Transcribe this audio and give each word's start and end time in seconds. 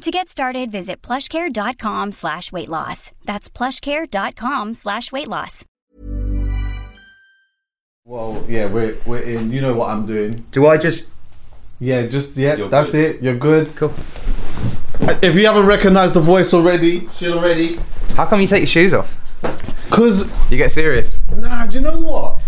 To 0.00 0.10
get 0.10 0.28
started, 0.30 0.70
visit 0.72 1.02
plushcare.com 1.02 2.12
slash 2.12 2.50
weight 2.52 2.68
loss. 2.70 3.12
That's 3.26 3.50
plushcare.com 3.50 4.72
slash 4.74 5.12
weight 5.12 5.28
loss. 5.28 5.64
Well, 8.06 8.42
yeah, 8.48 8.66
we're 8.66 8.96
we're 9.04 9.20
in. 9.22 9.52
You 9.52 9.60
know 9.60 9.74
what 9.74 9.90
I'm 9.90 10.06
doing. 10.06 10.46
Do 10.52 10.66
I 10.66 10.78
just 10.78 11.10
Yeah, 11.80 12.06
just 12.06 12.34
yeah, 12.36 12.56
You're 12.56 12.68
that's 12.70 12.92
good. 12.92 13.16
it. 13.16 13.22
You're 13.22 13.36
good. 13.36 13.76
cool? 13.76 13.92
If 15.22 15.34
you 15.36 15.46
haven't 15.46 15.66
recognised 15.66 16.14
the 16.14 16.20
voice 16.20 16.54
already, 16.54 17.06
shit 17.10 17.32
already, 17.32 17.78
How 18.16 18.24
come 18.26 18.40
you 18.40 18.46
take 18.46 18.60
your 18.60 18.66
shoes 18.68 18.94
off? 18.94 19.14
cause 19.90 20.24
You 20.50 20.56
get 20.56 20.70
serious. 20.70 21.20
nah, 21.30 21.66
do 21.66 21.74
you 21.74 21.80
know 21.82 21.98
what? 22.00 22.38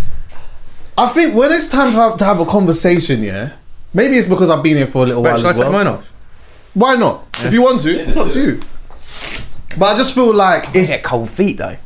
I 0.96 1.06
think 1.08 1.34
when 1.34 1.52
it's 1.52 1.68
time 1.68 1.92
to 1.92 1.96
have, 1.98 2.16
to 2.18 2.24
have 2.24 2.40
a 2.40 2.46
conversation, 2.46 3.22
yeah. 3.22 3.52
Maybe 3.94 4.16
it's 4.16 4.28
because 4.28 4.48
I've 4.48 4.62
been 4.62 4.76
here 4.78 4.86
for 4.86 5.02
a 5.04 5.06
little 5.06 5.22
But 5.22 5.30
while. 5.32 5.36
should 5.38 5.46
I 5.46 5.50
as 5.50 5.56
take 5.56 5.64
well. 5.64 5.72
mine 5.72 5.86
off? 5.86 6.12
Why 6.74 6.96
not? 6.96 7.26
If 7.44 7.52
you 7.52 7.62
want 7.62 7.80
to, 7.82 7.90
it's 8.08 8.16
up 8.16 8.30
to 8.32 8.40
you. 8.42 8.60
But 9.78 9.94
I 9.94 9.96
just 9.96 10.14
feel 10.14 10.34
like 10.34 10.68
I 10.68 10.72
it's. 10.80 10.88
get 10.88 11.02
cold 11.02 11.28
feet 11.28 11.58
though. 11.58 11.76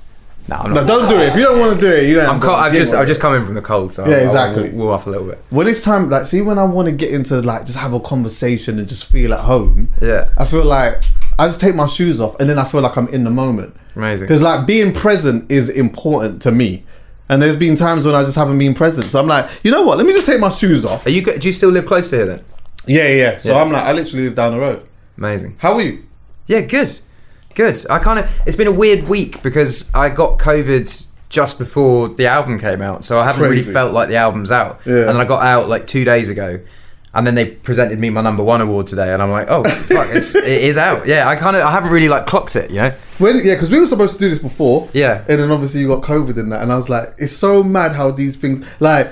No, 0.48 0.56
I'm 0.56 0.72
No, 0.74 0.86
don't 0.86 1.08
do 1.08 1.16
it. 1.16 1.28
If 1.30 1.36
you 1.36 1.42
don't 1.42 1.58
want 1.58 1.80
to 1.80 1.80
do 1.80 1.92
it, 1.92 2.08
you 2.08 2.14
don't. 2.16 2.28
I'm 2.28 2.40
cold, 2.40 2.54
I've 2.56 2.72
just. 2.72 2.94
I've 2.94 3.08
just 3.08 3.20
come 3.20 3.34
in 3.34 3.44
from 3.44 3.54
the 3.54 3.62
cold, 3.62 3.90
so 3.92 4.06
Yeah, 4.06 4.16
I'll- 4.18 4.24
exactly. 4.26 4.68
I'll 4.70 4.76
warm 4.76 4.90
off 4.94 5.06
a 5.06 5.10
little 5.10 5.26
bit. 5.26 5.42
when 5.50 5.66
it's 5.66 5.82
time, 5.82 6.08
like, 6.08 6.26
see, 6.26 6.40
when 6.40 6.58
I 6.58 6.64
want 6.64 6.86
to 6.86 6.92
get 6.92 7.12
into 7.12 7.40
like 7.42 7.66
just 7.66 7.78
have 7.78 7.92
a 7.92 8.00
conversation 8.00 8.78
and 8.78 8.88
just 8.88 9.06
feel 9.06 9.34
at 9.34 9.40
home. 9.40 9.92
Yeah. 10.00 10.28
I 10.36 10.44
feel 10.44 10.64
like 10.64 11.02
I 11.38 11.46
just 11.48 11.60
take 11.60 11.74
my 11.74 11.86
shoes 11.86 12.20
off 12.20 12.38
and 12.38 12.48
then 12.48 12.58
I 12.58 12.64
feel 12.64 12.80
like 12.80 12.96
I'm 12.96 13.08
in 13.08 13.24
the 13.24 13.30
moment. 13.30 13.74
Amazing. 13.96 14.26
Because 14.28 14.40
like 14.42 14.66
being 14.66 14.92
present 14.92 15.50
is 15.50 15.68
important 15.68 16.42
to 16.42 16.52
me. 16.52 16.84
And 17.28 17.42
there's 17.42 17.56
been 17.56 17.74
times 17.74 18.06
when 18.06 18.14
I 18.14 18.22
just 18.22 18.36
haven't 18.36 18.56
been 18.58 18.72
present. 18.74 19.06
So 19.06 19.18
I'm 19.18 19.26
like, 19.26 19.50
you 19.64 19.72
know 19.72 19.82
what? 19.82 19.98
Let 19.98 20.06
me 20.06 20.12
just 20.12 20.26
take 20.26 20.38
my 20.38 20.48
shoes 20.48 20.84
off. 20.84 21.06
Are 21.06 21.10
you? 21.10 21.22
go- 21.22 21.36
Do 21.36 21.48
you 21.48 21.52
still 21.52 21.70
live 21.70 21.86
close 21.86 22.10
to 22.10 22.16
here 22.16 22.26
then? 22.26 22.44
Yeah, 22.86 23.08
yeah. 23.08 23.38
So 23.38 23.52
Yeah. 23.54 23.62
I'm 23.62 23.72
like, 23.72 23.82
I 23.82 23.92
literally 23.92 24.24
live 24.24 24.34
down 24.34 24.52
the 24.52 24.60
road. 24.60 24.86
Amazing. 25.18 25.56
How 25.58 25.74
are 25.74 25.82
you? 25.82 26.04
Yeah, 26.46 26.60
good, 26.60 26.90
good. 27.54 27.84
I 27.90 27.98
kind 27.98 28.18
of. 28.18 28.30
It's 28.46 28.56
been 28.56 28.68
a 28.68 28.72
weird 28.72 29.08
week 29.08 29.42
because 29.42 29.90
I 29.94 30.08
got 30.08 30.38
COVID 30.38 31.06
just 31.28 31.58
before 31.58 32.08
the 32.08 32.26
album 32.26 32.58
came 32.58 32.80
out, 32.80 33.04
so 33.04 33.18
I 33.18 33.24
haven't 33.24 33.42
really 33.42 33.62
felt 33.62 33.92
like 33.92 34.08
the 34.08 34.16
album's 34.16 34.52
out. 34.52 34.80
Yeah. 34.86 35.00
And 35.00 35.08
then 35.10 35.16
I 35.16 35.24
got 35.24 35.42
out 35.42 35.68
like 35.68 35.86
two 35.88 36.04
days 36.04 36.28
ago, 36.28 36.60
and 37.14 37.26
then 37.26 37.34
they 37.34 37.46
presented 37.46 37.98
me 37.98 38.10
my 38.10 38.20
number 38.20 38.44
one 38.44 38.60
award 38.60 38.86
today, 38.86 39.12
and 39.12 39.20
I'm 39.20 39.30
like, 39.32 39.48
oh 39.50 39.64
fuck, 39.88 40.08
it's, 40.10 40.34
it 40.36 40.44
is 40.44 40.76
out. 40.78 41.06
Yeah, 41.08 41.26
I 41.28 41.34
kind 41.34 41.56
of. 41.56 41.62
I 41.62 41.72
haven't 41.72 41.90
really 41.90 42.08
like 42.08 42.26
clocked 42.26 42.54
it, 42.54 42.70
you 42.70 42.76
know. 42.76 42.92
When, 43.18 43.36
yeah, 43.36 43.54
because 43.54 43.70
we 43.70 43.80
were 43.80 43.86
supposed 43.86 44.12
to 44.14 44.18
do 44.20 44.28
this 44.28 44.38
before. 44.38 44.88
Yeah. 44.92 45.24
And 45.28 45.40
then 45.40 45.50
obviously 45.50 45.80
you 45.80 45.88
got 45.88 46.04
COVID 46.04 46.36
in 46.38 46.50
that. 46.50 46.62
And 46.62 46.70
I 46.70 46.76
was 46.76 46.88
like, 46.90 47.14
it's 47.18 47.32
so 47.32 47.62
mad 47.64 47.92
how 47.96 48.10
these 48.10 48.36
things, 48.36 48.64
like, 48.78 49.08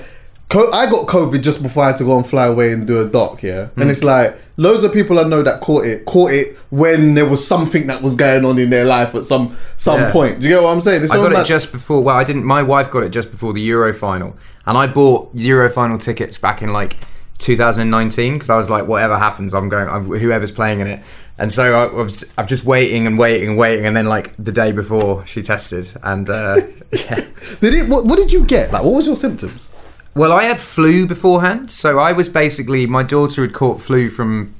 co- 0.49 0.71
I 0.71 0.89
got 0.89 1.07
COVID 1.07 1.41
just 1.41 1.61
before 1.61 1.83
I 1.83 1.87
had 1.87 1.97
to 1.97 2.03
go 2.05 2.17
and 2.17 2.25
fly 2.27 2.45
away 2.47 2.71
and 2.71 2.85
do 2.85 3.01
a 3.01 3.05
doc, 3.05 3.43
yeah? 3.43 3.67
Hmm. 3.67 3.81
And 3.81 3.91
it's 3.91 4.03
like, 4.03 4.37
loads 4.57 4.83
of 4.83 4.93
people 4.93 5.19
I 5.19 5.23
know 5.23 5.43
that 5.43 5.61
caught 5.61 5.85
it, 5.85 6.05
caught 6.05 6.31
it 6.31 6.57
when 6.69 7.13
there 7.13 7.25
was 7.25 7.45
something 7.45 7.87
that 7.87 8.01
was 8.01 8.15
going 8.15 8.45
on 8.45 8.57
in 8.57 8.69
their 8.69 8.85
life 8.85 9.13
at 9.15 9.25
some 9.25 9.57
some 9.77 9.99
Yeah. 10.01 10.11
point. 10.11 10.39
Do 10.39 10.47
you 10.47 10.53
get 10.55 10.63
what 10.63 10.69
I'm 10.69 10.81
saying? 10.81 11.03
It's 11.03 11.11
I 11.11 11.17
got 11.17 11.31
it 11.33 11.45
just 11.45 11.71
before. 11.71 12.01
Well, 12.01 12.15
I 12.15 12.23
didn't. 12.23 12.43
My 12.45 12.63
wife 12.63 12.89
got 12.91 13.03
it 13.03 13.09
just 13.09 13.31
before 13.31 13.53
the 13.53 13.61
Euro 13.61 13.93
final, 13.93 14.35
and 14.65 14.77
I 14.77 14.87
bought 14.87 15.29
Euro 15.33 15.69
final 15.69 15.97
tickets 15.97 16.37
back 16.37 16.61
in 16.61 16.71
like 16.73 16.97
2019 17.39 18.33
because 18.33 18.49
I 18.49 18.55
was 18.55 18.69
like, 18.69 18.87
whatever 18.87 19.17
happens, 19.17 19.53
I'm 19.53 19.69
going. 19.69 19.87
I'm, 19.89 20.05
whoever's 20.05 20.51
playing 20.51 20.79
in 20.79 20.87
it, 20.87 21.01
and 21.37 21.51
so 21.51 21.73
I, 21.73 21.93
was. 21.93 22.23
I'm 22.37 22.47
just 22.47 22.65
waiting 22.65 23.07
and 23.07 23.17
waiting 23.17 23.49
and 23.49 23.57
waiting, 23.57 23.85
and 23.85 23.95
then 23.95 24.05
like 24.07 24.33
the 24.37 24.51
day 24.51 24.71
before 24.71 25.25
she 25.25 25.41
tested, 25.41 25.91
and 26.03 26.29
uh, 26.29 26.61
yeah. 26.91 27.25
Did 27.61 27.73
it, 27.73 27.89
what, 27.89 28.05
what 28.05 28.17
did 28.17 28.31
you 28.31 28.45
get? 28.45 28.71
Like, 28.71 28.83
what 28.83 28.93
was 28.93 29.05
your 29.05 29.15
symptoms? 29.17 29.69
Well, 30.15 30.31
I 30.31 30.43
had 30.43 30.61
flu 30.61 31.05
beforehand, 31.05 31.69
so 31.69 31.99
I 31.99 32.13
was 32.13 32.29
basically 32.29 32.85
my 32.87 33.03
daughter 33.03 33.41
had 33.41 33.53
caught 33.53 33.81
flu 33.81 34.09
from 34.09 34.55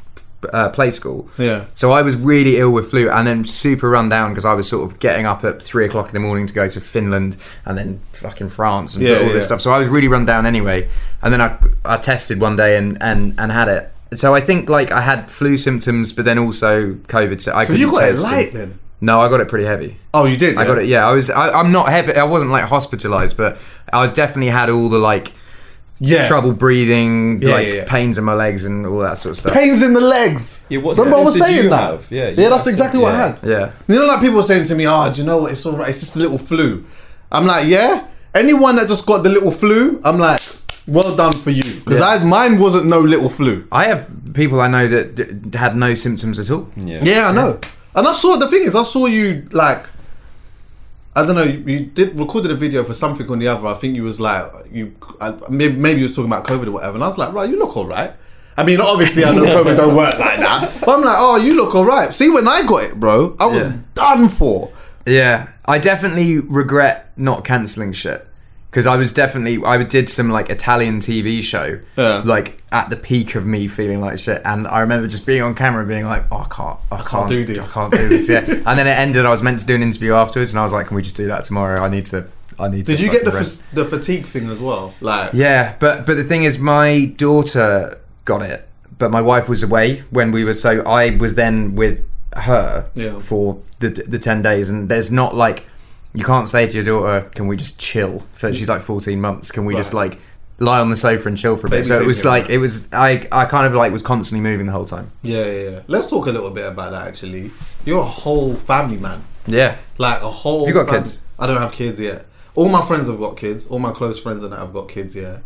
uh, 0.52 0.70
play 0.70 0.92
school. 0.92 1.30
Yeah. 1.38 1.66
So 1.74 1.92
I 1.92 2.02
was 2.02 2.16
really 2.16 2.58
ill 2.58 2.72
with 2.72 2.90
flu, 2.90 3.10
and 3.10 3.26
then 3.26 3.46
super 3.46 3.90
run 3.90 4.10
down 4.10 4.32
because 4.32 4.46
I 4.46 4.54
was 4.54 4.68
sort 4.68 4.92
of 4.92 5.00
getting 5.00 5.26
up 5.26 5.44
at 5.44 5.62
three 5.64 5.86
o'clock 5.86 6.08
in 6.08 6.14
the 6.14 6.20
morning 6.20 6.46
to 6.48 6.54
go 6.54 6.68
to 6.68 6.82
Finland 6.82 7.38
and 7.66 7.78
then 7.78 8.02
fucking 8.14 8.50
France 8.50 8.96
and 8.96 9.06
Yeah, 9.06 9.20
all 9.20 9.30
this 9.30 9.46
stuff. 9.46 9.62
So 9.62 9.72
I 9.72 9.80
was 9.80 9.88
really 9.88 10.10
run 10.10 10.26
down 10.26 10.46
anyway. 10.46 10.90
And 11.22 11.34
then 11.34 11.42
I 11.42 11.58
I 11.86 11.98
tested 11.98 12.40
one 12.42 12.56
day 12.56 12.78
and 12.78 13.02
and 13.02 13.34
and 13.38 13.52
had 13.52 13.68
it. 13.70 13.92
So 14.14 14.36
I 14.36 14.42
think 14.42 14.70
like 14.70 14.92
I 14.92 15.02
had 15.02 15.32
flu 15.32 15.58
symptoms, 15.58 16.14
but 16.14 16.26
then 16.26 16.38
also 16.38 16.94
COVID. 16.94 17.42
So 17.42 17.56
I 17.56 17.64
So 17.64 17.74
you 17.74 17.92
got 17.92 18.10
it 18.10 18.20
light 18.20 18.54
then? 18.54 18.80
No, 19.02 19.20
I 19.20 19.30
got 19.30 19.40
it 19.40 19.48
pretty 19.48 19.66
heavy. 19.66 19.98
Oh, 20.14 20.26
you 20.26 20.38
did? 20.38 20.58
I 20.58 20.66
got 20.66 20.78
it. 20.78 20.88
Yeah, 20.88 21.08
I 21.08 21.14
was. 21.14 21.30
I, 21.30 21.52
I'm 21.52 21.72
not 21.72 21.90
heavy. 21.90 22.14
I 22.14 22.24
wasn't 22.24 22.52
like 22.52 22.64
hospitalized, 22.66 23.38
but 23.38 23.58
I 23.92 24.08
definitely 24.08 24.52
had 24.52 24.70
all 24.70 24.90
the 24.90 24.98
like 24.98 25.34
Yeah. 26.00 26.28
trouble 26.28 26.52
breathing, 26.54 27.42
Yeah, 27.42 27.52
like 27.54 27.68
yeah, 27.68 27.74
yeah. 27.74 27.86
pains 27.86 28.18
in 28.18 28.24
my 28.26 28.34
legs 28.34 28.66
and 28.66 28.86
all 28.86 29.00
that 29.00 29.18
sort 29.18 29.32
of 29.32 29.38
stuff. 29.38 29.54
Pains 29.54 29.82
in 29.82 29.94
the 29.94 30.02
legs. 30.02 30.60
Yeah, 30.70 30.80
what 30.80 30.98
Remember 30.98 31.18
I 31.20 31.22
was 31.24 31.38
saying 31.40 31.70
that? 31.70 31.92
have? 31.92 32.12
Yeah, 32.12 32.30
yeah, 32.30 32.50
that's 32.50 32.66
had 32.66 32.72
exactly 32.74 32.98
some- 32.98 33.04
what 33.04 33.14
I 33.16 33.28
had. 33.28 33.38
Yeah. 33.44 33.72
You 33.88 33.96
know, 34.00 34.06
like 34.06 34.20
people 34.20 34.36
were 34.38 34.44
saying 34.44 34.66
to 34.66 34.76
me, 34.76 34.86
"Oh, 34.88 35.12
do 35.12 35.22
you 35.22 35.26
know 35.26 35.38
what? 35.38 35.52
It's 35.54 35.66
all 35.66 35.78
right. 35.78 35.90
It's 35.90 36.02
just 36.02 36.16
a 36.16 36.20
little 36.20 36.38
flu." 36.38 36.84
I'm 37.32 37.46
like, 37.46 37.68
"Yeah." 37.68 38.04
Anyone 38.34 38.76
that 38.76 38.88
just 38.90 39.06
got 39.06 39.24
the 39.24 39.30
little 39.30 39.52
flu, 39.52 40.02
I'm 40.04 40.20
like, 40.20 40.42
"Well 40.88 41.16
done 41.16 41.32
for 41.34 41.52
you," 41.52 41.64
because 41.86 42.02
Yeah. 42.02 42.08
I 42.08 42.24
mine 42.24 42.60
wasn't 42.60 42.88
no 42.88 43.00
little 43.00 43.30
flu. 43.30 43.66
I 43.72 43.86
have 43.86 44.08
people 44.34 44.60
I 44.60 44.68
know 44.68 44.88
that 44.90 45.16
d- 45.16 45.58
had 45.58 45.78
no 45.78 45.94
symptoms 45.94 46.38
at 46.40 46.52
all. 46.52 46.68
Yeah. 46.76 47.00
Yeah, 47.02 47.30
I 47.30 47.32
know. 47.32 47.58
And 47.96 48.06
I 48.06 48.12
saw 48.12 48.36
the 48.36 48.50
thing 48.50 48.64
is, 48.66 48.76
I 48.76 48.84
saw 48.84 49.06
you 49.06 49.48
like, 49.54 49.86
I 51.16 51.26
don't 51.26 51.36
know, 51.36 51.44
you, 51.44 51.60
you 51.60 51.86
did 51.86 52.20
recorded 52.20 52.52
a 52.52 52.56
video 52.56 52.84
for 52.84 52.94
something 52.94 53.30
on 53.30 53.40
the 53.40 53.48
other. 53.48 53.68
I 53.68 53.74
think 53.76 53.96
you 53.96 54.04
was 54.04 54.20
like, 54.20 54.52
you 54.72 54.94
I, 55.22 55.34
maybe, 55.50 55.76
maybe 55.78 56.02
you 56.02 56.08
was 56.08 56.16
talking 56.16 56.30
about 56.32 56.46
COVID 56.46 56.68
or 56.68 56.72
whatever, 56.72 56.96
and 56.96 57.04
I 57.04 57.08
was 57.08 57.18
like, 57.18 57.34
right, 57.34 57.50
you 57.50 57.58
look 57.58 57.78
all 57.78 57.88
right. 57.88 58.12
I 58.58 58.64
mean, 58.64 58.80
obviously, 58.82 59.24
I 59.26 59.32
know 59.34 59.44
COVID 59.64 59.78
don't 59.78 59.96
work 59.96 60.18
like 60.20 60.40
that, 60.40 60.80
but 60.82 60.90
I'm 60.90 61.02
like, 61.04 61.16
oh, 61.18 61.38
you 61.38 61.56
look 61.56 61.74
all 61.76 61.86
right. 61.86 62.14
See, 62.14 62.30
when 62.30 62.48
I 62.48 62.66
got 62.68 62.84
it, 62.84 63.00
bro, 63.00 63.36
I 63.40 63.46
was 63.46 63.72
Yeah. 63.72 63.78
done 63.94 64.28
for. 64.30 64.72
Yeah, 65.06 65.50
I 65.66 65.78
definitely 65.80 66.40
regret 66.40 67.12
not 67.18 67.46
cancelling 67.46 67.94
shit 67.94 68.28
because 68.76 68.88
I 68.88 68.98
was 68.98 69.14
definitely 69.14 69.64
I 69.66 69.82
did 69.86 70.10
some 70.10 70.30
like 70.32 70.50
Italian 70.50 71.00
TV 71.00 71.42
show, 71.42 71.80
Yeah. 71.96 72.22
like 72.26 72.62
at 72.74 72.90
the 72.90 72.98
peak 72.98 73.36
of 73.36 73.46
me 73.46 73.70
feeling 73.70 74.02
like 74.02 74.20
shit, 74.20 74.42
and 74.44 74.68
I 74.68 74.82
remember 74.82 75.08
just 75.08 75.26
being 75.26 75.42
on 75.42 75.56
camera 75.56 75.80
and 75.80 75.88
being 75.88 76.04
like, 76.04 76.26
oh, 76.30 76.40
I 76.40 76.48
can't, 76.54 76.78
I, 76.92 77.02
can't, 77.02 77.30
do 77.30 77.46
this. 77.46 77.58
I 77.58 77.72
can't 77.72 77.94
do 77.94 78.10
this. 78.10 78.28
Yeah, 78.28 78.40
and 78.66 78.78
then 78.78 78.86
it 78.86 78.98
ended. 79.00 79.26
I 79.26 79.30
was 79.32 79.42
meant 79.42 79.62
to 79.62 79.66
do 79.66 79.76
an 79.76 79.82
interview 79.82 80.12
afterwards, 80.14 80.52
and 80.52 80.60
I 80.60 80.64
was 80.64 80.74
like, 80.74 80.88
can 80.88 80.98
we 80.98 81.04
just 81.04 81.16
do 81.16 81.28
that 81.28 81.46
tomorrow? 81.46 81.82
I 81.82 81.88
need 81.88 82.06
to. 82.08 82.28
I 82.60 82.68
need. 82.68 82.86
To. 82.88 82.92
Did 82.92 82.98
to 82.98 83.04
you 83.06 83.12
get 83.14 83.24
the 83.24 83.32
fa- 83.32 83.64
the 83.74 83.86
fatigue 83.86 84.26
thing 84.26 84.50
as 84.50 84.60
well? 84.60 84.94
Like, 85.00 85.32
Yeah, 85.34 85.78
but 85.80 86.06
but 86.06 86.18
the 86.18 86.26
thing 86.26 86.44
is, 86.44 86.60
my 86.60 87.06
daughter 87.16 87.98
got 88.26 88.42
it, 88.42 88.68
but 89.00 89.10
my 89.10 89.22
wife 89.22 89.48
was 89.48 89.64
away 89.64 90.04
when 90.10 90.34
we 90.34 90.44
were. 90.44 90.54
So 90.54 90.82
I 90.82 91.16
was 91.16 91.36
then 91.36 91.76
with 91.76 92.04
her 92.36 92.90
Yeah. 92.94 93.20
for 93.20 93.62
the 93.80 93.88
the 93.88 94.20
ten 94.20 94.42
days, 94.42 94.70
and 94.70 94.90
there's 94.90 95.14
not 95.14 95.34
like 95.34 95.64
you 96.16 96.24
can't 96.24 96.48
say 96.48 96.68
to 96.68 96.74
your 96.74 96.84
daughter, 96.84 97.30
"Can 97.36 97.48
we 97.48 97.56
just 97.56 97.80
chill?" 97.80 98.26
For 98.34 98.54
she's 98.54 98.70
like 98.70 98.82
14 98.82 99.20
months. 99.20 99.52
Can 99.52 99.66
we 99.66 99.76
just 99.76 99.94
like 99.94 100.20
lie 100.60 100.80
on 100.80 100.90
the 100.90 100.96
sofa 100.96 101.28
and 101.28 101.38
chill 101.38 101.58
for 101.58 101.68
a 101.68 101.70
bit? 101.70 101.78
Baby 101.78 101.88
so 101.88 102.02
it 102.02 102.08
was 102.08 102.26
like 102.26 102.50
it 102.50 102.58
was. 102.58 102.92
I 102.94 103.28
I 103.32 103.46
kind 103.46 103.66
of 103.66 103.74
like 103.74 103.92
was 103.92 104.04
constantly 104.04 104.48
moving 104.50 104.66
the 104.66 104.72
whole 104.72 104.86
time. 104.86 105.12
Yeah, 105.22 105.46
yeah, 105.46 105.70
yeah. 105.70 105.80
Let's 105.88 106.10
talk 106.10 106.28
a 106.28 106.32
little 106.32 106.52
bit 106.52 106.66
about 106.68 106.92
that. 106.92 107.08
Actually, 107.08 107.52
you're 107.86 108.02
a 108.02 108.06
whole 108.06 108.56
family 108.56 108.98
man. 108.98 109.24
Yeah. 109.48 109.78
Like 109.98 110.22
a 110.22 110.32
whole. 110.32 110.68
You 110.68 110.74
got 110.74 110.88
fam- 110.88 111.04
kids? 111.04 111.22
I 111.38 111.48
don't 111.48 111.58
have 111.58 111.72
kids 111.72 112.00
yet. 112.00 112.26
All 112.56 112.70
my 112.70 112.86
friends 112.86 113.08
have 113.08 113.20
got 113.20 113.36
kids. 113.38 113.68
All 113.68 113.80
my 113.80 113.92
close 113.92 114.20
friends 114.20 114.44
and 114.44 114.54
that 114.54 114.60
have 114.60 114.74
got 114.74 114.88
kids. 114.88 115.16
Yeah, 115.16 115.40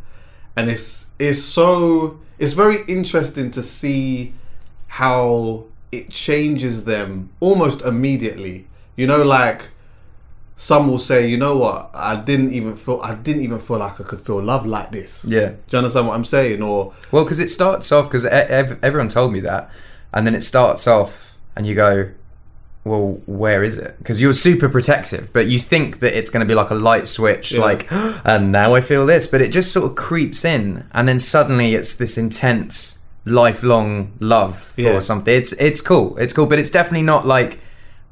and 0.55 0.69
it's 0.69 1.07
it's 1.17 1.41
so 1.41 2.19
it's 2.37 2.53
very 2.53 2.83
interesting 2.87 3.51
to 3.51 3.63
see 3.63 4.33
how 4.87 5.65
it 5.91 6.09
changes 6.09 6.85
them 6.85 7.29
almost 7.39 7.81
immediately. 7.81 8.67
You 8.95 9.07
know, 9.07 9.23
like 9.23 9.69
some 10.61 10.89
will 10.89 10.99
say, 10.99 11.25
you 11.25 11.37
know 11.37 11.55
what, 11.57 11.89
I 11.93 12.17
didn't 12.17 12.51
even 12.51 12.75
feel 12.75 12.99
I 13.01 13.15
didn't 13.15 13.43
even 13.43 13.59
feel 13.59 13.77
like 13.77 13.99
I 14.01 14.03
could 14.03 14.19
feel 14.21 14.41
love 14.43 14.65
like 14.65 14.91
this. 14.91 15.23
Yeah. 15.25 15.49
Do 15.51 15.57
you 15.71 15.77
understand 15.77 16.07
what 16.07 16.15
I'm 16.15 16.25
saying? 16.25 16.61
Or 16.61 16.93
Well, 17.11 17.23
because 17.23 17.39
it 17.39 17.49
starts 17.49 17.91
off 17.93 18.07
because 18.09 18.25
ev- 18.25 18.77
everyone 18.83 19.07
told 19.07 19.31
me 19.31 19.39
that, 19.41 19.69
and 20.13 20.27
then 20.27 20.35
it 20.35 20.43
starts 20.43 20.85
off, 20.85 21.35
and 21.55 21.65
you 21.65 21.75
go, 21.75 22.09
"Well, 22.83 23.21
where 23.25 23.63
is 23.63 23.77
it?" 23.77 23.95
Because 23.99 24.19
you're 24.19 24.33
super 24.33 24.67
protective, 24.67 25.29
but 25.31 25.47
you 25.47 25.59
think 25.59 25.99
that 25.99 26.17
it's 26.17 26.29
going 26.29 26.45
to 26.45 26.51
be 26.51 26.55
like 26.55 26.71
a 26.71 26.75
light 26.89 27.07
switch, 27.07 27.53
Yeah. 27.53 27.61
like, 27.61 27.87
ah, 27.89 28.21
and 28.25 28.51
now 28.51 28.75
I 28.75 28.81
feel 28.81 29.05
this, 29.05 29.27
but 29.27 29.41
it 29.41 29.51
just 29.51 29.71
sort 29.71 29.85
of 29.89 29.95
creeps 29.95 30.43
in, 30.43 30.83
and 30.93 31.07
then 31.07 31.19
suddenly 31.19 31.73
it's 31.73 31.95
this 31.95 32.17
intense, 32.17 32.99
lifelong 33.23 34.11
love 34.19 34.57
for 34.75 34.81
Yeah. 34.81 34.99
something. 34.99 35.33
It's 35.33 35.53
it's 35.53 35.79
cool, 35.81 36.17
it's 36.17 36.33
cool, 36.33 36.47
but 36.47 36.59
it's 36.59 36.69
definitely 36.69 37.03
not 37.13 37.25
like 37.25 37.59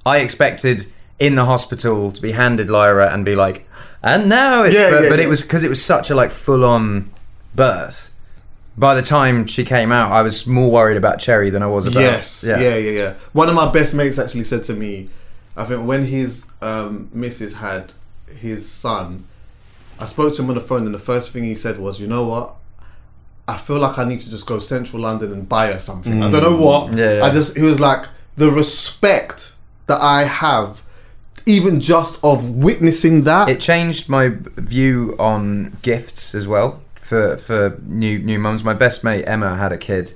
I 0.06 0.20
expected. 0.20 0.86
In 1.20 1.36
the 1.36 1.46
hospital 1.46 2.12
to 2.12 2.22
be 2.22 2.32
handed 2.32 2.70
Lyra 2.70 3.12
and 3.12 3.26
be 3.26 3.36
like, 3.36 3.68
and 4.04 4.30
now 4.30 4.64
it's 4.64 4.76
Yeah, 4.76 4.92
but, 4.92 5.04
yeah, 5.04 5.10
but 5.10 5.20
yeah. 5.20 5.26
it 5.26 5.30
was 5.30 5.42
because 5.42 5.64
it 5.64 5.70
was 5.70 5.84
such 5.84 6.10
a 6.10 6.16
like 6.16 6.32
full 6.32 6.64
on 6.64 7.12
birth 7.56 8.14
by 8.78 8.94
the 8.94 9.02
time 9.02 9.48
she 9.48 9.66
came 9.66 9.92
out, 9.92 10.12
I 10.12 10.22
was 10.22 10.46
more 10.46 10.70
worried 10.70 10.98
about 10.98 11.20
Cherry 11.20 11.50
than 11.50 11.64
I 11.64 11.68
was 11.68 11.88
about. 11.88 12.02
Yes. 12.02 12.44
Yeah. 12.44 12.60
yeah, 12.60 12.76
yeah, 12.76 12.92
yeah. 12.92 13.14
One 13.34 13.50
of 13.50 13.56
my 13.56 13.72
best 13.72 13.94
mates 13.96 14.20
actually 14.20 14.44
said 14.44 14.64
to 14.66 14.74
me, 14.74 15.10
I 15.56 15.66
think 15.66 15.88
when 15.88 16.06
his 16.06 16.46
um, 16.62 17.10
missus 17.12 17.56
had 17.56 17.94
his 18.28 18.70
son, 18.70 19.26
I 20.00 20.06
spoke 20.06 20.36
to 20.36 20.44
him 20.44 20.50
on 20.50 20.56
the 20.56 20.62
phone, 20.62 20.86
and 20.86 20.94
the 20.94 21.00
first 21.00 21.32
thing 21.32 21.44
he 21.44 21.56
said 21.56 21.80
was, 21.80 22.00
"You 22.00 22.06
know 22.06 22.28
what? 22.28 22.54
I 23.48 23.58
feel 23.58 23.80
like 23.80 23.98
I 23.98 24.04
need 24.04 24.20
to 24.20 24.30
just 24.30 24.46
go 24.46 24.60
central 24.60 25.02
London 25.02 25.34
and 25.34 25.50
buy 25.50 25.72
her 25.72 25.80
something. 25.80 26.22
I 26.22 26.30
don't 26.30 26.44
know 26.44 26.56
what. 26.56 26.94
Yeah, 26.94 27.16
yeah. 27.16 27.26
I 27.26 27.32
just 27.32 27.58
he 27.58 27.64
was 27.64 27.80
like 27.80 28.06
the 28.36 28.52
respect 28.52 29.54
that 29.88 30.00
I 30.00 30.26
have, 30.26 30.84
even 31.48 31.80
just 31.80 32.20
of 32.24 32.44
witnessing 32.52 33.24
that. 33.24 33.50
It 33.50 33.60
changed 33.60 34.10
my 34.10 34.34
view 34.58 35.16
on 35.18 35.78
gifts 35.82 36.36
as 36.36 36.48
well 36.48 36.82
for 36.96 37.38
for 37.38 37.80
new 37.86 38.20
new 38.20 38.38
mums. 38.40 38.64
My 38.64 38.74
best 38.74 39.04
mate 39.04 39.24
Emma 39.26 39.56
had 39.58 39.72
a 39.72 39.78
kid 39.78 40.14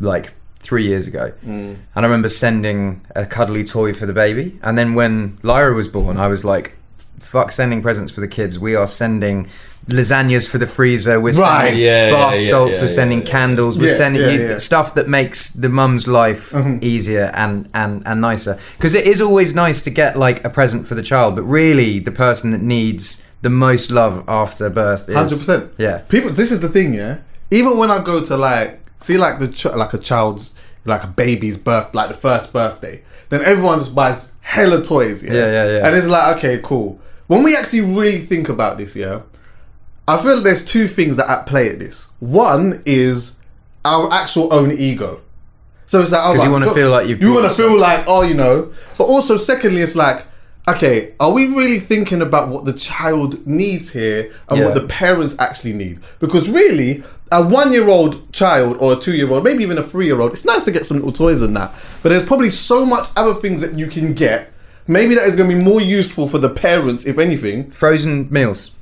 like 0.00 0.32
three 0.62 0.84
years 0.84 1.06
ago, 1.06 1.32
Mm. 1.46 1.76
and 1.76 1.76
I 1.94 2.02
remember 2.02 2.28
sending 2.28 3.00
a 3.16 3.24
cuddly 3.26 3.64
toy 3.64 3.92
for 3.94 4.06
the 4.06 4.12
baby. 4.12 4.58
And 4.62 4.76
then 4.76 4.94
when 4.94 5.38
Lyra 5.42 5.74
was 5.74 5.88
born, 5.88 6.16
I 6.18 6.26
was 6.26 6.44
like, 6.44 6.72
"Fuck 7.18 7.50
sending 7.52 7.80
presents 7.82 8.10
for 8.12 8.20
the 8.20 8.28
kids. 8.28 8.58
We 8.58 8.74
are 8.74 8.86
sending." 8.86 9.46
Lasagnas 9.88 10.48
for 10.48 10.58
the 10.58 10.66
freezer. 10.66 11.18
We're 11.20 11.32
Right. 11.34 11.66
sending 11.68 11.82
Yeah, 11.84 12.10
bath 12.10 12.34
yeah, 12.34 12.40
yeah, 12.40 12.48
salts. 12.50 12.76
yeah, 12.76 12.82
we're 12.82 12.86
sending 12.88 13.18
yeah. 13.20 13.24
candles. 13.32 13.78
We're 13.78 13.88
Yeah, 13.88 13.94
sending 13.96 14.22
yeah, 14.22 14.28
you, 14.30 14.40
yeah. 14.40 14.48
Mm-hmm. 14.50 14.58
stuff 14.58 14.94
that 14.94 15.08
makes 15.08 15.50
the 15.50 15.68
mum's 15.68 16.06
life 16.06 16.54
easier 16.82 17.30
and 17.34 17.68
and 17.74 18.02
and 18.06 18.20
nicer. 18.20 18.58
Because 18.76 18.94
it 18.94 19.06
is 19.06 19.20
always 19.20 19.54
nice 19.54 19.82
to 19.82 19.90
get 19.90 20.16
like 20.16 20.44
a 20.44 20.50
present 20.50 20.86
for 20.86 20.94
the 20.94 21.02
child, 21.02 21.34
but 21.36 21.42
really 21.42 21.98
the 21.98 22.12
person 22.12 22.50
that 22.52 22.60
needs 22.62 23.22
the 23.42 23.50
most 23.50 23.90
love 23.90 24.22
after 24.28 24.68
birth 24.70 25.08
is 25.08 25.14
Hundred 25.16 25.38
percent. 25.38 25.72
Yeah. 25.78 25.98
People. 26.08 26.30
This 26.30 26.52
is 26.52 26.60
the 26.60 26.68
thing. 26.68 26.94
Yeah. 26.94 27.18
Even 27.50 27.76
when 27.78 27.90
I 27.90 28.02
go 28.04 28.22
to 28.24 28.36
like 28.36 28.80
see 29.00 29.16
like 29.16 29.38
the 29.38 29.48
ch- 29.48 29.64
like 29.74 29.92
a 29.94 29.98
child's 29.98 30.52
like 30.84 31.02
a 31.04 31.08
baby's 31.08 31.56
birth, 31.58 31.94
like 31.94 32.08
the 32.08 32.14
first 32.28 32.52
birthday, 32.52 33.02
then 33.30 33.42
everyone 33.44 33.78
just 33.78 33.94
buys 33.94 34.30
hella 34.40 34.82
toys. 34.84 35.22
Yeah. 35.22 35.32
Yeah, 35.32 35.46
yeah, 35.46 35.66
yeah. 35.78 35.86
And 35.86 35.96
it's 35.96 36.06
like 36.06 36.36
okay, 36.36 36.60
cool. 36.62 37.00
When 37.26 37.42
we 37.42 37.56
actually 37.56 37.80
really 37.82 38.20
think 38.20 38.48
about 38.48 38.76
this, 38.78 38.94
yeah, 38.94 39.20
I 40.08 40.20
feel 40.22 40.34
like 40.36 40.44
there's 40.44 40.64
two 40.64 40.88
things 40.88 41.16
that 41.16 41.28
at 41.28 41.46
play 41.46 41.68
at 41.68 41.78
this. 41.78 42.08
One 42.18 42.82
is 42.84 43.36
our 43.84 44.12
actual 44.12 44.52
own 44.52 44.72
ego. 44.72 45.20
So 45.86 46.00
it's 46.00 46.12
like, 46.12 46.20
oh, 46.20 46.34
'Cause 46.34 46.34
you 46.34 46.40
like, 46.42 46.50
wanna 46.50 46.74
feel 46.74 46.90
like 46.90 47.08
you've 47.08 47.20
you 47.20 47.32
want 47.32 47.46
to 47.46 47.54
feel 47.54 47.76
like 47.76 48.04
oh, 48.06 48.22
you 48.22 48.34
know. 48.34 48.72
But 48.96 49.04
also, 49.04 49.36
secondly, 49.36 49.80
it's 49.80 49.96
like, 49.96 50.24
okay, 50.68 51.14
are 51.18 51.32
we 51.32 51.46
really 51.46 51.80
thinking 51.80 52.22
about 52.22 52.48
what 52.48 52.64
the 52.64 52.72
child 52.72 53.44
needs 53.46 53.90
here 53.90 54.32
and 54.48 54.64
what 54.64 54.74
the 54.74 54.86
parents 54.86 55.34
actually 55.40 55.72
need? 55.72 55.98
Because 56.20 56.48
really, 56.48 57.02
a 57.32 57.42
one-year-old 57.42 58.32
child 58.32 58.76
or 58.78 58.92
a 58.92 58.96
two-year-old, 58.96 59.42
maybe 59.42 59.62
even 59.64 59.78
a 59.78 59.82
three-year-old, 59.82 60.32
it's 60.32 60.44
nice 60.44 60.62
to 60.64 60.70
get 60.72 60.86
some 60.86 60.96
little 60.98 61.12
toys 61.12 61.42
and 61.42 61.56
that. 61.56 61.72
But 62.02 62.10
there's 62.10 62.24
probably 62.26 62.50
so 62.50 62.84
much 62.86 63.08
other 63.16 63.34
things 63.34 63.60
that 63.60 63.78
you 63.78 63.86
can 63.88 64.14
get. 64.14 64.52
Maybe 64.86 65.14
that 65.14 65.24
is 65.24 65.34
going 65.36 65.48
to 65.50 65.56
be 65.56 65.62
more 65.64 65.80
useful 65.80 66.28
for 66.28 66.38
the 66.38 66.48
parents, 66.50 67.04
if 67.04 67.18
anything. 67.18 67.70
frozen 67.70 68.28
meals 68.30 68.72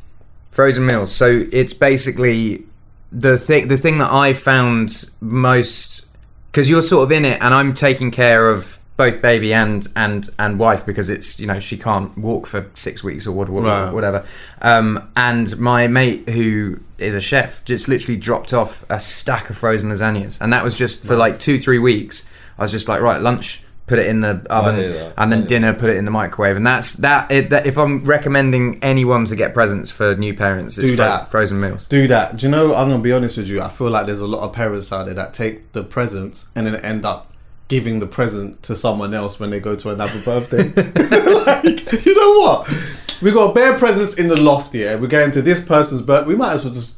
frozen 0.50 0.84
meals. 0.86 1.14
So 1.14 1.46
it's 1.52 1.74
basically 1.74 2.64
the 3.10 3.38
thing 3.38 3.68
the 3.68 3.78
thing 3.78 3.96
that 3.96 4.12
i 4.12 4.34
found 4.34 5.08
most 5.22 6.06
because 6.52 6.68
you're 6.68 6.82
sort 6.82 7.04
of 7.04 7.10
in 7.10 7.24
it 7.24 7.40
and 7.40 7.54
i'm 7.54 7.72
taking 7.72 8.10
care 8.10 8.50
of 8.50 8.78
both 8.98 9.22
baby 9.22 9.54
and 9.54 9.86
and 9.96 10.28
and 10.38 10.58
wife 10.58 10.84
because 10.84 11.08
it's 11.08 11.40
you 11.40 11.46
know 11.46 11.58
she 11.58 11.78
can't 11.78 12.18
walk 12.18 12.46
for 12.46 12.68
six 12.74 13.02
weeks 13.02 13.26
or 13.26 13.32
what, 13.32 13.48
what- 13.48 13.64
Right. 13.64 13.90
whatever. 13.92 14.26
Um 14.60 15.08
and 15.16 15.58
my 15.58 15.86
mate 15.86 16.28
who 16.28 16.80
is 16.98 17.14
a 17.14 17.20
chef 17.20 17.64
just 17.64 17.88
literally 17.88 18.18
dropped 18.18 18.52
off 18.52 18.84
a 18.90 19.00
stack 19.00 19.48
of 19.48 19.56
frozen 19.56 19.88
lasagnas 19.90 20.38
and 20.40 20.52
that 20.52 20.62
was 20.62 20.74
just 20.74 21.06
for 21.06 21.16
like 21.16 21.38
two 21.38 21.58
three 21.58 21.78
weeks. 21.78 22.28
I 22.58 22.62
was 22.62 22.72
just 22.72 22.88
like 22.88 23.00
right 23.00 23.22
lunch 23.22 23.62
put 23.88 23.98
it 23.98 24.06
in 24.06 24.20
the 24.20 24.40
oven 24.50 25.12
and 25.16 25.32
then 25.32 25.44
dinner 25.46 25.72
put 25.74 25.90
it 25.90 25.96
in 25.96 26.04
the 26.04 26.10
microwave 26.10 26.56
and 26.56 26.66
that's 26.66 26.92
that, 26.94 27.30
it, 27.32 27.50
that 27.50 27.66
if 27.66 27.76
i'm 27.76 28.04
recommending 28.04 28.78
anyone 28.82 29.24
to 29.24 29.34
get 29.34 29.52
presents 29.54 29.90
for 29.90 30.14
new 30.14 30.34
parents 30.34 30.78
it's 30.78 30.88
Do 30.88 30.96
that. 30.96 31.30
frozen 31.30 31.60
meals 31.60 31.86
Do 31.86 32.06
that. 32.08 32.36
Do 32.36 32.46
you 32.46 32.50
know? 32.50 32.74
I'm 32.74 32.88
gonna 32.88 33.02
be 33.02 33.12
honest 33.12 33.36
with 33.38 33.48
you. 33.48 33.60
I 33.60 33.68
feel 33.68 33.90
like 33.90 34.06
there's 34.06 34.20
a 34.20 34.26
lot 34.26 34.42
of 34.44 34.52
parents 34.52 34.92
out 34.92 35.06
there 35.06 35.14
that 35.14 35.34
take 35.34 35.72
the 35.72 35.82
presents 35.82 36.46
and 36.54 36.66
then 36.66 36.76
end 36.76 37.04
up 37.04 37.32
giving 37.68 37.98
the 37.98 38.06
present 38.06 38.62
to 38.62 38.76
someone 38.76 39.12
else 39.14 39.38
when 39.40 39.50
they 39.50 39.60
go 39.60 39.76
to 39.76 39.90
another 39.90 40.20
birthday. 40.22 40.64
like, 41.44 42.06
you 42.06 42.14
know 42.14 42.40
what? 42.40 42.74
We 43.20 43.30
got 43.32 43.54
bare 43.54 43.78
presents 43.78 44.14
in 44.14 44.28
the 44.28 44.36
loft. 44.36 44.74
Yeah, 44.74 44.96
we're 44.96 45.08
going 45.08 45.32
to 45.32 45.42
this 45.42 45.62
person's 45.64 46.02
birthday. 46.02 46.28
We 46.28 46.36
might 46.36 46.54
as 46.54 46.64
well 46.64 46.74
just 46.74 46.94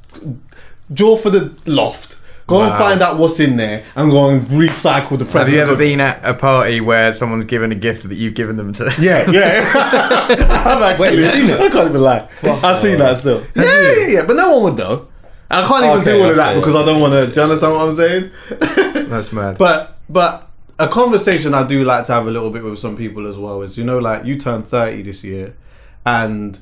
draw 0.93 1.17
for 1.17 1.31
the 1.31 1.55
loft. 1.67 2.19
Go 2.51 2.63
and 2.63 2.73
find 2.75 3.01
out 3.03 3.17
what's 3.19 3.41
in 3.41 3.57
there 3.57 3.85
and 3.97 4.11
go 4.11 4.29
and 4.31 4.47
recycle 4.49 5.19
the 5.19 5.25
present. 5.25 5.33
have 5.35 5.49
you 5.51 5.61
ever 5.61 5.73
Go- 5.73 5.79
been 5.79 6.01
at 6.01 6.21
a 6.25 6.35
party 6.35 6.81
where 6.81 7.13
someone's 7.13 7.45
given 7.47 7.73
a 7.73 7.75
gift 7.77 8.09
that 8.09 8.17
you've 8.17 8.35
given 8.35 8.57
them 8.57 8.73
to 8.75 8.85
Yeah, 9.01 9.31
yeah. 9.31 9.71
I've 10.67 10.83
actually 10.83 11.19
you've 11.23 11.33
seen 11.33 11.45
it? 11.51 11.61
I 11.61 11.69
can't 11.71 11.89
even 11.89 12.01
lie. 12.03 12.29
I've 12.43 12.77
seen 12.79 12.99
that 12.99 13.19
still. 13.19 13.45
Yeah, 13.55 13.65
yeah, 13.93 14.07
yeah. 14.09 14.27
But 14.27 14.37
no 14.37 14.59
one 14.59 14.75
would 14.75 14.79
know. 14.85 15.09
I 15.51 15.67
can't 15.67 15.85
even 15.85 16.01
Okay, 16.03 16.13
do 16.19 16.23
all 16.25 16.31
of 16.31 16.37
that 16.37 16.51
okay, 16.51 16.61
because 16.61 16.75
I 16.77 16.85
don't 16.85 17.01
want 17.01 17.13
to. 17.15 17.27
Do 17.33 17.41
you 17.41 17.43
understand 17.43 17.75
what 17.75 17.89
I'm 17.89 17.95
saying? 17.95 19.09
that's 19.11 19.33
mad 19.33 19.59
but 19.59 19.99
but 20.09 20.49
a 20.79 20.87
conversation 20.87 21.55
I 21.55 21.67
do 21.67 21.85
like 21.85 22.07
to 22.07 22.13
have 22.13 22.27
a 22.27 22.31
little 22.31 22.51
bit 22.51 22.63
with 22.63 22.79
some 22.79 22.97
people 22.97 23.27
as 23.27 23.37
well 23.37 23.61
is 23.63 23.77
you 23.77 23.83
know 23.85 23.99
like 23.99 24.25
you 24.25 24.39
turned 24.39 24.67
30 24.69 25.03
this 25.03 25.25
year, 25.25 25.55
and 26.07 26.59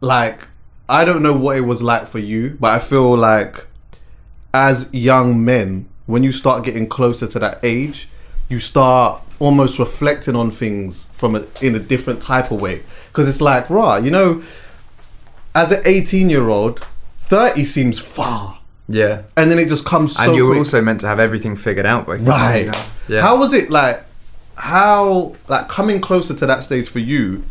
like 0.00 0.46
I 0.88 1.04
don't 1.04 1.22
know 1.22 1.36
what 1.36 1.56
it 1.58 1.60
was 1.62 1.82
like 1.82 2.08
for 2.08 2.18
you, 2.18 2.56
but 2.58 2.72
I 2.72 2.78
feel 2.78 3.16
like 3.16 3.66
as 4.66 4.92
young 4.92 5.44
men, 5.44 5.86
when 6.06 6.22
you 6.22 6.32
start 6.32 6.64
getting 6.64 6.88
closer 6.88 7.26
to 7.28 7.38
that 7.38 7.58
age, 7.62 8.08
you 8.48 8.58
start 8.58 9.22
almost 9.38 9.78
reflecting 9.78 10.34
on 10.34 10.50
things 10.50 11.04
from 11.12 11.36
a, 11.36 11.44
in 11.62 11.74
a 11.74 11.78
different 11.78 12.20
type 12.20 12.50
of 12.50 12.60
way. 12.60 12.82
Because 13.08 13.28
it's 13.28 13.40
like, 13.40 13.68
rah, 13.70 13.96
you 13.96 14.10
know, 14.10 14.42
as 15.54 15.70
an 15.72 15.82
18 15.84 16.28
year 16.30 16.48
old, 16.48 16.84
30 17.20 17.64
seems 17.64 17.98
far. 18.00 18.58
yeah 18.88 19.22
And 19.36 19.50
then 19.50 19.58
it 19.58 19.68
just 19.68 19.84
comes 19.84 20.16
so 20.16 20.22
and 20.22 20.34
you're 20.36 20.48
quick. 20.48 20.58
also 20.60 20.80
meant 20.82 21.00
to 21.02 21.06
have 21.06 21.20
everything 21.20 21.54
figured 21.56 21.86
out 21.86 22.06
by 22.06 22.16
30, 22.16 22.28
Right. 22.30 22.86
yeah 23.08 23.20
How 23.20 23.36
was 23.38 23.52
it 23.52 23.70
like? 23.70 24.02
How 24.56 25.34
like 25.48 25.68
coming 25.68 26.00
closer 26.00 26.34
to 26.34 26.46
that 26.46 26.64
stage 26.64 26.88
for 26.88 26.98
you? 26.98 27.44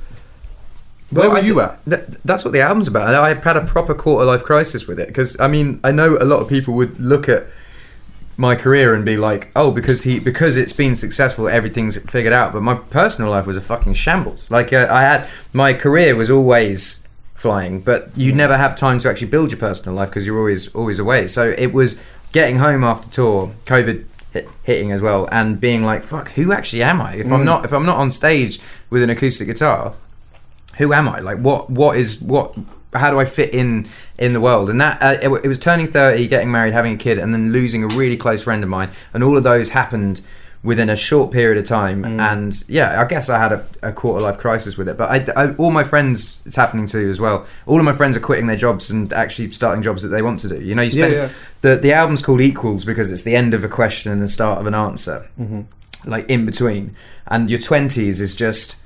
Where 1.10 1.30
Well, 1.30 1.42
were 1.42 1.46
you 1.48 1.62
at? 1.62 1.80
Th- 1.86 2.02
that's 2.26 2.44
what 2.44 2.52
the 2.54 2.62
album's 2.62 2.88
about. 2.88 3.14
I 3.14 3.34
had 3.34 3.58
a 3.58 3.66
proper 3.66 3.94
quarter 3.94 4.26
life 4.26 4.44
crisis 4.44 4.88
with 4.88 5.00
it 5.00 5.08
because 5.08 5.40
I 5.40 5.48
mean 5.48 5.80
I 5.84 5.92
know 5.92 6.18
a 6.20 6.26
lot 6.26 6.42
of 6.42 6.50
people 6.50 6.74
would 6.76 7.00
look 7.00 7.30
at 7.30 7.46
my 8.36 8.56
career 8.56 8.94
and 8.94 9.04
be 9.04 9.18
like, 9.18 9.50
oh, 9.56 9.72
because 9.72 10.04
he 10.04 10.20
because 10.20 10.58
it's 10.58 10.74
been 10.74 10.96
successful, 10.96 11.48
everything's 11.48 11.98
figured 11.98 12.34
out. 12.34 12.54
But 12.54 12.62
my 12.62 12.76
personal 12.76 13.32
life 13.32 13.46
was 13.46 13.58
a 13.58 13.62
fucking 13.62 13.94
shambles. 13.94 14.52
Like 14.52 14.74
uh, 14.74 14.88
I 14.90 15.02
had 15.02 15.28
my 15.54 15.74
career 15.74 16.16
was 16.16 16.30
always 16.30 17.08
flying, 17.36 17.80
but 17.80 18.10
you 18.16 18.34
never 18.34 18.58
have 18.58 18.76
time 18.76 19.00
to 19.00 19.10
actually 19.10 19.28
build 19.28 19.52
your 19.52 19.60
personal 19.60 19.96
life 19.96 20.10
because 20.10 20.26
you're 20.26 20.38
always 20.38 20.74
always 20.76 21.00
away. 21.00 21.28
So 21.28 21.56
it 21.58 21.72
was 21.72 22.02
getting 22.34 22.58
home 22.58 22.84
after 22.84 23.10
tour, 23.10 23.54
COVID 23.66 24.04
hit, 24.34 24.50
hitting 24.64 24.92
as 24.92 25.02
well, 25.02 25.30
and 25.32 25.60
being 25.60 25.84
like, 25.84 26.04
fuck, 26.04 26.32
who 26.32 26.52
actually 26.52 26.84
am 26.84 27.02
I? 27.02 27.16
If 27.16 27.32
I'm 27.32 27.46
not 27.46 27.64
if 27.64 27.72
I'm 27.72 27.86
not 27.86 27.98
on 27.98 28.12
stage 28.12 28.60
with 28.90 29.02
an 29.04 29.10
acoustic 29.10 29.48
guitar 29.48 29.94
who 30.77 30.93
am 30.93 31.07
I? 31.10 31.19
Like, 31.19 31.38
what 31.39 31.69
what 31.69 31.98
is 31.98 32.22
what? 32.22 32.53
How 32.93 33.12
do 33.12 33.19
I 33.19 33.25
fit 33.25 33.53
in 33.53 33.88
in 34.17 34.34
the 34.34 34.39
world? 34.41 34.69
And 34.69 34.79
that 34.81 35.01
uh, 35.01 35.17
it, 35.22 35.46
it 35.46 35.48
was 35.48 35.60
turning 35.60 35.88
thirty, 35.88 36.27
getting 36.27 36.51
married, 36.51 36.74
having 36.74 36.93
a 36.93 36.98
kid, 36.98 37.17
and 37.17 37.34
then 37.34 37.51
losing 37.51 37.84
a 37.84 37.88
really 37.88 38.17
close 38.17 38.43
friend 38.43 38.63
of 38.63 38.69
mine, 38.69 38.89
and 39.13 39.24
all 39.24 39.38
of 39.38 39.43
those 39.43 39.69
happened 39.69 40.22
within 40.63 40.89
a 40.89 40.96
short 40.96 41.31
period 41.31 41.57
of 41.57 41.63
time. 41.65 42.03
And 42.03 42.51
yeah, 42.67 43.00
I 43.00 43.05
guess 43.05 43.29
I 43.29 43.38
had 43.38 43.53
a, 43.53 43.65
a 43.84 43.91
quarter 43.93 44.24
life 44.25 44.38
crisis 44.39 44.75
with 44.75 44.89
it. 44.89 44.98
But 44.98 45.29
I, 45.29 45.43
I, 45.43 45.53
all 45.55 45.69
my 45.69 45.84
friends, 45.84 46.41
it's 46.46 46.55
happening 46.55 46.88
to 46.88 47.10
as 47.10 47.19
well. 47.22 47.46
All 47.67 47.77
of 47.79 47.86
my 47.86 47.93
friends 47.93 48.17
are 48.17 48.19
quitting 48.22 48.48
their 48.48 48.57
jobs 48.57 48.89
and 48.89 49.13
actually 49.13 49.51
starting 49.51 49.84
jobs 49.84 50.01
that 50.01 50.10
they 50.10 50.24
want 50.24 50.39
to 50.41 50.50
do. 50.50 50.60
You 50.60 50.74
know, 50.75 50.81
you 50.81 50.91
spend 50.91 51.13
Yeah, 51.13 51.22
yeah. 51.27 51.29
the 51.62 51.75
the 51.75 51.93
album's 51.93 52.22
called 52.24 52.41
Equals 52.41 52.86
because 52.86 53.12
it's 53.12 53.22
the 53.24 53.36
end 53.36 53.53
of 53.53 53.63
a 53.63 53.69
question 53.69 54.12
and 54.12 54.22
the 54.22 54.27
start 54.27 54.60
of 54.60 54.65
an 54.67 54.74
answer, 54.74 55.29
Mm-hmm. 55.39 55.62
like 56.10 56.27
in 56.27 56.46
between. 56.46 56.96
And 57.27 57.50
your 57.50 57.60
twenties 57.60 58.19
is 58.19 58.36
just 58.36 58.81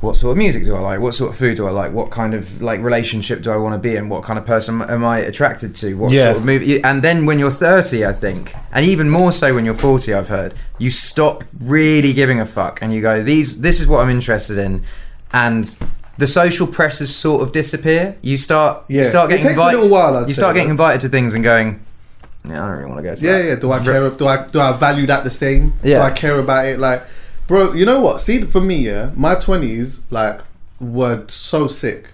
what 0.00 0.16
sort 0.16 0.32
of 0.32 0.38
music 0.38 0.64
do 0.64 0.74
I 0.74 0.80
like? 0.80 1.00
What 1.00 1.14
sort 1.14 1.30
of 1.30 1.36
food 1.36 1.56
do 1.56 1.66
I 1.66 1.70
like? 1.70 1.92
What 1.92 2.10
kind 2.10 2.32
of 2.32 2.62
like 2.62 2.80
relationship 2.80 3.42
do 3.42 3.50
I 3.50 3.56
want 3.56 3.74
to 3.74 3.78
be 3.78 3.96
in? 3.96 4.08
What 4.08 4.22
kind 4.22 4.38
of 4.38 4.46
person 4.46 4.80
am 4.80 5.04
I 5.04 5.18
attracted 5.18 5.74
to? 5.76 5.94
What 5.94 6.10
Yeah. 6.10 6.26
sort 6.28 6.38
of 6.38 6.44
movie? 6.46 6.82
And 6.82 7.02
then 7.02 7.26
when 7.26 7.38
you're 7.38 7.50
30, 7.50 8.06
I 8.06 8.12
think, 8.12 8.54
and 8.72 8.86
even 8.86 9.10
more 9.10 9.30
so 9.30 9.54
when 9.54 9.64
you're 9.66 9.74
40, 9.74 10.14
I've 10.14 10.28
heard, 10.30 10.54
you 10.78 10.90
stop 10.90 11.44
really 11.60 12.12
giving 12.14 12.40
a 12.40 12.46
fuck 12.46 12.78
and 12.80 12.92
you 12.94 13.02
go, 13.02 13.22
these, 13.22 13.60
this 13.60 13.78
is 13.80 13.86
what 13.86 14.00
I'm 14.00 14.08
interested 14.10 14.56
in, 14.56 14.82
and 15.34 15.76
the 16.16 16.26
social 16.26 16.66
pressures 16.66 17.14
sort 17.14 17.42
of 17.42 17.52
disappear. 17.52 18.16
You 18.22 18.36
start, 18.38 18.84
you 18.88 19.02
Yeah. 19.02 19.08
start 19.08 19.30
It 19.30 19.36
getting 19.36 19.50
invited. 19.52 19.76
little 19.80 19.90
while, 19.90 20.16
I'd 20.16 20.28
you 20.28 20.34
start 20.34 20.54
getting 20.54 20.70
invited 20.70 21.02
to 21.02 21.08
things 21.10 21.34
and 21.34 21.44
going, 21.44 21.80
yeah, 22.48 22.54
I 22.64 22.68
don't 22.68 22.78
really 22.78 22.84
want 22.90 22.96
to 22.98 23.02
go 23.02 23.14
to 23.14 23.22
Yeah, 23.22 23.32
that. 23.38 23.44
yeah. 23.48 23.54
Do 23.56 23.70
I 23.72 23.78
care? 23.80 24.10
Do 24.10 24.26
I 24.26 24.46
do 24.50 24.60
I 24.60 24.72
value 24.72 25.06
that 25.08 25.24
the 25.24 25.30
same? 25.30 25.74
Yeah. 25.82 25.96
Do 25.98 26.02
I 26.04 26.10
care 26.10 26.38
about 26.38 26.64
it? 26.64 26.78
Like, 26.78 27.02
bro, 27.50 27.72
you 27.74 27.84
know 27.84 28.00
what? 28.00 28.20
See, 28.20 28.42
for 28.44 28.60
me, 28.60 28.76
yeah, 28.86 29.10
my 29.16 29.34
twenties 29.34 30.00
like 30.08 30.40
were 30.80 31.24
so 31.28 31.66
sick, 31.66 32.10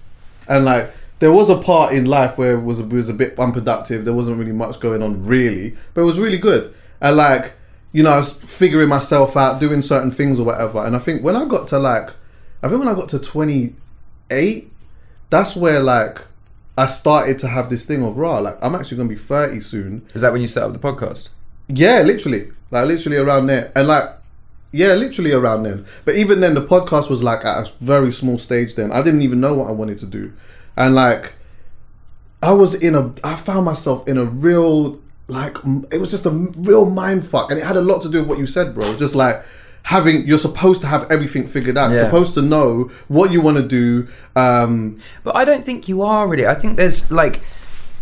and 0.49 0.65
like 0.65 0.91
there 1.19 1.31
was 1.33 1.49
a 1.51 1.57
part 1.59 1.93
in 1.93 2.07
life 2.07 2.37
where 2.39 2.53
it 2.53 2.63
was 2.63 2.81
it 2.81 2.89
was 2.89 3.09
a 3.11 3.15
bit 3.15 3.39
unproductive. 3.39 4.05
There 4.07 4.15
wasn't 4.15 4.39
really 4.39 4.53
much 4.53 4.81
going 4.81 5.03
on, 5.03 5.25
really, 5.25 5.77
but 5.95 6.01
it 6.01 6.05
was 6.05 6.19
really 6.19 6.39
good. 6.39 6.75
And 7.03 7.17
like, 7.19 7.53
you 7.93 8.03
know, 8.03 8.11
I 8.11 8.17
was 8.17 8.33
figuring 8.33 8.89
myself 8.89 9.37
out, 9.37 9.61
doing 9.61 9.83
certain 9.83 10.11
things 10.11 10.41
or 10.41 10.45
whatever. 10.47 10.85
And 10.85 10.97
I 10.97 10.99
think 10.99 11.23
when 11.23 11.37
I 11.37 11.45
got 11.45 11.69
to 11.69 11.79
like, 11.79 12.11
I 12.63 12.69
think 12.69 12.81
when 12.81 12.89
I 12.89 12.95
got 12.95 13.11
to 13.11 13.19
twenty 13.19 13.75
eight, 14.31 14.73
that's 15.31 15.55
where 15.55 15.81
like. 15.81 16.23
I 16.79 16.85
started 16.85 17.39
to 17.39 17.49
have 17.49 17.71
this 17.71 17.87
thing 17.87 18.03
of 18.03 18.19
raw, 18.19 18.39
like 18.39 18.59
I'm 18.61 18.75
actually 18.75 18.99
gonna 18.99 19.09
be 19.09 19.17
30 19.17 19.61
soon, 19.61 20.07
Is 20.15 20.21
that 20.21 20.31
when 20.31 20.43
you 20.43 20.47
set 20.47 20.63
up 20.63 20.75
the 20.75 20.79
podcast? 20.79 21.31
yeah, 21.69 22.03
literally, 22.03 22.53
like 22.71 22.87
literally 22.87 23.17
around 23.17 23.47
there, 23.47 23.73
and 23.75 23.89
like, 23.89 24.05
yeah, 24.73 24.93
literally 24.95 25.33
around 25.33 25.63
then. 25.65 25.87
But 26.05 26.17
even 26.17 26.41
then, 26.41 26.55
the 26.55 26.63
podcast 26.63 27.09
was 27.11 27.23
like 27.23 27.45
at 27.45 27.69
a 27.69 27.73
very 27.81 28.11
small 28.13 28.39
stage. 28.39 28.75
Then 28.75 28.93
I 28.93 29.03
didn't 29.03 29.23
even 29.23 29.41
know 29.41 29.55
what 29.55 29.69
I 29.69 29.73
wanted 29.73 29.99
to 29.99 30.07
do, 30.07 30.33
and 30.77 30.95
like, 30.95 31.35
I 32.43 32.53
was 32.53 32.75
in 32.75 32.95
a, 32.95 33.13
I 33.25 33.37
found 33.37 33.65
myself 33.65 34.07
in 34.07 34.19
a 34.19 34.25
real, 34.25 35.01
like, 35.29 35.57
it 35.91 35.99
was 35.99 36.11
just 36.11 36.27
a 36.27 36.31
real 36.31 36.89
mind 36.89 37.27
fuck, 37.27 37.51
and 37.51 37.59
it 37.59 37.65
had 37.67 37.77
a 37.77 37.81
lot 37.81 38.03
to 38.03 38.09
do 38.11 38.21
with 38.21 38.29
what 38.29 38.39
you 38.39 38.47
said, 38.47 38.75
bro. 38.75 38.95
Just 38.97 39.15
like 39.15 39.43
having, 39.85 40.27
you're 40.27 40.37
supposed 40.39 40.81
to 40.83 40.87
have 40.87 41.11
everything 41.11 41.47
figured 41.47 41.79
out. 41.79 41.91
You're 41.91 42.01
Yeah. 42.01 42.05
supposed 42.07 42.35
to 42.35 42.43
know 42.43 42.91
what 43.09 43.31
you 43.31 43.41
want 43.41 43.57
to 43.57 43.63
do. 43.63 44.09
Um, 44.35 44.99
But 45.25 45.37
I 45.37 45.45
don't 45.45 45.65
think 45.65 45.89
you 45.89 46.03
are 46.03 46.29
really. 46.29 46.47
I 46.47 46.55
think 46.55 46.77
there's 46.77 47.11
like 47.11 47.41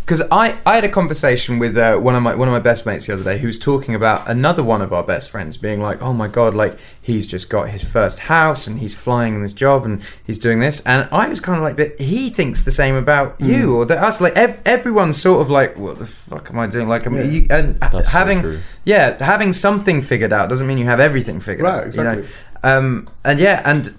because 0.05 0.21
I, 0.31 0.55
I 0.67 0.75
had 0.75 0.83
a 0.83 0.89
conversation 0.89 1.57
with 1.57 1.75
uh, 1.75 1.97
one 1.97 2.13
of 2.13 2.21
my 2.21 2.35
one 2.35 2.47
of 2.47 2.51
my 2.51 2.59
best 2.59 2.85
mates 2.85 3.07
the 3.07 3.13
other 3.13 3.23
day 3.23 3.39
who 3.39 3.47
was 3.47 3.57
talking 3.57 3.95
about 3.95 4.29
another 4.29 4.63
one 4.63 4.83
of 4.83 4.93
our 4.93 5.01
best 5.01 5.31
friends 5.31 5.57
being 5.57 5.81
like, 5.81 5.99
oh 6.01 6.13
my 6.13 6.27
god, 6.27 6.53
like 6.53 6.77
he's 7.01 7.25
just 7.25 7.49
got 7.49 7.69
his 7.69 7.83
first 7.83 8.19
house 8.19 8.67
and 8.67 8.79
he's 8.79 8.93
flying 8.95 9.33
in 9.33 9.41
this 9.41 9.53
job 9.53 9.83
and 9.83 10.01
he's 10.23 10.37
doing 10.37 10.59
this, 10.59 10.81
and 10.85 11.09
I 11.11 11.27
was 11.27 11.39
kind 11.39 11.57
of 11.57 11.63
like, 11.63 11.75
but 11.75 11.99
he 11.99 12.29
thinks 12.29 12.61
the 12.61 12.71
same 12.71 12.93
about 12.95 13.39
Mm. 13.39 13.47
you 13.47 13.75
or 13.75 13.85
that 13.87 13.97
us. 13.97 14.21
Like 14.21 14.33
ev- 14.37 14.61
everyone's 14.65 15.19
sort 15.19 15.41
of 15.41 15.49
like, 15.49 15.75
what 15.77 15.97
the 15.97 16.05
fuck 16.05 16.49
am 16.51 16.59
I 16.59 16.67
doing? 16.67 16.87
Like, 16.87 17.07
am 17.07 17.15
you, 17.15 17.47
and 17.49 17.77
so 17.91 18.03
having 18.03 18.41
true. 18.41 18.59
yeah, 18.83 19.21
having 19.23 19.53
something 19.53 20.01
figured 20.03 20.31
out 20.31 20.49
doesn't 20.49 20.67
mean 20.67 20.77
you 20.77 20.85
have 20.85 20.99
everything 20.99 21.39
figured 21.39 21.63
Right, 21.65 21.87
out. 21.87 21.95
you 21.95 22.03
know? 22.03 22.11
exactly. 22.11 22.35
Um, 22.63 23.07
and 23.23 23.39
yeah, 23.39 23.61
and 23.65 23.95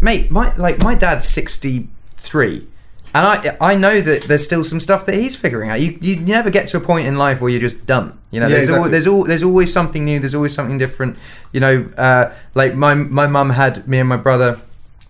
mate, 0.00 0.30
my 0.30 0.54
like 0.56 0.78
my 0.78 0.94
dad's 0.94 1.26
sixty 1.28 1.88
three, 2.16 2.66
and 3.14 3.26
I 3.26 3.56
I 3.60 3.74
know 3.74 4.00
that 4.00 4.24
there's 4.24 4.44
still 4.44 4.64
some 4.64 4.80
stuff 4.80 5.06
that 5.06 5.14
he's 5.14 5.34
figuring 5.36 5.70
out. 5.70 5.80
You 5.80 5.98
you 6.00 6.16
never 6.16 6.50
get 6.50 6.68
to 6.68 6.76
a 6.76 6.80
point 6.80 7.06
in 7.06 7.16
life 7.16 7.40
where 7.40 7.50
you're 7.50 7.60
just 7.60 7.86
done. 7.86 8.18
You 8.30 8.40
know, 8.40 8.46
Yeah, 8.48 8.56
there's 8.56 8.70
al- 8.70 8.88
there's 8.90 9.06
all 9.06 9.24
there's 9.24 9.42
always 9.42 9.72
something 9.72 10.04
new. 10.04 10.18
There's 10.18 10.34
always 10.34 10.54
something 10.54 10.78
different. 10.78 11.16
You 11.52 11.60
know, 11.60 11.88
uh, 11.96 12.32
like 12.54 12.74
my 12.74 12.94
my 12.94 13.26
mum 13.26 13.50
had 13.50 13.86
me 13.88 13.98
and 13.98 14.08
my 14.08 14.16
brother, 14.16 14.60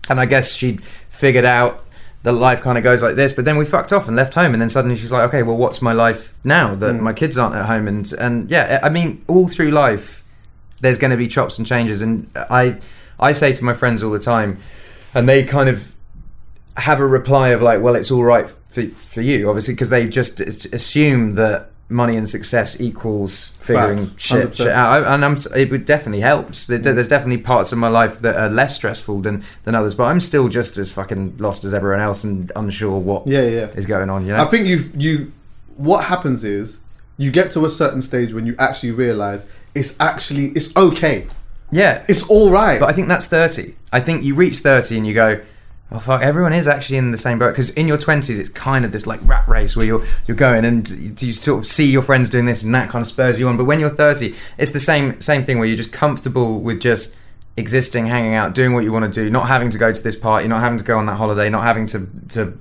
and 0.09 0.19
I 0.19 0.25
guess 0.25 0.53
she'd 0.53 0.81
figured 1.09 1.45
out 1.45 1.83
that 2.23 2.33
life 2.33 2.61
kind 2.61 2.77
of 2.77 2.83
goes 2.83 3.01
like 3.01 3.15
this. 3.15 3.31
But 3.33 3.45
then 3.45 3.57
we 3.57 3.65
fucked 3.65 3.93
off 3.93 4.07
and 4.07 4.15
left 4.15 4.33
home, 4.33 4.53
and 4.53 4.61
then 4.61 4.69
suddenly 4.69 4.95
she's 4.97 5.11
like, 5.11 5.27
okay, 5.29 5.43
well, 5.43 5.57
what's 5.57 5.81
my 5.81 5.93
life 5.93 6.37
now 6.43 6.75
that 6.75 6.95
Mm. 6.95 6.99
my 7.01 7.13
kids 7.13 7.37
aren't 7.37 7.55
at 7.55 7.65
home? 7.65 7.87
And 7.87 8.11
and 8.13 8.49
yeah, 8.51 8.79
I 8.83 8.89
mean, 8.89 9.23
all 9.27 9.47
through 9.49 9.71
life, 9.71 10.23
there's 10.81 10.97
going 10.99 11.11
to 11.11 11.17
be 11.17 11.27
chops 11.27 11.57
and 11.57 11.67
changes 11.67 12.01
and 12.01 12.29
i 12.49 12.77
i 13.19 13.33
say 13.33 13.51
to 13.51 13.65
my 13.65 13.73
friends 13.73 14.01
all 14.01 14.11
the 14.11 14.17
time 14.35 14.57
and 15.13 15.27
they 15.27 15.43
kind 15.43 15.67
of 15.67 15.93
have 16.79 16.99
a 16.99 17.07
reply 17.07 17.49
of 17.49 17.61
like 17.61 17.81
well 17.81 17.95
it's 17.95 18.11
all 18.11 18.23
right 18.23 18.49
for, 18.69 18.87
for 18.87 19.21
you 19.21 19.47
obviously 19.49 19.73
because 19.73 19.89
they 19.89 20.07
just 20.07 20.39
assume 20.39 21.35
that 21.35 21.69
money 21.91 22.15
and 22.15 22.29
success 22.29 22.79
equals 22.79 23.47
figuring 23.61 24.05
Facts, 24.05 24.23
shit, 24.23 24.55
shit 24.55 24.67
out 24.67 25.05
and 25.05 25.25
I'm, 25.25 25.37
it 25.55 25.85
definitely 25.87 26.19
helps 26.19 26.67
there's 26.67 27.07
definitely 27.07 27.41
parts 27.41 27.71
of 27.71 27.79
my 27.79 27.87
life 27.87 28.19
that 28.19 28.35
are 28.35 28.49
less 28.49 28.75
stressful 28.75 29.21
than 29.21 29.43
than 29.63 29.73
others 29.73 29.95
but 29.95 30.03
i'm 30.03 30.19
still 30.19 30.49
just 30.49 30.77
as 30.77 30.91
fucking 30.91 31.37
lost 31.37 31.63
as 31.63 31.73
everyone 31.73 31.99
else 31.99 32.23
and 32.23 32.51
unsure 32.55 32.99
what 32.99 33.25
yeah, 33.25 33.41
yeah. 33.41 33.65
is 33.69 33.87
going 33.87 34.09
on 34.09 34.25
you 34.25 34.33
know 34.33 34.43
I 34.43 34.45
think 34.45 34.67
you 34.67 34.83
you 34.95 35.31
what 35.77 36.05
happens 36.05 36.43
is 36.43 36.79
you 37.17 37.31
get 37.31 37.51
to 37.53 37.65
a 37.65 37.69
certain 37.69 38.01
stage 38.01 38.33
when 38.33 38.45
you 38.45 38.55
actually 38.59 38.91
realize 38.91 39.45
it's 39.73 39.95
actually 39.99 40.47
it's 40.49 40.75
okay. 40.75 41.27
yeah 41.71 42.03
It's 42.07 42.27
all 42.29 42.51
right. 42.51 42.79
But 42.79 42.89
I 42.89 42.93
think 42.93 43.07
that's 43.07 43.27
30. 43.27 43.75
I 43.91 43.99
think 43.99 44.23
you 44.23 44.35
reach 44.35 44.59
30 44.59 44.97
and 44.97 45.07
you 45.07 45.13
go, 45.13 45.41
oh 45.91 45.99
fuck, 45.99 46.21
everyone 46.21 46.53
is 46.53 46.67
actually 46.67 46.97
in 46.97 47.11
the 47.11 47.17
same 47.17 47.39
boat. 47.39 47.51
Because 47.51 47.69
in 47.71 47.87
your 47.87 47.97
20s, 47.97 48.37
it's 48.37 48.49
kind 48.49 48.85
of 48.85 48.91
this 48.91 49.07
like 49.07 49.19
rat 49.23 49.47
race 49.47 49.75
where 49.75 49.85
you're 49.85 50.03
you're 50.27 50.37
going 50.37 50.65
and 50.65 50.89
you, 50.89 51.13
you 51.27 51.33
sort 51.33 51.59
of 51.59 51.65
see 51.65 51.85
your 51.85 52.01
friends 52.01 52.29
doing 52.29 52.45
this 52.45 52.63
and 52.63 52.73
that 52.75 52.89
kind 52.89 53.01
of 53.01 53.07
spurs 53.07 53.39
you 53.39 53.47
on. 53.47 53.57
But 53.57 53.65
when 53.65 53.79
you're 53.79 53.89
30, 53.89 54.35
it's 54.57 54.71
the 54.71 54.79
same 54.79 55.19
same 55.21 55.43
thing 55.45 55.57
where 55.59 55.67
you're 55.67 55.77
just 55.77 55.93
comfortable 55.93 56.59
with 56.59 56.79
just 56.81 57.15
existing, 57.57 58.05
hanging 58.07 58.35
out, 58.35 58.53
doing 58.53 58.73
what 58.73 58.83
you 58.83 58.91
want 58.91 59.11
to 59.11 59.23
do, 59.23 59.29
not 59.29 59.47
having 59.47 59.69
to 59.71 59.77
go 59.77 59.91
to 59.91 60.03
this 60.03 60.15
party, 60.15 60.47
not 60.47 60.61
having 60.61 60.77
to 60.77 60.85
go 60.85 60.97
on 60.97 61.05
that 61.07 61.15
holiday, 61.15 61.49
not 61.49 61.63
having 61.63 61.85
to 61.87 62.07
to 62.29 62.57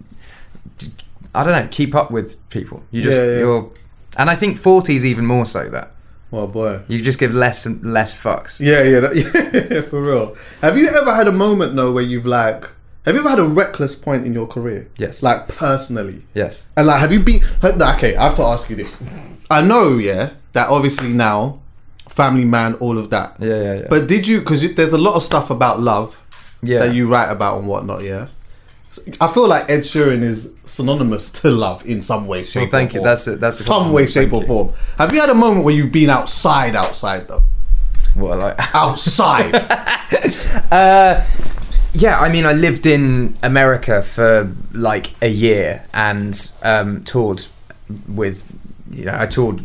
I 1.35 1.45
don't 1.45 1.53
know, 1.53 1.69
keep 1.71 1.95
up 1.95 2.11
with 2.11 2.37
people. 2.51 2.83
You 2.91 3.03
just 3.03 3.19
Yeah, 3.19 3.25
yeah. 3.25 3.39
you're 3.39 3.73
and 4.17 4.29
I 4.31 4.35
think 4.35 4.57
40 4.57 4.97
is 4.97 5.05
even 5.07 5.27
more 5.27 5.45
so 5.45 5.69
that. 5.69 5.93
oh 6.33 6.47
boy. 6.47 6.81
You 6.89 7.01
just 7.03 7.19
give 7.19 7.33
less 7.33 7.67
and 7.67 7.83
less 7.93 8.21
fucks. 8.21 8.59
Yeah, 8.59 8.83
yeah, 8.83 9.01
that, 9.01 9.15
yeah, 9.71 9.83
for 9.83 10.03
real. 10.03 10.37
Have 10.63 10.77
you 10.77 10.89
ever 10.89 11.15
had 11.15 11.29
a 11.29 11.33
moment 11.33 11.77
though 11.77 11.93
where 11.93 12.03
you've 12.03 12.27
like 12.27 12.69
have 13.05 13.15
you 13.15 13.21
ever 13.21 13.31
had 13.31 13.39
a 13.39 13.45
reckless 13.45 13.95
point 13.95 14.27
in 14.27 14.35
your 14.35 14.47
career? 14.47 14.89
Yes. 14.99 15.23
Like 15.23 15.49
personally. 15.49 16.23
Yes. 16.35 16.69
And 16.77 16.87
like 16.87 17.01
have 17.01 17.13
you 17.13 17.21
been 17.21 17.43
like, 17.63 17.81
okay, 17.97 18.17
I 18.17 18.25
have 18.25 18.35
to 18.37 18.43
ask 18.43 18.69
you 18.69 18.77
this. 18.77 19.01
I 19.51 19.63
know, 19.63 19.97
yeah, 19.97 20.31
that 20.53 20.69
obviously 20.69 21.09
now 21.09 21.61
family 22.09 22.45
man, 22.45 22.75
all 22.75 22.99
of 22.99 23.11
that. 23.11 23.37
Yeah, 23.39 23.63
yeah, 23.63 23.75
yeah. 23.75 23.87
But 23.89 24.09
did 24.09 24.27
you 24.27 24.41
because 24.41 24.75
there's 24.75 24.93
a 24.93 24.99
lot 24.99 25.15
of 25.15 25.23
stuff 25.23 25.51
about 25.51 25.81
love 25.81 26.21
Yeah. 26.63 26.81
that 26.87 26.95
you 26.95 27.09
write 27.09 27.31
about 27.31 27.59
and 27.59 27.69
whatnot, 27.69 28.03
yeah? 28.03 28.27
I 29.21 29.29
feel 29.29 29.47
like 29.47 29.71
Ed 29.71 29.83
Sheeran 29.83 30.23
is 30.23 30.51
synonymous 30.67 31.31
to 31.43 31.51
love 31.51 31.87
in 31.87 32.03
some 32.03 32.27
way, 32.27 32.43
shape, 32.43 32.63
Well, 32.63 32.71
thank 32.73 32.91
or 32.91 32.95
you. 32.95 32.99
form. 33.01 33.05
That's 33.05 33.27
it. 33.29 33.41
that's 33.41 33.65
some 33.65 33.93
way, 33.93 34.07
shape, 34.07 34.31
Thank 34.31 34.33
or 34.33 34.41
you. 34.43 34.47
form. 34.49 34.73
Have 34.99 35.15
you 35.15 35.21
had 35.21 35.31
a 35.31 35.35
moment 35.35 35.65
where 35.65 35.75
you've 35.75 35.93
been 35.93 36.11
outside, 36.11 36.75
outside 36.75 37.29
though? 37.29 37.45
What, 38.15 38.39
like, 38.39 38.75
Outside. 38.75 39.55
Uh, 40.73 41.25
yeah, 41.93 42.19
I 42.19 42.29
mean, 42.29 42.47
I 42.47 42.53
lived 42.53 42.87
in 42.87 43.37
America 43.43 44.03
for 44.03 44.53
like 44.73 45.13
a 45.23 45.29
year 45.29 45.83
and 45.93 46.53
um, 46.63 47.03
toured 47.05 47.47
with, 48.09 48.43
you 48.91 49.05
know, 49.07 49.17
I 49.19 49.27
toured 49.27 49.65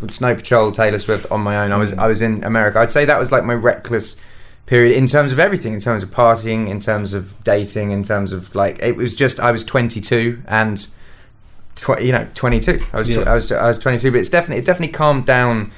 with 0.00 0.12
Snow 0.12 0.34
Patrol, 0.34 0.72
Taylor 0.72 0.98
Swift 0.98 1.30
on 1.30 1.40
my 1.40 1.58
own. 1.58 1.72
I 1.72 1.76
was 1.76 1.92
I 1.94 2.06
was 2.06 2.22
in 2.22 2.42
America. 2.44 2.78
I'd 2.78 2.92
say 2.92 3.04
that 3.04 3.18
was 3.18 3.30
like 3.32 3.44
my 3.44 3.54
reckless 3.54 4.16
period 4.66 4.96
in 4.96 5.06
terms 5.06 5.30
of 5.32 5.38
everything, 5.38 5.72
in 5.74 5.80
terms 5.80 6.02
of 6.02 6.10
partying, 6.10 6.68
in 6.68 6.80
terms 6.80 7.12
of 7.14 7.42
dating, 7.44 7.90
in 7.90 8.02
terms 8.02 8.32
of 8.32 8.54
like 8.54 8.78
it 8.82 8.96
was 8.96 9.14
just 9.14 9.38
I 9.40 9.50
was 9.50 9.64
22 9.64 10.42
and. 10.46 10.86
Tw- 11.76 12.00
you 12.00 12.12
know, 12.12 12.24
22. 12.36 12.80
I 12.92 12.96
was, 12.98 13.08
tw- 13.08 13.10
Yeah. 13.16 13.22
I 13.30 13.34
was, 13.34 13.50
I 13.50 13.66
was 13.66 13.80
22, 13.80 14.12
but 14.12 14.20
it's 14.20 14.30
definitely, 14.30 14.58
it 14.62 14.64
definitely 14.64 14.92
calmed 14.92 15.26
down. 15.26 15.72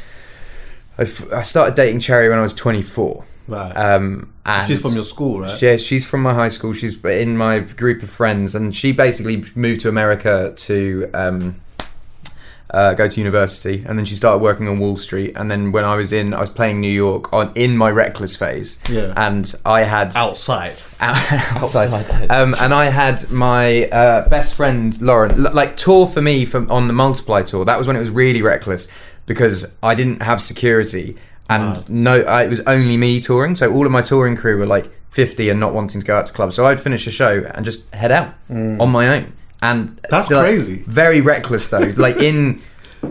I, 0.99 1.03
f- 1.05 1.33
I 1.33 1.43
started 1.43 1.75
dating 1.75 2.01
Cherry 2.01 2.29
when 2.29 2.39
I 2.39 2.43
was 2.43 2.53
24. 2.53 3.25
Right. 3.49 3.73
Um, 3.73 4.33
and 4.45 4.67
She's 4.67 4.81
from 4.81 4.95
your 4.95 5.05
school, 5.05 5.41
right? 5.41 5.61
yeah, 5.63 5.77
she's 5.77 6.05
from 6.05 6.23
my 6.23 6.35
high 6.35 6.49
school. 6.49 6.73
She's 6.73 7.03
in 7.05 7.37
my 7.37 7.59
group 7.61 8.03
of 8.03 8.11
friends, 8.11 8.55
and 8.55 8.75
she 8.75 8.93
basically 8.93 9.45
moved 9.55 9.81
to 9.83 9.89
America 9.89 10.53
to 10.57 11.11
um, 11.15 11.57
uh, 12.71 12.95
go 12.95 13.09
to 13.09 13.21
university, 13.21 13.85
and 13.87 13.99
then 13.99 14.05
she 14.05 14.15
started 14.15 14.43
working 14.43 14.69
on 14.69 14.79
Wall 14.79 14.97
Street. 14.97 15.33
And 15.37 15.51
then 15.51 15.73
when 15.73 15.85
I 15.85 15.95
was 15.97 16.13
in, 16.13 16.35
I 16.35 16.41
was 16.41 16.51
playing 16.51 16.81
New 16.81 16.91
York 16.91 17.33
on 17.33 17.53
in 17.55 17.77
my 17.77 17.91
reckless 17.91 18.37
phase. 18.37 18.79
Yeah. 18.89 19.13
And 19.17 19.53
I 19.65 19.83
had 19.83 20.15
Outside. 20.17 20.75
outside. 21.01 22.31
Um, 22.31 22.55
and 22.61 22.73
I 22.75 22.87
had 22.87 23.31
my 23.31 23.87
uh, 23.91 24.29
best 24.29 24.55
friend 24.55 25.01
Lauren, 25.01 25.45
l- 25.47 25.53
like 25.53 25.77
tour 25.77 26.07
for 26.07 26.23
me 26.23 26.45
from 26.45 26.71
on 26.71 26.87
the 26.87 26.93
multiply 26.95 27.43
tour. 27.43 27.65
That 27.65 27.79
was 27.79 27.87
when 27.87 27.97
it 27.97 28.01
was 28.01 28.11
really 28.11 28.43
reckless 28.43 28.89
because 29.27 29.77
I 29.83 29.95
didn't 29.95 30.23
have 30.23 30.41
security 30.41 31.17
and 31.49 31.89
no, 31.89 32.21
I, 32.23 32.45
it 32.45 32.51
was 32.51 32.61
only 32.61 32.97
me 32.97 33.21
touring. 33.21 33.55
So 33.55 33.73
all 33.73 33.87
of 33.87 33.93
my 33.93 34.03
touring 34.03 34.37
crew 34.37 34.59
were 34.59 34.67
like 34.67 34.91
fifty 35.11 35.49
and 35.49 35.59
not 35.61 35.73
wanting 35.75 36.01
to 36.01 36.07
go 36.07 36.17
out 36.17 36.27
to 36.27 36.33
clubs. 36.33 36.57
So 36.57 36.67
I'd 36.67 36.81
finish 36.81 37.07
a 37.07 37.11
show 37.11 37.45
and 37.55 37.65
just 37.65 37.93
head 37.95 38.13
out 38.13 38.35
on 38.51 38.91
my 38.91 39.09
own. 39.09 39.33
And 39.63 39.89
Mm. 39.91 40.01
That's 40.11 40.31
like, 40.31 40.41
crazy. 40.45 40.85
Very 40.87 41.21
reckless 41.21 41.69
though. 41.71 41.93
like 41.97 42.17
in. 42.19 42.61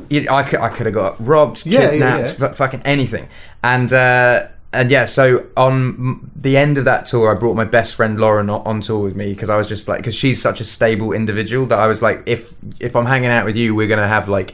you- 0.10 0.28
I 0.30 0.44
could, 0.44 0.60
I 0.60 0.70
could 0.70 0.86
have 0.86 0.96
got 0.96 1.16
robbed, 1.26 1.66
Yeah, 1.66 1.82
yeah, 1.82 1.90
kidnapped, 1.92 2.40
yeah. 2.40 2.48
fu- 2.50 2.54
fucking 2.54 2.82
anything. 2.86 3.28
And 3.64 3.92
uh, 3.92 4.48
and 4.74 4.92
yeah, 4.92 5.06
so 5.06 5.46
on 5.56 6.30
the 6.36 6.58
end 6.58 6.78
of 6.78 6.84
that 6.86 7.06
tour, 7.06 7.34
I 7.36 7.40
brought 7.40 7.56
my 7.56 7.64
best 7.64 7.96
friend 7.96 8.20
Lauren 8.20 8.50
on 8.50 8.82
tour 8.82 9.00
with 9.00 9.16
me 9.16 9.34
because 9.34 9.50
I 9.50 9.56
was 9.58 9.68
just 9.68 9.88
like, 9.88 10.00
because 10.00 10.16
she's 10.16 10.42
such 10.42 10.60
a 10.60 10.66
stable 10.66 11.14
individual 11.14 11.66
that 11.68 11.80
I 11.80 11.88
was 11.88 12.02
like, 12.02 12.24
if 12.26 12.54
if 12.80 12.96
I'm 12.96 13.06
hanging 13.06 13.30
out 13.32 13.46
with 13.46 13.56
you, 13.56 13.74
we're 13.74 13.88
gonna 13.88 14.08
have 14.08 14.28
like 14.30 14.54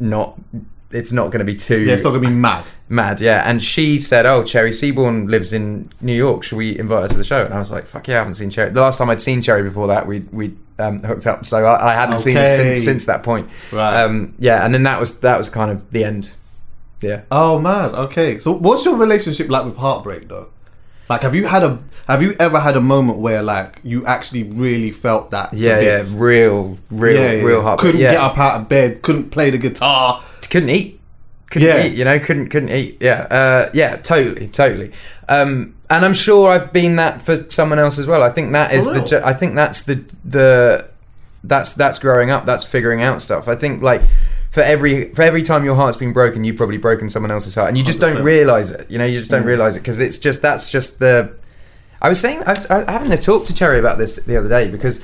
not. 0.00 0.38
It's 0.94 1.12
not 1.12 1.26
going 1.26 1.38
to 1.40 1.44
be 1.44 1.56
too 1.56 1.80
Yeah, 1.80 1.94
it's 1.94 2.04
not 2.04 2.10
gonna 2.10 2.20
be 2.28 2.34
mad. 2.34 2.64
mad, 2.88 3.20
yeah. 3.20 3.42
And 3.48 3.62
she 3.62 3.98
said, 3.98 4.26
"Oh, 4.26 4.42
Cherry 4.44 4.72
Seaborn 4.72 5.26
lives 5.28 5.52
in 5.52 5.90
New 6.00 6.14
York. 6.14 6.42
Should 6.44 6.58
we 6.58 6.78
invite 6.78 7.02
her 7.02 7.08
to 7.08 7.16
the 7.16 7.24
show?" 7.24 7.44
And 7.44 7.54
I 7.54 7.58
was 7.58 7.70
like, 7.70 7.86
"Fuck 7.86 8.08
yeah, 8.08 8.16
I 8.16 8.18
haven't 8.18 8.34
seen 8.34 8.50
Cherry." 8.50 8.70
The 8.70 8.80
last 8.80 8.98
time 8.98 9.10
I'd 9.10 9.20
seen 9.20 9.40
Cherry 9.42 9.62
before 9.62 9.86
that, 9.88 10.06
we 10.06 10.20
we 10.32 10.54
um, 10.78 10.98
hooked 11.02 11.26
up, 11.26 11.44
so 11.46 11.64
I, 11.64 11.92
I 11.92 11.94
hadn't 11.94 12.18
seen 12.18 12.36
her 12.36 12.56
since, 12.56 12.84
since 12.84 13.06
that 13.06 13.22
point. 13.22 13.48
Right. 13.70 14.02
Um, 14.02 14.34
yeah, 14.38 14.64
and 14.64 14.74
then 14.74 14.82
that 14.84 14.98
was 15.00 15.20
that 15.20 15.38
was 15.38 15.48
kind 15.48 15.70
of 15.70 15.90
the 15.90 16.04
end. 16.04 16.34
Yeah. 17.00 17.22
Oh 17.30 17.58
man, 17.58 17.94
okay. 17.94 18.38
So 18.38 18.52
what's 18.52 18.84
your 18.84 18.96
relationship 18.96 19.48
like 19.48 19.64
with 19.64 19.76
heartbreak 19.76 20.28
though? 20.28 20.48
Like 21.12 21.22
have 21.22 21.34
you 21.34 21.46
had 21.46 21.62
a 21.62 21.78
have 22.08 22.22
you 22.22 22.34
ever 22.40 22.58
had 22.58 22.76
a 22.76 22.80
moment 22.80 23.18
where 23.18 23.42
like 23.42 23.78
you 23.82 24.04
actually 24.06 24.44
really 24.44 24.90
felt 24.90 25.30
that 25.30 25.52
Yeah, 25.52 25.78
yeah, 25.80 26.04
real, 26.14 26.78
real, 26.90 27.20
yeah, 27.20 27.32
yeah. 27.32 27.42
real 27.42 27.62
hard. 27.62 27.78
Couldn't 27.78 28.00
yeah. 28.00 28.12
get 28.12 28.20
up 28.20 28.38
out 28.38 28.60
of 28.60 28.68
bed, 28.68 29.02
couldn't 29.02 29.30
play 29.30 29.50
the 29.50 29.58
guitar. 29.58 30.22
couldn't 30.50 30.70
eat. 30.70 31.00
Couldn't 31.50 31.68
Yeah. 31.68 31.84
eat, 31.84 31.94
you 31.98 32.04
know, 32.04 32.18
couldn't 32.18 32.48
couldn't 32.48 32.70
eat. 32.70 32.96
Yeah, 33.00 33.26
uh, 33.30 33.70
yeah, 33.74 33.96
totally, 33.96 34.48
totally. 34.48 34.92
Um, 35.28 35.74
and 35.90 36.04
I'm 36.06 36.14
sure 36.14 36.50
I've 36.50 36.72
been 36.72 36.96
that 36.96 37.20
for 37.20 37.44
someone 37.50 37.78
else 37.78 37.98
as 37.98 38.06
well. 38.06 38.22
I 38.22 38.30
think 38.30 38.52
that 38.52 38.72
is 38.72 38.86
the. 38.86 39.20
I 39.24 39.34
think 39.34 39.54
that's 39.54 39.82
the 39.82 40.02
the 40.24 40.88
that's 41.44 41.74
that's 41.74 41.98
growing 41.98 42.30
up. 42.30 42.46
That's 42.46 42.64
figuring 42.64 43.02
out 43.02 43.20
stuff. 43.20 43.48
I 43.48 43.54
think 43.54 43.82
like 43.82 44.02
for 44.52 44.60
every 44.60 45.12
for 45.14 45.22
every 45.22 45.42
time 45.42 45.64
your 45.64 45.74
heart's 45.74 45.96
been 45.96 46.12
broken, 46.12 46.44
you've 46.44 46.56
probably 46.56 46.76
broken 46.76 47.08
someone 47.08 47.30
else's 47.30 47.54
heart, 47.54 47.68
and 47.68 47.78
you 47.78 47.82
just 47.82 48.00
don't 48.00 48.22
realize 48.22 48.70
it. 48.70 48.88
You 48.90 48.98
know, 48.98 49.06
you 49.06 49.18
just 49.18 49.30
don't 49.30 49.44
mm. 49.44 49.46
realize 49.46 49.76
it 49.76 49.80
because 49.80 49.98
it's 49.98 50.18
just 50.18 50.42
that's 50.42 50.70
just 50.70 50.98
the. 50.98 51.34
I 52.02 52.10
was 52.10 52.20
saying 52.20 52.42
I 52.44 52.50
was, 52.50 52.66
I 52.66 52.78
was 52.78 52.86
having 52.86 53.12
a 53.12 53.16
talk 53.16 53.46
to 53.46 53.54
Cherry 53.54 53.78
about 53.78 53.96
this 53.96 54.16
the 54.16 54.36
other 54.36 54.50
day 54.50 54.68
because 54.68 55.02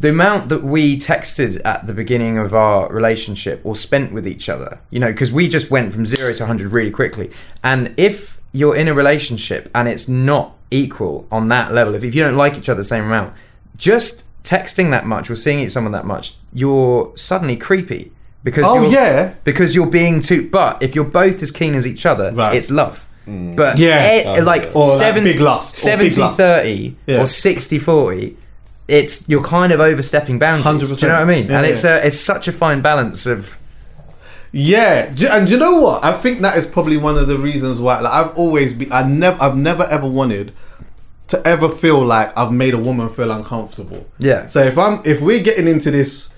the 0.00 0.10
amount 0.10 0.48
that 0.48 0.64
we 0.64 0.96
texted 0.96 1.60
at 1.64 1.86
the 1.86 1.92
beginning 1.92 2.38
of 2.38 2.54
our 2.54 2.92
relationship 2.92 3.60
or 3.62 3.76
spent 3.76 4.12
with 4.12 4.26
each 4.26 4.48
other, 4.48 4.80
you 4.90 4.98
know, 4.98 5.12
because 5.12 5.32
we 5.32 5.48
just 5.48 5.70
went 5.70 5.92
from 5.92 6.04
zero 6.04 6.32
to 6.32 6.42
100 6.42 6.72
really 6.72 6.90
quickly. 6.90 7.30
And 7.62 7.94
if 7.96 8.40
you're 8.52 8.76
in 8.76 8.88
a 8.88 8.94
relationship 8.94 9.70
and 9.74 9.88
it's 9.88 10.08
not 10.08 10.56
equal 10.70 11.26
on 11.30 11.48
that 11.48 11.72
level, 11.72 11.94
if, 11.94 12.04
if 12.04 12.14
you 12.14 12.22
don't 12.22 12.36
like 12.36 12.56
each 12.56 12.68
other 12.68 12.80
the 12.80 12.84
same 12.84 13.04
amount, 13.04 13.34
just 13.76 14.24
texting 14.44 14.90
that 14.90 15.04
much 15.04 15.30
or 15.30 15.34
seeing 15.34 15.60
each 15.60 15.72
someone 15.72 15.92
that 15.92 16.06
much, 16.06 16.34
you're 16.52 17.12
suddenly 17.16 17.56
creepy. 17.56 18.12
Because 18.44 18.64
Oh, 18.66 18.82
you're, 18.82 18.92
yeah. 18.92 19.34
because 19.44 19.74
you're 19.74 19.86
being 19.86 20.20
too. 20.20 20.48
But 20.48 20.82
if 20.82 20.94
you're 20.94 21.04
both 21.04 21.42
as 21.42 21.50
keen 21.50 21.74
as 21.74 21.86
each 21.86 22.06
other, 22.06 22.30
Right. 22.32 22.54
it's 22.56 22.70
love. 22.70 23.04
But 23.26 23.76
Yeah. 23.78 23.98
eh, 24.36 24.40
like 24.42 24.70
Or 24.74 24.86
like 24.88 24.98
70, 24.98 25.32
big 25.32 25.40
lust, 25.40 25.74
or 25.86 25.96
big 25.98 26.12
70 26.12 26.20
lust. 26.20 26.36
30 26.38 26.96
Yeah. 27.06 27.20
or 27.20 27.26
60 27.26 27.78
40 27.78 28.36
it's 28.88 29.28
you're 29.28 29.42
kind 29.42 29.70
of 29.70 29.80
overstepping 29.80 30.38
boundaries 30.38 30.64
100%. 30.64 31.00
do 31.00 31.06
you 31.06 31.12
know 31.12 31.18
what 31.18 31.22
i 31.22 31.24
mean 31.26 31.46
Yeah, 31.46 31.58
and 31.58 31.66
it's 31.66 31.84
yeah. 31.84 31.96
a, 32.02 32.06
it's 32.06 32.18
such 32.18 32.48
a 32.48 32.52
fine 32.52 32.80
balance 32.80 33.26
of 33.26 33.58
Yeah, 34.50 35.08
and 35.30 35.46
do 35.46 35.52
you 35.52 35.58
know 35.58 35.78
what? 35.78 36.02
I 36.02 36.12
think 36.14 36.40
that 36.40 36.56
is 36.56 36.64
probably 36.64 36.96
one 36.96 37.18
of 37.18 37.26
the 37.26 37.36
reasons 37.36 37.80
why. 37.80 38.00
Like 38.00 38.14
I've 38.14 38.34
always 38.34 38.72
been, 38.72 38.90
I 38.90 39.02
never, 39.02 39.36
I've 39.42 39.56
never 39.58 39.82
ever 39.84 40.06
wanted 40.08 40.52
to 41.28 41.46
ever 41.46 41.68
feel 41.68 42.02
like 42.02 42.32
I've 42.34 42.50
made 42.50 42.72
a 42.72 42.78
woman 42.78 43.10
feel 43.10 43.30
uncomfortable. 43.30 44.06
Yeah. 44.18 44.46
So 44.46 44.60
if 44.62 44.78
I'm, 44.78 45.02
if 45.04 45.20
we're 45.20 45.42
getting 45.42 45.68
into 45.68 45.90
this 45.90 46.30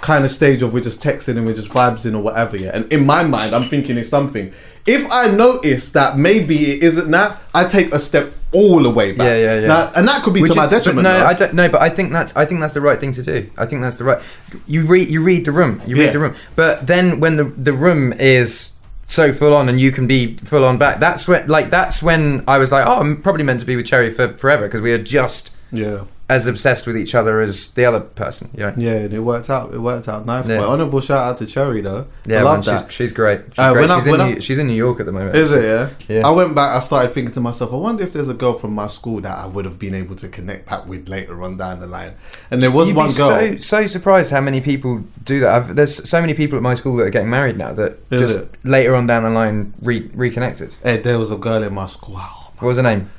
kind 0.00 0.24
of 0.24 0.30
stage 0.30 0.62
of 0.62 0.72
we're 0.72 0.82
just 0.82 1.02
texting 1.02 1.36
and 1.36 1.44
we're 1.46 1.54
just 1.54 1.68
vibes 1.70 2.06
in 2.06 2.14
or 2.14 2.22
whatever, 2.22 2.56
yeah, 2.56 2.70
and 2.74 2.92
in 2.92 3.04
my 3.06 3.22
mind 3.24 3.54
I'm 3.54 3.68
thinking 3.68 3.96
it's 3.96 4.08
something. 4.08 4.52
If 4.86 5.10
I 5.10 5.28
notice 5.30 5.90
that 5.90 6.16
maybe 6.16 6.56
it 6.72 6.82
isn't 6.82 7.10
that, 7.10 7.42
I 7.54 7.64
take 7.68 7.92
a 7.92 7.98
step 7.98 8.32
all 8.52 8.82
the 8.82 8.88
way 8.90 9.12
back. 9.12 9.26
Yeah, 9.26 9.36
yeah, 9.36 9.60
yeah. 9.60 9.66
Now- 9.66 9.92
and 9.94 10.08
that 10.08 10.22
could 10.22 10.32
be 10.32 10.40
Which 10.40 10.52
to 10.52 10.56
my 10.56 10.64
is- 10.64 10.70
detriment. 10.70 11.02
no 11.04 11.12
though. 11.18 11.26
i 11.26 11.34
don't 11.34 11.52
no 11.52 11.68
but 11.68 11.82
i 11.82 11.90
think 11.90 12.12
that's 12.14 12.34
i 12.34 12.46
think 12.46 12.60
that's 12.60 12.72
the 12.72 12.80
right 12.80 12.98
thing 12.98 13.12
to 13.12 13.22
do 13.22 13.50
i 13.58 13.66
think 13.66 13.82
that's 13.82 13.98
the 13.98 14.04
right 14.04 14.22
you 14.66 14.86
read 14.86 15.10
you 15.10 15.20
read 15.22 15.44
the 15.44 15.52
room 15.52 15.82
you 15.86 15.96
Yeah. 15.96 16.04
read 16.04 16.14
the 16.14 16.18
room 16.20 16.34
but 16.56 16.86
then 16.86 17.20
when 17.20 17.36
the 17.36 17.44
the 17.44 17.74
room 17.74 18.14
is 18.14 18.70
so 19.08 19.32
full 19.34 19.52
on 19.54 19.68
and 19.68 19.78
you 19.78 19.92
can 19.92 20.06
be 20.06 20.36
full 20.38 20.64
on 20.64 20.78
back 20.78 20.98
that's 20.98 21.28
when 21.28 21.46
like 21.46 21.68
that's 21.68 22.02
when 22.02 22.42
i 22.48 22.56
was 22.56 22.72
like 22.72 22.86
oh 22.86 23.00
i'm 23.00 23.20
probably 23.20 23.42
meant 23.44 23.60
to 23.60 23.66
be 23.66 23.76
with 23.76 23.84
cherry 23.84 24.10
for 24.10 24.28
forever 24.38 24.66
because 24.66 24.80
we 24.80 24.92
are 24.92 25.02
just 25.02 25.50
Yeah. 25.70 26.04
as 26.30 26.46
obsessed 26.46 26.86
with 26.86 26.96
each 26.96 27.14
other 27.14 27.40
as 27.40 27.72
the 27.72 27.84
other 27.86 28.00
person 28.00 28.50
Yeah, 28.54 28.74
Yeah, 28.76 28.92
and 29.04 29.14
it 29.14 29.20
worked 29.20 29.48
out. 29.50 29.72
It 29.72 29.78
worked 29.80 30.08
out 30.08 30.26
nice. 30.26 30.46
Yeah. 30.46 30.64
Honorable 30.64 31.00
shout 31.00 31.22
out 31.28 31.38
to 31.38 31.46
Cherry 31.46 31.80
though. 31.80 32.06
yeah 32.26 32.40
I 32.40 32.42
love 32.42 32.66
man, 32.66 32.74
that. 32.76 32.86
she's, 32.86 32.94
she's 32.94 33.12
great 33.12 33.40
she's, 33.50 33.58
Uh, 33.58 33.72
great. 33.72 33.80
when 33.82 33.90
I- 33.90 33.96
she's, 33.98 34.06
in 34.06 34.18
New, 34.18 34.40
she's 34.40 34.58
in 34.58 34.66
new 34.66 34.74
york 34.74 35.00
at 35.00 35.06
the 35.06 35.12
moment 35.12 35.36
Is 35.36 35.52
it? 35.52 35.62
Yeah? 35.64 35.88
Yeah. 36.06 36.26
I 36.26 36.30
went 36.30 36.54
back. 36.54 36.76
I 36.76 36.80
started 36.80 37.12
thinking 37.14 37.32
to 37.34 37.40
myself, 37.40 37.72
I 37.72 37.76
wonder 37.76 38.02
if 38.02 38.12
there's 38.12 38.28
a 38.28 38.34
girl 38.34 38.52
from 38.54 38.74
my 38.74 38.86
school 38.88 39.20
that 39.22 39.38
I 39.38 39.46
would 39.46 39.64
have 39.64 39.78
been 39.78 39.94
able 39.94 40.16
to 40.16 40.28
connect 40.28 40.68
back 40.68 40.86
with 40.86 41.08
later 41.08 41.42
on 41.42 41.56
down 41.56 41.80
the 41.80 41.86
line. 41.86 42.12
And 42.50 42.62
there 42.62 42.70
was 42.72 42.88
You'd 42.88 42.96
one 42.96 43.12
girl. 43.12 43.28
so 43.28 43.58
so 43.58 43.86
surprised 43.86 44.30
how 44.30 44.40
many 44.42 44.60
people 44.60 45.04
do 45.24 45.40
that. 45.40 45.54
I've, 45.54 45.76
there's 45.76 46.08
so 46.08 46.20
many 46.20 46.34
people 46.34 46.56
at 46.56 46.62
my 46.62 46.74
school 46.74 46.96
that 46.96 47.04
are 47.04 47.10
getting 47.10 47.30
married 47.30 47.56
now 47.58 47.72
that 47.72 47.98
Is 48.10 48.20
just 48.20 48.38
it? 48.38 48.54
later 48.64 48.94
on 48.96 49.06
down 49.06 49.22
the 49.22 49.30
line 49.30 49.72
re- 49.82 50.10
reconnected. 50.14 50.76
Hey, 50.82 50.98
there 50.98 51.18
was 51.18 51.30
a 51.30 51.36
girl 51.36 51.62
in 51.62 51.72
my 51.74 51.86
school. 51.86 52.16
Oh, 52.18 52.50
What 52.58 52.68
was 52.68 52.76
her 52.76 52.82
name? 52.82 53.10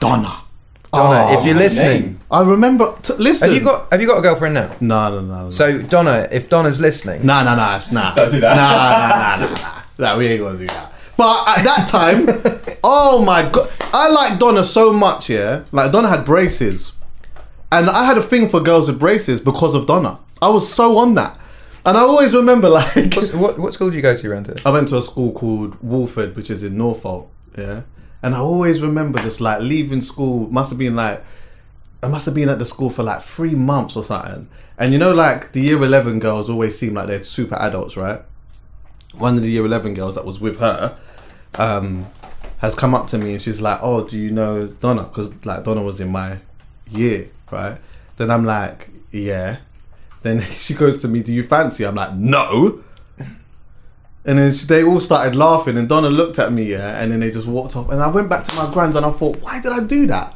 Donna. 0.00 0.42
Donna. 0.92 1.26
Oh, 1.28 1.38
if 1.38 1.44
you're 1.46 1.54
listening, 1.54 2.18
I 2.30 2.42
remember. 2.42 2.94
T- 3.02 3.14
listen. 3.14 3.48
have 3.48 3.56
you 3.58 3.64
got 3.64 3.90
have 3.92 4.00
you 4.00 4.06
got 4.06 4.18
a 4.18 4.22
girlfriend 4.22 4.54
now? 4.54 4.74
No, 4.80 5.10
no, 5.10 5.20
no. 5.20 5.44
no. 5.44 5.50
So 5.50 5.80
Donna, 5.82 6.28
if 6.32 6.48
Donna's 6.48 6.80
listening, 6.80 7.24
Nah, 7.26 7.42
nah, 7.42 7.54
nah, 7.56 7.80
nah. 7.92 8.14
Don't 8.14 8.30
do 8.32 8.40
that. 8.40 8.56
Nah, 8.56 8.72
nah, 8.72 9.46
nah, 9.46 9.54
nah, 9.54 9.62
nah. 9.62 9.82
Nah, 10.12 10.18
we 10.18 10.26
ain't 10.28 10.42
gonna 10.42 10.58
do 10.58 10.66
that. 10.66 10.92
But 11.16 11.48
at 11.58 11.64
that 11.64 11.88
time, 11.88 12.78
oh 12.84 13.22
my 13.24 13.48
god, 13.48 13.70
I 13.92 14.08
like 14.08 14.38
Donna 14.38 14.62
so 14.64 14.92
much. 14.92 15.28
Yeah, 15.28 15.64
like 15.72 15.90
Donna 15.92 16.08
had 16.08 16.24
braces, 16.24 16.92
and 17.72 17.90
I 17.90 18.04
had 18.04 18.16
a 18.16 18.22
thing 18.22 18.48
for 18.48 18.60
girls 18.60 18.88
with 18.88 18.98
braces 19.00 19.40
because 19.40 19.74
of 19.74 19.86
Donna. 19.86 20.20
I 20.40 20.48
was 20.48 20.72
so 20.72 20.96
on 20.98 21.14
that, 21.14 21.36
and 21.84 21.96
I 21.98 22.00
always 22.02 22.34
remember 22.34 22.68
like 22.80 22.94
What's- 23.14 23.32
what 23.32 23.58
what 23.58 23.74
school 23.74 23.90
do 23.90 23.96
you 23.96 24.02
go 24.02 24.14
to 24.14 24.30
around 24.30 24.46
here? 24.46 24.56
I 24.64 24.70
went 24.70 24.88
to 24.90 24.98
a 24.98 25.02
school 25.02 25.32
called 25.32 25.76
Wolford, 25.82 26.36
which 26.36 26.50
is 26.50 26.62
in 26.62 26.78
Norfolk. 26.78 27.28
Yeah, 27.58 27.80
and 28.22 28.34
I 28.34 28.38
always 28.38 28.82
remember 28.82 29.18
just 29.20 29.40
like 29.40 29.60
leaving 29.60 30.02
school. 30.02 30.48
Must 30.50 30.70
have 30.70 30.78
been 30.78 30.96
like 30.96 31.22
I 32.02 32.08
must 32.08 32.26
have 32.26 32.34
been 32.34 32.48
at 32.48 32.58
the 32.58 32.64
school 32.64 32.90
for 32.90 33.02
like 33.02 33.22
three 33.22 33.54
months 33.54 33.96
or 33.96 34.04
something. 34.04 34.48
And 34.78 34.92
you 34.92 34.98
know, 34.98 35.12
like 35.12 35.52
the 35.52 35.60
year 35.60 35.82
eleven 35.82 36.18
girls 36.18 36.48
always 36.48 36.78
seem 36.78 36.94
like 36.94 37.08
they're 37.08 37.24
super 37.24 37.56
adults, 37.56 37.96
right? 37.96 38.20
One 39.14 39.36
of 39.36 39.42
the 39.42 39.50
year 39.50 39.64
eleven 39.64 39.94
girls 39.94 40.14
that 40.14 40.24
was 40.24 40.40
with 40.40 40.58
her 40.60 40.96
um, 41.56 42.06
has 42.58 42.74
come 42.74 42.94
up 42.94 43.08
to 43.08 43.18
me 43.18 43.32
and 43.32 43.42
she's 43.42 43.60
like, 43.60 43.80
"Oh, 43.82 44.06
do 44.06 44.18
you 44.18 44.30
know 44.30 44.68
Donna?" 44.68 45.04
Because 45.04 45.32
like 45.44 45.64
Donna 45.64 45.82
was 45.82 46.00
in 46.00 46.10
my 46.10 46.38
year, 46.90 47.30
right? 47.50 47.78
Then 48.16 48.30
I'm 48.30 48.44
like, 48.44 48.90
"Yeah." 49.10 49.58
Then 50.22 50.40
she 50.56 50.74
goes 50.74 51.00
to 51.02 51.08
me, 51.08 51.22
"Do 51.22 51.32
you 51.32 51.42
fancy?" 51.42 51.84
I'm 51.84 51.96
like, 51.96 52.14
"No." 52.14 52.82
And 54.28 54.38
then 54.38 54.52
they 54.66 54.84
all 54.84 55.00
started 55.00 55.34
laughing, 55.34 55.78
and 55.78 55.88
Donna 55.88 56.10
looked 56.10 56.38
at 56.38 56.52
me, 56.52 56.64
yeah, 56.72 57.02
and 57.02 57.10
then 57.10 57.20
they 57.20 57.30
just 57.30 57.46
walked 57.48 57.74
off. 57.76 57.88
And 57.90 58.00
I 58.00 58.08
went 58.08 58.28
back 58.28 58.44
to 58.44 58.54
my 58.54 58.70
grands, 58.70 58.94
and 58.94 59.06
I 59.06 59.10
thought, 59.10 59.38
why 59.40 59.60
did 59.62 59.72
I 59.72 59.82
do 59.84 60.06
that? 60.08 60.34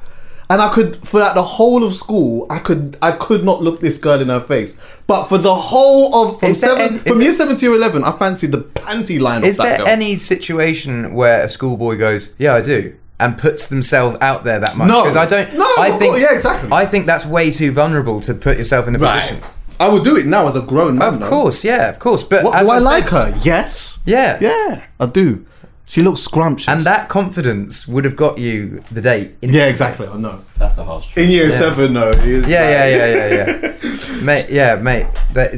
And 0.49 0.61
I 0.63 0.73
could, 0.73 1.07
for 1.07 1.21
like 1.21 1.35
the 1.35 1.43
whole 1.43 1.85
of 1.85 1.95
school, 1.95 2.47
I 2.51 2.59
could, 2.59 2.97
I 3.03 3.13
could 3.13 3.45
not 3.45 3.63
look 3.63 3.81
this 3.81 3.99
girl 3.99 4.21
in 4.21 4.29
her 4.29 4.41
face. 4.41 4.77
But 5.07 5.27
for 5.27 5.37
the 5.39 5.55
whole 5.55 6.15
of 6.15 6.41
from 6.41 6.51
Is 6.51 6.61
seven, 6.61 6.81
any- 6.95 6.99
from 7.01 7.21
year 7.21 7.33
seven 7.35 7.57
to 7.57 7.67
year 7.67 7.75
eleven, 7.75 8.03
I 8.03 8.13
fancied 8.13 8.53
the 8.53 8.63
panty 8.63 9.21
line 9.21 9.45
Is 9.45 9.59
of 9.59 9.65
that 9.65 9.69
there 9.69 9.79
girl. 9.87 9.89
any 9.89 10.17
situation 10.17 11.13
where 11.15 11.43
a 11.43 11.49
schoolboy 11.49 11.97
goes, 11.99 12.35
"Yeah, 12.39 12.55
I 12.55 12.61
do," 12.63 12.95
and 13.21 13.37
puts 13.39 13.69
themselves 13.69 14.17
out 14.21 14.45
there 14.45 14.59
that 14.61 14.77
much? 14.77 14.89
No. 14.89 15.03
because 15.03 15.17
I 15.17 15.27
don't. 15.27 15.53
No, 15.55 15.67
I 15.79 15.91
think 15.99 16.19
yeah, 16.19 16.35
exactly. 16.35 16.71
I 16.73 16.87
think 16.87 17.07
that's 17.07 17.25
way 17.27 17.51
too 17.51 17.73
vulnerable 17.73 18.21
to 18.23 18.33
put 18.35 18.57
yourself 18.59 18.89
in 18.89 18.97
a 18.97 18.99
right? 18.99 19.21
position. 19.23 19.43
I 19.85 19.89
would 19.89 20.05
do 20.05 20.17
it 20.17 20.27
now 20.27 20.47
as 20.47 20.57
a 20.57 20.61
grown 20.63 20.99
man. 20.99 21.09
Of 21.09 21.21
though. 21.21 21.29
course, 21.29 21.65
yeah, 21.65 21.89
of 21.89 21.99
course. 21.99 22.23
But 22.25 22.45
What, 22.45 22.55
as 22.57 22.67
do 22.67 22.73
I, 22.73 22.79
said- 22.79 22.85
like 22.85 23.11
her? 23.11 23.39
Yes. 23.43 23.99
Yeah, 24.07 24.39
Yeah, 24.41 24.85
I 24.99 25.07
do. 25.07 25.47
She 25.85 26.01
looks 26.01 26.21
scrumptious. 26.23 26.69
And 26.69 26.83
that 26.85 27.09
confidence 27.11 27.87
would 27.87 28.05
have 28.07 28.17
got 28.17 28.39
you 28.39 28.83
the 28.91 29.03
date. 29.03 29.33
In 29.43 29.53
Yeah, 29.53 29.67
exactly. 29.67 30.07
I 30.09 30.17
know. 30.17 30.41
That's 30.57 30.75
the 30.75 30.85
harsh 30.85 31.07
truth. 31.09 31.27
In 31.27 31.31
year 31.31 31.49
Yeah. 31.51 31.59
seven, 31.59 31.93
though. 31.93 32.09
it 32.11 32.19
is 32.25 32.47
Yeah, 32.47 32.87
yeah, 32.87 32.87
yeah, 32.97 33.29
yeah, 33.29 33.77
yeah. 33.83 34.23
mate, 34.23 34.47
yeah, 34.49 34.75
mate. 34.77 35.07
That, 35.35 35.51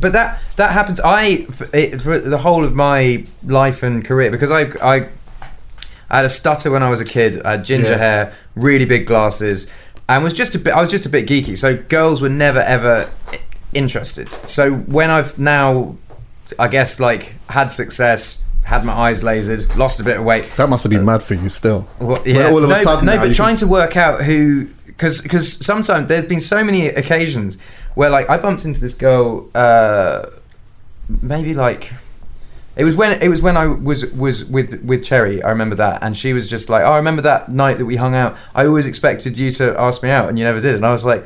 but 0.00 0.12
that 0.12 0.38
that 0.56 0.70
happens. 0.72 1.00
I 1.04 1.44
for, 1.46 2.18
the 2.18 2.38
whole 2.38 2.64
of 2.64 2.74
my 2.74 3.24
life 3.44 3.82
and 3.82 4.02
career 4.04 4.30
because 4.30 4.50
I 4.50 4.62
I 4.82 5.06
I 6.10 6.16
had 6.18 6.24
a 6.24 6.30
stutter 6.30 6.70
when 6.70 6.82
I 6.82 6.88
was 6.88 7.00
a 7.00 7.04
kid. 7.04 7.42
I 7.44 7.52
had 7.52 7.64
ginger 7.64 7.90
Yeah. 7.90 7.98
hair, 7.98 8.32
really 8.54 8.86
big 8.86 9.06
glasses, 9.06 9.70
and 10.08 10.24
was 10.24 10.32
just 10.32 10.54
a 10.54 10.58
bit. 10.58 10.72
I 10.72 10.80
was 10.80 10.90
just 10.90 11.04
a 11.04 11.10
bit 11.10 11.26
geeky. 11.26 11.58
So 11.58 11.76
girls 11.76 12.22
were 12.22 12.28
never 12.30 12.60
ever 12.60 13.10
i- 13.32 13.38
interested. 13.74 14.32
So 14.48 14.72
when 14.72 15.10
I've 15.10 15.38
now, 15.38 15.96
I 16.58 16.68
guess 16.68 17.00
like 17.00 17.34
had 17.48 17.68
success, 17.68 18.42
had 18.64 18.84
my 18.84 18.92
eyes 18.92 19.22
lasered, 19.22 19.76
lost 19.76 20.00
a 20.00 20.04
bit 20.04 20.18
of 20.18 20.24
weight. 20.24 20.50
That 20.56 20.68
must 20.68 20.84
have 20.84 20.90
been 20.90 21.04
mad 21.04 21.22
for 21.22 21.34
you 21.34 21.48
still. 21.50 21.86
Well, 22.00 22.22
yeah, 22.26 22.48
all 22.48 22.64
of 22.64 22.70
a 22.70 22.82
sudden 22.82 23.06
but, 23.06 23.16
no, 23.16 23.26
but 23.26 23.34
trying 23.34 23.56
can- 23.56 23.66
to 23.66 23.72
work 23.72 23.96
out 23.96 24.22
who, 24.22 24.66
because 24.86 25.20
because 25.20 25.52
sometimes 25.64 26.08
there's 26.08 26.24
been 26.26 26.40
so 26.40 26.64
many 26.64 26.86
occasions 26.86 27.58
where 27.94 28.10
like 28.10 28.28
I 28.30 28.38
bumped 28.38 28.64
into 28.64 28.80
this 28.80 28.94
girl, 28.94 29.48
uh, 29.54 30.26
maybe 31.20 31.54
like 31.54 31.92
it 32.76 32.84
was 32.84 32.96
when 32.96 33.20
it 33.20 33.28
was 33.28 33.42
when 33.42 33.56
I 33.56 33.66
was 33.66 34.10
was 34.12 34.44
with 34.46 34.82
with 34.82 35.04
Cherry. 35.04 35.42
I 35.42 35.50
remember 35.50 35.76
that, 35.76 36.02
and 36.02 36.16
she 36.16 36.32
was 36.32 36.48
just 36.48 36.68
like, 36.68 36.82
"Oh, 36.84 36.92
I 36.92 36.96
remember 36.96 37.22
that 37.22 37.50
night 37.50 37.78
that 37.78 37.84
we 37.86 37.96
hung 37.96 38.14
out. 38.14 38.36
I 38.54 38.66
always 38.66 38.86
expected 38.86 39.36
you 39.38 39.50
to 39.52 39.78
ask 39.80 40.02
me 40.02 40.10
out, 40.10 40.28
and 40.28 40.38
you 40.38 40.44
never 40.44 40.60
did." 40.60 40.74
And 40.74 40.86
I 40.86 40.92
was 40.92 41.04
like. 41.04 41.24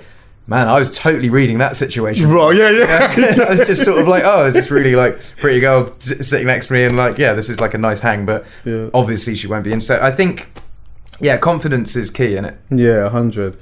Man, 0.49 0.67
I 0.67 0.79
was 0.79 0.97
totally 0.97 1.29
reading 1.29 1.59
that 1.59 1.77
situation. 1.77 2.27
Right, 2.31 2.57
yeah, 2.57 2.71
yeah. 2.71 3.45
I 3.47 3.51
was 3.51 3.61
just 3.67 3.85
sort 3.85 4.01
of 4.01 4.09
like, 4.09 4.23
oh, 4.25 4.47
is 4.47 4.55
this 4.55 4.71
really 4.71 4.95
like 4.97 5.19
pretty 5.37 5.61
girl 5.61 5.95
sitting 6.01 6.47
next 6.47 6.69
to 6.69 6.73
me 6.73 6.85
and 6.85 6.97
like, 6.97 7.19
yeah, 7.19 7.35
this 7.35 7.51
is 7.51 7.61
like 7.61 7.75
a 7.75 7.79
nice 7.79 8.01
hang, 8.01 8.25
but 8.25 8.47
Yeah. 8.65 8.89
obviously 8.95 9.35
she 9.37 9.47
won't 9.47 9.63
be 9.65 9.73
in. 9.73 9.83
So 9.83 9.99
I 10.03 10.11
think, 10.11 10.47
yeah, 11.21 11.37
confidence 11.37 11.95
is 11.97 12.11
key 12.11 12.35
in 12.37 12.47
it. 12.47 12.57
Yeah, 12.71 13.11
hundred. 13.11 13.59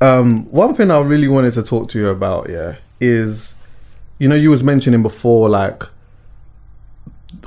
Um, 0.00 0.44
one 0.52 0.74
thing 0.76 0.92
I 0.92 1.00
really 1.00 1.26
wanted 1.26 1.54
to 1.54 1.62
talk 1.64 1.88
to 1.90 1.98
you 1.98 2.08
about, 2.08 2.48
yeah, 2.48 2.76
is 3.00 3.54
you 4.18 4.28
know 4.28 4.36
you 4.36 4.50
was 4.50 4.62
mentioning 4.62 5.02
before 5.02 5.48
like 5.48 5.82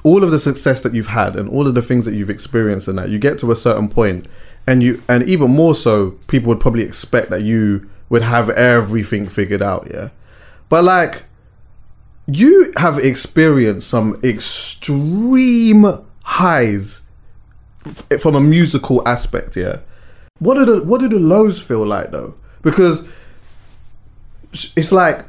all 0.04 0.22
of 0.24 0.32
the 0.32 0.40
success 0.40 0.82
that 0.82 0.94
you've 0.94 1.08
had 1.08 1.36
and 1.38 1.48
all 1.50 1.66
of 1.68 1.76
the 1.76 1.82
things 1.82 2.04
that 2.06 2.14
you've 2.14 2.30
experienced 2.30 2.88
and 2.90 2.98
that 2.98 3.10
you 3.10 3.20
get 3.20 3.40
to 3.40 3.52
a 3.52 3.56
certain 3.56 3.88
point 3.88 4.26
and 4.68 4.82
you 4.84 5.02
and 5.08 5.24
even 5.24 5.50
more 5.52 5.76
so 5.76 6.12
people 6.28 6.48
would 6.50 6.60
probably 6.60 6.82
expect 6.84 7.30
that 7.30 7.42
you 7.44 7.90
would 8.12 8.22
have 8.22 8.50
everything 8.50 9.28
figured 9.30 9.62
out 9.62 9.88
yeah? 9.90 10.10
But 10.68 10.84
like 10.84 11.24
you 12.28 12.74
have 12.76 13.00
experienced 13.00 13.90
some 13.90 14.20
extreme 14.22 15.86
highs 16.26 17.02
f- 17.86 18.22
from 18.22 18.36
a 18.36 18.42
musical 18.42 19.02
aspect 19.08 19.56
yeah? 19.56 19.80
What 20.40 20.56
do 20.56 20.66
the 20.66 20.84
what 20.84 21.00
do 21.00 21.08
the 21.08 21.20
lows 21.20 21.62
feel 21.62 21.86
like 21.86 22.12
though? 22.12 22.36
Because 22.62 23.08
it's 24.52 24.92
like 24.92 25.26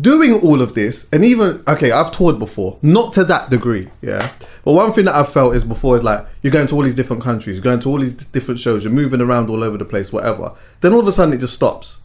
doing 0.00 0.32
all 0.40 0.62
of 0.62 0.74
this 0.74 1.06
and 1.12 1.24
even 1.24 1.62
okay 1.68 1.90
i've 1.90 2.10
toured 2.10 2.38
before 2.38 2.78
not 2.80 3.12
to 3.12 3.24
that 3.24 3.50
degree 3.50 3.88
yeah? 4.00 4.30
But 4.64 4.72
one 4.72 4.92
thing 4.92 5.04
that 5.04 5.14
i've 5.14 5.30
felt 5.30 5.54
is 5.54 5.64
before 5.64 5.96
is 5.96 6.02
like 6.02 6.26
you're 6.40 6.52
going 6.52 6.66
to 6.68 6.74
all 6.74 6.82
these 6.82 6.94
different 6.94 7.22
countries 7.22 7.56
you're 7.56 7.62
going 7.62 7.80
to 7.80 7.88
all 7.90 7.98
these 7.98 8.14
different 8.14 8.58
shows 8.58 8.84
you're 8.84 8.92
moving 8.92 9.20
around 9.20 9.50
all 9.50 9.62
over 9.62 9.76
the 9.76 9.84
place 9.84 10.12
whatever. 10.12 10.54
Then 10.80 10.92
all 10.92 11.00
of 11.00 11.06
a 11.06 11.12
sudden 11.12 11.34
it 11.34 11.38
just 11.38 11.54
stops. 11.54 11.98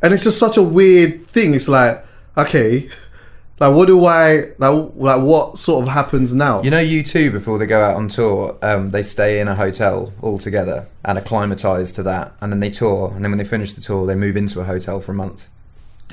And 0.00 0.14
it's 0.14 0.24
just 0.24 0.38
such 0.38 0.56
a 0.56 0.62
weird 0.62 1.26
thing 1.26 1.54
it's 1.54 1.68
like 1.68 2.04
okay 2.36 2.88
like 3.60 3.74
what 3.74 3.86
do 3.86 4.04
i 4.04 4.52
like, 4.58 4.92
like 4.94 5.22
what 5.22 5.58
sort 5.58 5.86
of 5.86 5.92
happens 5.92 6.34
now? 6.34 6.62
You 6.62 6.70
know, 6.70 6.78
you 6.78 7.02
two 7.02 7.30
before 7.30 7.58
they 7.58 7.66
go 7.66 7.82
out 7.82 7.96
on 7.96 8.08
tour, 8.08 8.56
um, 8.62 8.92
they 8.92 9.02
stay 9.02 9.40
in 9.40 9.48
a 9.48 9.54
hotel 9.54 10.12
all 10.22 10.38
together 10.38 10.86
and 11.04 11.18
acclimatise 11.18 11.92
to 11.92 12.02
that, 12.04 12.34
and 12.40 12.52
then 12.52 12.60
they 12.60 12.70
tour, 12.70 13.12
and 13.14 13.24
then 13.24 13.32
when 13.32 13.38
they 13.38 13.44
finish 13.44 13.72
the 13.72 13.80
tour, 13.80 14.06
they 14.06 14.14
move 14.14 14.36
into 14.36 14.60
a 14.60 14.64
hotel 14.64 15.00
for 15.00 15.12
a 15.12 15.14
month. 15.14 15.48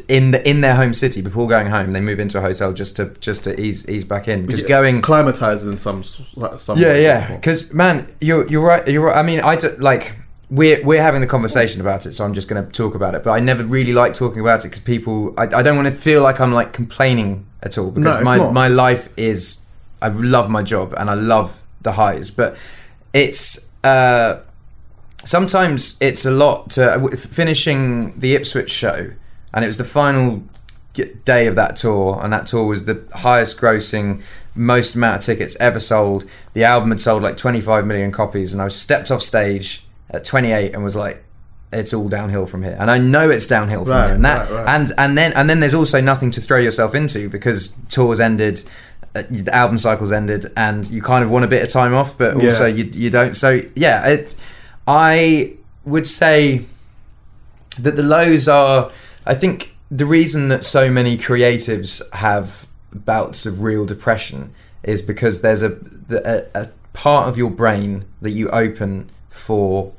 In 0.10 0.32
the 0.32 0.50
in 0.50 0.62
their 0.62 0.76
home 0.76 0.94
city 0.94 1.22
before 1.22 1.48
going 1.48 1.68
home, 1.68 1.94
they 1.94 2.02
move 2.02 2.20
into 2.20 2.38
a 2.38 2.42
hotel 2.42 2.74
just 2.74 2.98
to 2.98 3.06
just 3.22 3.46
to 3.46 3.60
ease 3.60 3.88
ease 3.88 4.04
back 4.04 4.28
in 4.28 4.46
because 4.46 4.64
going 4.64 5.02
climatized 5.02 5.64
in 5.64 5.78
some 5.78 6.04
some 6.04 6.78
Yeah, 6.78 6.96
yeah. 6.96 7.36
Because 7.36 7.74
man, 7.74 8.08
you're 8.20 8.46
you're 8.48 8.66
right. 8.66 8.86
You're 8.88 9.06
right. 9.06 9.16
I 9.16 9.24
mean, 9.24 9.40
I 9.40 9.56
do, 9.56 9.70
like 9.80 10.16
we're 10.50 10.84
we're 10.84 11.02
having 11.02 11.22
the 11.22 11.28
conversation 11.28 11.80
about 11.80 12.06
it, 12.06 12.12
so 12.14 12.26
I'm 12.26 12.34
just 12.34 12.50
going 12.50 12.64
to 12.66 12.70
talk 12.72 12.94
about 12.94 13.16
it. 13.16 13.24
But 13.24 13.32
I 13.32 13.40
never 13.40 13.64
really 13.64 13.94
like 13.94 14.14
talking 14.14 14.42
about 14.42 14.66
it 14.66 14.70
because 14.70 14.84
people. 14.84 15.34
I, 15.38 15.44
I 15.44 15.64
don't 15.64 15.78
want 15.78 15.88
to 15.88 15.96
feel 15.96 16.22
like 16.22 16.42
I'm 16.42 16.52
like 16.52 16.74
complaining 16.74 17.46
at 17.64 17.78
all 17.78 17.90
because 17.92 18.16
it's 18.16 18.26
my 18.26 18.38
not. 18.38 18.54
my 18.54 18.68
life 18.68 19.10
is. 19.16 19.62
I 20.02 20.10
love 20.10 20.50
my 20.50 20.62
job 20.62 20.94
and 20.98 21.10
I 21.10 21.14
love 21.14 21.62
the 21.82 21.94
highs, 21.94 22.32
but 22.32 22.58
it's. 23.14 23.66
uh 23.84 24.42
Sometimes 25.24 25.98
it's 26.02 26.24
a 26.24 26.30
lot 26.30 26.70
to 26.72 27.10
finishing 27.18 28.20
the 28.20 28.36
Ipswich 28.36 28.70
show, 28.70 29.12
and 29.56 29.64
it 29.64 29.68
was 29.68 29.78
the 29.78 29.84
final 29.86 30.44
day 31.26 31.48
of 31.48 31.56
that 31.56 31.76
tour, 31.76 32.20
and 32.24 32.32
that 32.32 32.46
tour 32.48 32.66
was 32.66 32.86
the 32.86 33.02
highest 33.16 33.60
grossing, 33.60 34.22
most 34.54 34.96
amount 34.96 35.18
of 35.18 35.22
tickets 35.26 35.56
ever 35.60 35.80
sold. 35.80 36.24
The 36.54 36.64
album 36.64 36.92
had 36.92 37.00
sold 37.00 37.24
like 37.24 37.36
25 37.38 37.86
million 37.88 38.12
copies, 38.12 38.54
and 38.54 38.62
I 38.62 38.68
stepped 38.68 39.10
off 39.12 39.22
stage 39.24 39.86
at 40.12 40.24
28 40.24 40.74
and 40.74 40.84
was 40.84 40.96
like, 40.96 41.24
"It's 41.74 41.94
all 41.94 42.08
downhill 42.08 42.46
from 42.46 42.64
here." 42.64 42.78
And 42.80 42.90
I 42.92 42.98
know 42.98 43.30
it's 43.30 43.48
downhill 43.48 43.84
from 43.84 43.92
Right, 43.94 44.06
here, 44.06 44.16
and 44.16 44.24
that, 44.26 44.50
right, 44.52 44.64
right. 44.66 44.76
and 44.76 44.92
and 44.98 45.18
then 45.18 45.34
and 45.34 45.50
then 45.50 45.60
there's 45.60 45.74
also 45.74 46.00
nothing 46.00 46.32
to 46.32 46.42
throw 46.42 46.60
yourself 46.60 46.94
into 46.96 47.28
because 47.30 47.76
tours 47.90 48.20
ended. 48.20 48.62
uh, 49.16 49.24
The 49.30 49.54
album 49.56 49.78
cycles 49.78 50.12
ended, 50.12 50.46
and 50.56 50.90
you 50.90 51.02
kind 51.02 51.24
of 51.24 51.30
want 51.30 51.44
a 51.44 51.48
bit 51.50 51.62
of 51.64 51.70
time 51.70 51.94
off, 51.94 52.18
but 52.18 52.36
also 52.36 52.66
Yeah. 52.68 52.84
you 52.84 52.92
you 52.94 53.10
don't. 53.10 53.34
So 53.36 53.62
yeah, 53.76 54.06
it, 54.08 54.36
I 54.88 55.54
would 55.84 56.08
say 56.08 56.66
that 57.80 57.96
the 57.98 58.04
lows 58.04 58.48
are 58.48 58.92
i 59.26 59.34
think 59.34 59.76
the 59.92 60.06
reason 60.06 60.48
that 60.50 60.64
so 60.64 60.90
many 60.90 61.18
creatives 61.18 62.02
have 62.14 62.66
bouts 62.94 63.46
of 63.46 63.62
real 63.62 63.86
depression 63.86 64.54
is 64.84 65.02
because 65.02 65.42
there's 65.42 65.62
a, 65.64 65.78
a, 66.10 66.62
a 66.64 66.70
part 66.94 67.28
of 67.30 67.38
your 67.38 67.50
brain 67.52 68.06
that 68.22 68.32
you 68.32 68.50
open 68.50 69.10
for 69.30 69.92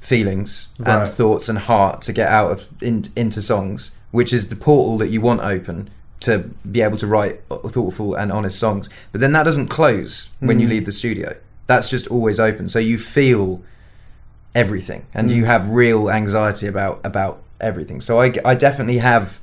feelings 0.00 0.68
Right. 0.78 1.00
and 1.02 1.08
thoughts 1.08 1.48
and 1.48 1.58
heart 1.58 2.02
to 2.02 2.12
get 2.12 2.28
out 2.30 2.50
of 2.50 2.68
in, 2.82 3.04
into 3.16 3.40
songs 3.40 3.92
which 4.10 4.32
is 4.32 4.48
the 4.48 4.56
portal 4.56 4.98
that 4.98 5.08
you 5.08 5.20
want 5.20 5.40
open 5.42 5.88
to 6.20 6.50
be 6.70 6.80
able 6.80 6.96
to 6.98 7.06
write 7.06 7.40
thoughtful 7.48 8.14
and 8.14 8.30
honest 8.32 8.58
songs 8.58 8.88
but 9.12 9.20
then 9.20 9.32
that 9.32 9.44
doesn't 9.44 9.68
close 9.68 10.30
when 10.40 10.58
you 10.60 10.68
leave 10.68 10.86
the 10.86 10.92
studio 10.92 11.36
that's 11.66 11.88
just 11.88 12.06
always 12.08 12.38
open 12.40 12.68
so 12.68 12.78
you 12.78 12.98
feel 12.98 13.62
everything 14.54 15.06
and 15.14 15.30
Mm. 15.30 15.34
you 15.36 15.44
have 15.46 15.70
real 15.70 16.10
anxiety 16.10 16.66
about 16.66 17.00
about 17.04 17.42
everything 17.62 18.00
so 18.00 18.20
i, 18.20 18.32
I 18.44 18.54
definitely 18.54 18.98
have 18.98 19.40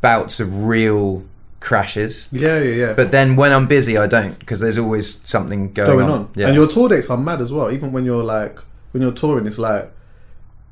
bouts 0.00 0.40
of 0.40 0.64
real 0.64 1.24
crashes 1.60 2.28
yeah 2.32 2.58
yeah 2.58 2.74
yeah 2.74 2.92
but 2.92 3.12
then 3.12 3.36
when 3.36 3.52
i'm 3.52 3.66
busy 3.66 3.96
i 3.96 4.06
don't 4.06 4.38
because 4.38 4.60
there's 4.60 4.78
always 4.78 5.26
something 5.28 5.72
going, 5.72 5.90
going 5.90 6.04
on, 6.06 6.10
on. 6.10 6.30
Yeah. 6.34 6.48
And 6.48 6.56
your 6.56 6.66
tour 6.66 6.88
dates 6.88 7.08
are 7.08 7.16
mad 7.16 7.40
as 7.40 7.52
well. 7.52 7.70
Even 7.70 7.92
when 7.92 8.04
you're 8.04 8.24
like 8.24 8.58
when 8.92 9.02
you're 9.02 9.12
touring, 9.12 9.46
it's 9.46 9.58
like 9.58 9.90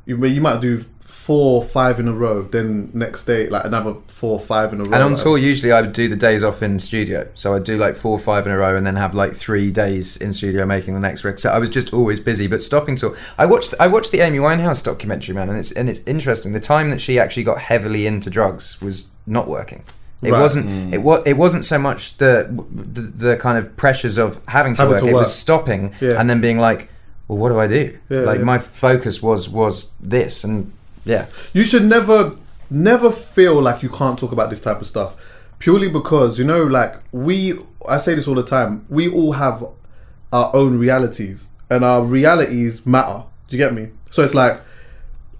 you 0.07 0.25
you 0.25 0.41
might 0.41 0.61
do 0.61 0.85
four, 1.27 1.63
five 1.63 2.01
in 2.01 2.09
a 2.09 2.13
row. 2.13 2.43
Then 2.43 2.91
next 2.95 3.25
day, 3.25 3.49
like 3.49 3.65
another 3.65 3.95
four, 4.07 4.41
five 4.41 4.73
in 4.73 4.81
a 4.81 4.85
row. 4.85 4.93
and 4.95 5.03
on 5.03 5.13
like- 5.15 5.23
tour 5.23 5.39
usually 5.39 5.73
i 5.73 5.81
would 5.81 5.93
do 5.95 6.07
the 6.09 6.17
days 6.17 6.43
off 6.43 6.63
in 6.63 6.79
studio 6.79 7.27
so 7.35 7.55
i'd 7.55 7.65
do 7.65 7.77
like 7.79 7.95
four 7.97 8.19
five 8.19 8.47
in 8.47 8.53
a 8.53 8.57
row 8.59 8.77
and 8.77 8.87
then 8.87 8.97
have 8.97 9.15
like 9.15 9.33
three 9.35 9.71
days 9.71 10.17
in 10.19 10.31
studio 10.33 10.67
making 10.67 10.93
the 10.93 11.01
next 11.01 11.25
record 11.25 11.41
so 11.41 11.49
i 11.51 11.59
was 11.59 11.71
just 11.71 11.95
always 11.95 12.21
busy 12.21 12.47
but 12.47 12.63
stopping 12.63 12.97
tour 12.97 13.17
i 13.39 13.47
watched 13.47 13.73
i 13.81 13.87
watched 13.87 14.13
the 14.13 14.21
amy 14.21 14.39
winehouse 14.39 14.85
documentary 14.85 15.35
man 15.35 15.49
and 15.49 15.59
it's 15.59 15.73
and 15.73 15.89
it's 15.89 16.01
interesting 16.07 16.53
the 16.53 16.61
time 16.61 16.91
that 16.91 17.01
she 17.01 17.19
actually 17.19 17.43
got 17.45 17.59
heavily 17.59 18.07
into 18.07 18.29
drugs 18.29 18.79
was 18.83 19.09
not 19.27 19.49
working 19.49 19.83
it 20.23 20.33
Right. 20.33 20.41
wasn't 20.41 20.67
mm. 20.67 20.93
it 20.93 20.99
was 20.99 21.27
it 21.27 21.37
wasn't 21.39 21.65
so 21.65 21.79
much 21.79 22.19
the, 22.19 22.47
the 22.71 23.01
the 23.29 23.37
kind 23.39 23.57
of 23.57 23.75
pressures 23.79 24.19
of 24.19 24.39
having 24.49 24.75
to 24.75 24.83
Having 24.83 24.93
work 24.97 25.03
to 25.05 25.09
it 25.09 25.15
was 25.15 25.35
stopping 25.35 25.95
Yeah. 26.01 26.21
and 26.21 26.29
then 26.29 26.43
being 26.43 26.59
like 26.59 26.91
well 27.27 27.39
what 27.39 27.49
do 27.49 27.59
i 27.59 27.67
do 27.67 27.97
Yeah, 28.11 28.21
like 28.21 28.39
yeah. 28.41 28.45
my 28.45 28.59
focus 28.59 29.23
was 29.23 29.49
was 29.49 29.93
this 29.99 30.45
and 30.45 30.73
yeah. 31.05 31.27
You 31.53 31.65
should 31.65 31.85
never 31.85 32.37
never 32.71 33.11
feel 33.11 33.61
like 33.61 33.83
you 33.83 33.89
can't 33.89 34.19
talk 34.19 34.33
about 34.33 34.51
this 34.51 34.61
type 34.61 34.81
of 34.81 34.87
stuff 34.87 35.17
purely 35.59 35.89
because 35.89 36.39
you 36.39 36.45
know 36.45 36.63
like 36.63 36.95
we 37.11 37.55
i 37.89 37.97
say 37.97 38.15
this 38.15 38.29
all 38.29 38.35
the 38.37 38.45
time 38.45 38.87
we 38.89 39.11
all 39.11 39.33
have 39.33 39.65
our 40.33 40.51
own 40.55 40.79
realities 40.79 41.49
and 41.69 41.85
our 41.85 42.05
realities 42.05 42.85
matter. 42.87 43.25
Do 43.49 43.57
you 43.57 43.63
get 43.63 43.75
me? 43.75 43.91
So 44.11 44.23
it's 44.23 44.35
like 44.35 44.61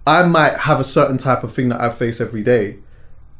i 0.05 0.23
might 0.23 0.57
have 0.57 0.79
a 0.79 0.83
certain 0.83 1.17
type 1.17 1.43
of 1.43 1.53
thing 1.53 1.69
that 1.69 1.79
i 1.79 1.89
face 1.89 2.19
every 2.19 2.41
day 2.43 2.77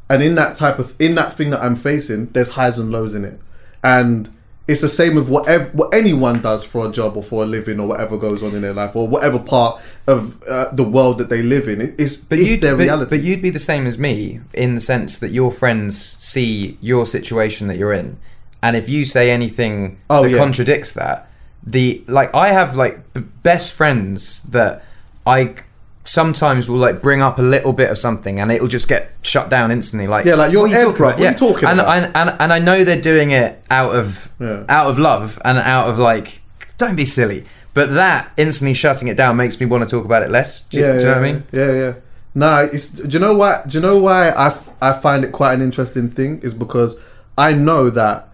and 0.10 0.22
in 0.22 0.36
that 0.36 0.56
type 0.56 0.78
of 0.78 0.96
in 1.00 1.16
that 1.16 1.36
thing 1.36 1.50
that 1.50 1.62
i'm 1.62 1.76
facing 1.76 2.28
there's 2.28 2.50
highs 2.50 2.78
and 2.78 2.92
lows 2.92 3.16
in 3.16 3.26
it. 3.26 3.40
And 3.84 4.32
it's 4.68 4.82
the 4.82 4.90
same 4.90 5.16
with 5.16 5.28
whatever 5.28 5.66
what 5.74 5.94
anyone 5.94 6.42
does 6.42 6.64
for 6.66 6.88
a 6.88 6.92
job 6.92 7.18
or 7.18 7.24
for 7.24 7.44
a 7.44 7.46
living 7.46 7.80
or 7.80 7.88
whatever 7.88 8.18
goes 8.18 8.42
on 8.44 8.54
in 8.56 8.62
their 8.62 8.74
life 8.74 8.96
or 8.96 9.08
whatever 9.08 9.40
part 9.40 9.82
of 10.08 10.42
uh, 10.48 10.74
the 10.74 10.84
world 10.84 11.18
that 11.18 11.30
they 11.30 11.42
live 11.42 11.68
in. 11.68 11.82
It- 11.82 11.96
it's, 12.00 12.16
But 12.16 12.40
it's 12.40 12.50
you'd, 12.50 12.62
their 12.62 12.76
but, 12.78 12.84
reality. 12.84 13.10
but 13.18 13.24
you'd 13.24 13.42
be 13.42 13.50
the 13.50 13.60
same 13.60 13.86
as 13.88 13.98
me 13.98 14.40
in 14.54 14.76
the 14.76 14.82
sense 14.82 15.18
that 15.20 15.32
your 15.32 15.52
friends 15.52 16.16
see 16.20 16.78
your 16.82 17.06
situation 17.06 17.68
that 17.68 17.78
you're 17.78 17.94
in, 17.94 18.18
and 18.62 18.76
if 18.78 18.88
you 18.88 19.04
say 19.06 19.32
anything 19.32 19.98
Oh, 20.10 20.24
that 20.24 20.30
yeah. 20.32 20.38
contradicts 20.38 20.94
that, 20.94 21.28
the 21.66 22.04
like 22.08 22.34
I 22.36 22.50
have 22.50 22.76
like 22.78 23.00
best 23.44 23.74
friends 23.74 24.44
that 24.44 24.84
I 25.26 25.56
sometimes 26.04 26.68
will 26.68 26.78
like 26.78 27.02
bring 27.02 27.22
up 27.22 27.38
a 27.40 27.42
little 27.42 27.74
bit 27.74 27.90
of 27.90 27.98
something 27.98 28.40
and 28.40 28.52
it'll 28.52 28.68
just 28.68 28.88
get 28.88 29.12
shut 29.22 29.50
down 29.50 29.72
instantly. 29.72 30.08
Like 30.08 30.26
Yeah, 30.26 30.36
like, 30.36 30.52
you're 30.52 30.64
what 30.64 30.72
are 30.74 30.84
talking 30.84 30.96
about? 31.06 31.20
what 31.20 31.22
are 31.28 31.32
you 31.32 31.38
talking 31.38 31.70
and, 31.70 31.80
about? 31.80 31.96
And, 32.04 32.12
and 32.16 32.42
and 32.42 32.54
I 32.54 32.60
know 32.60 32.84
they're 32.84 33.00
doing 33.02 33.32
it 33.32 33.64
out 33.70 33.96
of 33.96 34.30
Yeah. 34.40 34.64
out 34.68 34.88
of 34.88 34.98
love 35.00 35.40
and 35.46 35.58
out 35.60 35.90
of 35.90 35.98
like 36.00 36.42
don't 36.78 36.96
be 36.96 37.06
silly. 37.06 37.46
But 37.74 37.94
that 37.94 38.32
instantly 38.36 38.74
shutting 38.74 39.08
it 39.08 39.16
down 39.16 39.38
makes 39.38 39.60
me 39.60 39.66
want 39.66 39.88
to 39.88 39.96
talk 39.96 40.04
about 40.04 40.24
it 40.24 40.32
less. 40.32 40.62
Do, 40.64 40.78
you- 40.80 40.84
do 40.86 40.94
you 40.94 41.00
know 41.02 41.08
what 41.10 41.18
I 41.18 41.22
mean? 41.22 41.44
Yeah, 41.54 41.72
yeah. 41.72 41.94
Nah, 42.34 42.60
it's. 42.62 42.88
Do 42.90 43.08
you 43.10 43.20
know 43.20 43.34
why? 43.36 43.62
Do 43.68 43.78
you 43.78 43.82
know 43.82 43.98
why 43.98 44.30
I, 44.30 44.48
f- 44.48 44.72
I 44.82 44.94
find 44.94 45.24
it 45.24 45.32
quite 45.32 45.54
an 45.54 45.62
interesting 45.62 46.10
thing? 46.10 46.40
Is 46.44 46.54
because 46.54 46.96
I 47.38 47.54
know 47.54 47.90
that 47.90 48.30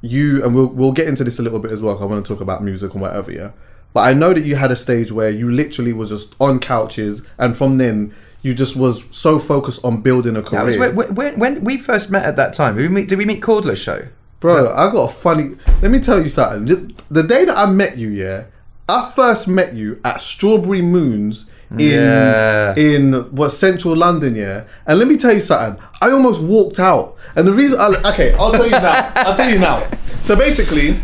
you 0.00 0.42
and 0.44 0.54
we'll 0.54 0.66
we'll 0.68 0.92
get 0.92 1.08
into 1.08 1.24
this 1.24 1.38
a 1.38 1.42
little 1.42 1.58
bit 1.58 1.70
as 1.72 1.82
well. 1.82 1.94
'cause 1.94 2.02
I 2.02 2.06
want 2.06 2.24
to 2.24 2.28
talk 2.32 2.40
about 2.40 2.62
music 2.62 2.92
and 2.92 3.00
whatever. 3.02 3.30
Yeah, 3.32 3.50
but 3.92 4.00
I 4.00 4.12
know 4.14 4.32
that 4.32 4.44
you 4.44 4.56
had 4.56 4.70
a 4.70 4.76
stage 4.76 5.10
where 5.12 5.30
you 5.30 5.50
literally 5.50 5.92
was 5.92 6.10
just 6.10 6.34
on 6.40 6.58
couches, 6.60 7.22
and 7.38 7.56
from 7.56 7.78
then 7.78 8.14
you 8.42 8.54
just 8.54 8.76
was 8.76 9.02
so 9.10 9.38
focused 9.38 9.84
on 9.84 10.00
building 10.02 10.36
a 10.36 10.42
career. 10.42 10.64
That 10.78 10.94
was 10.94 11.06
when, 11.06 11.14
when, 11.14 11.38
when 11.38 11.64
we 11.64 11.76
first 11.76 12.10
met 12.10 12.24
at 12.24 12.36
that 12.36 12.54
time. 12.54 12.76
Did 12.76 12.82
we 12.82 12.88
meet, 12.88 13.08
did 13.08 13.18
we 13.18 13.24
meet 13.24 13.40
Cordless 13.40 13.78
show? 13.82 14.06
Bro, 14.40 14.72
I 14.72 14.92
got 14.92 15.10
a 15.10 15.12
funny. 15.12 15.56
Let 15.82 15.90
me 15.90 15.98
tell 15.98 16.22
you 16.22 16.28
something. 16.28 16.64
The- 16.66 16.94
The 17.10 17.22
day 17.24 17.44
that 17.46 17.58
I 17.58 17.66
met 17.66 17.98
you, 17.98 18.08
yeah, 18.10 18.44
I 18.88 19.10
first 19.16 19.48
met 19.48 19.74
you 19.74 19.98
at 20.04 20.20
Strawberry 20.20 20.80
Moons 20.82 21.50
in 21.72 21.78
Yeah. 21.80 22.74
in 22.76 23.12
what 23.34 23.50
Central 23.50 23.96
London, 23.96 24.36
yeah. 24.36 24.64
And 24.86 24.98
let 25.00 25.08
me 25.08 25.16
tell 25.16 25.34
you 25.34 25.40
something. 25.40 25.82
I 26.00 26.10
almost 26.12 26.40
walked 26.40 26.78
out, 26.78 27.16
and 27.34 27.48
the 27.48 27.52
reason. 27.52 27.80
I, 27.80 27.88
okay, 28.12 28.32
I'll 28.34 28.52
tell 28.52 28.64
you 28.66 28.70
now. 28.70 29.12
I'll 29.16 29.34
tell 29.36 29.50
you 29.50 29.58
now. 29.58 29.84
So 30.22 30.36
basically, 30.36 31.00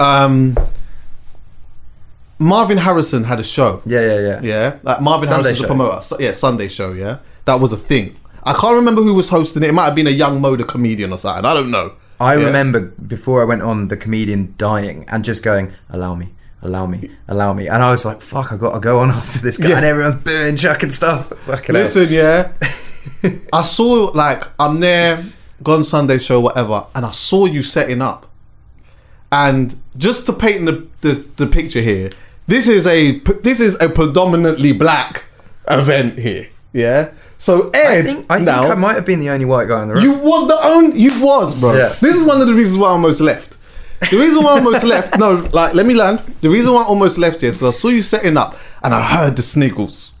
um, 0.00 0.56
Marvin 2.38 2.78
Harrison 2.78 3.24
had 3.24 3.40
a 3.40 3.44
show. 3.44 3.82
Yeah, 3.86 4.00
yeah, 4.00 4.20
yeah. 4.20 4.40
Yeah, 4.42 4.78
like 4.82 5.00
Marvin 5.00 5.28
Sunday 5.28 5.44
Harrison's 5.50 5.64
a 5.64 5.68
promoter. 5.68 6.02
So, 6.02 6.18
yeah, 6.20 6.32
Sunday 6.32 6.68
show. 6.68 6.92
Yeah, 6.92 7.18
that 7.46 7.60
was 7.60 7.72
a 7.72 7.76
thing. 7.76 8.16
I 8.44 8.52
can't 8.52 8.74
remember 8.76 9.02
who 9.02 9.14
was 9.14 9.28
hosting 9.28 9.62
it. 9.62 9.68
It 9.70 9.72
might 9.72 9.86
have 9.86 9.94
been 9.94 10.06
a 10.06 10.10
young 10.10 10.40
Moda 10.40 10.66
comedian 10.66 11.12
or 11.12 11.18
something. 11.18 11.44
I 11.44 11.54
don't 11.54 11.70
know. 11.70 11.92
I 12.20 12.36
Yeah. 12.36 12.46
remember 12.46 12.80
before 12.80 13.42
I 13.42 13.44
went 13.44 13.62
on 13.62 13.88
the 13.88 13.96
comedian 13.96 14.54
dying 14.56 15.04
and 15.08 15.24
just 15.24 15.42
going, 15.42 15.72
allow 15.90 16.14
me, 16.14 16.28
allow 16.62 16.86
me, 16.86 17.10
allow 17.28 17.52
me. 17.52 17.66
And 17.68 17.82
I 17.82 17.90
was 17.90 18.04
like, 18.04 18.22
fuck, 18.22 18.52
I 18.52 18.56
got 18.56 18.72
to 18.74 18.80
go 18.80 19.00
on 19.00 19.10
after 19.20 19.38
this 19.40 19.58
guy. 19.58 19.70
Yeah. 19.70 19.76
And 19.78 19.84
everyone's 19.86 20.14
booing, 20.16 20.56
chucking 20.56 20.90
stuff. 20.90 21.28
Fucking 21.46 21.74
hell. 21.74 21.84
Listen, 21.84 22.06
yeah. 22.10 22.52
I 23.52 23.62
saw 23.62 24.10
like 24.14 24.44
I'm 24.60 24.80
there, 24.80 25.24
gone 25.62 25.84
Sunday 25.84 26.18
show, 26.18 26.40
whatever, 26.40 26.86
and 26.94 27.04
I 27.04 27.10
saw 27.10 27.46
you 27.46 27.62
setting 27.62 28.00
up. 28.02 28.26
And 29.32 29.78
just 29.96 30.26
to 30.26 30.32
paint 30.32 30.66
the, 30.66 30.86
the 31.00 31.24
the 31.36 31.46
picture 31.46 31.80
here, 31.80 32.10
this 32.46 32.68
is 32.68 32.86
a 32.86 33.18
this 33.18 33.60
is 33.60 33.80
a 33.80 33.88
predominantly 33.88 34.72
black 34.72 35.24
event 35.68 36.18
here. 36.18 36.48
Yeah. 36.72 37.12
So 37.38 37.70
Ed 37.70 37.98
I 37.98 38.02
think, 38.02 38.26
I, 38.30 38.38
think 38.38 38.48
I 38.48 38.74
might 38.74 38.94
have 38.94 39.06
been 39.06 39.20
the 39.20 39.30
only 39.30 39.44
white 39.44 39.68
guy 39.68 39.82
in 39.82 39.88
the 39.88 39.94
room. 39.94 40.04
you 40.04 40.12
was 40.14 40.48
the 40.48 40.58
only 40.66 40.98
you 40.98 41.22
was 41.22 41.54
bro. 41.54 41.74
Yeah. 41.76 41.94
This 42.00 42.16
is 42.16 42.24
one 42.24 42.40
of 42.40 42.46
the 42.46 42.54
reasons 42.54 42.78
why 42.78 42.88
I 42.88 42.92
almost 42.92 43.20
left. 43.20 43.58
The 44.10 44.18
reason 44.18 44.42
why 44.42 44.52
I 44.52 44.58
almost 44.58 44.84
left, 44.94 45.18
no, 45.18 45.48
like 45.52 45.74
let 45.74 45.86
me 45.86 45.94
land. 45.94 46.20
The 46.40 46.48
reason 46.48 46.72
why 46.72 46.82
I 46.82 46.86
almost 46.86 47.18
left 47.18 47.42
is 47.42 47.56
because 47.56 47.76
I 47.76 47.78
saw 47.78 47.88
you 47.88 48.02
setting 48.02 48.36
up 48.36 48.56
and 48.82 48.94
I 48.94 49.02
heard 49.02 49.36
the 49.36 49.42
sniggles. 49.42 50.12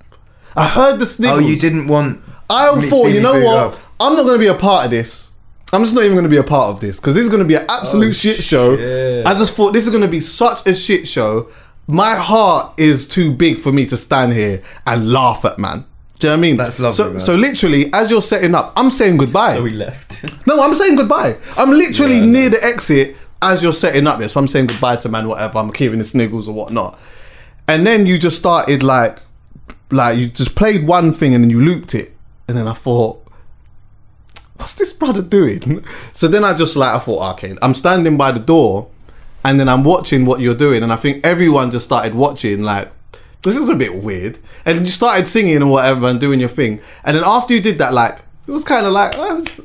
I 0.54 0.68
heard 0.68 0.98
the 0.98 1.06
sniggles. 1.06 1.42
oh, 1.42 1.46
you 1.46 1.56
didn't 1.56 1.86
want. 1.86 2.22
I 2.48 2.80
thought, 2.88 3.08
you 3.08 3.20
know 3.20 3.40
what? 3.40 3.58
off. 3.58 3.86
I'm 3.98 4.14
not 4.14 4.22
going 4.22 4.34
to 4.34 4.38
be 4.38 4.46
a 4.46 4.54
part 4.54 4.86
of 4.86 4.90
this. 4.90 5.30
I'm 5.72 5.82
just 5.82 5.94
not 5.94 6.04
even 6.04 6.14
going 6.14 6.24
to 6.24 6.30
be 6.30 6.36
a 6.36 6.44
part 6.44 6.70
of 6.70 6.80
this 6.80 6.96
because 6.96 7.14
this 7.14 7.24
is 7.24 7.28
going 7.28 7.40
to 7.42 7.46
be 7.46 7.56
an 7.56 7.66
absolute 7.68 8.10
oh, 8.10 8.12
shit 8.12 8.42
show. 8.42 8.72
Oh, 8.72 8.76
shit. 8.76 9.26
I 9.26 9.34
just 9.34 9.54
thought 9.54 9.72
this 9.72 9.84
is 9.84 9.90
going 9.90 10.02
to 10.02 10.08
be 10.08 10.20
such 10.20 10.66
a 10.66 10.72
shit 10.72 11.08
show. 11.08 11.48
My 11.86 12.16
heart 12.16 12.74
is 12.78 13.06
too 13.06 13.32
big 13.32 13.60
for 13.60 13.72
me 13.72 13.86
to 13.86 13.96
stand 13.96 14.32
here 14.32 14.62
and 14.86 15.12
laugh 15.12 15.44
at, 15.44 15.58
man. 15.58 15.84
Do 16.18 16.26
you 16.26 16.30
know 16.30 16.34
what 16.34 16.38
I 16.38 16.40
mean? 16.40 16.56
That's 16.56 16.80
lovely, 16.80 16.96
So, 16.96 17.10
man. 17.10 17.20
so 17.20 17.34
literally, 17.34 17.92
as 17.92 18.10
you're 18.10 18.22
setting 18.22 18.54
up, 18.54 18.72
I'm 18.74 18.90
saying 18.90 19.18
goodbye. 19.18 19.54
So 19.54 19.62
we 19.62 19.70
left. 19.70 20.24
No, 20.46 20.60
I'm 20.62 20.74
saying 20.74 20.96
goodbye. 20.96 21.36
I'm 21.56 21.70
literally 21.70 22.20
near 22.22 22.48
the 22.48 22.62
exit 22.64 23.16
as 23.42 23.62
you're 23.62 23.72
setting 23.74 24.06
up. 24.06 24.18
Yes, 24.20 24.32
so 24.32 24.40
I'm 24.40 24.48
saying 24.48 24.66
goodbye 24.68 24.96
to 24.96 25.08
man, 25.08 25.28
whatever. 25.28 25.58
I'm 25.58 25.70
keeping 25.72 25.98
the 25.98 26.04
sniggles 26.04 26.48
or 26.48 26.52
whatnot. 26.52 26.98
And 27.68 27.86
then 27.86 28.06
you 28.06 28.18
just 28.18 28.38
started 28.38 28.82
like, 28.82 29.18
like 29.90 30.18
you 30.18 30.26
just 30.28 30.54
played 30.56 30.86
one 30.86 31.12
thing 31.12 31.34
and 31.34 31.44
then 31.44 31.50
you 31.50 31.60
looped 31.60 31.94
it, 31.94 32.16
and 32.48 32.56
then 32.56 32.66
I 32.66 32.72
thought, 32.72 33.22
what's 34.56 34.74
this 34.74 34.92
brother 34.92 35.22
doing? 35.22 35.84
So 36.14 36.26
then 36.28 36.42
I 36.44 36.54
just 36.54 36.76
like 36.76 36.94
I 36.94 36.98
thought, 36.98 37.34
okay, 37.34 37.54
I'm 37.60 37.74
standing 37.74 38.16
by 38.16 38.32
the 38.32 38.40
door, 38.40 38.88
and 39.46 39.58
then 39.58 39.68
I'm 39.68 39.84
watching 39.84 40.26
what 40.26 40.40
you're 40.40 40.54
doing, 40.66 40.82
and 40.82 40.92
I 40.92 40.96
think 40.96 41.24
everyone 41.24 41.70
just 41.70 41.84
started 41.86 42.14
watching 42.14 42.62
like. 42.62 42.88
This 43.42 43.56
is 43.56 43.68
a 43.68 43.76
bit 43.76 44.02
weird, 44.02 44.40
and 44.64 44.84
you 44.84 44.90
started 44.90 45.28
singing 45.28 45.56
and 45.56 45.70
whatever 45.70 46.08
and 46.08 46.18
doing 46.18 46.40
your 46.40 46.48
thing, 46.48 46.80
and 47.04 47.16
then 47.16 47.22
after 47.24 47.54
you 47.54 47.60
did 47.60 47.78
that, 47.78 47.94
like 47.94 48.18
it 48.48 48.50
was 48.50 48.64
kind 48.64 48.84
of 48.86 48.92
like, 48.92 49.12
oh, 49.16 49.38
it's, 49.38 49.60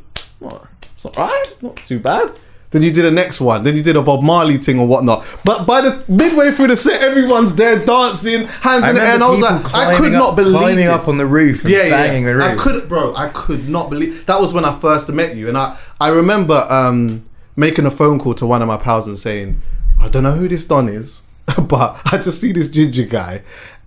it's 0.95 1.05
alright, 1.17 1.63
not 1.63 1.77
too 1.77 1.99
bad. 1.99 2.31
Then 2.71 2.83
you 2.83 2.91
did 2.91 3.03
the 3.03 3.11
next 3.11 3.41
one. 3.41 3.63
Then 3.65 3.75
you 3.75 3.83
did 3.83 3.97
a 3.97 4.01
Bob 4.01 4.21
Marley 4.23 4.57
thing 4.57 4.79
or 4.79 4.87
whatnot. 4.87 5.25
But 5.43 5.65
by 5.65 5.81
the 5.81 6.03
midway 6.07 6.51
through 6.51 6.67
the 6.67 6.77
set, 6.77 7.01
everyone's 7.01 7.53
there 7.55 7.83
dancing, 7.85 8.45
hands 8.47 8.83
I 8.83 8.89
in 8.91 8.95
the 8.95 9.01
air, 9.01 9.13
and 9.15 9.23
I 9.23 9.29
was 9.29 9.41
like, 9.41 9.73
I 9.73 9.97
could 9.97 10.13
not 10.13 10.29
up- 10.29 10.35
believe 10.37 10.57
climbing 10.57 10.85
this. 10.85 10.95
up 10.95 11.07
on 11.07 11.17
the 11.17 11.25
roof 11.25 11.65
and 11.65 11.73
banging 11.73 12.23
the 12.23 12.35
roof. 12.35 12.43
I 12.45 12.55
could, 12.55 12.87
bro. 12.87 13.13
I 13.15 13.27
could 13.29 13.67
not 13.67 13.89
believe 13.89 14.25
that 14.27 14.39
was 14.39 14.53
when 14.53 14.63
I 14.63 14.73
first 14.73 15.09
met 15.09 15.35
you, 15.35 15.49
and 15.49 15.57
I 15.57 15.77
I 15.99 16.09
remember 16.09 16.65
um, 16.69 17.23
making 17.55 17.85
a 17.85 17.91
phone 17.91 18.19
call 18.19 18.33
to 18.35 18.45
one 18.45 18.61
of 18.61 18.67
my 18.67 18.77
pals 18.77 19.07
and 19.07 19.17
saying, 19.17 19.61
I 19.99 20.09
don't 20.09 20.23
know 20.23 20.33
who 20.33 20.47
this 20.47 20.65
Don 20.65 20.89
is, 20.89 21.21
but 21.63 21.99
I 22.05 22.17
just 22.17 22.41
see 22.41 22.51
this 22.51 22.69
ginger 22.69 23.03
guy, 23.03 23.43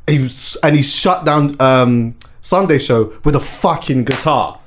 he 0.07 0.21
was, 0.21 0.57
and 0.63 0.77
he 0.77 0.83
shut 0.83 1.25
down 1.25 1.57
um, 1.61 2.17
Sunday 2.43 2.79
show 2.79 3.13
with 3.25 3.35
a 3.35 3.41
fucking 3.41 4.05
guitar. 4.05 4.61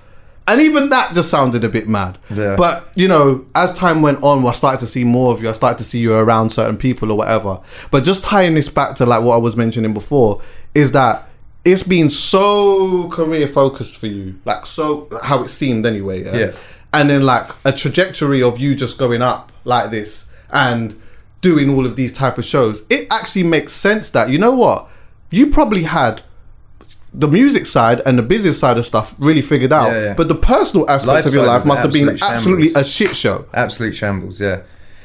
And 0.50 0.62
even 0.62 0.90
that 0.90 1.14
just 1.14 1.30
sounded 1.30 1.66
a 1.66 1.70
bit 1.70 1.90
mad. 1.90 2.18
Yeah. 2.34 2.56
But, 2.56 2.88
you 2.96 3.10
know, 3.10 3.46
as 3.54 3.74
time 3.74 4.02
went 4.02 4.24
on, 4.24 4.48
I 4.48 4.54
started 4.54 4.80
to 4.80 4.88
see 4.88 5.04
more 5.04 5.34
of 5.34 5.44
you. 5.44 5.50
I 5.50 5.52
started 5.52 5.78
to 5.80 5.84
see 5.84 6.00
you 6.00 6.14
around 6.14 6.52
certain 6.52 6.78
people 6.78 7.12
or 7.12 7.18
whatever. 7.18 7.60
But 7.92 8.06
just 8.06 8.24
tying 8.24 8.56
this 8.56 8.70
back 8.70 8.96
to 8.96 9.06
like 9.06 9.24
what 9.24 9.34
I 9.34 9.38
was 9.38 9.58
mentioning 9.58 9.94
before 9.94 10.42
is 10.74 10.94
that 10.94 11.28
it's 11.66 11.84
been 11.84 12.10
so 12.10 13.10
career 13.10 13.46
focused 13.46 13.98
for 13.98 14.08
you. 14.08 14.40
Like, 14.46 14.66
so, 14.66 15.10
how 15.22 15.44
it 15.44 15.50
seemed 15.50 15.86
anyway. 15.86 16.24
Yeah. 16.24 16.36
Yeah. 16.38 16.52
And 16.94 17.10
then, 17.10 17.24
like, 17.24 17.50
a 17.66 17.72
trajectory 17.72 18.42
of 18.42 18.60
you 18.60 18.76
just 18.76 18.98
going 18.98 19.22
up 19.22 19.52
like 19.64 19.92
this 19.92 20.30
and 20.52 21.00
doing 21.42 21.70
all 21.70 21.86
of 21.86 21.96
these 21.96 22.14
type 22.14 22.38
of 22.38 22.46
shows. 22.46 22.84
It 22.90 23.08
actually 23.12 23.44
makes 23.44 23.74
sense 23.74 24.10
that, 24.12 24.30
you 24.30 24.38
know 24.38 24.56
what? 24.56 24.90
You 25.30 25.52
probably 25.52 25.84
had 25.84 26.24
the 27.14 27.28
music 27.28 27.66
side 27.66 28.02
and 28.06 28.18
the 28.18 28.24
business 28.24 28.60
side 28.60 28.78
of 28.78 28.86
stuff 28.86 29.16
really 29.18 29.42
figured 29.42 29.74
out. 29.74 29.92
Yeah, 29.92 30.04
yeah. 30.04 30.14
But 30.14 30.28
the 30.28 30.36
personal 30.36 30.90
aspect 30.90 31.08
Life 31.08 31.26
of 31.26 31.34
your 31.34 31.46
life 31.46 31.66
must 31.66 31.82
have 31.82 31.94
been 31.94 32.10
absolute 32.10 32.32
absolutely 32.32 32.74
a 32.74 32.84
shit 32.84 33.16
show. 33.16 33.46
Absolute 33.54 33.96
shambles, 33.96 34.40
yeah. 34.40 34.62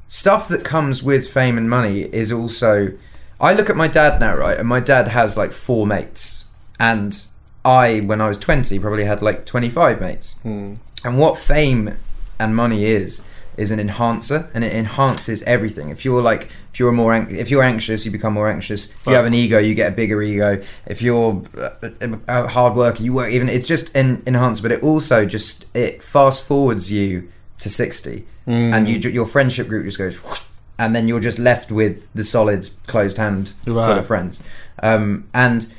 Stuff 0.08 0.48
that 0.48 0.64
comes 0.64 1.02
with 1.02 1.30
fame 1.30 1.56
and 1.56 1.68
money 1.70 2.02
is 2.02 2.30
also. 2.30 2.96
I 3.40 3.54
look 3.54 3.70
at 3.70 3.76
my 3.76 3.88
dad 3.88 4.20
now, 4.20 4.36
right? 4.36 4.56
And 4.56 4.68
my 4.68 4.78
dad 4.78 5.08
has 5.08 5.36
like 5.36 5.52
four 5.52 5.86
mates. 5.86 6.46
And 6.78 7.24
I, 7.64 8.00
when 8.00 8.20
I 8.20 8.28
was 8.28 8.38
20, 8.38 8.78
probably 8.78 9.04
had 9.04 9.22
like 9.22 9.46
25 9.46 10.00
mates. 10.00 10.34
Hmm. 10.42 10.74
And 11.04 11.18
what 11.18 11.38
fame 11.38 11.96
and 12.38 12.54
money 12.56 12.84
is, 12.84 13.24
is 13.56 13.70
an 13.70 13.78
enhancer 13.78 14.50
and 14.54 14.64
it 14.64 14.72
enhances 14.72 15.42
everything. 15.42 15.90
If 15.90 16.04
you're 16.04 16.22
like, 16.22 16.48
if 16.72 16.78
you're 16.80 16.92
more, 16.92 17.12
an- 17.14 17.34
if 17.34 17.50
you're 17.50 17.62
anxious, 17.62 18.04
you 18.06 18.10
become 18.10 18.32
more 18.32 18.48
anxious. 18.48 18.90
If 18.90 19.06
you 19.06 19.12
have 19.14 19.26
an 19.26 19.34
ego, 19.34 19.58
you 19.58 19.74
get 19.74 19.92
a 19.92 19.94
bigger 19.94 20.22
ego. 20.22 20.62
If 20.86 21.02
you're 21.02 21.42
uh, 21.58 21.70
a, 22.00 22.18
a 22.44 22.48
hard 22.48 22.74
worker, 22.74 23.02
you 23.02 23.12
work 23.12 23.30
even. 23.30 23.48
It's 23.48 23.66
just 23.66 23.94
an 23.94 24.22
enhancer, 24.26 24.62
but 24.62 24.72
it 24.72 24.82
also 24.82 25.26
just 25.26 25.66
it 25.76 26.02
fast 26.02 26.44
forwards 26.44 26.90
you 26.90 27.30
to 27.58 27.68
60 27.70 28.26
and 28.46 28.88
you 28.88 28.98
your 29.10 29.26
friendship 29.26 29.68
group 29.68 29.84
just 29.84 29.98
goes 29.98 30.20
and 30.78 30.96
then 30.96 31.06
you're 31.06 31.20
just 31.20 31.38
left 31.38 31.70
with 31.70 32.08
the 32.12 32.24
solid 32.24 32.68
closed 32.88 33.16
hand 33.16 33.52
full 33.64 33.98
of 33.98 34.06
friends 34.06 34.42
um, 34.82 35.28
and 35.32 35.72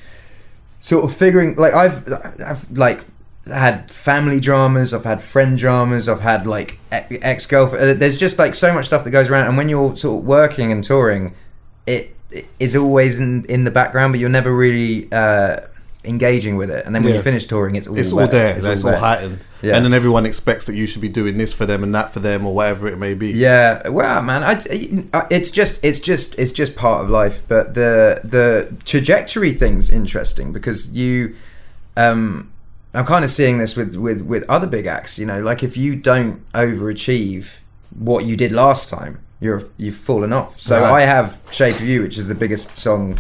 sort 0.79 1.03
of 1.03 1.13
figuring 1.13 1.55
like 1.55 1.73
I've 1.73 2.07
I've 2.39 2.71
like 2.77 3.03
had 3.47 3.91
family 3.91 4.39
dramas 4.39 4.93
I've 4.93 5.03
had 5.03 5.21
friend 5.21 5.57
dramas 5.57 6.07
I've 6.07 6.21
had 6.21 6.47
like 6.47 6.79
ex 6.91 7.45
girlfriend 7.45 7.99
there's 8.01 8.17
just 8.17 8.39
like 8.39 8.55
so 8.55 8.73
much 8.73 8.85
stuff 8.85 9.03
that 9.03 9.11
goes 9.11 9.29
around 9.29 9.47
and 9.47 9.57
when 9.57 9.67
you're 9.67 9.97
sort 9.97 10.19
of 10.21 10.25
working 10.25 10.71
and 10.71 10.81
touring 10.83 11.35
it, 11.85 12.15
is 12.59 12.75
always 12.75 13.19
in 13.19 13.43
in 13.45 13.65
the 13.65 13.71
background 13.71 14.13
but 14.13 14.19
you're 14.21 14.29
never 14.29 14.53
really 14.55 15.11
uh, 15.11 15.59
engaging 16.05 16.55
with 16.55 16.71
it 16.71 16.85
and 16.85 16.95
then 16.95 17.03
when 17.03 17.11
Yeah. 17.11 17.17
you 17.17 17.23
finish 17.23 17.45
touring 17.45 17.75
it's 17.75 17.85
all 17.87 17.97
It's 17.99 18.13
all 18.13 18.27
there. 18.27 18.55
It's, 18.57 18.65
all, 18.65 18.91
wet. 18.91 18.99
heightened. 18.99 19.39
Yeah. 19.61 19.75
And 19.77 19.85
then 19.85 19.93
everyone 19.93 20.25
expects 20.25 20.65
that 20.65 20.75
you 20.75 20.85
should 20.85 21.01
be 21.01 21.07
doing 21.09 21.37
this 21.37 21.53
for 21.53 21.65
them 21.65 21.83
and 21.83 21.93
that 21.95 22.11
for 22.13 22.19
them 22.21 22.45
or 22.45 22.53
whatever 22.53 22.87
it 22.89 22.97
may 22.97 23.13
be. 23.13 23.31
Yeah, 23.31 23.87
well, 23.89 24.21
man, 24.21 24.43
I, 24.43 24.53
I- 25.17 25.27
it's 25.29 25.51
just, 25.51 25.81
it's 25.85 26.01
just, 26.01 26.37
it's 26.37 26.51
just 26.51 26.75
part 26.75 27.03
of 27.05 27.09
life. 27.09 27.43
But 27.47 27.73
the 27.73 28.19
the 28.25 28.75
trajectory 28.83 29.53
thing's 29.53 29.89
interesting 29.89 30.51
because 30.51 30.91
you, 30.93 31.35
um, 31.95 32.51
I'm 32.93 33.05
kind 33.05 33.25
of 33.25 33.31
seeing 33.31 33.57
this 33.57 33.75
with 33.75 33.95
with 33.95 34.21
with 34.21 34.43
other 34.49 34.67
big 34.67 34.85
acts. 34.85 35.17
You 35.17 35.25
know, 35.25 35.41
like 35.41 35.63
if 35.63 35.75
you 35.77 35.95
don't 35.95 36.43
overachieve 36.53 37.57
what 37.97 38.25
you 38.25 38.35
did 38.35 38.51
last 38.51 38.89
time, 38.89 39.19
you're 39.39 39.63
you've 39.77 39.95
fallen 39.97 40.33
off. 40.33 40.59
So 40.59 40.79
Right. 40.79 41.01
I 41.03 41.05
have 41.05 41.39
"Shape 41.51 41.75
of 41.77 41.81
You," 41.83 42.01
which 42.03 42.17
is 42.17 42.27
the 42.27 42.35
biggest 42.35 42.77
song 42.77 43.17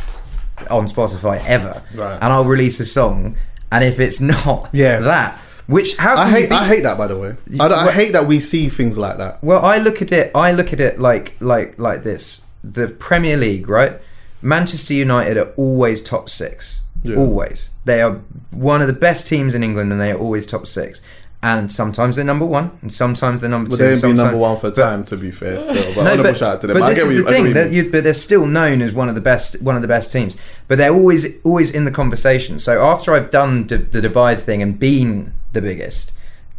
on 0.69 0.87
Spotify 0.87 1.43
ever, 1.45 1.81
Right. 1.95 2.17
and 2.21 2.31
I'll 2.31 2.45
release 2.45 2.79
a 2.79 2.85
song, 2.85 3.35
and 3.71 3.83
if 3.83 3.99
it's 3.99 4.21
not 4.35 4.69
Yeah. 4.71 4.99
that, 4.99 5.39
which 5.67 5.97
how 5.97 6.15
I 6.17 6.29
hate 6.29 6.51
I 6.51 6.67
hate 6.67 6.83
that 6.83 6.97
by 6.97 7.07
the 7.07 7.17
way. 7.17 7.35
I, 7.59 7.65
I 7.67 7.91
hate 7.91 8.13
that 8.13 8.27
we 8.27 8.39
see 8.39 8.69
things 8.69 8.97
like 8.97 9.17
that. 9.17 9.43
Well, 9.43 9.63
I 9.65 9.77
look 9.77 10.01
at 10.01 10.11
it. 10.11 10.31
I 10.35 10.51
look 10.51 10.71
at 10.73 10.79
it 10.79 10.99
like 10.99 11.35
like 11.39 11.77
like 11.79 12.03
this. 12.03 12.43
The 12.63 12.87
Premier 12.87 13.37
League, 13.37 13.67
right? 13.67 13.93
Manchester 14.41 14.93
United 14.93 15.37
are 15.37 15.49
always 15.57 16.01
top 16.01 16.29
six. 16.29 16.81
Yeah. 17.03 17.17
Always, 17.17 17.69
they 17.85 18.01
are 18.01 18.21
one 18.51 18.81
of 18.81 18.87
the 18.87 18.93
best 18.93 19.27
teams 19.27 19.53
in 19.53 19.63
England, 19.63 19.91
and 19.91 19.99
they 19.99 20.11
are 20.11 20.17
always 20.17 20.45
top 20.45 20.67
six. 20.67 21.01
And 21.41 21.69
sometimes 21.69 22.15
they're 22.15 22.23
number 22.23 22.45
one, 22.45 22.71
and 22.81 22.89
sometimes 22.89 23.41
they're 23.41 23.49
number 23.49 23.69
But 23.71 23.75
two. 23.75 23.83
they 23.83 23.91
and 23.91 24.03
ain't 24.05 24.15
been 24.15 24.25
number 24.25 24.37
one 24.37 24.55
for 24.55 24.69
but- 24.71 24.81
time, 24.81 25.03
to 25.03 25.17
be 25.17 25.29
fair. 25.29 25.59
Still, 25.59 25.93
but 25.95 26.03
no, 26.15 26.23
but, 26.23 26.37
shout 26.37 26.55
out 26.55 26.61
to 26.61 26.67
them. 26.67 26.77
but 26.79 26.83
I 26.83 26.93
this 26.93 27.03
is 27.03 27.21
the 27.21 27.29
thing 27.29 27.45
what 27.47 27.53
that 27.55 27.71
you 27.71 27.75
mean. 27.81 27.85
you, 27.87 27.91
but 27.91 28.05
they're 28.05 28.13
still 28.13 28.45
known 28.45 28.81
as 28.81 28.93
one 28.93 29.09
of 29.09 29.15
the 29.15 29.19
best, 29.21 29.61
one 29.61 29.75
of 29.75 29.81
the 29.81 29.87
best 29.89 30.13
teams. 30.13 30.37
But 30.69 30.77
they're 30.77 30.93
always, 30.93 31.41
always 31.43 31.69
in 31.71 31.83
the 31.83 31.91
conversation. 31.91 32.59
So 32.59 32.81
after 32.81 33.13
I've 33.13 33.29
done 33.29 33.63
d- 33.65 33.75
the 33.75 33.99
divide 33.99 34.39
thing 34.39 34.61
and 34.61 34.79
been 34.79 35.33
the 35.51 35.61
biggest, 35.61 36.13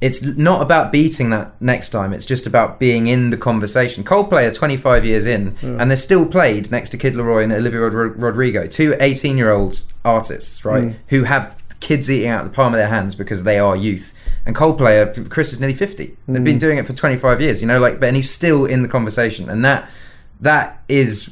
it's 0.05 0.21
not 0.23 0.61
about 0.61 0.93
beating 0.93 1.31
that 1.31 1.59
next 1.63 1.89
time. 1.89 2.13
It's 2.13 2.27
just 2.27 2.47
about 2.47 2.79
being 2.79 3.07
in 3.07 3.31
the 3.31 3.39
conversation. 3.39 4.05
Coldplay 4.05 4.47
are 4.47 4.53
25 4.53 5.03
years 5.03 5.25
in, 5.25 5.53
hmm. 5.57 5.81
and 5.81 5.91
they're 5.91 5.97
still 5.97 6.27
played 6.27 6.71
next 6.71 6.91
to 6.91 6.99
Kid 6.99 7.15
Laroi 7.15 7.43
and 7.45 7.53
Olivia 7.55 7.81
Rod- 7.81 8.21
Rodrigo, 8.21 8.67
two 8.67 8.95
18 9.01 9.39
year 9.39 9.51
old 9.51 9.81
artists, 10.05 10.63
right, 10.63 10.85
hmm. 10.85 10.91
who 11.09 11.23
have 11.23 11.57
kids 11.81 12.11
eating 12.11 12.29
out 12.29 12.45
the 12.45 12.51
palm 12.51 12.75
of 12.75 12.79
their 12.79 12.89
hands 12.89 13.15
because 13.15 13.45
they 13.45 13.59
are 13.59 13.75
youth. 13.75 14.13
And 14.45 14.55
Coldplay, 14.55 15.17
are, 15.17 15.29
Chris 15.31 15.55
is 15.55 15.61
nearly 15.61 15.75
50. 15.75 16.05
They've 16.05 16.37
hmm. 16.37 16.45
been 16.45 16.59
doing 16.59 16.77
it 16.77 16.87
for 16.87 16.93
25 16.93 17.41
years, 17.41 17.63
you 17.63 17.67
know, 17.67 17.81
like, 17.81 17.99
but 17.99 18.09
and 18.09 18.17
he's 18.17 18.31
still 18.31 18.67
in 18.67 18.83
the 18.83 18.89
conversation, 18.91 19.49
and 19.49 19.65
that 19.65 19.89
that 20.39 20.83
is 20.87 21.31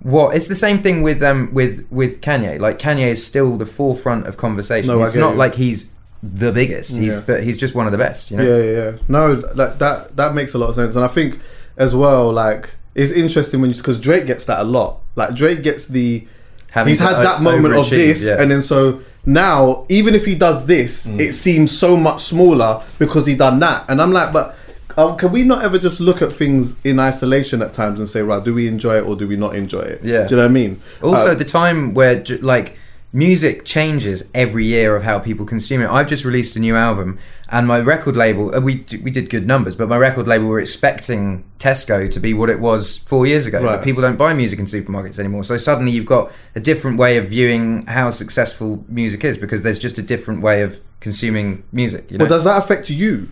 what 0.00 0.36
it's 0.36 0.48
the 0.48 0.56
same 0.56 0.82
thing 0.82 1.02
with 1.02 1.22
um 1.22 1.54
with 1.54 1.86
with 1.90 2.20
Kanye. 2.20 2.60
Like 2.60 2.78
Kanye 2.78 3.08
is 3.08 3.26
still 3.26 3.56
the 3.56 3.64
forefront 3.64 4.26
of 4.26 4.36
conversation. 4.36 4.88
No, 4.88 5.02
it's 5.04 5.14
not 5.14 5.30
you. 5.30 5.36
like 5.36 5.54
he's 5.54 5.94
the 6.22 6.52
biggest. 6.52 6.96
He's 6.96 7.16
Yeah. 7.16 7.22
but 7.26 7.42
he's 7.42 7.56
just 7.56 7.74
one 7.74 7.86
of 7.86 7.92
the 7.92 7.98
best. 7.98 8.30
You 8.30 8.36
know. 8.38 8.42
Yeah, 8.44 8.62
yeah, 8.62 8.72
yeah. 8.84 8.92
No, 9.08 9.42
like 9.54 9.78
that 9.78 10.16
that 10.16 10.34
makes 10.34 10.54
a 10.54 10.58
lot 10.58 10.68
of 10.70 10.74
sense, 10.74 10.96
and 10.96 11.04
I 11.04 11.08
think 11.08 11.38
as 11.76 11.94
well, 11.94 12.32
like 12.32 12.70
it's 12.94 13.12
interesting 13.12 13.60
when 13.60 13.70
you 13.70 13.76
because 13.76 13.98
Drake 14.00 14.26
gets 14.26 14.44
that 14.46 14.60
a 14.60 14.64
lot. 14.64 15.00
Like 15.16 15.34
Drake 15.34 15.62
gets 15.62 15.86
the 15.88 16.26
Having 16.72 16.90
he's 16.92 17.00
had 17.00 17.14
that 17.24 17.40
moment 17.40 17.74
of 17.74 17.88
this, 17.88 18.24
yeah. 18.26 18.36
and 18.40 18.50
then 18.50 18.60
so 18.62 19.00
now 19.24 19.86
even 19.88 20.14
if 20.14 20.24
he 20.26 20.34
does 20.34 20.66
this, 20.66 21.06
Mm. 21.06 21.20
it 21.20 21.32
seems 21.32 21.70
so 21.76 21.96
much 21.96 22.22
smaller 22.24 22.82
because 22.98 23.26
he 23.26 23.34
done 23.34 23.58
that, 23.60 23.84
and 23.88 24.00
I'm 24.02 24.12
like, 24.12 24.32
but. 24.32 24.54
Um, 24.96 25.16
can 25.16 25.30
we 25.30 25.44
not 25.44 25.62
ever 25.62 25.78
just 25.78 26.00
look 26.00 26.22
at 26.22 26.32
things 26.32 26.74
in 26.82 26.98
isolation 26.98 27.62
at 27.62 27.72
times 27.72 28.00
and 28.00 28.08
say, 28.08 28.20
right, 28.20 28.42
do 28.44 28.52
we 28.52 28.66
enjoy 28.66 28.96
it 28.98 29.02
or 29.06 29.14
do 29.14 29.28
we 29.28 29.36
not 29.36 29.54
enjoy 29.54 29.78
it? 29.82 30.00
Yeah. 30.02 30.26
Do 30.26 30.30
you 30.34 30.36
know 30.38 30.42
what 30.42 30.48
I 30.50 30.52
mean? 30.52 30.80
Also, 31.00 31.30
Uh, 31.30 31.34
the 31.36 31.44
time 31.44 31.94
where 31.94 32.20
like 32.40 32.76
music 33.12 33.64
changes 33.64 34.28
every 34.34 34.66
year 34.66 34.94
of 34.94 35.02
how 35.02 35.18
people 35.18 35.46
consume 35.46 35.80
it. 35.80 35.88
I've 35.88 36.08
just 36.08 36.24
released 36.24 36.56
a 36.56 36.60
new 36.60 36.76
album, 36.76 37.18
and 37.48 37.66
my 37.66 37.80
record 37.80 38.16
label 38.16 38.54
uh, 38.54 38.60
we 38.60 38.84
we 39.02 39.10
did 39.10 39.30
good 39.30 39.46
numbers, 39.46 39.74
but 39.74 39.88
my 39.88 39.96
record 39.96 40.28
label 40.28 40.46
were 40.46 40.60
expecting 40.60 41.44
Tesco 41.58 42.10
to 42.10 42.20
be 42.20 42.34
what 42.34 42.50
it 42.50 42.60
was 42.60 42.98
four 42.98 43.26
years 43.26 43.46
ago. 43.46 43.62
Right. 43.62 43.76
But 43.76 43.84
people 43.84 44.02
don't 44.02 44.16
buy 44.16 44.34
music 44.34 44.58
in 44.58 44.66
supermarkets 44.66 45.18
anymore, 45.18 45.44
so 45.44 45.56
suddenly 45.56 45.92
you've 45.92 46.06
got 46.06 46.30
a 46.54 46.60
different 46.60 46.98
way 46.98 47.16
of 47.16 47.28
viewing 47.28 47.86
how 47.86 48.10
successful 48.10 48.84
music 48.88 49.24
is 49.24 49.38
because 49.38 49.62
there's 49.62 49.78
just 49.78 49.98
a 49.98 50.02
different 50.02 50.42
way 50.42 50.62
of 50.62 50.80
consuming 51.00 51.64
music. 51.72 52.10
You 52.10 52.18
know? 52.18 52.24
but 52.24 52.30
does 52.30 52.44
that 52.44 52.62
affect 52.62 52.90
you? 52.90 53.30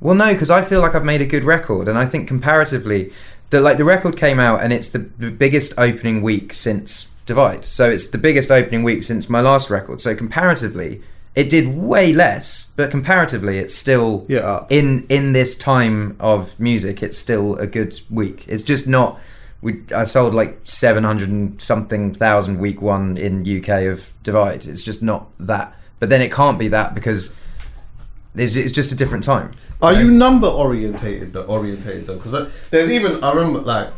Well, 0.00 0.14
no, 0.14 0.32
because 0.32 0.48
I 0.48 0.64
feel 0.64 0.80
like 0.80 0.94
I've 0.94 1.04
made 1.04 1.20
a 1.20 1.26
good 1.26 1.44
record, 1.44 1.88
and 1.88 1.98
I 1.98 2.06
think 2.06 2.28
comparatively, 2.28 3.12
the 3.50 3.60
like 3.60 3.76
the 3.76 3.84
record 3.84 4.16
came 4.16 4.38
out, 4.38 4.62
and 4.62 4.72
it's 4.72 4.90
the, 4.90 4.98
the 4.98 5.30
biggest 5.30 5.74
opening 5.76 6.22
week 6.22 6.52
since 6.52 7.10
Divide. 7.28 7.64
So 7.64 7.88
it's 7.88 8.08
the 8.08 8.18
biggest 8.18 8.50
opening 8.50 8.82
week 8.82 9.02
since 9.02 9.28
my 9.28 9.40
last 9.40 9.68
record. 9.70 10.00
So 10.00 10.16
comparatively, 10.16 11.02
it 11.34 11.50
did 11.50 11.76
way 11.76 12.12
less, 12.14 12.72
but 12.74 12.90
comparatively, 12.90 13.58
it's 13.58 13.74
still 13.74 14.24
Yeah, 14.28 14.38
up. 14.40 14.72
in 14.72 15.06
in 15.10 15.34
this 15.34 15.56
time 15.58 16.16
of 16.18 16.58
music, 16.58 17.02
it's 17.02 17.18
still 17.18 17.54
a 17.58 17.66
good 17.66 18.00
week. 18.10 18.44
It's 18.48 18.64
just 18.64 18.88
not. 18.88 19.20
We 19.60 19.82
I 19.94 20.04
sold 20.04 20.32
like 20.34 20.58
seven 20.64 21.04
hundred 21.04 21.28
and 21.28 21.60
something 21.60 22.14
thousand 22.14 22.58
week 22.58 22.80
one 22.80 23.16
in 23.18 23.42
UK 23.58 23.68
of 23.92 24.10
Divide. 24.22 24.66
It's 24.66 24.82
just 24.82 25.02
not 25.02 25.28
that. 25.38 25.74
But 26.00 26.08
then 26.08 26.22
it 26.22 26.32
can't 26.32 26.58
be 26.58 26.68
that 26.68 26.94
because. 26.94 27.34
It's, 28.34 28.54
it's 28.56 28.72
just 28.72 28.92
a 28.92 28.94
different 28.94 29.24
time. 29.24 29.50
Are 29.82 29.92
you 29.92 30.10
number 30.10 30.46
orientated? 30.46 31.36
Orientated 31.36 32.06
though, 32.06 32.16
because 32.16 32.34
uh, 32.34 32.50
there's 32.70 32.90
even 32.90 33.22
I 33.22 33.32
remember 33.32 33.60
like 33.60 33.88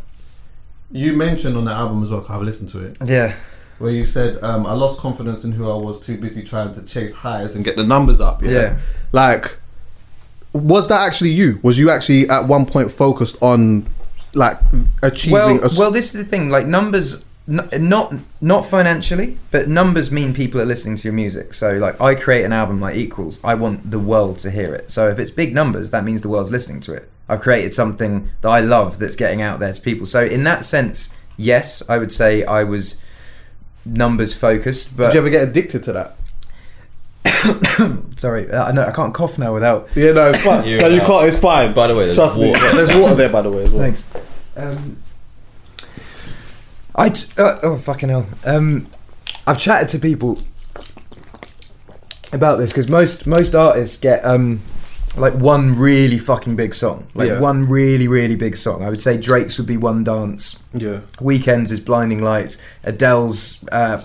you 0.93 1.15
mentioned 1.17 1.57
on 1.57 1.65
the 1.65 1.71
album 1.73 2.03
as 2.03 2.11
well. 2.11 2.21
'cause 2.21 2.37
I've 2.37 2.43
listened 2.43 2.71
to 2.71 2.81
it 2.81 2.97
Yeah. 3.07 3.35
where 3.79 3.91
you 3.93 4.05
said 4.05 4.43
um, 4.43 4.67
I 4.67 4.73
lost 4.75 4.99
confidence 5.01 5.45
in 5.45 5.53
who 5.53 5.71
I 5.71 5.75
was, 5.75 6.01
too 6.01 6.17
busy 6.19 6.43
trying 6.43 6.75
to 6.75 6.83
chase 6.83 7.15
highs 7.15 7.55
and 7.55 7.65
get 7.65 7.77
the 7.77 7.85
numbers 7.85 8.21
up. 8.21 8.43
Yeah, 8.43 8.51
Yeah. 8.51 8.77
like 9.13 9.57
was 10.53 10.89
that 10.89 11.01
actually 11.07 11.31
you? 11.31 11.61
Was 11.63 11.79
you 11.79 11.91
actually 11.91 12.29
at 12.29 12.47
one 12.47 12.67
point 12.67 12.91
focused 12.91 13.37
on 13.41 13.87
like 14.35 14.59
achieving? 15.03 15.33
Well, 15.61 15.65
a 15.65 15.71
well, 15.79 15.91
this 15.93 16.07
is 16.15 16.25
the 16.25 16.25
thing. 16.25 16.51
Like 16.51 16.67
numbers, 16.67 17.25
not 17.51 18.15
not 18.41 18.65
financially, 18.65 19.37
but 19.51 19.69
numbers 19.69 20.13
mean 20.13 20.33
people 20.33 20.61
are 20.61 20.65
listening 20.65 20.97
to 20.97 21.05
your 21.05 21.13
music. 21.13 21.53
So, 21.53 21.77
like, 21.77 22.01
I 22.01 22.15
create 22.15 22.45
an 22.45 22.53
album 22.53 22.81
like 22.81 22.97
Equals. 22.97 23.41
I 23.43 23.55
want 23.55 23.91
the 23.91 23.99
world 23.99 24.39
to 24.41 24.51
hear 24.51 24.73
it. 24.75 24.91
So, 24.91 25.09
if 25.09 25.19
it's 25.19 25.31
big 25.31 25.53
numbers, 25.53 25.91
that 25.91 26.05
means 26.05 26.23
the 26.23 26.29
world's 26.29 26.53
listening 26.53 26.81
to 26.83 26.95
it. 26.95 27.11
I've 27.29 27.41
created 27.41 27.75
something 27.75 28.31
that 28.43 28.49
I 28.49 28.61
love 28.61 28.99
that's 28.99 29.17
getting 29.17 29.43
out 29.43 29.59
there 29.61 29.73
to 29.73 29.81
people. 29.81 30.07
So, 30.07 30.25
in 30.25 30.45
that 30.45 30.65
sense, 30.65 31.15
yes, 31.37 31.83
I 31.89 31.99
would 31.99 32.13
say 32.13 32.45
I 32.45 32.63
was 32.63 33.03
numbers 33.85 34.33
focused. 34.33 34.97
But 34.97 35.07
did 35.07 35.15
you 35.15 35.21
ever 35.21 35.31
get 35.31 35.49
addicted 35.49 35.83
to 35.85 35.93
that? 35.93 36.17
sorry, 38.17 38.51
uh, 38.51 38.65
I 38.65 38.73
know 38.73 38.85
I 38.85 38.93
can't 38.93 39.13
cough 39.13 39.39
now 39.39 39.53
without. 39.53 39.89
Yeah, 39.95 40.13
no, 40.13 40.31
it's 40.31 40.43
fine. 40.43 40.65
You 40.69 40.79
no, 40.79 40.89
you 40.89 41.01
can't. 41.01 41.27
It's 41.27 41.39
fine. 41.39 41.73
By 41.73 41.89
the 41.89 41.97
way, 41.97 42.07
there's 42.07 42.17
trust 42.17 42.39
me. 42.39 42.51
water. 42.51 42.77
There's 42.77 42.95
water 42.95 43.15
there, 43.15 43.29
by 43.29 43.43
the 43.43 43.51
way, 43.51 43.65
as 43.65 43.73
well. 43.73 43.83
Thanks. 43.83 44.09
Um, 44.57 45.03
I 47.01 47.09
t- 47.09 47.27
uh, 47.39 47.59
oh 47.63 47.77
fucking 47.79 48.09
hell. 48.11 48.27
Um, 48.45 48.87
I've 49.47 49.59
chatted 49.59 49.89
to 49.91 49.99
people 49.99 50.39
about 52.33 52.59
this 52.59 52.71
because 52.71 52.89
most 52.89 53.27
most 53.27 53.55
artists 53.55 53.99
get 53.99 54.25
um 54.25 54.61
like 55.17 55.35
one 55.35 55.77
really 55.77 56.19
fucking 56.19 56.55
big 56.57 56.75
song, 56.75 57.07
like 57.15 57.29
Yeah. 57.29 57.41
one 57.41 57.69
really 57.69 58.07
really 58.07 58.37
big 58.37 58.57
song. 58.57 58.85
I 58.85 58.89
would 58.91 59.03
say 59.03 59.17
Drake's 59.17 59.59
would 59.59 59.67
be 59.67 59.77
One 59.77 60.05
Dance. 60.05 60.63
Yeah. 60.73 61.01
Weeknd's 61.21 61.73
is 61.73 61.81
Blinding 61.81 62.23
Lights. 62.23 62.59
Adele's 62.85 63.65
uh, 63.73 64.05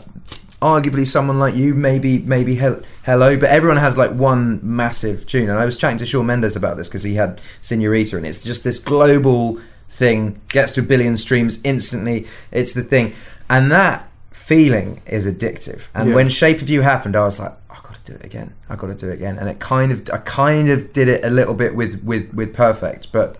arguably 0.62 1.06
someone 1.06 1.38
like 1.38 1.54
you, 1.54 1.76
maybe 1.76 2.20
maybe 2.20 2.56
Hel- 2.56 2.82
Hello, 3.04 3.38
but 3.38 3.50
everyone 3.50 3.78
has 3.78 3.98
like 3.98 4.12
one 4.12 4.60
massive 4.64 5.28
tune. 5.28 5.50
And 5.50 5.60
I 5.60 5.66
was 5.66 5.78
chatting 5.78 6.00
to 6.00 6.06
Shawn 6.08 6.26
Mendes 6.26 6.56
about 6.56 6.78
this 6.78 6.88
because 6.88 7.04
he 7.04 7.14
had 7.16 7.40
Senorita, 7.62 8.18
and 8.18 8.26
it's 8.26 8.44
just 8.44 8.64
this 8.64 8.80
global 8.80 9.60
thing. 9.89 10.39
Gets 10.50 10.74
to 10.74 10.82
a 10.82 10.84
billion 10.84 11.17
streams 11.17 11.60
instantly. 11.63 12.28
It's 12.52 12.74
the 12.74 12.84
thing, 12.84 13.13
and 13.50 13.71
that 13.71 14.08
feeling 14.32 15.02
is 15.08 15.26
addictive. 15.26 15.82
And 15.93 16.10
Yeah. 16.10 16.15
when 16.15 16.30
Shape 16.30 16.62
of 16.62 16.69
You 16.69 16.82
happened, 16.82 17.15
I 17.15 17.24
was 17.26 17.39
like. 17.39 17.54
I've 17.69 17.84
got 17.84 18.06
to 18.06 18.12
do 18.13 18.17
it 18.19 18.26
again. 18.26 18.54
I've 18.69 18.78
got 18.78 18.88
to 18.88 18.95
do 18.95 19.10
it 19.10 19.13
again, 19.15 19.38
and 19.38 19.50
it 19.50 19.60
kind 19.60 19.91
of, 19.91 20.10
I 20.13 20.17
kind 20.17 20.69
of 20.69 20.91
did 20.93 21.08
it 21.08 21.24
a 21.26 21.30
little 21.30 21.54
bit 21.54 21.76
with 21.76 22.04
with 22.04 22.34
with 22.34 22.54
Perfect, 22.54 23.12
but 23.12 23.38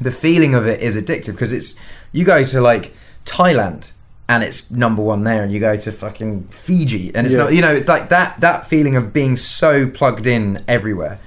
the 0.00 0.10
feeling 0.12 0.54
of 0.54 0.66
it 0.66 0.80
is 0.80 0.96
addictive 0.96 1.32
because 1.32 1.52
it's 1.52 1.74
you 2.12 2.24
go 2.24 2.44
to 2.44 2.60
like 2.60 2.92
Thailand 3.26 3.92
and 4.28 4.42
it's 4.42 4.70
number 4.70 5.02
one 5.02 5.24
there, 5.24 5.42
and 5.42 5.52
you 5.52 5.60
go 5.60 5.76
to 5.76 5.92
fucking 5.92 6.44
Fiji 6.50 7.12
and 7.14 7.26
it's 7.26 7.34
Yeah. 7.34 7.42
not 7.44 7.54
you 7.54 7.60
know 7.62 7.72
it's 7.72 7.88
like 7.88 8.08
that 8.10 8.40
that 8.40 8.68
feeling 8.68 8.96
of 8.96 9.12
being 9.12 9.36
so 9.36 9.86
plugged 9.88 10.26
in 10.26 10.58
everywhere. 10.68 11.18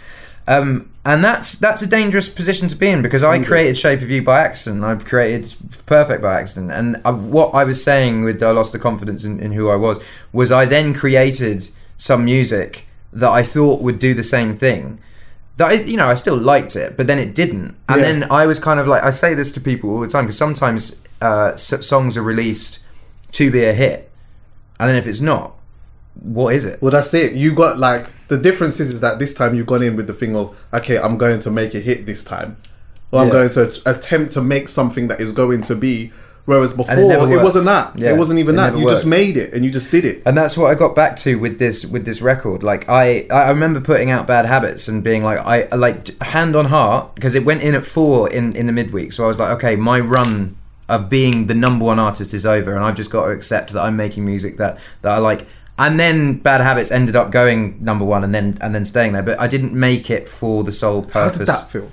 Um, 0.48 0.90
and 1.08 1.24
that's 1.24 1.56
that's 1.58 1.82
a 1.82 1.88
dangerous 1.88 2.28
position 2.30 2.68
to 2.68 2.76
be 2.76 2.90
in 2.90 3.02
because 3.02 3.24
I 3.24 3.42
created 3.44 3.78
Shape 3.78 4.02
of 4.02 4.10
You 4.12 4.22
by 4.22 4.42
accident. 4.42 4.84
I've 4.84 5.06
created 5.06 5.56
Perfect 5.86 6.22
by 6.22 6.40
accident, 6.40 6.72
and 6.72 7.02
I, 7.06 7.12
what 7.12 7.54
I 7.56 7.64
was 7.64 7.82
saying 7.84 8.24
with 8.26 8.44
I 8.44 8.52
lost 8.52 8.74
the 8.74 8.80
confidence 8.80 9.24
in, 9.24 9.40
in 9.40 9.54
who 9.54 9.70
I 9.70 9.76
was 9.76 10.00
was 10.32 10.52
I 10.52 10.66
then 10.66 10.94
created 10.94 11.70
some 11.98 12.26
music 12.26 12.88
that 13.14 13.30
I 13.32 13.42
thought 13.44 13.82
would 13.82 14.00
do 14.00 14.14
the 14.14 14.24
same 14.24 14.56
thing. 14.56 15.00
That 15.56 15.72
I, 15.72 15.74
you 15.76 15.98
know 15.98 16.08
I 16.08 16.14
still 16.16 16.38
liked 16.38 16.76
it, 16.76 16.98
but 16.98 17.08
then 17.08 17.20
it 17.20 17.34
didn't, 17.34 17.76
and 17.90 18.02
Yeah. 18.02 18.08
then 18.12 18.32
I 18.32 18.46
was 18.46 18.60
kind 18.60 18.80
of 18.80 18.86
like 18.88 19.04
I 19.04 19.12
say 19.12 19.34
this 19.34 19.52
to 19.54 19.62
people 19.62 19.90
all 19.92 20.00
the 20.02 20.08
time 20.08 20.26
because 20.26 20.38
sometimes 20.38 21.02
uh, 21.22 21.52
s- 21.54 21.86
songs 21.88 22.16
are 22.18 22.22
released 22.22 22.80
to 23.32 23.50
be 23.50 23.64
a 23.64 23.74
hit, 23.74 24.12
and 24.80 24.90
then 24.90 24.96
if 24.98 25.08
it's 25.08 25.22
not, 25.22 25.57
what 26.22 26.54
is 26.54 26.66
it? 26.66 26.82
Well, 26.82 26.92
that's 26.92 27.14
it. 27.14 27.34
You 27.34 27.54
got 27.54 27.78
like 27.78 28.08
the 28.28 28.38
difference 28.38 28.80
is, 28.80 28.94
is 28.94 29.02
that 29.02 29.20
this 29.20 29.34
time 29.34 29.56
you've 29.56 29.68
gone 29.68 29.84
in 29.84 29.96
with 29.96 30.08
the 30.08 30.14
thing 30.14 30.36
of 30.36 30.58
okay, 30.74 30.98
I'm 30.98 31.18
going 31.18 31.40
to 31.42 31.52
make 31.52 31.74
a 31.74 31.80
hit 31.80 32.06
this 32.06 32.24
time, 32.24 32.58
or 33.12 33.22
I'm 33.22 33.30
going 33.30 33.50
to 33.52 33.82
attempt 33.86 34.34
to 34.34 34.42
make 34.42 34.70
something 34.70 35.08
that 35.08 35.20
is 35.20 35.32
going 35.32 35.62
to 35.64 35.76
be. 35.76 36.12
Whereas 36.46 36.72
before 36.74 36.96
it 36.96 37.30
it, 37.30 37.44
wasn't 37.44 37.66
that. 37.66 38.00
Yeah, 38.00 38.14
it 38.14 38.18
wasn't 38.18 38.40
even 38.40 38.56
it 38.56 38.60
that. 38.60 38.78
You 38.78 38.88
just 38.88 39.06
made 39.06 39.36
it 39.36 39.54
and 39.54 39.66
you 39.66 39.72
just 39.72 39.92
did 39.92 40.06
it. 40.06 40.24
and 40.26 40.38
that's 40.38 40.56
what 40.56 40.72
I 40.72 40.76
got 40.76 40.96
back 40.96 41.18
to 41.18 41.38
with 41.38 41.60
this 41.60 41.86
with 41.86 42.06
this 42.06 42.22
record. 42.22 42.64
Like 42.64 42.88
I 42.88 43.28
I 43.30 43.50
remember 43.50 43.82
putting 43.82 44.12
out 44.12 44.28
Bad 44.28 44.46
Habits 44.46 44.88
and 44.88 45.04
being 45.04 45.24
like 45.24 45.40
I 45.40 45.68
like 45.76 46.18
hand 46.22 46.56
on 46.56 46.66
heart 46.66 47.16
because 47.16 47.36
it 47.36 47.44
went 47.44 47.64
in 47.64 47.76
at 47.76 47.86
four 47.86 48.30
in 48.30 48.56
in 48.56 48.66
the 48.66 48.72
midweek. 48.72 49.12
So 49.12 49.26
I 49.26 49.28
was 49.28 49.42
like, 49.42 49.52
okay, 49.58 49.76
my 49.76 50.00
run 50.00 50.56
of 50.88 51.10
being 51.10 51.48
the 51.48 51.56
number 51.56 51.84
one 51.84 52.00
artist 52.00 52.34
is 52.34 52.46
over, 52.46 52.74
and 52.74 52.86
I've 52.86 52.96
just 52.96 53.12
got 53.12 53.26
to 53.26 53.32
accept 53.32 53.74
that 53.74 53.82
I'm 53.82 53.98
making 53.98 54.24
music 54.24 54.56
that 54.58 54.80
that 55.02 55.12
I 55.12 55.18
like. 55.18 55.46
And 55.80 56.00
then 56.00 56.40
Bad 56.40 56.62
Habits 56.62 56.92
ended 56.92 57.16
up 57.16 57.32
going 57.32 57.84
number 57.84 58.04
one, 58.04 58.24
and 58.24 58.34
then 58.34 58.58
and 58.62 58.74
then 58.74 58.86
staying 58.86 59.14
there. 59.14 59.24
But 59.24 59.40
I 59.40 59.48
didn't 59.48 59.74
make 59.74 60.10
it 60.10 60.28
for 60.28 60.64
the 60.64 60.72
sole 60.72 61.04
purpose. 61.04 61.38
How 61.38 61.46
did 61.46 61.48
that 61.48 61.70
feel? 61.70 61.92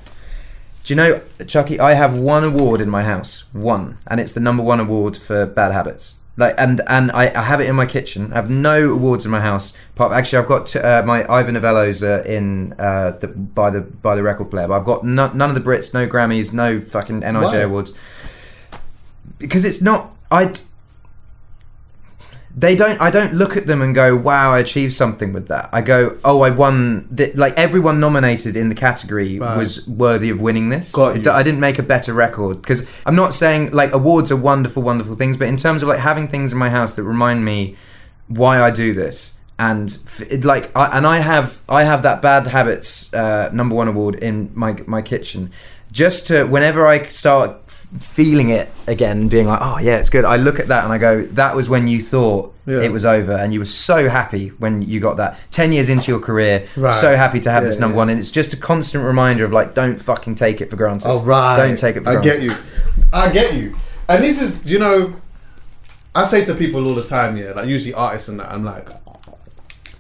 Do 0.85 0.93
you 0.93 0.97
know, 0.97 1.21
Chucky? 1.47 1.81
I 1.81 1.95
have 1.95 2.17
one 2.17 2.45
award 2.45 2.81
in 2.81 2.89
my 2.91 3.03
house, 3.03 3.45
one, 3.53 3.99
and 4.07 4.21
it's 4.21 4.33
the 4.33 4.41
number 4.41 4.63
one 4.63 4.81
award 4.81 5.17
for 5.17 5.47
bad 5.47 5.73
habits. 5.73 6.15
Like, 6.37 6.55
and 6.59 6.81
and 6.89 7.13
I, 7.13 7.33
I 7.35 7.43
have 7.43 7.61
it 7.61 7.69
in 7.69 7.77
my 7.77 7.87
kitchen. 7.87 8.33
I 8.33 8.37
have 8.37 8.51
no 8.51 8.93
awards 8.93 9.25
in 9.25 9.31
my 9.31 9.41
house. 9.41 9.73
Apart, 9.95 10.13
actually, 10.13 10.39
I've 10.39 10.49
got 10.49 10.75
uh, 10.75 11.03
my 11.07 11.31
Ivor 11.31 11.53
Novello's 11.53 12.03
uh, 12.03 12.25
in 12.27 12.75
uh, 12.79 13.13
the, 13.13 13.29
by 13.29 13.71
the 13.71 13.83
by 13.83 14.15
the 14.15 14.23
record 14.23 14.51
player, 14.51 14.67
but 14.67 14.79
I've 14.79 14.85
got 14.85 15.05
no, 15.05 15.31
none 15.33 15.51
of 15.51 15.55
the 15.55 15.61
Brits, 15.61 15.95
no 15.95 16.09
Grammys, 16.09 16.53
no 16.53 16.81
fucking 16.81 17.21
NME 17.21 17.43
Why? 17.43 17.57
awards 17.59 17.95
because 19.39 19.65
it's 19.65 19.83
not. 19.83 20.15
I 20.31 20.55
they 22.57 22.77
don't 22.77 23.01
i 23.01 23.11
don't 23.11 23.35
look 23.35 23.57
at 23.57 23.67
them 23.67 23.83
and 23.83 23.95
go 23.95 24.15
wow 24.15 24.53
i 24.53 24.59
achieved 24.61 24.93
something 24.93 25.33
with 25.33 25.49
that 25.49 25.69
i 25.73 25.81
go 25.81 26.17
oh 26.25 26.43
i 26.43 26.51
won 26.51 27.09
th- 27.17 27.35
like 27.35 27.53
everyone 27.59 27.99
nominated 27.99 28.57
in 28.57 28.69
the 28.69 28.75
category 28.75 29.39
Right. 29.41 29.57
was 29.57 29.87
worthy 29.89 30.31
of 30.31 30.41
winning 30.41 30.69
this 30.69 30.93
Got 30.93 31.17
It- 31.17 31.25
you. 31.25 31.33
i 31.33 31.43
didn't 31.43 31.61
make 31.61 31.79
a 31.81 31.83
better 31.83 32.13
record 32.13 32.63
because 32.63 32.87
i'm 33.07 33.17
not 33.17 33.35
saying 33.35 33.73
like 33.73 33.93
awards 33.93 34.31
are 34.31 34.37
wonderful 34.37 34.83
wonderful 34.83 35.17
things 35.17 35.37
but 35.37 35.49
in 35.49 35.57
terms 35.57 35.83
of 35.83 35.89
like 35.89 35.99
having 35.99 36.29
things 36.29 36.53
in 36.53 36.59
my 36.59 36.71
house 36.71 36.95
that 36.95 37.03
remind 37.03 37.45
me 37.45 37.77
why 38.29 38.61
i 38.63 38.71
do 38.71 38.95
this 38.95 39.37
and 39.59 39.99
f- 40.07 40.45
like 40.45 40.71
I, 40.77 40.97
and 40.97 41.07
i 41.07 41.19
have 41.19 41.61
i 41.69 41.83
have 41.83 42.03
that 42.05 42.23
bad 42.23 42.47
habits 42.47 43.13
uh, 43.15 43.51
number 43.53 43.75
one 43.75 43.89
award 43.89 44.15
in 44.17 44.51
my 44.55 44.77
my 44.87 45.03
kitchen 45.03 45.51
just 45.91 46.27
to 46.29 46.45
whenever 46.45 46.87
i 46.87 47.05
start 47.09 47.64
feeling 48.01 48.51
it 48.51 48.69
again 48.89 49.29
being 49.29 49.47
like 49.47 49.61
oh 49.63 49.79
yeah 49.79 49.99
it's 49.99 50.11
good 50.11 50.25
i 50.25 50.35
look 50.35 50.59
at 50.59 50.67
that 50.67 50.83
and 50.83 50.93
i 50.93 50.99
go 50.99 51.23
that 51.27 51.55
was 51.55 51.69
when 51.69 51.87
you 51.87 52.03
thought 52.03 52.53
Yeah. 52.67 52.81
it 52.81 52.91
was 52.91 53.05
over 53.05 53.33
and 53.33 53.53
you 53.53 53.61
were 53.61 53.65
so 53.67 54.09
happy 54.09 54.49
when 54.59 54.83
you 54.83 54.99
got 54.99 55.17
that 55.19 55.39
10 55.53 55.71
years 55.71 55.89
into 55.89 56.11
your 56.11 56.19
career 56.19 56.67
Right. 56.77 56.93
so 56.93 57.15
happy 57.17 57.39
to 57.41 57.51
have 57.53 57.63
Yeah, 57.63 57.69
this 57.69 57.79
number 57.79 57.95
yeah. 57.95 57.99
one 57.99 58.09
and 58.11 58.19
it's 58.19 58.33
just 58.33 58.53
a 58.53 58.57
constant 58.57 59.05
reminder 59.05 59.45
of 59.45 59.53
like 59.53 59.75
don't 59.75 60.01
fucking 60.03 60.35
take 60.35 60.61
it 60.61 60.71
for 60.71 60.77
granted 60.77 61.09
Oh 61.09 61.21
right. 61.23 61.57
don't 61.57 61.79
take 61.79 61.95
it 61.97 62.03
for 62.03 62.11
I 62.11 62.13
granted 62.15 62.33
I 62.33 62.35
get 62.35 62.43
you. 62.43 62.57
I 63.13 63.31
get 63.31 63.55
you. 63.55 63.77
And 64.09 64.25
this 64.25 64.43
is, 64.43 64.67
you 64.67 64.79
know, 64.81 65.15
I 66.15 66.27
say 66.27 66.45
to 66.47 66.55
people 66.55 66.87
all 66.87 66.95
the 66.95 67.05
time, 67.05 67.37
yeah, 67.37 67.53
like 67.53 67.67
usually 67.69 67.95
artists 67.95 68.29
and 68.29 68.39
that, 68.41 68.51
I'm 68.53 68.65
like, 68.65 68.89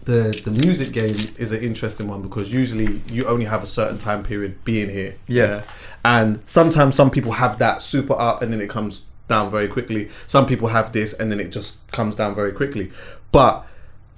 the 0.04 0.40
the 0.44 0.50
music 0.50 0.92
game 0.92 1.34
is 1.38 1.52
an 1.52 1.62
interesting 1.62 2.08
one 2.08 2.22
because 2.22 2.52
usually 2.52 3.00
you 3.10 3.26
only 3.26 3.46
have 3.46 3.62
a 3.62 3.66
certain 3.66 3.98
time 3.98 4.22
period 4.22 4.62
being 4.64 4.88
here. 4.88 5.16
Yeah. 5.26 5.62
And 6.04 6.40
sometimes 6.46 6.94
some 6.94 7.10
people 7.10 7.32
have 7.32 7.58
that 7.58 7.80
super 7.82 8.14
up 8.18 8.42
and 8.42 8.52
then 8.52 8.60
it 8.60 8.68
comes 8.68 9.02
down 9.28 9.50
very 9.50 9.68
quickly. 9.68 10.10
Some 10.26 10.46
people 10.46 10.68
have 10.68 10.92
this 10.92 11.14
and 11.14 11.32
then 11.32 11.40
it 11.40 11.48
just 11.48 11.86
comes 11.90 12.14
down 12.14 12.34
very 12.34 12.52
quickly. 12.52 12.92
But 13.32 13.64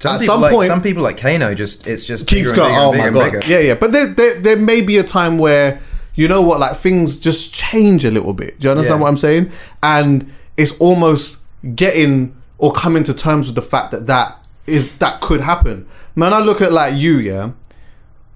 some 0.00 0.16
at 0.16 0.20
some 0.22 0.40
like, 0.40 0.52
point 0.52 0.68
some 0.68 0.82
people 0.82 1.02
like 1.02 1.18
Kano 1.18 1.54
just 1.54 1.86
it's 1.86 2.04
just 2.04 2.26
keeps 2.26 2.52
going. 2.52 2.74
Oh 2.74 2.92
my 2.92 3.10
god! 3.10 3.32
bigger. 3.32 3.40
Yeah, 3.46 3.60
yeah. 3.60 3.74
But 3.74 3.92
there, 3.92 4.06
there, 4.06 4.40
there 4.40 4.56
may 4.56 4.80
be 4.80 4.98
a 4.98 5.04
time 5.04 5.38
where 5.38 5.80
you 6.16 6.28
know 6.28 6.42
what, 6.42 6.58
like 6.58 6.76
things 6.76 7.16
just 7.16 7.54
change 7.54 8.04
a 8.04 8.10
little 8.10 8.32
bit. 8.32 8.58
Do 8.58 8.66
you 8.66 8.72
understand 8.72 8.98
Yeah. 8.98 9.02
what 9.02 9.08
I'm 9.08 9.16
saying? 9.16 9.52
And 9.82 10.32
it's 10.56 10.76
almost 10.78 11.38
getting 11.74 12.34
or 12.58 12.72
coming 12.72 13.04
to 13.04 13.14
terms 13.14 13.46
with 13.48 13.54
the 13.54 13.62
fact 13.62 13.90
that 13.92 14.06
that 14.06 14.38
is 14.66 14.92
that 14.98 15.20
could 15.20 15.40
happen. 15.40 15.86
Man, 16.14 16.32
I 16.32 16.40
look 16.40 16.60
at 16.60 16.72
like 16.72 16.94
you, 16.94 17.18
yeah, 17.18 17.50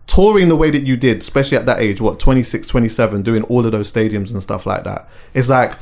touring 0.06 0.48
the 0.48 0.56
way 0.56 0.70
that 0.70 0.82
you 0.82 0.96
did, 0.96 1.18
especially 1.18 1.56
at 1.56 1.66
that 1.66 1.80
age, 1.80 2.00
what 2.00 2.18
26, 2.18 2.66
27, 2.66 3.22
doing 3.22 3.42
all 3.44 3.64
of 3.64 3.72
those 3.72 3.90
stadiums 3.90 4.32
and 4.32 4.42
stuff 4.42 4.66
like 4.66 4.84
that. 4.84 5.08
It's 5.34 5.48
like, 5.48 5.74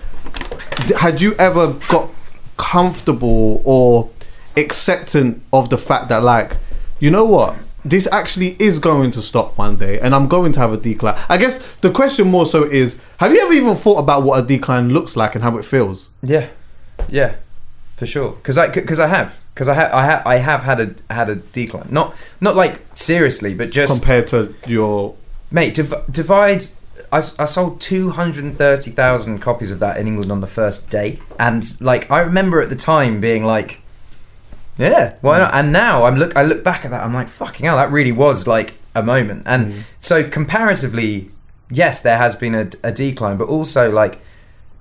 had 0.97 1.21
you 1.21 1.35
ever 1.35 1.73
got 1.89 2.11
comfortable 2.57 3.63
or 3.65 4.11
acceptant 4.57 5.43
of 5.53 5.71
the 5.71 5.79
fact 5.79 6.09
that 6.09 6.23
like 6.23 6.57
you 7.01 7.11
know 7.11 7.25
what? 7.25 7.57
This 7.85 8.09
actually 8.11 8.57
is 8.59 8.79
going 8.79 9.13
to 9.13 9.23
stop 9.23 9.57
one 9.57 9.77
day 9.77 10.01
and 10.01 10.15
i'm 10.15 10.27
going 10.27 10.53
to 10.53 10.61
have 10.61 10.73
a 10.73 10.77
decline. 10.77 11.19
I 11.29 11.39
guess 11.39 11.65
the 11.81 11.91
question 11.91 12.29
more 12.29 12.45
so 12.45 12.65
is 12.65 12.99
have 13.19 13.33
you 13.33 13.41
ever 13.41 13.53
even 13.53 13.77
thought 13.77 13.99
about 13.99 14.25
what 14.25 14.43
a 14.43 14.47
decline 14.47 14.91
looks 14.91 15.17
like 15.17 15.35
and 15.35 15.45
how 15.45 15.57
it 15.57 15.65
feels? 15.65 16.09
Yeah, 16.23 16.49
yeah, 17.09 17.37
for 17.99 18.07
sure. 18.07 18.33
Because 18.33 18.57
I 18.57 18.69
because 18.69 19.01
I 19.01 19.09
have 19.09 19.41
because 19.55 19.69
I 19.69 19.75
have 19.75 19.93
I 19.93 20.05
have 20.05 20.27
I 20.27 20.37
have 20.37 20.63
had 20.63 20.81
a 20.81 21.13
had 21.13 21.29
a 21.29 21.37
decline. 21.37 21.89
Not 21.91 22.15
not 22.41 22.57
like 22.57 22.81
seriously, 22.95 23.55
but 23.55 23.71
just 23.71 23.93
compared 23.93 24.29
to 24.29 24.55
your 24.67 25.17
mate. 25.51 25.75
Div- 25.75 26.05
divide. 26.11 26.63
I 27.11 27.21
sold 27.21 27.81
two 27.81 28.11
hundred 28.11 28.45
and 28.45 28.59
thirty 28.59 28.91
thousand 28.91 29.39
copies 29.39 29.71
of 29.71 29.81
that 29.81 29.97
in 29.97 30.07
England 30.07 30.31
on 30.31 30.41
the 30.41 30.47
first 30.47 30.91
day, 30.91 31.21
and 31.39 31.65
like 31.81 32.11
I 32.11 32.21
remember 32.21 32.61
at 32.61 32.69
the 32.69 32.77
time 32.77 33.19
being 33.21 33.45
like, 33.45 33.81
yeah, 34.77 35.15
why 35.23 35.37
mm. 35.37 35.41
not? 35.41 35.55
And 35.55 35.73
now 35.73 36.05
I'm 36.05 36.17
look 36.17 36.37
I 36.37 36.43
look 36.43 36.63
back 36.63 36.85
at 36.85 36.91
that, 36.91 37.03
I'm 37.03 37.15
like, 37.15 37.29
fucking 37.29 37.65
hell, 37.65 37.77
that 37.77 37.91
really 37.91 38.13
was 38.13 38.47
like 38.47 38.75
a 38.95 39.03
moment. 39.03 39.45
And 39.47 39.73
mm. 39.73 39.83
so 40.01 40.29
comparatively, 40.29 41.31
yes, 41.71 42.03
there 42.03 42.19
has 42.19 42.37
been 42.37 42.55
a, 42.55 42.71
a 42.85 42.93
decline, 42.93 43.39
but 43.39 43.49
also 43.49 43.91
like 43.91 44.21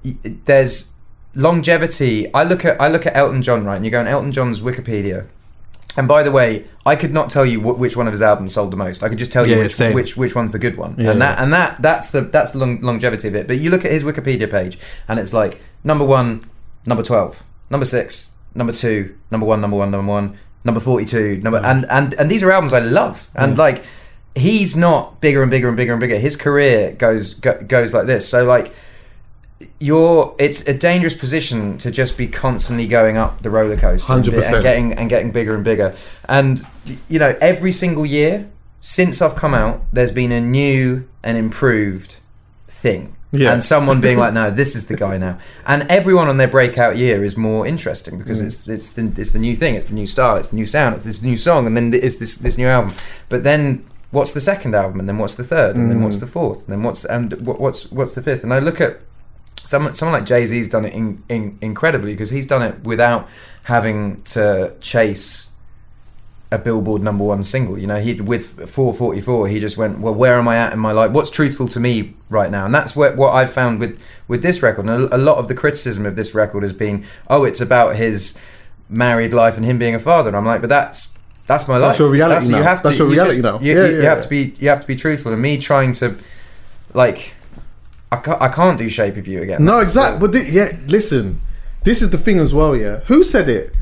y- 0.03 0.17
there's 0.45 0.91
longevity. 1.37 2.33
I 2.33 2.43
look 2.43 2.65
at 2.65 2.81
I 2.81 2.89
look 2.89 3.05
at 3.05 3.15
Elton 3.15 3.41
John, 3.41 3.63
right? 3.63 3.77
And 3.77 3.85
you 3.85 3.91
go 3.91 3.99
on 3.99 4.07
Elton 4.07 4.31
John's 4.33 4.59
Wikipedia. 4.59 5.27
And 5.95 6.07
by 6.07 6.21
the 6.21 6.31
way, 6.31 6.65
I 6.85 6.95
could 6.95 7.11
not 7.11 7.29
tell 7.29 7.45
you 7.45 7.59
wh- 7.59 7.79
which 7.79 7.97
one 7.97 8.05
of 8.07 8.11
his 8.11 8.21
albums 8.21 8.53
sold 8.53 8.71
the 8.71 8.77
most. 8.77 9.01
I 9.01 9.09
could 9.09 9.17
just 9.17 9.31
tell 9.31 9.47
you 9.47 9.55
Yeah, 9.55 9.63
which, 9.63 9.75
same. 9.75 9.93
which 9.93 10.17
which 10.17 10.35
one's 10.35 10.51
the 10.51 10.59
good 10.59 10.75
one. 10.75 10.95
Yeah, 10.97 11.11
and 11.11 11.21
that 11.21 11.37
yeah. 11.37 11.43
and 11.43 11.53
that 11.53 11.81
that's 11.81 12.11
the 12.11 12.21
that's 12.21 12.51
the 12.51 12.59
long, 12.59 12.81
longevity 12.81 13.27
of 13.27 13.35
it. 13.35 13.47
But 13.47 13.59
you 13.59 13.69
look 13.69 13.85
at 13.85 13.91
his 13.91 14.03
Wikipedia 14.03 14.49
page, 14.49 14.77
and 15.07 15.19
it's 15.19 15.33
like 15.33 15.61
number 15.83 16.05
one, 16.05 16.49
number 16.85 17.03
twelve, 17.03 17.43
number 17.69 17.85
six, 17.85 18.29
number 18.53 18.73
two, 18.73 19.15
number 19.31 19.45
one, 19.45 19.61
number 19.61 19.77
one, 19.77 19.91
number 19.91 20.11
one, 20.11 20.37
number 20.63 20.79
forty-two, 20.79 21.37
number 21.37 21.59
mm. 21.61 21.65
and 21.65 21.85
and 21.89 22.13
and 22.15 22.29
these 22.29 22.43
are 22.43 22.51
albums 22.51 22.73
I 22.73 22.79
love, 22.79 23.29
mm. 23.35 23.43
and 23.43 23.57
like 23.57 23.83
he's 24.35 24.75
not 24.75 25.19
bigger 25.19 25.41
and 25.41 25.49
bigger 25.49 25.67
and 25.67 25.77
bigger 25.77 25.93
and 25.93 25.99
bigger. 25.99 26.17
His 26.19 26.35
career 26.35 26.91
goes 26.91 27.33
go, 27.35 27.59
goes 27.63 27.93
like 27.93 28.05
this. 28.05 28.27
So 28.27 28.45
like 28.45 28.71
you're 29.79 30.35
it's 30.37 30.67
a 30.67 30.73
dangerous 30.73 31.15
position 31.15 31.77
to 31.79 31.89
just 31.89 32.17
be 32.17 32.27
constantly 32.27 32.87
going 32.87 33.17
up 33.17 33.41
the 33.41 33.49
roller 33.49 33.75
coaster 33.77 34.13
and, 34.13 34.23
100%. 34.23 34.53
and 34.53 34.63
getting 34.63 34.93
and 34.93 35.09
getting 35.09 35.31
bigger 35.31 35.55
and 35.55 35.63
bigger 35.63 35.95
and 36.29 36.61
you 37.09 37.17
know 37.17 37.35
every 37.41 37.71
single 37.71 38.05
year 38.05 38.47
since 38.81 39.21
I've 39.21 39.35
come 39.35 39.55
out 39.55 39.81
there's 39.91 40.11
been 40.11 40.31
a 40.31 40.39
new 40.41 41.07
and 41.23 41.37
improved 41.39 42.17
thing 42.67 43.15
Yeah. 43.31 43.51
and 43.53 43.63
someone 43.63 43.99
being 43.99 44.19
like 44.19 44.33
no 44.41 44.51
this 44.51 44.75
is 44.75 44.87
the 44.87 44.95
guy 44.95 45.17
now 45.17 45.39
and 45.65 45.83
everyone 45.89 46.27
on 46.27 46.37
their 46.37 46.47
breakout 46.47 46.97
year 46.97 47.23
is 47.23 47.35
more 47.35 47.65
interesting 47.65 48.19
because 48.19 48.41
Mm. 48.41 48.45
it's 48.47 48.67
it's 48.67 48.91
the, 48.91 49.11
it's 49.19 49.31
the 49.31 49.39
new 49.39 49.55
thing 49.55 49.73
it's 49.73 49.87
the 49.87 49.95
new 49.95 50.05
style 50.07 50.35
it's 50.37 50.49
the 50.49 50.55
new 50.55 50.67
sound 50.67 50.95
it's 50.95 51.05
this 51.05 51.23
new 51.23 51.35
song 51.37 51.65
and 51.65 51.75
then 51.75 51.91
it's 51.95 52.17
this 52.17 52.37
this 52.37 52.59
new 52.59 52.67
album 52.67 52.93
but 53.27 53.43
then 53.43 53.83
what's 54.11 54.31
the 54.31 54.39
second 54.41 54.75
album 54.75 54.99
and 54.99 55.09
then 55.09 55.17
what's 55.17 55.35
the 55.35 55.43
third 55.43 55.75
and 55.75 55.89
then 55.89 55.99
Mm. 55.99 56.03
what's 56.03 56.19
the 56.19 56.27
fourth 56.27 56.59
and 56.59 56.69
then 56.73 56.83
what's 56.83 57.03
and 57.05 57.33
what- 57.45 57.59
what's 57.59 57.91
what's 57.91 58.13
the 58.13 58.21
fifth 58.21 58.43
and 58.43 58.53
I 58.53 58.59
look 58.59 58.79
at 58.79 58.99
someone 59.67 59.93
someone 59.93 60.17
like 60.19 60.25
Jay 60.27 60.45
Z's 60.45 60.69
done 60.69 60.85
it 60.85 60.93
in, 60.93 61.21
in, 61.29 61.57
incredibly 61.61 62.13
because 62.13 62.29
he's 62.31 62.47
done 62.47 62.63
it 62.63 62.83
without 62.83 63.27
having 63.65 64.21
to 64.23 64.73
chase 64.81 65.49
a 66.49 66.57
Billboard 66.57 67.01
number 67.03 67.25
one 67.25 67.43
single. 67.43 67.77
You 67.77 67.87
know, 67.87 67.99
he 67.99 68.13
with 68.21 68.57
4:44, 68.57 69.49
he 69.49 69.59
just 69.59 69.75
went, 69.75 69.99
well, 69.99 70.13
where 70.15 70.35
am 70.39 70.47
I 70.47 70.55
at 70.57 70.71
in 70.71 70.79
my 70.79 70.93
life? 70.93 71.11
What's 71.11 71.29
truthful 71.29 71.67
to 71.67 71.79
me 71.79 72.15
right 72.29 72.49
now? 72.49 72.63
And 72.65 72.73
that's 72.73 72.95
what 72.95 73.17
what 73.17 73.33
I've 73.33 73.51
found 73.51 73.79
with 73.81 74.01
with 74.29 74.41
this 74.43 74.63
record. 74.63 74.87
And 74.87 75.03
a, 75.11 75.15
a 75.15 75.19
lot 75.29 75.37
of 75.37 75.49
the 75.49 75.55
criticism 75.55 76.05
of 76.05 76.15
this 76.15 76.33
record 76.33 76.63
has 76.63 76.71
been, 76.73 77.03
oh, 77.29 77.43
it's 77.43 77.59
about 77.59 77.97
his 77.97 78.39
married 78.89 79.33
life 79.33 79.57
and 79.57 79.65
him 79.65 79.77
being 79.77 79.93
a 79.95 79.99
father. 79.99 80.29
And 80.29 80.37
I'm 80.37 80.45
like, 80.45 80.61
but 80.61 80.69
that's 80.69 81.13
that's 81.47 81.67
my 81.67 81.75
life. 81.75 81.89
That's 81.89 81.99
your 81.99 82.09
reality 82.09 82.45
You 82.47 82.51
now. 82.53 82.63
have 82.63 82.77
to. 82.81 82.83
That's 82.87 82.99
your 82.99 83.07
you 83.09 83.13
reality 83.15 83.41
just- 83.41 83.43
now. 83.43 83.59
You, 83.59 83.73
Yeah, 83.75 83.85
you, 83.87 83.95
you 83.97 84.01
yeah, 84.03 84.09
have 84.15 84.21
to 84.23 84.29
be 84.29 84.55
you 84.59 84.69
have 84.69 84.79
to 84.79 84.87
be 84.87 84.95
truthful. 84.95 85.33
And 85.33 85.41
me 85.41 85.57
trying 85.57 85.91
to 85.93 86.15
like. 86.93 87.33
I 88.11 88.17
can't, 88.17 88.41
I 88.41 88.47
can't 88.49 88.77
do 88.77 88.87
shape 88.89 89.17
of 89.17 89.27
you 89.27 89.41
again. 89.41 89.63
no 89.65 89.79
exactly 89.79 90.19
but 90.19 90.31
thi- 90.33 90.49
yeah 90.51 90.75
listen 90.87 91.41
this 91.83 92.01
is 92.01 92.09
the 92.09 92.17
thing 92.17 92.39
as 92.39 92.53
well 92.53 92.75
yeah 92.75 92.99
who 93.07 93.23
said 93.23 93.49
it 93.49 93.73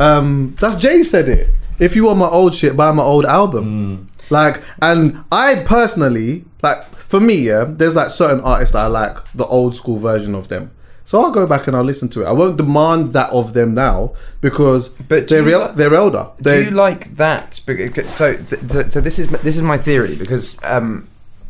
um 0.00 0.56
that's 0.60 0.76
jay 0.76 1.02
said 1.02 1.28
it 1.28 1.48
if 1.78 1.94
you 1.96 2.06
want 2.06 2.18
my 2.18 2.26
old 2.28 2.54
shit 2.54 2.76
buy 2.76 2.90
my 2.92 3.02
old 3.02 3.24
album 3.26 4.08
like 4.30 4.62
and 4.80 5.22
i 5.30 5.62
personally 5.66 6.44
like 6.62 6.82
for 6.96 7.20
me 7.20 7.34
yeah 7.34 7.64
there's 7.68 7.94
like 7.96 8.10
certain 8.10 8.40
artists 8.40 8.72
that 8.72 8.84
i 8.84 8.86
like 8.86 9.16
the 9.34 9.44
old 9.46 9.74
school 9.74 9.98
version 9.98 10.34
of 10.34 10.48
them 10.48 10.70
so 11.06 11.20
I'll 11.22 11.30
go 11.30 11.46
back 11.46 11.66
and 11.66 11.76
I'll 11.76 11.84
listen 11.84 12.08
to 12.08 12.22
it. 12.22 12.24
I 12.24 12.32
won't 12.32 12.56
demand 12.56 13.12
that 13.12 13.28
of 13.28 13.52
them 13.52 13.74
now 13.74 14.14
because 14.40 14.88
But 14.88 15.28
they're 15.28 15.46
el- 15.50 15.74
they're 15.74 15.94
elder. 15.94 16.30
Do 16.38 16.44
They 16.44 16.64
you 16.64 16.70
like 16.70 17.16
that? 17.18 17.56
So, 17.56 18.34
th- 18.38 18.48
th- 18.72 18.86
so 18.90 19.02
this 19.02 19.18
is 19.18 19.28
this 19.28 19.54
is 19.58 19.62
my 19.62 19.76
theory 19.76 20.16
because, 20.16 20.56
um, 20.64 21.06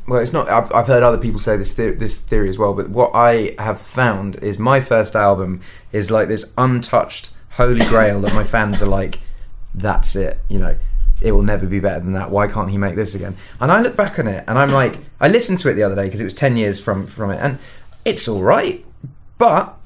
well, 0.06 0.20
it's 0.20 0.32
not. 0.32 0.48
I've, 0.48 0.72
I've 0.72 0.86
heard 0.86 1.02
other 1.02 1.18
people 1.18 1.38
say 1.40 1.56
this 1.56 1.74
the- 1.74 1.94
this 1.94 2.20
theory 2.20 2.48
as 2.48 2.58
well. 2.58 2.74
But 2.74 2.90
what 2.90 3.12
I 3.14 3.54
have 3.58 3.80
found 3.80 4.36
is 4.42 4.58
my 4.58 4.80
first 4.80 5.14
album 5.16 5.60
is 5.92 6.10
like 6.10 6.28
this 6.28 6.52
untouched 6.58 7.30
holy 7.50 7.84
grail 7.86 8.20
that 8.22 8.34
my 8.34 8.44
fans 8.44 8.82
are 8.82 8.86
like, 8.88 9.20
that's 9.74 10.14
it. 10.16 10.38
You 10.48 10.58
know, 10.58 10.76
it 11.22 11.32
will 11.32 11.42
never 11.42 11.66
be 11.66 11.80
better 11.80 12.00
than 12.00 12.12
that. 12.14 12.30
Why 12.30 12.48
can't 12.48 12.70
he 12.70 12.78
make 12.78 12.96
this 12.96 13.14
again? 13.14 13.36
And 13.60 13.70
I 13.72 13.80
look 13.80 13.96
back 13.96 14.18
on 14.18 14.26
it 14.28 14.44
and 14.48 14.58
I'm 14.58 14.70
like, 14.70 14.98
I 15.20 15.28
listened 15.28 15.58
to 15.60 15.68
it 15.70 15.74
the 15.74 15.82
other 15.84 15.94
day 15.94 16.04
because 16.04 16.20
it 16.20 16.24
was 16.24 16.34
ten 16.34 16.56
years 16.56 16.80
from 16.80 17.06
from 17.06 17.30
it, 17.30 17.38
and 17.40 17.58
it's 18.04 18.28
all 18.28 18.42
right, 18.42 18.84
but 19.38 19.76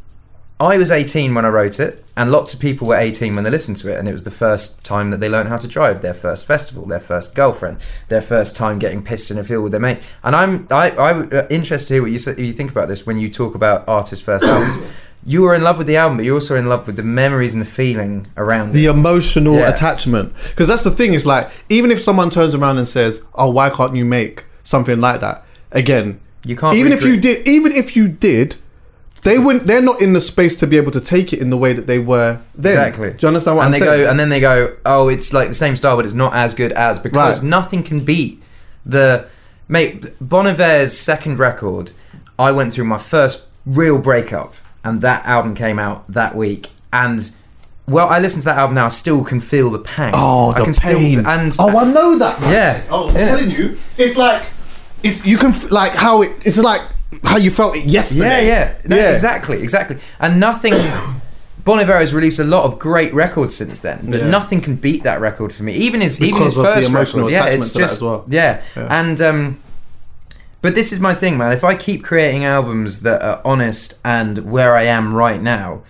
I 0.60 0.76
was 0.76 0.90
18 0.90 1.34
when 1.36 1.44
I 1.44 1.48
wrote 1.50 1.78
it, 1.78 2.04
and 2.18 2.30
lots 2.32 2.52
of 2.52 2.60
people 2.60 2.88
were 2.88 2.96
18 2.96 3.34
when 3.34 3.44
they 3.44 3.50
listened 3.50 3.76
to 3.78 3.90
it, 3.92 3.96
and 3.98 4.08
it 4.08 4.12
was 4.12 4.24
the 4.24 4.30
first 4.30 4.84
time 4.84 5.10
that 5.12 5.20
they 5.20 5.28
learned 5.28 5.48
how 5.48 5.56
to 5.56 5.68
drive, 5.68 6.02
their 6.02 6.12
first 6.14 6.46
festival, 6.46 6.84
their 6.84 7.00
first 7.00 7.34
girlfriend, 7.34 7.76
their 8.08 8.20
first 8.20 8.56
time 8.56 8.78
getting 8.78 9.02
pissed 9.02 9.30
in 9.30 9.38
a 9.38 9.44
field 9.44 9.62
with 9.62 9.72
their 9.72 9.80
mates. 9.80 10.02
And 10.22 10.34
I'm 10.36 10.66
I 10.70 10.90
I 10.90 11.10
uh, 11.12 11.46
interested 11.48 11.88
to 11.88 11.94
hear 11.94 12.02
what 12.02 12.10
you 12.10 12.20
you 12.46 12.52
think 12.52 12.70
about 12.70 12.88
this 12.88 13.06
when 13.06 13.18
you 13.18 13.28
talk 13.30 13.54
about 13.54 13.84
artists' 13.88 14.24
first 14.24 14.44
albums. 14.44 14.84
You 15.26 15.42
were 15.42 15.54
in 15.54 15.62
love 15.64 15.78
with 15.78 15.88
the 15.88 15.96
album, 15.96 16.16
but 16.18 16.24
you're 16.24 16.36
also 16.36 16.54
in 16.56 16.66
love 16.68 16.86
with 16.86 16.96
the 16.96 17.02
memories 17.02 17.52
and 17.52 17.60
the 17.60 17.66
feeling 17.68 18.28
around 18.36 18.72
the 18.72 18.86
it. 18.86 18.90
emotional 18.90 19.56
Yeah. 19.56 19.68
attachment 19.74 20.32
because 20.50 20.68
that's 20.68 20.84
the 20.84 20.92
thing 20.92 21.12
is 21.12 21.26
like 21.26 21.50
even 21.68 21.90
if 21.90 22.00
someone 22.00 22.30
turns 22.30 22.54
around 22.54 22.78
and 22.78 22.86
says 22.86 23.20
oh 23.34 23.50
why 23.50 23.68
can't 23.68 23.94
you 23.96 24.04
make 24.04 24.44
something 24.62 25.00
like 25.00 25.20
that 25.20 25.44
again 25.72 26.20
You 26.44 26.56
can't 26.56 26.76
even 26.76 26.92
if 26.92 27.02
you 27.02 27.16
did 27.20 27.46
even 27.48 27.72
if 27.72 27.96
you 27.96 28.06
did 28.08 28.56
they 29.28 29.38
wouldn't 29.38 29.66
they're 29.66 29.82
not 29.82 30.00
in 30.00 30.12
the 30.12 30.20
space 30.20 30.56
to 30.56 30.66
be 30.66 30.76
able 30.76 30.90
to 30.92 31.00
take 31.00 31.32
it 31.32 31.40
in 31.40 31.50
the 31.50 31.56
way 31.56 31.72
that 31.72 31.86
they 31.86 31.98
were 31.98 32.40
then 32.54 32.72
Exactly. 32.72 33.10
do 33.10 33.16
you 33.20 33.28
understand 33.28 33.56
what 33.56 33.66
and 33.66 33.74
i'm 33.74 33.80
they 33.80 33.86
saying 33.86 34.04
go, 34.04 34.10
and 34.10 34.18
then 34.20 34.28
they 34.28 34.40
go, 34.40 34.76
oh, 34.86 35.08
it's 35.08 35.32
like 35.32 35.48
the 35.48 35.54
same 35.54 35.76
style, 35.76 35.96
but 35.96 36.04
it's 36.04 36.14
not 36.14 36.32
as 36.34 36.54
good 36.54 36.72
as 36.72 36.98
because 36.98 37.40
Right. 37.42 37.48
nothing 37.48 37.82
can 37.82 38.00
beat 38.04 38.42
the 38.86 39.26
mate. 39.68 40.06
Bon 40.20 40.46
Iver's 40.46 40.96
second 40.96 41.38
record. 41.38 41.92
I 42.38 42.52
went 42.52 42.72
through 42.72 42.84
my 42.84 42.98
first 42.98 43.44
real 43.66 43.98
breakup, 43.98 44.54
and 44.84 45.00
that 45.02 45.24
album 45.26 45.54
came 45.54 45.78
out 45.78 46.10
that 46.12 46.34
week, 46.36 46.68
and. 46.92 47.30
Well, 47.86 48.08
I 48.10 48.18
listen 48.18 48.40
to 48.42 48.44
that 48.44 48.58
album 48.58 48.74
now. 48.74 48.84
I 48.84 48.90
still 48.90 49.24
can 49.24 49.40
feel 49.40 49.70
the 49.70 49.78
pang. 49.78 50.12
oh 50.14 50.50
I 50.50 50.58
the 50.58 50.64
can 50.66 50.74
pain 50.74 51.18
Still, 51.20 51.26
and 51.26 51.56
oh 51.58 51.78
i 51.78 51.84
know 51.90 52.18
that 52.18 52.38
man. 52.38 52.52
Yeah. 52.52 52.82
oh 52.90 53.08
i'm 53.08 53.16
Yeah. 53.16 53.28
telling 53.28 53.50
you 53.50 53.78
it's 53.96 54.16
like 54.18 54.42
it's 55.02 55.24
you 55.24 55.38
can 55.38 55.52
f- 55.52 55.70
like 55.70 55.92
how 55.92 56.20
it 56.20 56.32
it's 56.44 56.58
like 56.58 56.82
how 57.24 57.36
you 57.36 57.50
felt 57.50 57.76
it 57.76 57.84
Yeah, 57.84 57.90
yesterday 58.00 58.46
yeah, 58.46 58.74
no, 58.86 58.96
Yeah. 58.96 59.10
exactly, 59.12 59.62
exactly. 59.62 59.98
And 60.20 60.38
nothing. 60.40 60.74
Bon 61.64 61.78
Iver 61.78 61.98
has 61.98 62.14
released 62.14 62.38
a 62.38 62.44
lot 62.44 62.64
of 62.64 62.78
great 62.78 63.12
records 63.12 63.54
since 63.54 63.80
then, 63.80 64.06
but 64.10 64.20
Yeah. 64.20 64.30
nothing 64.30 64.60
can 64.62 64.76
beat 64.76 65.02
that 65.02 65.20
record 65.20 65.52
for 65.52 65.64
me. 65.64 65.72
Even 65.74 66.00
his, 66.00 66.20
even 66.22 66.42
his 66.42 66.56
of 66.56 66.62
the 66.64 66.72
first 66.74 66.88
emotional 66.88 67.26
record, 67.26 67.32
yeah, 67.34 67.42
attachment 67.42 67.64
it's 67.64 67.72
to 67.72 67.78
that 67.78 67.84
just 67.84 67.94
as 67.94 68.02
well. 68.02 68.24
yeah. 68.28 68.60
Yeah. 68.76 68.98
And 69.00 69.20
um, 69.20 69.58
but 70.62 70.74
this 70.74 70.92
is 70.92 70.98
my 71.00 71.14
thing, 71.14 71.36
man. 71.38 71.52
If 71.52 71.64
I 71.64 71.74
keep 71.74 72.02
creating 72.04 72.44
albums 72.44 73.02
that 73.02 73.22
are 73.22 73.40
honest 73.44 73.98
and 74.04 74.50
where 74.50 74.74
I 74.76 74.82
am 74.84 75.14
right 75.14 75.42
now, 75.42 75.82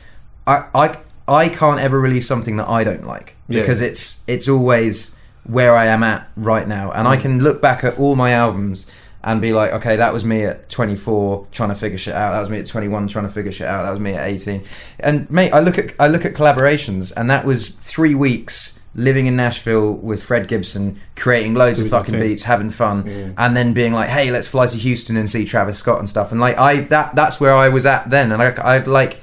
I 0.47 0.65
I 0.75 0.97
I 1.29 1.49
can't 1.49 1.79
ever 1.81 2.01
release 2.01 2.27
something 2.27 2.57
that 2.57 2.69
I 2.69 2.83
don't 2.85 3.07
like 3.07 3.37
because 3.49 3.81
it's 3.81 4.21
it's 4.27 4.49
always 4.49 5.15
where 5.45 5.75
I 5.77 5.87
am 5.87 6.03
at 6.03 6.29
right 6.37 6.67
now, 6.69 6.91
and 6.93 7.07
I 7.09 7.17
Mm. 7.17 7.21
can 7.23 7.39
look 7.41 7.63
back 7.63 7.85
at 7.85 7.99
all 7.99 8.17
my 8.17 8.33
albums 8.33 8.87
and 9.29 9.43
be 9.43 9.53
like, 9.53 9.73
okay, 9.73 9.97
that 9.97 10.11
was 10.11 10.25
me 10.25 10.45
at 10.45 10.71
24 10.71 11.49
trying 11.53 11.69
to 11.69 11.75
figure 11.75 11.99
shit 11.99 12.15
out. 12.15 12.33
That 12.33 12.41
was 12.41 12.49
me 12.49 12.61
at 12.61 12.65
21 12.65 13.09
trying 13.09 13.27
to 13.27 13.31
figure 13.31 13.53
shit 13.53 13.67
out. 13.67 13.83
That 13.83 13.91
was 13.91 14.01
me 14.01 14.15
at 14.15 14.27
18. 14.27 14.65
And 15.01 15.31
mate, 15.31 15.53
I 15.53 15.61
look 15.61 15.77
at 15.77 15.95
I 16.01 16.09
look 16.09 16.25
at 16.25 16.33
collaborations, 16.33 17.13
and 17.15 17.31
that 17.31 17.45
was 17.45 17.69
three 17.69 18.15
weeks 18.15 18.81
living 18.95 19.27
in 19.27 19.37
Nashville 19.37 19.93
with 19.93 20.23
Fred 20.23 20.49
Gibson, 20.49 20.99
creating 21.15 21.53
loads 21.53 21.79
of 21.79 21.91
fucking 21.91 22.19
beats, 22.19 22.45
having 22.45 22.71
fun, 22.71 23.35
and 23.37 23.55
then 23.55 23.75
being 23.75 23.93
like, 23.93 24.09
hey, 24.09 24.31
let's 24.31 24.49
fly 24.49 24.67
to 24.67 24.79
Houston 24.79 25.19
and 25.19 25.29
see 25.29 25.45
Travis 25.45 25.79
Scott 25.79 25.99
and 25.99 26.09
stuff. 26.09 26.33
And 26.33 26.41
like 26.41 26.57
I 26.57 26.81
that 26.85 27.15
that's 27.15 27.39
where 27.39 27.53
I 27.53 27.69
was 27.69 27.85
at 27.85 28.09
then, 28.09 28.33
and 28.33 28.43
I 28.43 28.53
I 28.53 28.79
like, 28.79 29.21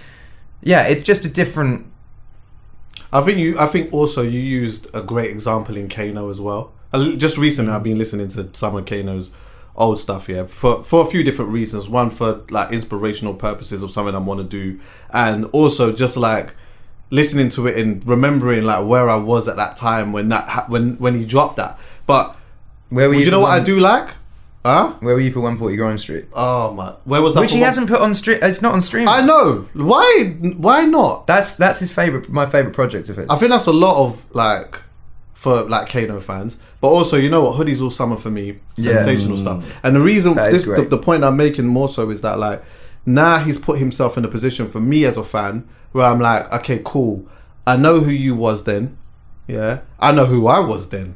yeah, 0.61 0.83
it's 0.83 1.03
just 1.03 1.25
a 1.25 1.29
different. 1.29 1.87
I 3.11 3.21
think 3.21 3.39
you. 3.39 3.57
I 3.57 3.65
think 3.65 3.91
also 3.91 4.21
you 4.21 4.39
used 4.39 4.85
a 4.93 5.01
great 5.01 5.31
example 5.31 5.75
in 5.77 5.89
Kano 5.89 6.29
as 6.29 6.39
well. 6.39 6.73
Just 6.93 7.39
recently, 7.39 7.71
mm. 7.71 7.75
I've 7.75 7.83
been 7.83 7.97
listening 7.97 8.27
to 8.29 8.49
some 8.53 8.75
of 8.75 8.85
Kano's 8.85 9.31
old 9.77 9.99
stuff. 9.99 10.27
Yeah, 10.29 10.45
for 10.45 10.83
for 10.83 11.01
a 11.03 11.05
few 11.05 11.23
different 11.23 11.51
reasons. 11.51 11.87
One 11.89 12.09
for 12.09 12.41
like 12.49 12.71
inspirational 12.71 13.33
purposes 13.33 13.83
of 13.83 13.91
something 13.91 14.15
I 14.15 14.19
want 14.19 14.39
to 14.41 14.45
do, 14.45 14.79
and 15.11 15.45
also 15.53 15.91
just 15.93 16.17
like 16.17 16.53
listening 17.11 17.49
to 17.49 17.67
it 17.67 17.77
and 17.77 18.05
remembering 18.07 18.63
like 18.63 18.85
where 18.87 19.09
I 19.09 19.15
was 19.15 19.47
at 19.47 19.57
that 19.57 19.77
time 19.77 20.11
when 20.11 20.29
that 20.29 20.47
ha- 20.49 20.65
when 20.67 20.95
when 20.97 21.15
he 21.15 21.25
dropped 21.25 21.57
that. 21.57 21.79
But 22.05 22.35
Where 22.89 23.07
were 23.07 23.13
do 23.15 23.19
you? 23.19 23.25
you 23.25 23.31
know 23.31 23.39
what 23.41 23.51
I 23.51 23.63
do 23.63 23.79
like? 23.79 24.09
Huh? 24.65 24.93
Where 24.99 25.13
were 25.13 25.21
you 25.21 25.31
for 25.31 25.41
140 25.41 25.75
Grime 25.75 25.97
Street? 25.99 26.25
Oh 26.33 26.71
my! 26.73 26.95
Where 27.03 27.21
was 27.21 27.35
that? 27.35 27.41
Which 27.41 27.51
he 27.51 27.59
one- 27.59 27.65
hasn't 27.65 27.87
put 27.87 28.01
on 28.01 28.15
stream. 28.15 28.39
It's 28.41 28.63
not 28.63 28.73
on 28.73 28.81
stream. 28.81 29.07
I 29.07 29.21
know. 29.21 29.67
Why? 29.73 30.35
Why 30.57 30.85
not? 30.85 31.27
That's 31.27 31.55
that's 31.55 31.79
his 31.79 31.91
favorite, 31.91 32.29
my 32.29 32.47
favorite 32.47 32.73
project 32.73 33.07
of 33.09 33.17
his. 33.17 33.29
I 33.29 33.35
think 33.37 33.51
that's 33.51 33.67
a 33.67 33.71
lot 33.73 34.03
of 34.03 34.25
like 34.33 34.81
for 35.35 35.61
like 35.63 35.87
Kano 35.89 36.19
fans, 36.19 36.57
but 36.81 36.87
also 36.87 37.17
you 37.17 37.29
know 37.29 37.43
what 37.43 37.55
hoodies 37.59 37.81
all 37.81 37.91
summer 37.91 38.17
for 38.17 38.31
me, 38.31 38.57
Yeah. 38.77 38.97
sensational 38.97 39.37
stuff. 39.37 39.79
And 39.83 39.95
the 39.95 39.99
reason 40.01 40.33
this, 40.51 40.63
the, 40.63 40.87
the 40.89 40.97
point 40.97 41.23
I'm 41.23 41.37
making 41.37 41.67
more 41.67 41.87
so 41.89 42.09
is 42.09 42.21
that 42.21 42.39
like 42.39 42.63
now 43.05 43.37
he's 43.37 43.59
put 43.59 43.77
himself 43.77 44.17
in 44.17 44.25
a 44.25 44.27
position 44.27 44.67
for 44.67 44.79
me 44.79 45.05
as 45.05 45.17
a 45.17 45.23
fan 45.23 45.67
where 45.91 46.05
I'm 46.07 46.19
like, 46.19 46.51
okay, 46.51 46.81
cool. 46.83 47.27
I 47.67 47.77
know 47.77 47.99
who 47.99 48.11
you 48.11 48.35
was 48.35 48.63
then, 48.63 48.97
yeah. 49.47 49.81
I 49.99 50.11
know 50.11 50.25
who 50.25 50.47
I 50.47 50.59
was 50.59 50.89
then. 50.89 51.15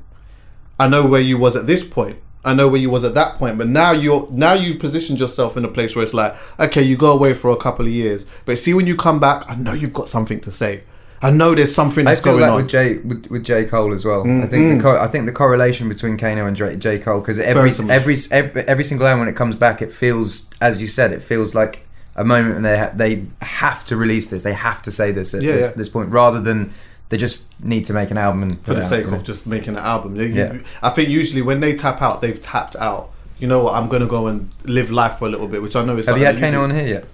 I 0.79 0.87
know 0.87 1.05
where 1.05 1.21
you 1.21 1.37
was 1.39 1.55
at 1.55 1.65
this 1.67 1.83
point. 1.85 2.17
I 2.45 2.53
know 2.53 2.67
where 2.69 2.79
you 2.79 2.89
was 2.89 3.03
at 3.03 3.13
that 3.15 3.37
point, 3.37 3.57
but 3.57 3.67
now 3.67 3.91
you're 3.91 4.27
now 4.31 4.53
you've 4.53 4.79
positioned 4.79 5.19
yourself 5.19 5.57
in 5.57 5.65
a 5.65 5.67
place 5.67 5.95
where 5.95 6.03
it's 6.05 6.13
like, 6.13 6.35
okay, 6.59 6.81
you 6.81 6.95
go 6.95 7.11
away 7.11 7.33
for 7.33 7.49
a 7.51 7.57
couple 7.57 7.85
of 7.85 7.91
years, 7.91 8.25
but 8.45 8.57
see 8.57 8.73
when 8.73 8.87
you 8.87 8.95
come 8.95 9.19
back, 9.19 9.43
I 9.49 9.55
know 9.55 9.73
you've 9.73 9.93
got 9.93 10.07
something 10.09 10.39
to 10.41 10.51
say. 10.51 10.83
I 11.21 11.31
know 11.31 11.53
there's 11.53 11.73
something 11.75 12.07
I 12.07 12.11
that's 12.11 12.21
feel 12.21 12.33
going 12.33 12.41
that 12.41 12.49
on. 12.51 12.55
with 12.57 12.69
J 12.69 12.97
with, 12.97 13.27
with 13.27 13.43
J 13.43 13.65
Cole 13.65 13.93
as 13.93 14.05
well. 14.05 14.21
I 14.21 14.23
think 14.23 14.49
the 14.51 14.57
mm-hmm. 14.57 14.81
co- 14.81 14.99
I 14.99 15.07
think 15.07 15.25
the 15.25 15.31
correlation 15.31 15.89
between 15.89 16.17
Kano 16.17 16.45
and 16.45 16.55
J, 16.55 16.75
J 16.77 16.99
Cole 16.99 17.19
because 17.19 17.39
every, 17.39 17.71
every 17.89 18.15
every 18.31 18.61
every 18.63 18.83
single 18.83 19.05
album 19.07 19.19
when 19.21 19.27
it 19.29 19.35
comes 19.35 19.55
back, 19.55 19.81
it 19.81 19.91
feels 19.91 20.49
as 20.61 20.81
you 20.81 20.87
said, 20.87 21.11
it 21.11 21.21
feels 21.21 21.53
like 21.53 21.85
a 22.15 22.23
moment 22.23 22.55
when 22.55 22.63
they 22.63 22.77
ha- 22.77 22.91
they 22.95 23.25
have 23.41 23.83
to 23.85 23.95
release 23.97 24.27
this, 24.27 24.43
they 24.43 24.53
have 24.53 24.81
to 24.83 24.91
say 24.91 25.11
this 25.11 25.33
at 25.33 25.41
Yeah, 25.41 25.53
this, 25.53 25.65
yeah. 25.69 25.75
this 25.75 25.89
point, 25.89 26.09
rather 26.11 26.39
than 26.41 26.71
they 27.09 27.17
just 27.17 27.43
need 27.61 27.85
to 27.85 27.93
make 27.93 28.11
an 28.11 28.17
album 28.17 28.43
and 28.43 28.61
for 28.63 28.73
the 28.73 28.81
it 28.81 28.83
out, 28.83 28.89
sake 28.89 29.05
you 29.05 29.11
know? 29.11 29.17
of 29.17 29.23
just 29.23 29.47
making 29.47 29.69
an 29.75 29.83
album. 29.83 30.15
They- 30.15 30.27
you- 30.27 30.33
Yeah. 30.35 30.57
I 30.81 30.89
think 30.89 31.09
usually 31.09 31.41
when 31.41 31.59
they 31.59 31.75
tap 31.75 32.01
out, 32.01 32.21
they've 32.21 32.39
tapped 32.41 32.75
out. 32.75 33.09
You 33.39 33.47
know 33.47 33.63
what? 33.63 33.73
I'm 33.73 33.87
gonna 33.87 34.05
go 34.05 34.27
and 34.27 34.51
live 34.65 34.91
life 34.91 35.17
for 35.19 35.25
a 35.25 35.29
little 35.29 35.47
bit, 35.47 35.61
which 35.61 35.75
I 35.75 35.83
know 35.83 35.97
is. 35.97 36.07
Have 36.07 36.17
you 36.17 36.25
had 36.25 36.39
Kano 36.39 36.61
on 36.63 36.71
here 36.71 36.87
yet? 36.87 37.05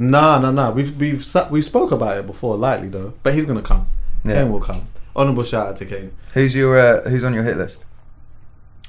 Nah, 0.00 0.38
nah, 0.38 0.52
nah. 0.52 0.70
We've 0.70 0.96
we've 0.98 1.26
we 1.50 1.60
spoke 1.60 1.90
about 1.90 2.18
it 2.18 2.26
before, 2.26 2.56
lightly 2.56 2.88
though. 2.88 3.14
But 3.24 3.34
he's 3.34 3.46
gonna 3.46 3.62
come. 3.62 3.88
Yeah. 4.24 4.34
Kane 4.34 4.52
will 4.52 4.60
come. 4.60 4.86
Honorable 5.16 5.42
shout 5.42 5.66
out 5.66 5.76
to 5.78 5.86
Kane. 5.86 6.12
Who's 6.34 6.54
your 6.54 6.78
uh, 6.78 7.10
who's 7.10 7.24
on 7.24 7.34
your 7.34 7.42
hit 7.42 7.56
list? 7.56 7.84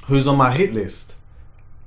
Who's 0.06 0.28
on 0.28 0.36
my 0.36 0.52
hit 0.52 0.72
list? 0.72 1.16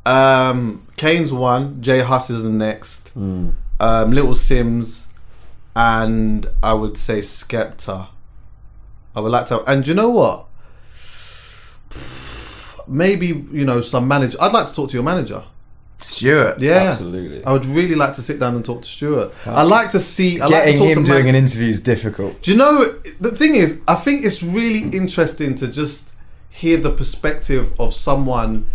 Um, 0.05 0.85
Kane's 0.97 1.31
one. 1.31 1.81
J 1.81 2.01
Hus 2.01 2.29
is 2.29 2.43
the 2.43 2.49
next. 2.49 3.15
Um, 3.15 4.11
Little 4.11 4.33
Simz, 4.33 5.05
and 5.73 6.45
I 6.61 6.73
would 6.73 6.97
say 6.97 7.19
Skepta. 7.19 8.07
I 9.15 9.19
would 9.21 9.31
like 9.31 9.47
to. 9.47 9.61
And 9.61 9.87
you 9.87 9.93
know 9.93 10.09
what? 10.09 10.47
Maybe 12.87 13.27
you 13.27 13.63
know 13.63 13.79
some 13.79 14.05
manager. 14.09 14.37
I'd 14.41 14.51
like 14.51 14.67
to 14.67 14.73
talk 14.73 14.89
to 14.89 14.93
your 14.95 15.03
manager. 15.03 15.43
Stuart. 16.03 16.59
Yeah, 16.59 16.73
Absolutely. 16.91 17.43
I 17.45 17.53
would 17.53 17.65
really 17.65 17.95
like 17.95 18.15
to 18.15 18.21
sit 18.21 18.39
down 18.39 18.55
and 18.55 18.63
talk 18.63 18.81
to 18.83 18.87
Stuart. 18.87 19.33
I 19.45 19.63
like 19.63 19.91
to 19.91 19.99
see. 19.99 20.39
I 20.41 20.45
like 20.47 20.51
to 20.65 20.71
Getting 20.71 20.77
talk 20.77 20.87
him 20.97 21.03
to 21.05 21.11
doing 21.11 21.25
man- 21.25 21.35
an 21.35 21.43
interview 21.43 21.69
is 21.69 21.81
difficult. 21.81 22.41
Do 22.41 22.51
you 22.51 22.57
know 22.57 22.85
the 23.19 23.31
thing 23.31 23.55
is? 23.55 23.81
I 23.87 23.95
think 23.95 24.23
it's 24.25 24.43
really 24.43 24.89
interesting 24.95 25.55
to 25.55 25.67
just 25.67 26.09
hear 26.49 26.77
the 26.77 26.91
perspective 26.91 27.73
of 27.79 27.93
someone 27.93 28.67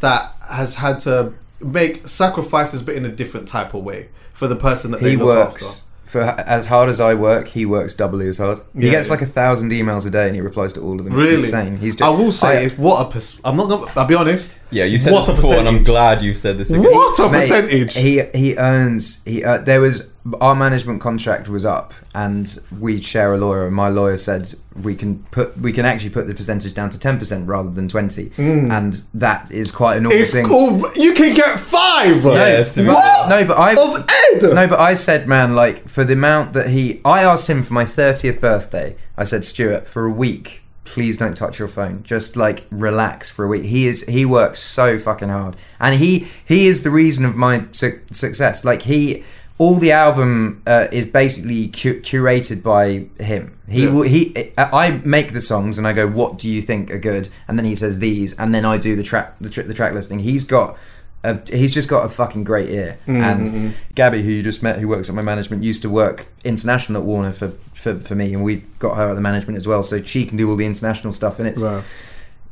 that 0.00 0.34
has 0.48 0.76
had 0.76 1.00
to 1.00 1.32
make 1.60 2.06
sacrifices, 2.08 2.82
but 2.82 2.94
in 2.94 3.04
a 3.04 3.10
different 3.10 3.48
type 3.48 3.74
of 3.74 3.82
way 3.84 4.08
for 4.32 4.46
the 4.46 4.56
person 4.56 4.90
that 4.92 5.00
they 5.00 5.10
He 5.12 5.16
look 5.16 5.26
works 5.26 5.64
after. 5.80 5.85
For 6.06 6.22
as 6.22 6.66
hard 6.66 6.88
as 6.88 7.00
I 7.00 7.14
work. 7.14 7.48
He 7.48 7.66
works 7.66 7.94
doubly 7.94 8.28
as 8.28 8.38
hard. 8.38 8.60
He 8.78 8.86
Yeah, 8.86 8.92
gets 8.92 9.08
yeah. 9.08 9.12
like 9.14 9.22
a 9.22 9.26
thousand 9.26 9.70
emails 9.72 10.06
a 10.06 10.10
day, 10.10 10.26
and 10.28 10.34
he 10.34 10.40
replies 10.40 10.72
to 10.74 10.80
all 10.80 10.98
of 10.98 11.04
them. 11.04 11.14
It's 11.14 11.26
Really, 11.26 11.34
insane. 11.44 11.76
He's. 11.78 12.00
I 12.00 12.08
will 12.08 12.32
say, 12.32 12.48
I- 12.48 12.60
it's 12.66 12.78
what 12.78 13.06
a. 13.06 13.10
Pers- 13.10 13.38
I'm 13.44 13.56
not 13.56 13.68
gonna. 13.68 13.90
I'll 13.96 14.06
be 14.06 14.14
honest. 14.14 14.52
Yeah, 14.70 14.84
you 14.84 14.98
said 14.98 15.12
What 15.12 15.26
this 15.26 15.28
a 15.30 15.34
before, 15.34 15.52
and 15.58 15.68
I'm 15.68 15.74
percentage? 15.74 15.86
glad 15.86 16.22
you 16.22 16.32
said 16.34 16.58
this 16.58 16.70
again. 16.70 16.84
What 16.84 17.18
a 17.18 17.28
Mate, 17.30 17.40
percentage! 17.42 17.94
He 17.94 18.22
he 18.34 18.56
earns 18.56 19.20
he 19.24 19.44
uh, 19.44 19.58
there 19.58 19.80
was 19.80 20.10
our 20.40 20.54
management 20.54 21.00
contract 21.00 21.48
was 21.48 21.64
up 21.64 21.94
and 22.14 22.58
we 22.80 23.00
share 23.00 23.34
a 23.34 23.36
lawyer 23.38 23.66
and 23.66 23.76
my 23.76 23.88
lawyer 23.88 24.16
said 24.16 24.52
we 24.82 24.94
can 24.94 25.22
put 25.30 25.56
we 25.58 25.72
can 25.72 25.84
actually 25.84 26.10
put 26.10 26.26
the 26.26 26.34
percentage 26.34 26.74
down 26.74 26.90
to 26.90 26.98
ten 26.98 27.18
percent 27.18 27.46
rather 27.46 27.70
than 27.70 27.88
twenty 27.88 28.32
and 28.38 29.02
that 29.14 29.50
is 29.50 29.70
quite 29.70 29.96
an 29.98 30.04
normal 30.04 30.18
Mm. 30.18 30.22
it's 30.22 30.32
thing. 30.32 30.46
cool. 30.46 30.92
You 30.96 31.14
can 31.14 31.34
get 31.34 31.60
five. 31.60 32.24
Yes, 32.24 32.74
to 32.74 32.86
what? 32.86 33.28
No, 33.28 33.44
but 33.46 33.56
I 33.58 33.72
Of 33.72 34.08
Ed? 34.42 34.54
No, 34.54 34.66
but 34.66 34.80
I 34.80 34.94
said, 34.94 35.28
man, 35.28 35.54
like 35.54 35.88
for 35.88 36.02
the 36.04 36.14
amount 36.14 36.52
that 36.54 36.70
he, 36.70 37.00
I 37.04 37.22
asked 37.22 37.48
him 37.48 37.62
for 37.62 37.72
my 37.74 37.84
thirtieth 37.84 38.40
birthday. 38.40 38.96
I 39.16 39.24
said, 39.24 39.44
Stuart, 39.44 39.86
for 39.88 40.04
a 40.04 40.10
week, 40.10 40.62
please 40.84 41.16
don't 41.18 41.36
touch 41.36 41.58
your 41.58 41.68
phone. 41.68 42.02
Just 42.02 42.36
like 42.36 42.64
relax 42.70 43.30
for 43.30 43.44
a 43.44 43.48
week. 43.48 43.64
He 43.64 43.86
is, 43.86 44.04
he 44.06 44.24
works 44.26 44.60
so 44.60 44.98
fucking 44.98 45.28
hard, 45.30 45.56
and 45.80 45.94
he 46.00 46.26
he 46.44 46.66
is 46.66 46.82
the 46.82 46.90
reason 46.90 47.24
of 47.24 47.34
my 47.36 47.64
su- 47.72 48.00
success. 48.12 48.64
Like 48.64 48.82
he. 48.82 49.24
All 49.58 49.76
the 49.76 49.92
album 49.92 50.62
uh, 50.66 50.88
is 50.92 51.06
basically 51.06 51.68
cu- 51.68 52.00
curated 52.02 52.62
by 52.62 53.06
him. 53.22 53.58
He 53.68 53.84
Yeah. 53.84 53.90
will. 53.90 54.02
He. 54.02 54.52
I 54.58 55.00
make 55.04 55.32
the 55.32 55.40
songs 55.40 55.78
and 55.78 55.86
I 55.86 55.92
go, 55.94 56.06
"What 56.06 56.36
do 56.38 56.46
you 56.48 56.60
think 56.60 56.90
are 56.90 56.98
good?" 56.98 57.28
And 57.48 57.58
then 57.58 57.64
he 57.64 57.74
says 57.74 57.98
these, 57.98 58.34
and 58.38 58.54
then 58.54 58.66
I 58.66 58.76
do 58.76 58.94
the 58.96 59.02
track, 59.02 59.34
the, 59.40 59.48
tr- 59.48 59.62
the 59.62 59.72
track 59.74 59.94
listing. 59.94 60.18
He's 60.18 60.44
got 60.44 60.76
a, 61.24 61.38
he's 61.50 61.72
just 61.72 61.88
got 61.88 62.04
a 62.04 62.10
fucking 62.10 62.44
great 62.44 62.68
ear. 62.68 62.98
Mm-hmm. 63.08 63.22
And 63.22 63.74
Gabby, 63.94 64.22
who 64.22 64.30
you 64.30 64.42
just 64.42 64.62
met, 64.62 64.78
who 64.78 64.88
works 64.88 65.08
at 65.08 65.14
my 65.14 65.22
management, 65.22 65.62
used 65.64 65.80
to 65.82 65.90
work 65.90 66.26
international 66.44 67.00
at 67.00 67.06
Warner 67.06 67.32
for, 67.32 67.52
for, 67.74 67.98
for 67.98 68.14
me, 68.14 68.34
and 68.34 68.44
we 68.44 68.56
got 68.78 68.96
her 68.98 69.08
at 69.10 69.14
the 69.14 69.20
management 69.22 69.56
as 69.56 69.66
well, 69.66 69.82
so 69.82 70.02
she 70.02 70.26
can 70.26 70.36
do 70.36 70.50
all 70.50 70.56
the 70.56 70.66
international 70.66 71.12
stuff. 71.14 71.38
And 71.38 71.48
it's 71.48 71.62
Right. 71.62 71.82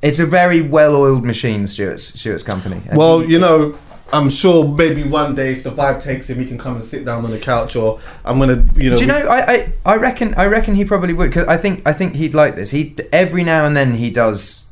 it's 0.01 0.19
a 0.19 0.27
very 0.27 0.63
well-oiled 0.63 1.25
machine, 1.25 1.67
Stuart's 1.67 2.19
Stuart's 2.19 2.43
company. 2.43 2.81
Well, 2.95 3.21
he- 3.21 3.33
you 3.33 3.39
know, 3.39 3.77
I'm 4.15 4.31
sure 4.31 4.67
maybe 4.69 5.03
one 5.05 5.35
day 5.35 5.53
if 5.53 5.65
the 5.65 5.71
vibe 5.71 6.03
takes 6.03 6.31
him, 6.31 6.39
he 6.39 6.47
can 6.47 6.57
come 6.57 6.77
and 6.77 6.85
sit 6.85 7.05
down 7.05 7.25
on 7.25 7.31
the 7.31 7.39
couch, 7.39 7.77
or 7.77 8.01
I'm 8.25 8.39
gonna, 8.39 8.65
you 8.77 8.91
know. 8.91 8.97
Do 8.97 9.03
you 9.03 9.09
know? 9.09 9.19
I, 9.29 9.53
I, 9.53 9.73
I 9.85 9.97
reckon 9.97 10.35
I 10.35 10.47
reckon 10.47 10.75
he 10.75 10.85
probably 10.85 11.12
would 11.12 11.29
because 11.31 11.47
I 11.47 11.57
think 11.57 11.83
I 11.87 11.93
think 11.93 12.15
he'd 12.15 12.35
like 12.35 12.55
this. 12.55 12.71
He 12.71 12.95
every 13.12 13.43
now 13.45 13.67
and 13.67 13.77
then 13.77 13.95
he 13.95 14.11
does 14.11 14.65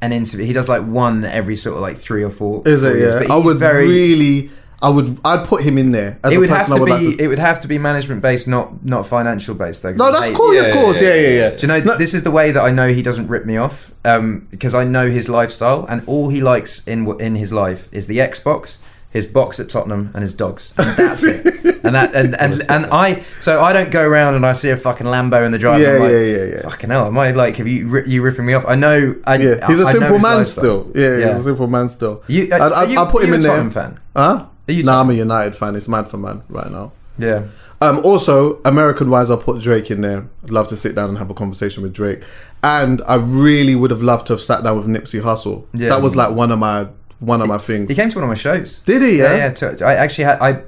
an 0.00 0.12
interview. 0.12 0.46
He 0.46 0.52
does 0.52 0.68
like 0.68 0.82
one 0.82 1.24
every 1.24 1.56
sort 1.56 1.76
of 1.76 1.82
like 1.82 1.96
three 1.96 2.22
or 2.22 2.30
four. 2.30 2.62
Is 2.66 2.82
it? 2.84 2.96
years, 2.96 3.14
Yeah. 3.14 3.20
but 3.28 3.30
I 3.30 3.36
would 3.44 3.58
very. 3.58 3.88
really. 3.88 4.50
I 4.82 4.90
would. 4.90 5.18
I'd 5.24 5.46
put 5.46 5.62
him 5.62 5.78
in 5.78 5.90
there 5.92 6.18
as 6.22 6.32
it 6.32 6.36
a 6.36 6.40
would 6.40 6.48
person 6.50 6.62
have 6.64 6.72
I 6.72 6.74
to 6.76 6.80
would 6.80 6.86
be. 7.00 7.06
like 7.08 7.18
to. 7.18 7.24
It 7.24 7.28
would 7.28 7.38
have 7.38 7.60
to 7.62 7.68
be 7.68 7.78
management 7.78 8.20
based, 8.22 8.46
not 8.46 8.84
not 8.84 9.06
financial 9.06 9.54
based 9.54 9.82
though. 9.82 9.92
no, 9.92 10.12
that's 10.12 10.36
cool. 10.36 10.54
Yeah, 10.54 10.62
of 10.64 10.74
course. 10.74 11.00
yeah, 11.00 11.14
Yeah, 11.14 11.20
yeah, 11.20 11.28
yeah. 11.28 11.50
Do 11.50 11.62
you 11.62 11.68
know 11.68 11.78
No, 11.80 11.96
this 11.96 12.12
is 12.14 12.24
the 12.24 12.30
way 12.30 12.52
that 12.52 12.62
I 12.62 12.70
know 12.70 12.88
he 12.88 13.02
doesn't 13.02 13.28
rip 13.28 13.46
me 13.46 13.56
off 13.56 13.90
um, 14.04 14.46
because 14.50 14.74
I 14.74 14.84
know 14.84 15.08
his 15.10 15.28
lifestyle 15.28 15.86
and 15.88 16.02
all 16.06 16.28
he 16.28 16.40
likes 16.42 16.86
in 16.86 17.08
in 17.20 17.36
his 17.36 17.52
life 17.54 17.88
is 17.90 18.06
the 18.06 18.18
Xbox, 18.18 18.78
his 19.08 19.24
box 19.24 19.58
at 19.58 19.70
Tottenham, 19.70 20.10
and 20.12 20.20
his 20.22 20.34
dogs. 20.34 20.74
And 20.76 20.96
that's 20.96 21.24
it. 21.24 21.54
And 21.86 21.94
that 21.94 22.16
and, 22.16 22.34
and 22.40 22.62
and 22.68 22.86
I 22.86 23.22
so 23.40 23.62
I 23.62 23.72
don't 23.72 23.92
go 23.92 24.02
around 24.04 24.34
and 24.34 24.44
I 24.44 24.54
see 24.54 24.70
a 24.70 24.76
fucking 24.76 25.06
Lambo 25.06 25.46
in 25.46 25.52
the 25.52 25.58
driveway. 25.58 25.84
Yeah, 25.86 25.94
I'm 25.94 26.00
like, 26.00 26.10
yeah, 26.10 26.18
yeah, 26.18 26.44
yeah. 26.56 26.62
Fucking 26.62 26.90
hell, 26.90 27.06
am 27.06 27.16
I 27.16 27.30
like? 27.30 27.56
Have 27.58 27.68
you 27.68 28.02
you 28.04 28.22
ripping 28.22 28.44
me 28.44 28.54
off? 28.54 28.64
I 28.66 28.74
know. 28.74 29.14
I, 29.24 29.36
Yeah, 29.36 29.64
he's 29.68 29.78
a 29.78 29.84
I 29.86 29.92
simple 29.92 30.18
man 30.18 30.38
lifestyle. 30.38 30.46
still. 30.64 30.92
Yeah, 30.96 31.18
Yeah. 31.18 31.26
he's 31.34 31.42
a 31.42 31.44
simple 31.44 31.68
man 31.68 31.88
still. 31.88 32.24
You, 32.26 32.48
uh, 32.50 32.58
are 32.58 32.74
I'd, 32.74 32.90
you, 32.90 32.98
I'll 32.98 33.06
put 33.06 33.22
are 33.22 33.26
him 33.26 33.28
you 33.30 33.34
in 33.36 33.40
a 33.40 33.42
there. 33.44 33.50
Tottenham 33.52 33.70
fan? 33.70 34.00
Huh? 34.16 34.46
Are 34.68 34.90
I'm 35.00 35.10
a 35.10 35.14
United 35.14 35.54
fan. 35.56 35.76
It's 35.76 35.88
mad 35.88 36.08
for 36.08 36.16
man 36.18 36.42
right 36.48 36.70
now. 36.70 36.92
Yeah. 37.18 37.44
Um, 37.80 37.98
also, 38.04 38.60
American 38.64 39.10
wise, 39.10 39.30
I'll 39.30 39.36
put 39.36 39.60
Drake 39.62 39.90
in 39.90 40.00
there. 40.00 40.26
I'd 40.44 40.50
love 40.50 40.68
to 40.68 40.76
sit 40.76 40.94
down 40.94 41.08
and 41.10 41.18
have 41.18 41.30
a 41.30 41.34
conversation 41.34 41.82
with 41.82 41.92
Drake. 41.92 42.22
And 42.62 43.02
I 43.06 43.14
really 43.16 43.74
would 43.74 43.90
have 43.90 44.02
loved 44.02 44.26
to 44.28 44.32
have 44.32 44.40
sat 44.40 44.64
down 44.64 44.76
with 44.78 44.86
Nipsey 44.86 45.20
Hussle. 45.22 45.66
Yeah. 45.74 45.90
That 45.90 46.02
was 46.02 46.16
like 46.16 46.34
one 46.34 46.50
of 46.50 46.58
my 46.58 46.88
one 47.18 47.40
of 47.40 47.48
my 47.48 47.58
things. 47.58 47.88
He 47.88 47.94
came 47.94 48.10
to 48.10 48.16
one 48.18 48.24
of 48.24 48.28
my 48.28 48.34
shows. 48.34 48.80
Did 48.80 49.02
he? 49.02 49.18
Yeah, 49.18 49.32
Yeah. 49.32 49.36
yeah. 49.36 49.52
to- 49.52 49.86
I 49.86 49.94
actually 49.94 50.24
had 50.24 50.38
I, 50.40 50.62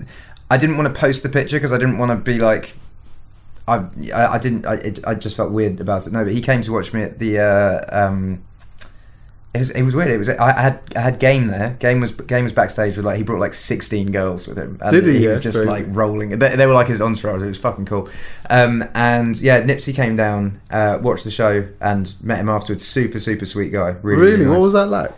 I 0.51 0.57
didn't 0.59 0.77
want 0.79 0.93
to 0.95 0.99
post 0.99 1.23
the 1.23 1.29
picture 1.29 1.57
because 1.57 1.73
I 1.73 1.79
didn't 1.79 1.99
want 1.99 2.11
to 2.11 2.17
be 2.17 2.39
like, 2.39 2.75
I, 3.67 3.85
I, 4.15 4.27
I 4.35 4.39
didn't. 4.39 4.65
I, 4.65 4.75
it, 4.75 5.01
I 5.07 5.15
just 5.15 5.37
felt 5.37 5.51
weird 5.51 5.81
about 5.81 6.07
it. 6.07 6.13
No, 6.13 6.25
but 6.25 6.33
he 6.33 6.41
came 6.41 6.63
to 6.63 6.73
watch 6.73 6.93
me 6.95 7.03
at 7.03 7.19
the. 7.19 7.39
Uh, 7.41 8.07
um, 8.07 8.43
it 9.59 9.61
was, 9.61 9.71
it 9.71 9.83
was 9.83 9.95
weird. 9.97 10.11
It 10.11 10.19
was 10.19 10.29
I, 10.29 10.37
I 10.49 10.63
had 10.63 10.81
I 10.97 11.01
had 11.01 11.19
game 11.19 11.47
there. 11.49 11.77
Game 11.79 12.01
was 12.01 12.13
game 12.13 12.45
was 12.45 12.53
backstage 12.53 12.97
with 12.97 13.05
like 13.05 13.17
he 13.17 13.23
brought 13.23 13.41
like 13.41 13.55
sixteen 13.55 14.11
girls 14.13 14.47
with 14.49 14.57
him. 14.59 14.79
And 14.81 14.93
Did 14.93 15.05
he? 15.05 15.19
He 15.19 15.25
Yeah, 15.25 15.31
was 15.31 15.41
just 15.41 15.65
like 15.65 15.85
rolling. 15.89 16.39
They, 16.39 16.57
they 16.57 16.67
were 16.67 16.73
like 16.75 16.89
his 16.89 17.03
entourage. 17.03 17.43
It 17.43 17.47
was 17.47 17.59
fucking 17.59 17.87
cool. 17.87 18.09
Um, 18.49 18.85
and 18.95 19.39
yeah, 19.41 19.61
Nipsey 19.63 19.95
came 19.95 20.17
down, 20.17 20.61
uh, 20.71 20.99
watched 21.03 21.25
the 21.25 21.31
show, 21.31 21.69
and 21.81 22.15
met 22.23 22.39
him 22.39 22.49
afterwards. 22.49 22.87
Super 22.87 23.19
super 23.19 23.45
sweet 23.47 23.73
guy. 23.73 23.97
Really. 24.03 24.21
Really? 24.23 24.37
really 24.45 24.51
What 24.51 24.61
was 24.61 24.73
that 24.75 24.87
like? 24.87 25.13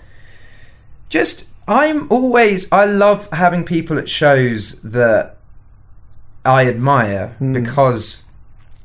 just 1.08 1.48
I'm 1.68 2.06
always 2.10 2.70
I 2.72 2.84
love 2.84 3.28
having 3.32 3.64
people 3.64 3.98
at 3.98 4.08
shows 4.08 4.80
that 4.82 5.36
I 6.44 6.66
admire 6.66 7.34
Hmm. 7.38 7.52
because 7.52 8.24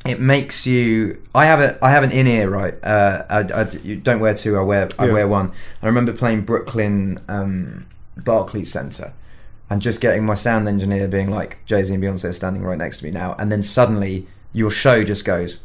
it 0.05 0.19
makes 0.19 0.65
you. 0.67 1.21
I 1.33 1.45
have 1.45 1.59
a 1.59 1.77
I 1.83 1.89
have 1.91 2.03
an 2.03 2.11
in 2.11 2.27
ear 2.27 2.49
right. 2.49 2.75
Uh, 2.83 3.25
I, 3.29 3.39
I 3.61 3.69
you 3.83 3.95
don't 3.95 4.19
wear 4.19 4.33
two. 4.33 4.57
I 4.57 4.61
wear 4.61 4.89
I 4.99 5.07
Yeah. 5.07 5.13
wear 5.13 5.27
one. 5.27 5.51
I 5.81 5.85
remember 5.87 6.13
playing 6.13 6.41
Brooklyn 6.41 7.19
um, 7.27 7.85
Barclays 8.17 8.71
Center. 8.71 9.13
And 9.67 9.81
just 9.81 9.99
getting 9.99 10.23
my 10.27 10.35
sound 10.35 10.67
engineer 10.67 11.07
being 11.07 11.31
like 11.31 11.57
Jay 11.65 11.83
Z 11.83 11.91
and 11.91 12.03
Beyonce 12.03 12.25
are 12.29 12.33
standing 12.33 12.61
right 12.61 12.77
next 12.77 12.99
to 12.99 13.05
me 13.05 13.09
now, 13.11 13.35
and 13.39 13.51
then 13.51 13.63
suddenly 13.63 14.27
your 14.53 14.69
show 14.69 15.03
just 15.03 15.25
goes 15.25 15.59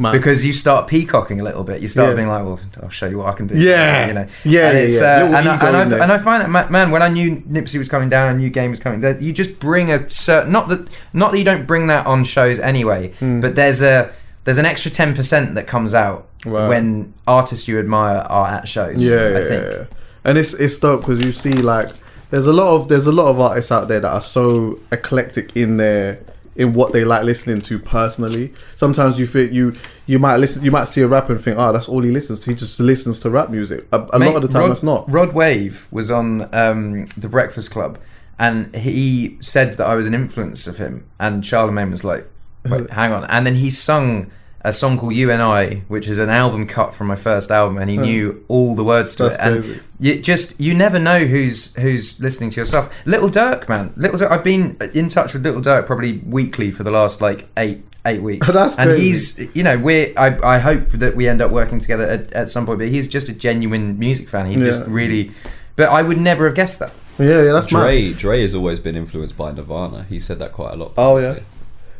Man. 0.00 0.12
because 0.12 0.44
you 0.46 0.52
start 0.52 0.88
peacocking 0.88 1.40
a 1.40 1.44
little 1.44 1.62
bit. 1.62 1.80
You 1.82 1.88
start 1.88 2.08
Yeah. 2.10 2.14
being 2.16 2.28
like, 2.28 2.42
"Well, 2.42 2.58
I'll 2.82 2.88
show 2.88 3.06
you 3.06 3.18
what 3.18 3.28
I 3.28 3.32
can 3.32 3.46
do." 3.46 3.54
Yeah. 3.56 4.06
you 4.08 4.14
know. 4.14 4.26
Yeah, 4.44 4.70
and 4.70 4.92
yeah. 4.92 5.00
Uh, 5.00 5.24
and, 5.38 5.48
I, 5.48 5.68
and, 5.82 5.94
I, 5.94 5.98
and 6.04 6.12
I 6.12 6.18
find 6.18 6.54
that 6.54 6.70
man, 6.70 6.90
when 6.90 7.02
I 7.02 7.08
knew 7.08 7.36
Nipsey 7.48 7.78
was 7.78 7.88
coming 7.88 8.08
down, 8.08 8.28
and 8.30 8.38
a 8.38 8.42
new 8.42 8.50
game 8.50 8.70
was 8.70 8.80
coming, 8.80 9.02
that 9.02 9.20
you 9.20 9.32
just 9.32 9.60
bring 9.60 9.92
a 9.92 10.08
certain 10.10 10.50
not 10.50 10.68
that 10.68 10.88
not 11.12 11.32
that 11.32 11.38
you 11.38 11.44
don't 11.44 11.66
bring 11.66 11.86
that 11.88 12.06
on 12.06 12.24
shows 12.24 12.58
anyway, 12.58 13.12
Hmm. 13.20 13.40
but 13.40 13.54
there's 13.54 13.82
a 13.82 14.08
there's 14.44 14.58
an 14.58 14.64
extra 14.66 14.90
ten 14.90 15.14
percent 15.14 15.54
that 15.54 15.66
comes 15.66 15.94
out 15.94 16.26
Right. 16.46 16.68
when 16.68 17.12
artists 17.28 17.68
you 17.68 17.78
admire 17.78 18.24
are 18.30 18.46
at 18.48 18.66
shows. 18.66 19.02
Yeah, 19.04 19.34
I 19.36 19.40
think. 19.42 19.62
yeah. 19.64 19.84
and 20.24 20.38
it's 20.38 20.54
it's 20.54 20.78
dope 20.78 21.02
because 21.02 21.20
you 21.22 21.32
see 21.32 21.52
like 21.52 21.90
there's 22.30 22.46
a 22.46 22.52
lot 22.54 22.74
of 22.76 22.88
there's 22.88 23.06
a 23.06 23.12
lot 23.12 23.28
of 23.28 23.38
artists 23.38 23.70
out 23.70 23.88
there 23.88 24.00
that 24.00 24.10
are 24.10 24.22
so 24.22 24.78
eclectic 24.92 25.54
in 25.54 25.76
their 25.76 26.20
in 26.60 26.74
what 26.74 26.92
they 26.92 27.04
like 27.04 27.24
listening 27.24 27.62
to 27.62 27.78
personally. 27.78 28.52
Sometimes 28.74 29.18
you 29.18 29.26
feel 29.26 29.50
you 29.50 29.72
you 30.06 30.18
might 30.18 30.36
listen 30.36 30.62
you 30.62 30.70
might 30.70 30.84
see 30.84 31.00
a 31.00 31.08
rapper 31.08 31.32
and 31.32 31.42
think, 31.42 31.56
oh, 31.58 31.72
that's 31.72 31.88
all 31.88 32.02
he 32.02 32.10
listens 32.10 32.40
to. 32.40 32.50
He 32.50 32.54
just 32.54 32.78
listens 32.78 33.18
to 33.20 33.30
rap 33.30 33.48
music. 33.48 33.86
A, 33.92 34.02
a 34.12 34.18
Mate, 34.18 34.26
lot 34.26 34.36
of 34.36 34.42
the 34.42 34.48
time, 34.48 34.62
Rod, 34.62 34.70
that's 34.70 34.82
not. 34.82 35.10
Rod 35.10 35.32
Wave 35.32 35.88
was 35.90 36.10
on 36.10 36.54
um, 36.54 37.06
the 37.16 37.28
Breakfast 37.28 37.70
Club, 37.70 37.98
and 38.38 38.74
he 38.76 39.38
said 39.40 39.78
that 39.78 39.86
I 39.86 39.94
was 39.94 40.06
an 40.06 40.12
influence 40.12 40.66
of 40.66 40.76
him. 40.76 41.08
And 41.18 41.44
Charlemagne 41.44 41.90
was 41.90 42.04
like, 42.04 42.28
"Wait, 42.66 42.90
hang 43.00 43.12
on!" 43.12 43.24
And 43.24 43.46
then 43.46 43.54
he 43.54 43.70
sung 43.70 44.30
a 44.62 44.72
song 44.72 44.98
called 44.98 45.14
"You 45.14 45.30
and 45.30 45.42
I," 45.42 45.82
which 45.88 46.08
is 46.08 46.18
an 46.18 46.30
album 46.30 46.66
cut 46.66 46.94
from 46.94 47.06
my 47.06 47.16
first 47.16 47.50
album, 47.50 47.78
and 47.78 47.90
he 47.90 47.96
hmm. 47.96 48.02
knew 48.02 48.44
all 48.48 48.74
the 48.74 48.84
words 48.84 49.16
to 49.16 49.24
That's 49.24 49.34
it. 49.34 49.40
And 49.40 49.64
crazy. 49.64 49.80
you 50.00 50.22
just 50.22 50.60
you 50.60 50.74
never 50.74 50.98
know 50.98 51.20
who's 51.20 51.74
who's 51.76 52.18
listening 52.20 52.50
to 52.50 52.56
your 52.56 52.66
stuff. 52.66 52.92
Little 53.06 53.30
Durk, 53.30 53.68
man, 53.68 53.92
Little 53.96 54.18
Durk. 54.18 54.30
I've 54.30 54.44
been 54.44 54.76
in 54.94 55.08
touch 55.08 55.32
with 55.32 55.44
Little 55.44 55.62
Durk 55.62 55.86
probably 55.86 56.18
weekly 56.18 56.70
for 56.70 56.82
the 56.82 56.90
last 56.90 57.20
like 57.20 57.48
eight 57.56 57.84
eight 58.06 58.22
weeks. 58.22 58.46
That's 58.52 58.78
and 58.78 58.90
crazy. 58.90 59.44
he's 59.44 59.56
you 59.56 59.62
know 59.62 59.78
we're 59.78 60.12
I, 60.16 60.56
I 60.56 60.58
hope 60.58 60.90
that 60.90 61.16
we 61.16 61.28
end 61.28 61.40
up 61.40 61.50
working 61.50 61.78
together 61.78 62.04
at, 62.04 62.32
at 62.32 62.50
some 62.50 62.66
point 62.66 62.78
but 62.78 62.88
he's 62.88 63.08
just 63.08 63.28
a 63.28 63.32
genuine 63.32 63.98
music 63.98 64.28
fan 64.28 64.46
he 64.46 64.56
just 64.56 64.86
really 64.86 65.32
but 65.76 65.88
I 65.90 66.02
would 66.02 66.18
never 66.18 66.46
have 66.46 66.54
guessed 66.54 66.78
that 66.78 66.92
Yeah, 67.18 67.42
yeah, 67.42 67.52
that's 67.52 67.70
mad. 67.70 67.80
Dre, 67.80 68.12
Dre 68.12 68.42
has 68.42 68.54
always 68.54 68.80
been 68.80 68.96
influenced 68.96 69.36
by 69.36 69.52
Nirvana. 69.52 70.04
He 70.04 70.18
said 70.18 70.38
that 70.38 70.52
quite 70.52 70.72
a 70.72 70.76
lot. 70.76 70.92
Oh 70.96 71.18
yeah. 71.18 71.40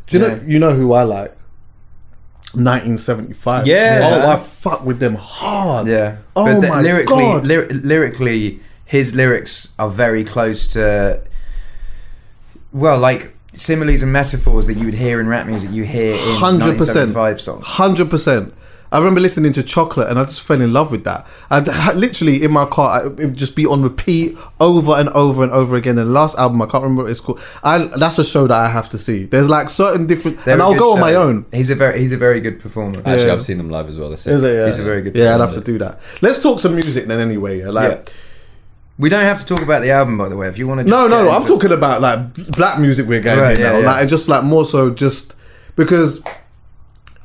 Do 0.07 0.17
you 0.17 0.25
Yeah. 0.25 0.33
know 0.33 0.43
you 0.47 0.59
know 0.59 0.73
who 0.73 0.93
I 0.93 1.03
like? 1.03 1.35
1975. 2.53 3.67
Yeah. 3.67 4.21
Oh, 4.25 4.29
I 4.31 4.37
fuck 4.37 4.85
with 4.85 4.99
them 4.99 5.15
hard. 5.15 5.87
yeah 5.87 6.17
Oh 6.35 6.45
but 6.61 6.69
my 6.69 6.81
lyrically 6.81 7.15
God. 7.23 7.43
lyri- 7.43 7.83
lyrically 7.83 8.59
his 8.85 9.15
lyrics 9.15 9.73
are 9.79 9.89
very 9.89 10.23
close 10.23 10.67
to 10.69 11.21
well 12.73 12.97
like 12.99 13.33
similes 13.53 14.01
and 14.01 14.11
metaphors 14.13 14.65
that 14.67 14.75
you 14.75 14.85
would 14.85 14.93
hear 14.93 15.19
in 15.19 15.27
rap 15.27 15.45
music 15.47 15.69
you 15.71 15.83
hear 15.83 16.13
in 16.13 16.19
Hundred 16.37 16.77
percent, 16.77 17.13
1975 17.15 17.41
songs 17.41 17.67
Hundred 17.67 18.09
percent. 18.09 18.53
I 18.93 18.97
remember 18.97 19.21
listening 19.21 19.53
to 19.53 19.63
Chocolate, 19.63 20.09
and 20.09 20.19
I 20.19 20.25
just 20.25 20.41
fell 20.41 20.59
in 20.59 20.73
love 20.73 20.91
with 20.91 21.05
that. 21.05 21.25
I 21.49 21.93
literally 21.93 22.43
in 22.43 22.51
my 22.51 22.65
car, 22.65 23.05
it 23.05 23.15
would 23.17 23.35
just 23.37 23.55
be 23.55 23.65
on 23.65 23.81
repeat 23.83 24.37
over 24.59 24.91
and 24.95 25.07
over 25.09 25.43
and 25.43 25.51
over 25.53 25.75
again. 25.77 25.97
And 25.97 26.07
the 26.09 26.11
last 26.11 26.37
album, 26.37 26.61
I 26.61 26.65
can't 26.65 26.83
remember 26.83 27.03
what 27.03 27.11
it's 27.11 27.21
called. 27.21 27.39
I 27.63 27.85
that's 27.97 28.19
a 28.19 28.25
show 28.25 28.47
that 28.47 28.57
I 28.57 28.69
have 28.69 28.89
to 28.89 28.97
see. 28.97 29.23
There's 29.25 29.47
like 29.49 29.69
certain 29.69 30.07
different, 30.07 30.43
They're 30.43 30.55
and 30.55 30.61
I'll 30.61 30.73
good 30.73 30.79
go 30.79 30.93
on 30.93 30.99
my 30.99 31.13
own. 31.13 31.45
he's 31.53 31.69
a 31.69 31.75
very 31.75 31.99
he's 31.99 32.11
a 32.11 32.17
very 32.17 32.41
good 32.41 32.59
performer 32.59 32.97
Actually, 32.99 33.27
Yeah. 33.27 33.33
I've 33.33 33.41
seen 33.41 33.57
them 33.57 33.69
live 33.69 33.87
as 33.87 33.97
well. 33.97 34.09
They're. 34.09 34.27
Is 34.27 34.43
it? 34.43 34.53
Yeah. 34.55 34.65
He's 34.67 34.79
a 34.79 34.83
very 34.83 35.01
good 35.01 35.15
Yeah, 35.15 35.35
I'd 35.35 35.39
have 35.41 35.53
to 35.53 35.61
do 35.61 35.77
that. 35.79 35.99
Let's 36.21 36.41
talk 36.41 36.59
some 36.59 36.75
music 36.75 37.05
then, 37.07 37.19
anyway. 37.19 37.59
Yeah, 37.59 37.69
like. 37.69 37.91
Yeah. 38.07 38.13
we 38.97 39.07
don't 39.09 39.23
have 39.23 39.39
to 39.39 39.45
talk 39.45 39.61
about 39.63 39.81
the 39.81 39.89
album 39.91 40.17
by 40.17 40.27
the 40.29 40.35
way 40.37 40.47
if 40.47 40.57
you 40.59 40.67
want 40.67 40.81
to 40.81 40.85
No, 40.85 41.07
no, 41.07 41.29
I'm 41.29 41.45
talking 41.45 41.71
about 41.71 42.01
like 42.01 42.19
black 42.51 42.77
music 42.77 43.07
we're 43.07 43.21
getting 43.21 43.41
Right, 43.41 43.57
here 43.57 43.67
yeah, 43.67 43.71
now, 43.73 43.79
yeah. 43.79 43.85
like 43.91 44.01
and 44.01 44.09
just 44.09 44.27
like 44.27 44.43
more 44.43 44.65
so 44.65 44.89
just 44.91 45.33
because 45.75 46.21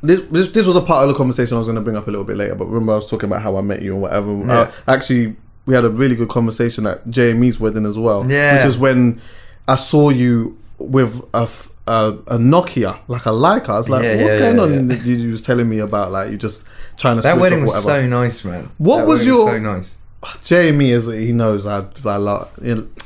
this, 0.07 0.21
this 0.31 0.49
this 0.53 0.67
was 0.67 0.77
a 0.77 0.81
part 0.81 1.03
of 1.03 1.09
the 1.09 1.15
conversation 1.15 1.57
I 1.57 1.59
was 1.59 1.67
going 1.67 1.77
to 1.77 1.83
bring 1.83 1.97
up 1.97 2.07
a 2.07 2.11
little 2.11 2.25
bit 2.25 2.37
later. 2.37 2.55
But 2.55 2.67
remember, 2.67 2.93
I 2.93 2.97
was 2.97 3.09
talking 3.09 3.29
about 3.29 3.43
how 3.43 3.57
I 3.57 3.63
met 3.63 3.83
you 3.83 3.93
and 3.93 4.03
whatever. 4.03 4.51
Uh, 4.51 4.73
actually, 4.89 5.37
we 5.67 5.75
had 5.75 5.85
a 5.85 5.91
really 5.91 6.17
good 6.17 6.29
conversation 6.29 6.87
at 6.87 7.05
JME's 7.07 7.59
wedding 7.61 7.87
as 7.87 7.99
well. 7.99 8.25
Yeah. 8.31 8.57
which 8.57 8.67
is 8.67 8.79
when 8.79 9.21
I 9.69 9.77
saw 9.77 10.11
you 10.11 10.57
with 10.79 11.23
a. 11.35 11.43
f- 11.43 11.71
A, 11.89 12.19
a 12.27 12.37
Nokia, 12.37 12.99
like 13.07 13.27
a 13.27 13.31
Leica. 13.31 13.69
I 13.69 13.77
was 13.79 13.89
like, 13.89 14.03
Yeah, 14.03 14.21
"What's 14.21 14.33
yeah, 14.35 14.39
going 14.41 14.57
yeah, 14.57 14.63
on?" 14.65 14.73
yeah. 14.73 14.79
And 14.97 15.07
you, 15.07 15.15
you 15.23 15.31
was 15.31 15.41
telling 15.41 15.69
me 15.69 15.79
about 15.79 16.11
like 16.11 16.33
you 16.33 16.37
just 16.37 16.65
trying 16.97 17.15
to 17.15 17.23
That 17.23 17.39
wedding 17.39 17.63
was 17.63 17.81
so 17.85 18.05
nice, 18.09 18.45
man. 18.45 18.71
What 18.79 18.97
That 19.03 19.07
was 19.07 19.25
your- 19.25 19.49
so 19.49 19.59
nice? 19.61 19.97
Jamie 20.43 20.91
is 20.91 21.07
he 21.07 21.31
knows 21.33 21.65
I 21.65 21.85
I 22.05 22.17
love 22.17 22.51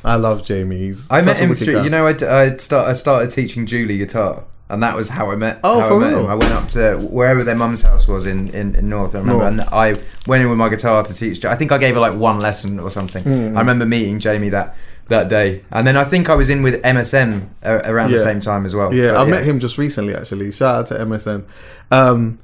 I 0.03 0.14
love 0.16 0.46
Jamie. 0.46 0.78
He's 0.78 1.07
I 1.11 1.20
met 1.20 1.36
him 1.38 1.55
through. 1.55 1.82
You 1.84 1.90
know, 1.90 2.07
I 2.07 2.14
I 2.44 2.57
start 2.57 2.88
I 2.88 2.94
started 2.94 3.30
teaching 3.30 3.66
Julie 3.66 3.98
guitar, 3.98 4.44
and 4.70 4.82
that 4.82 4.96
was 4.96 5.08
how 5.10 5.30
I 5.30 5.36
met. 5.36 5.58
Oh, 5.64 5.86
for 5.86 5.96
I 5.96 5.98
met 5.98 6.14
real? 6.14 6.24
him. 6.24 6.30
I 6.30 6.34
went 6.34 6.52
up 6.52 6.68
to 6.70 6.96
wherever 6.98 7.42
their 7.44 7.56
mum's 7.56 7.82
house 7.82 8.06
was 8.08 8.24
in, 8.24 8.48
in, 8.54 8.74
in 8.76 8.88
North. 8.88 9.14
I 9.14 9.18
remember, 9.18 9.50
North. 9.50 9.60
and 9.60 9.60
I 9.74 10.00
went 10.26 10.42
in 10.42 10.48
with 10.48 10.58
my 10.58 10.68
guitar 10.68 11.02
to 11.02 11.12
teach. 11.12 11.44
I 11.44 11.56
think 11.56 11.72
I 11.72 11.78
gave 11.78 11.94
her 11.94 12.00
like 12.00 12.14
one 12.14 12.38
lesson 12.38 12.78
or 12.78 12.90
something. 12.90 13.24
Hmm. 13.24 13.56
I 13.56 13.60
remember 13.60 13.84
meeting 13.84 14.18
Jamie 14.20 14.48
that 14.50 14.76
that 15.08 15.28
day, 15.28 15.64
and 15.72 15.86
then 15.86 15.96
I 15.96 16.04
think 16.04 16.30
I 16.30 16.36
was 16.36 16.48
in 16.50 16.62
with 16.62 16.80
MSN 16.82 17.48
around 17.64 18.12
the 18.12 18.18
same 18.18 18.38
time 18.40 18.64
as 18.64 18.76
well. 18.76 18.94
Yeah, 18.94 19.12
But 19.12 19.26
I 19.26 19.30
met 19.30 19.44
him 19.44 19.58
just 19.58 19.76
recently 19.76 20.14
actually. 20.14 20.52
Shout 20.52 20.74
out 20.76 20.86
to 20.88 20.94
MSN. 21.04 21.44
Um 21.90 22.38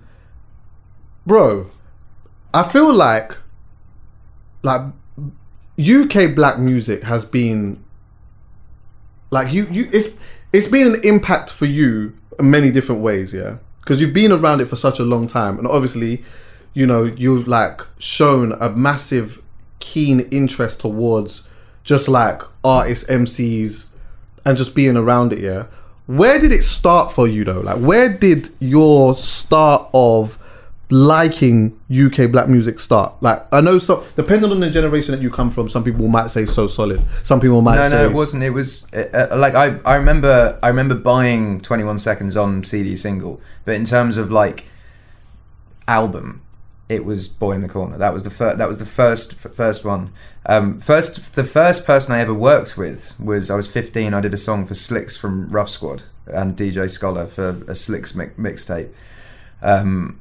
bro, 1.24 1.70
I 2.52 2.64
feel 2.64 2.92
like 2.92 3.36
like 4.62 4.82
UK 5.78 6.34
black 6.34 6.58
music 6.58 7.04
has 7.04 7.24
been 7.24 7.84
like 9.30 9.52
you 9.52 9.66
you 9.70 9.88
it's 9.92 10.08
it's 10.56 10.68
been 10.68 10.94
an 10.94 11.00
impact 11.04 11.50
for 11.50 11.66
you 11.66 12.16
in 12.38 12.50
many 12.50 12.70
different 12.70 13.02
ways, 13.02 13.34
yeah. 13.34 13.58
Because 13.80 14.00
you've 14.00 14.14
been 14.14 14.32
around 14.32 14.60
it 14.60 14.66
for 14.66 14.76
such 14.76 14.98
a 14.98 15.04
long 15.04 15.26
time, 15.26 15.58
and 15.58 15.68
obviously, 15.68 16.24
you 16.72 16.86
know, 16.86 17.04
you've 17.04 17.46
like 17.46 17.82
shown 17.98 18.52
a 18.52 18.70
massive 18.70 19.42
keen 19.80 20.20
interest 20.30 20.80
towards 20.80 21.46
just 21.84 22.08
like 22.08 22.40
artists, 22.64 23.04
MCs, 23.04 23.84
and 24.44 24.56
just 24.56 24.74
being 24.74 24.96
around 24.96 25.32
it, 25.32 25.40
yeah. 25.40 25.66
Where 26.06 26.40
did 26.40 26.52
it 26.52 26.62
start 26.62 27.12
for 27.12 27.28
you 27.28 27.44
though? 27.44 27.60
Like 27.60 27.78
where 27.78 28.08
did 28.08 28.50
your 28.60 29.16
start 29.18 29.90
of 29.92 30.38
liking 30.90 31.78
UK 31.90 32.30
black 32.30 32.48
music 32.48 32.78
start? 32.78 33.12
Like 33.22 33.42
I 33.52 33.60
know 33.60 33.78
some 33.78 34.02
depending 34.14 34.50
on 34.50 34.60
the 34.60 34.70
generation 34.70 35.12
that 35.12 35.20
you 35.22 35.30
come 35.30 35.50
from, 35.50 35.68
some 35.68 35.82
people 35.84 36.06
might 36.08 36.28
say 36.28 36.44
so 36.46 36.66
solid. 36.66 37.02
Some 37.22 37.40
people 37.40 37.60
might 37.62 37.76
No, 37.76 37.88
say 37.88 37.96
no, 37.96 38.02
no, 38.04 38.10
it 38.10 38.14
wasn't. 38.14 38.42
It 38.42 38.50
was 38.50 38.86
uh, 38.92 39.28
uh, 39.32 39.36
like 39.36 39.54
I, 39.54 39.78
I 39.84 39.96
remember 39.96 40.58
I 40.62 40.68
remember 40.68 40.94
buying 40.94 41.60
Twenty 41.60 41.84
One 41.84 41.98
Seconds 41.98 42.36
on 42.36 42.64
CD 42.64 42.94
single, 42.96 43.40
but 43.64 43.74
in 43.74 43.84
terms 43.84 44.16
of 44.16 44.30
like 44.30 44.64
album, 45.88 46.42
it 46.88 47.04
was 47.04 47.28
Boy 47.28 47.52
in 47.52 47.60
the 47.62 47.68
Corner. 47.68 47.98
That 47.98 48.12
was 48.14 48.24
the 48.24 48.30
first. 48.30 48.58
That 48.58 48.68
was 48.68 48.78
the 48.78 48.86
first 48.86 49.32
f- 49.44 49.52
first 49.54 49.84
one. 49.84 50.10
Um, 50.46 50.78
first, 50.78 51.34
the 51.34 51.44
first 51.44 51.84
person 51.84 52.12
I 52.12 52.20
ever 52.20 52.34
worked 52.34 52.76
with 52.78 53.12
was 53.18 53.50
I 53.50 53.56
was 53.56 53.66
15. 53.66 54.14
I 54.14 54.20
did 54.20 54.32
a 54.32 54.36
song 54.36 54.64
for 54.66 54.74
Slix 54.74 55.16
from 55.18 55.48
Ruff 55.50 55.68
Sqwad 55.68 56.02
and 56.26 56.56
DJ 56.56 56.88
Scholar 56.90 57.26
for 57.26 57.48
a 57.66 57.74
Slix 57.74 58.14
mi- 58.14 58.26
mixtape. 58.38 58.90
Um, 59.62 60.20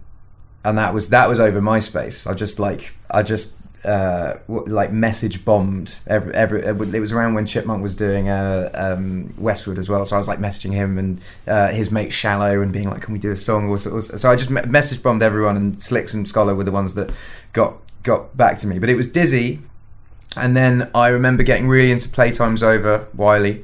and 0.65 0.77
that 0.77 0.93
was 0.93 1.09
that 1.09 1.29
was 1.29 1.39
over 1.39 1.61
MySpace. 1.61 2.29
I 2.29 2.33
just 2.33 2.59
like 2.59 2.93
I 3.09 3.23
just 3.23 3.55
uh, 3.85 4.37
like 4.47 4.91
message 4.91 5.45
bombed 5.45 5.95
every 6.07 6.33
every. 6.33 6.61
It 6.63 6.99
was 6.99 7.13
around 7.13 7.35
when 7.35 7.45
Chipmunk 7.45 7.83
was 7.83 7.95
doing 7.95 8.29
uh, 8.29 8.71
um, 8.73 9.33
Westwood 9.37 9.77
as 9.77 9.89
well, 9.89 10.03
so 10.05 10.15
I 10.15 10.17
was 10.17 10.27
like 10.27 10.39
messaging 10.39 10.73
him 10.73 10.97
and 10.97 11.21
uh, 11.47 11.67
his 11.69 11.91
mate 11.91 12.11
Shallow 12.11 12.61
and 12.61 12.73
being 12.73 12.89
like, 12.89 13.03
"Can 13.03 13.13
we 13.13 13.19
do 13.19 13.31
a 13.31 13.37
song?" 13.37 13.69
Or, 13.69 13.77
so, 13.77 13.99
so 13.99 14.31
I 14.31 14.35
just 14.35 14.49
me- 14.49 14.63
message 14.67 15.03
bombed 15.03 15.21
everyone, 15.21 15.55
and 15.55 15.81
Slix 15.81 16.13
and 16.15 16.27
Scholar 16.27 16.55
were 16.55 16.63
the 16.63 16.71
ones 16.71 16.95
that 16.95 17.11
got 17.53 17.75
got 18.01 18.35
back 18.35 18.57
to 18.59 18.67
me. 18.67 18.79
But 18.79 18.89
it 18.89 18.95
was 18.95 19.07
Dizzee, 19.11 19.59
and 20.35 20.57
then 20.57 20.89
I 20.95 21.09
remember 21.09 21.43
getting 21.43 21.67
really 21.67 21.91
into 21.91 22.09
Playtime's 22.09 22.63
Over 22.63 23.07
Wiley. 23.13 23.63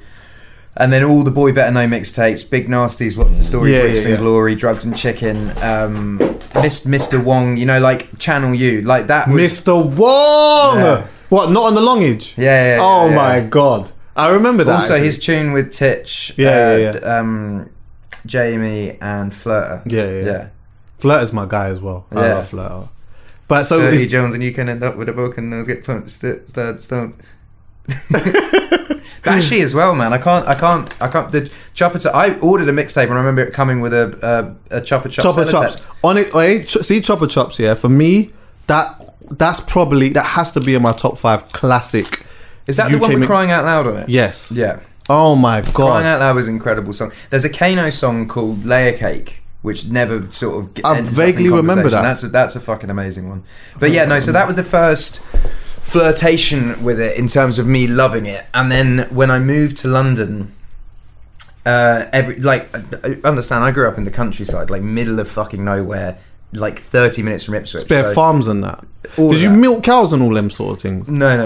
And 0.78 0.94
then 0.94 1.04
all 1.04 1.24
the 1.24 1.32
Boy 1.32 1.52
Better 1.52 1.72
Know 1.72 1.86
mixtapes, 1.86 2.50
Big 2.50 2.70
Nasties, 2.70 3.18
What's 3.18 3.38
the 3.38 3.44
Story, 3.44 3.72
Yeah, 3.72 3.80
yeah, 3.80 3.84
Brixton 3.84 4.12
yeah. 4.12 4.18
Glory, 4.18 4.56
Drugs 4.56 4.86
and 4.86 4.96
Chicken, 4.96 5.52
um, 5.62 6.18
Mr. 6.54 7.24
Wong, 7.24 7.58
you 7.58 7.66
know, 7.66 7.80
like 7.80 8.18
Channel 8.20 8.54
U, 8.54 8.82
like 8.82 9.08
that 9.08 9.28
was. 9.28 9.42
Mr. 9.42 9.86
Wong. 9.86 10.78
Yeah. 10.78 11.08
What? 11.30 11.50
Not 11.50 11.64
on 11.64 11.76
the 11.76 11.82
Longage? 11.82 12.36
Yeah, 12.38 12.44
yeah, 12.44 12.76
yeah, 12.76 12.82
Oh 12.82 13.10
my 13.10 13.40
god, 13.40 13.92
I 14.16 14.30
remember 14.30 14.64
that. 14.66 14.76
Also, 14.76 14.94
actually. 14.96 15.06
his 15.06 15.20
tune 15.20 15.54
with 15.54 15.72
Titch, 15.72 16.34
Yeah, 16.38 16.50
uh, 16.50 17.00
yeah, 17.00 17.20
um, 17.20 17.70
Jamie 18.26 18.98
and 19.02 19.32
Flirta. 19.32 19.82
Yeah, 19.86 20.04
yeah, 20.04 20.10
yeah. 20.10 20.26
yeah. 20.26 20.48
Flirt 21.00 21.24
is 21.24 21.34
my 21.34 21.46
guy 21.48 21.68
as 21.68 21.80
well. 21.80 22.06
I 22.12 22.16
love 22.16 22.50
Flirt. 22.50 22.88
But 23.48 23.64
so 23.66 23.80
Dirty 23.82 24.08
Jones, 24.08 24.34
and 24.34 24.44
you 24.44 24.54
can 24.54 24.70
end 24.70 24.84
up 24.84 24.96
with 24.98 25.10
a 25.10 25.14
broken 25.14 25.50
nose, 25.50 25.68
get 25.68 25.84
punched, 25.84 26.12
st- 26.12 26.50
st- 26.50 27.16
Bashy 29.24 29.62
as 29.64 29.74
well, 29.76 29.94
man. 29.96 30.14
I 30.14 30.18
can't, 30.18 30.48
I 30.48 30.56
can't, 30.56 31.02
I 31.02 31.08
can't. 31.08 31.32
The 31.32 31.52
chopper. 31.74 32.00
T- 32.00 32.10
I 32.10 32.38
ordered 32.40 32.68
a 32.70 32.72
mixtape, 32.72 33.04
and 33.04 33.14
I 33.14 33.18
remember 33.18 33.44
it 33.44 33.54
coming 33.54 33.80
with 33.82 33.94
a 33.94 34.56
a, 34.72 34.78
a 34.78 34.82
chopper 34.82 35.10
chop. 35.10 35.24
chopper 35.24 35.46
chops 35.50 35.88
on 36.04 36.18
it. 36.18 36.68
ch- 36.68 36.78
see 36.84 37.02
chopper 37.02 37.28
chops. 37.28 37.60
Yeah, 37.60 37.76
for 37.76 37.90
me, 37.90 38.32
that 38.68 39.16
that's 39.30 39.60
probably 39.60 40.10
that 40.10 40.26
has 40.26 40.52
to 40.52 40.60
be 40.60 40.74
in 40.76 40.82
my 40.82 40.92
top 40.92 41.18
five 41.18 41.52
classic. 41.52 42.26
Is 42.68 42.78
that 42.78 42.92
the 42.92 42.98
one 42.98 43.12
with 43.12 43.20
mi- 43.20 43.28
crying 43.28 43.52
out 43.52 43.66
loud 43.66 43.88
on 43.88 43.98
it? 43.98 44.10
Yes. 44.10 44.52
Yeah. 44.52 44.80
Oh 45.10 45.36
my 45.36 45.62
god. 45.62 45.74
Crying 45.74 46.06
Out 46.06 46.20
Loud 46.20 46.36
was 46.36 46.48
an 46.48 46.54
incredible 46.56 46.94
song. 46.94 47.12
There's 47.32 47.44
a 47.44 47.50
Kano 47.50 47.90
song 47.90 48.28
called 48.28 48.64
Layer 48.66 48.96
Cake, 48.98 49.42
which 49.62 49.88
never 49.88 50.32
sort 50.32 50.64
of. 50.64 50.86
I 50.86 50.98
ends 51.00 51.10
up 51.12 51.26
in 51.26 51.34
vaguely 51.36 51.50
remember 51.50 51.90
that. 51.90 52.02
That's 52.04 52.24
a, 52.24 52.28
that's 52.30 52.56
a 52.56 52.60
fucking 52.62 52.90
amazing 52.90 53.28
one. 53.28 53.44
But 53.80 53.92
yeah, 53.92 54.06
no. 54.06 54.20
So 54.20 54.32
that 54.32 54.48
was 54.48 54.56
the 54.56 54.64
first 54.64 55.22
flirtation 55.92 56.82
with 56.84 57.00
it 57.00 57.18
in 57.18 57.28
terms 57.28 57.60
of 57.60 57.68
me 57.68 57.86
loving 57.88 58.26
it, 58.26 58.46
and 58.54 58.72
then 58.72 59.08
when 59.10 59.30
I 59.30 59.40
moved 59.40 59.78
to 59.78 59.88
London. 59.88 60.54
Uh, 61.64 62.08
every 62.12 62.38
like, 62.40 62.68
uh, 62.74 63.10
understand. 63.24 63.64
I 63.64 63.70
grew 63.70 63.88
up 63.88 63.96
in 63.96 64.04
the 64.04 64.10
countryside, 64.10 64.72
like 64.72 64.82
middle 64.82 65.20
of 65.20 65.30
fucking 65.30 65.64
nowhere, 65.64 66.18
like 66.54 66.80
thirty 66.80 67.22
minutes 67.22 67.44
from 67.44 67.54
Ipswich. 67.54 67.88
Bare 67.88 68.06
so- 68.06 68.14
farms 68.16 68.48
and 68.48 68.64
that. 68.64 68.84
Did 69.16 69.42
you 69.42 69.50
that. 69.50 69.58
milk 69.58 69.84
cows 69.84 70.12
and 70.12 70.24
all 70.24 70.34
them 70.34 70.50
sort 70.50 70.78
of 70.78 70.82
things? 70.82 71.08
No, 71.08 71.38
no. 71.38 71.44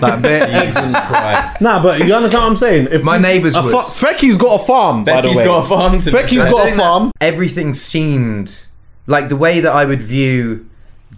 Like 0.00 0.22
bare 0.22 0.44
eggs 0.44 0.76
and 0.76 0.94
Christ. 0.94 1.60
Nah, 1.60 1.82
but 1.82 2.06
you 2.06 2.14
understand 2.14 2.44
what 2.44 2.50
I'm 2.50 2.56
saying? 2.56 2.88
If 2.92 3.02
My 3.02 3.18
neighbours 3.18 3.56
a 3.56 3.62
would. 3.62 3.72
fa- 3.72 4.06
Fecky's 4.06 4.36
got 4.36 4.60
a 4.60 4.64
farm, 4.64 5.04
Fecky's 5.04 5.38
got 5.38 5.64
a 5.64 5.68
farm 5.68 5.98
to 5.98 6.10
Fecky's 6.12 6.38
I'm 6.42 6.50
got 6.52 6.68
a 6.68 6.76
farm. 6.76 7.10
Everything 7.20 7.74
seemed 7.74 8.66
like 9.08 9.28
the 9.28 9.36
way 9.36 9.58
that 9.58 9.72
I 9.72 9.84
would 9.84 10.00
view 10.00 10.69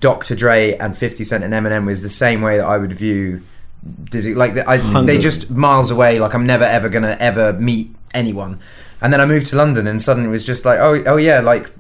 Dr. 0.03 0.35
Dre 0.35 0.77
and 0.77 0.99
50 0.99 1.25
Cent 1.25 1.45
and 1.45 1.55
Eminem 1.55 1.87
was 1.87 2.03
the 2.03 2.09
same 2.11 2.43
way 2.43 2.59
that 2.59 2.67
I 2.67 2.77
would 2.77 2.93
view 2.93 3.41
Dizzee. 3.87 4.37
Like 4.37 4.59
I, 4.69 4.77
they 5.03 5.17
just 5.17 5.51
miles 5.51 5.91
away. 5.91 6.19
Like 6.19 6.35
I'm 6.35 6.45
never 6.45 6.65
ever 6.65 6.91
gonna 6.91 7.17
ever 7.19 7.55
meet 7.55 7.95
anyone. 8.13 8.59
And 9.01 9.13
then 9.13 9.21
I 9.21 9.27
moved 9.27 9.47
to 9.47 9.57
London, 9.57 9.87
and 9.87 10.01
suddenly 10.01 10.29
it 10.29 10.33
was 10.33 10.45
just 10.45 10.65
like, 10.65 10.79
oh, 10.79 11.03
oh 11.07 11.17
yeah, 11.17 11.41
like 11.41 11.73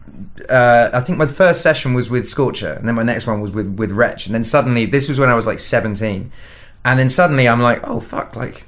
uh, 0.49 0.91
I 0.93 1.01
think 1.01 1.19
my 1.19 1.27
first 1.27 1.63
session 1.63 1.95
was 1.95 2.11
with 2.11 2.27
Scorcher, 2.27 2.73
and 2.73 2.89
then 2.89 2.95
my 2.95 3.03
next 3.03 3.27
one 3.27 3.41
was 3.41 3.51
with 3.51 3.69
with 3.77 3.93
Wretch, 3.93 4.27
and 4.27 4.35
then 4.35 4.45
suddenly 4.45 4.87
this 4.87 5.09
was 5.09 5.19
when 5.19 5.29
I 5.29 5.35
was 5.35 5.47
like 5.47 5.59
17, 5.59 6.33
and 6.85 6.99
then 6.99 7.09
suddenly 7.09 7.49
I'm 7.49 7.61
like, 7.61 7.81
oh 7.85 8.01
fuck, 8.01 8.35
like 8.35 8.67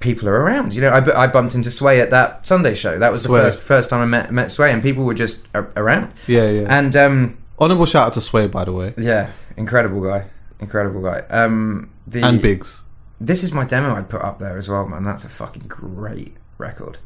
people 0.00 0.28
are 0.28 0.40
around. 0.40 0.74
You 0.74 0.82
know, 0.82 0.90
I, 0.90 1.24
I 1.24 1.26
bumped 1.28 1.54
into 1.54 1.70
Sway 1.70 2.00
at 2.00 2.10
that 2.10 2.46
Sunday 2.46 2.74
show. 2.74 2.98
That 2.98 3.12
was 3.12 3.22
Sway. 3.22 3.38
the 3.38 3.44
first 3.44 3.62
first 3.62 3.90
time 3.90 4.00
I 4.00 4.06
met 4.06 4.32
met 4.32 4.50
Sway, 4.50 4.72
and 4.72 4.82
people 4.82 5.04
were 5.04 5.14
just 5.14 5.48
a- 5.54 5.66
around. 5.76 6.12
Yeah, 6.26 6.48
yeah. 6.50 6.66
And 6.68 6.96
um, 6.96 7.37
Honorable 7.58 7.86
shout 7.86 8.08
out 8.08 8.14
to 8.14 8.20
Sway, 8.20 8.46
by 8.46 8.64
the 8.64 8.72
way, 8.72 8.94
yeah, 8.96 9.30
incredible 9.56 10.00
guy, 10.00 10.26
incredible 10.60 11.02
guy. 11.02 11.20
Um, 11.30 11.90
the, 12.06 12.22
and 12.22 12.40
Biggs. 12.40 12.80
This 13.20 13.42
is 13.42 13.52
my 13.52 13.64
demo 13.64 13.96
I 13.96 14.02
put 14.02 14.22
up 14.22 14.38
there 14.38 14.56
as 14.56 14.68
well, 14.68 14.86
man. 14.86 15.02
That's 15.02 15.24
a 15.24 15.28
fucking 15.28 15.64
great 15.66 16.36
record. 16.56 16.98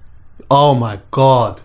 Oh 0.51 0.75
my 0.75 1.01
god. 1.11 1.63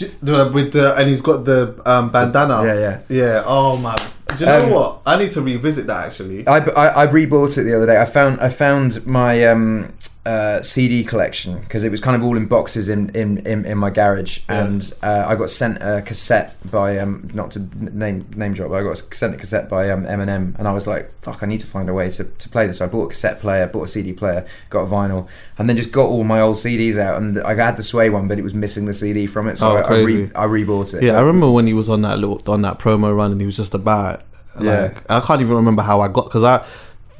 With 0.00 0.72
the 0.72 0.94
and 0.96 1.08
he's 1.08 1.20
got 1.20 1.44
the 1.44 1.80
um, 1.84 2.10
bandana. 2.10 2.64
Yeah, 2.64 2.78
yeah. 2.78 3.00
yeah. 3.08 3.42
Oh 3.46 3.76
my. 3.76 3.96
Do 4.38 4.44
you 4.44 4.46
know 4.50 4.64
Um, 4.64 4.70
what? 4.70 5.00
I 5.06 5.18
need 5.18 5.32
to 5.32 5.42
revisit 5.42 5.86
that 5.86 6.06
actually. 6.06 6.46
I, 6.46 6.58
I, 6.58 7.04
I 7.04 7.06
rebought 7.06 7.56
it 7.58 7.62
the 7.64 7.76
other 7.76 7.86
day. 7.86 8.00
I 8.00 8.04
found 8.04 8.40
I 8.40 8.48
found 8.48 9.06
my 9.06 9.44
um, 9.46 9.92
uh, 10.26 10.62
CD 10.62 11.04
collection 11.04 11.58
because 11.60 11.84
it 11.84 11.90
was 11.90 12.00
kind 12.00 12.16
of 12.16 12.24
all 12.24 12.34
in 12.36 12.46
boxes 12.46 12.88
in 12.88 13.10
in, 13.10 13.38
in, 13.46 13.66
in 13.66 13.76
my 13.76 13.90
garage, 13.90 14.40
and 14.48 14.90
uh, 15.02 15.24
I 15.26 15.36
got 15.36 15.50
sent 15.50 15.82
a 15.82 16.00
cassette 16.00 16.56
by 16.70 16.98
um, 16.98 17.28
not 17.34 17.50
to 17.52 17.60
name 17.78 18.26
name 18.34 18.54
drop, 18.54 18.70
but 18.70 18.76
I 18.76 18.82
got 18.82 18.96
sent 18.96 19.34
a 19.34 19.36
cassette 19.36 19.68
by 19.68 19.90
um, 19.90 20.04
Eminem, 20.06 20.58
and 20.58 20.66
I 20.66 20.72
was 20.72 20.86
like, 20.86 21.12
fuck, 21.20 21.42
I 21.42 21.46
need 21.46 21.60
to 21.60 21.66
find 21.66 21.90
a 21.90 21.92
way 21.94 22.08
to, 22.10 22.24
to 22.24 22.48
play 22.48 22.66
this. 22.66 22.78
So 22.78 22.86
I 22.86 22.88
bought 22.88 23.04
a 23.04 23.08
cassette 23.08 23.38
player, 23.40 23.66
bought 23.66 23.82
a 23.82 23.88
CD 23.88 24.14
player, 24.14 24.46
got 24.70 24.80
a 24.80 24.86
vinyl, 24.86 25.28
and 25.58 25.68
then 25.68 25.76
just 25.76 25.92
got 25.92 26.06
all 26.06 26.24
my 26.24 26.40
old 26.40 26.56
CDs 26.56 26.96
out, 26.98 27.20
and 27.20 27.38
I 27.42 27.54
had 27.54 27.76
the 27.76 27.82
Sway 27.82 28.08
one, 28.08 28.26
but 28.26 28.38
it 28.38 28.42
was 28.42 28.54
missing 28.54 28.86
the 28.86 28.94
CD 28.94 29.26
from 29.26 29.46
it, 29.48 29.58
so 29.58 29.72
Oh, 29.72 29.76
I, 29.76 29.80
I, 29.94 30.00
re- 30.02 30.30
I 30.34 30.46
rebought 30.46 30.94
it. 30.94 31.02
Yeah, 31.02 31.18
I 31.18 31.20
remember 31.20 31.50
when 31.50 31.66
he 31.66 31.74
was 31.74 31.90
on 31.90 32.00
that 32.00 32.18
little 32.18 32.40
on 32.46 32.62
that 32.62 32.78
promo 32.78 33.14
run 33.14 33.30
and 33.32 33.40
he 33.42 33.46
was 33.46 33.58
just 33.58 33.74
about. 33.74 34.22
Like, 34.56 34.64
Yeah. 34.64 35.00
I 35.08 35.20
can't 35.20 35.40
even 35.40 35.54
remember 35.56 35.82
how 35.82 36.00
I 36.00 36.08
got 36.08 36.24
because 36.26 36.42
I 36.44 36.64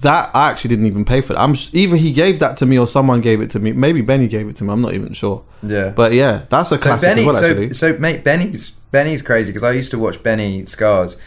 that 0.01 0.31
I 0.35 0.51
actually 0.51 0.69
didn't 0.71 0.87
even 0.87 1.05
pay 1.05 1.21
for 1.23 1.33
that. 1.33 1.41
I'm 1.41 1.55
either 1.73 1.97
he 1.97 2.13
gave 2.13 2.39
that 2.41 2.57
to 2.59 2.67
me 2.67 2.79
or 2.79 2.87
someone 2.87 3.21
gave 3.23 3.41
it 3.41 3.49
to 3.51 3.59
me. 3.59 3.73
Maybe 3.73 4.03
Benny 4.03 4.29
gave 4.29 4.49
it 4.49 4.57
to 4.57 4.65
me. 4.65 4.71
I'm 4.73 4.83
not 4.83 4.93
even 4.93 5.13
sure. 5.15 5.43
Yeah. 5.63 5.91
But 5.91 6.13
yeah, 6.13 6.43
that's 6.51 6.73
a 6.73 6.75
So 6.77 6.81
classic 6.83 7.09
Benny, 7.09 7.25
well. 7.25 7.35
so, 7.35 7.49
Actually, 7.51 7.71
so 7.75 7.97
mate, 7.99 8.23
Benny's 8.23 8.71
Benny's 8.91 9.23
crazy 9.23 9.51
because 9.53 9.63
I 9.63 9.73
used 9.73 9.91
to 9.93 9.99
watch 9.99 10.23
Benny 10.23 10.67
Scars 10.67 11.19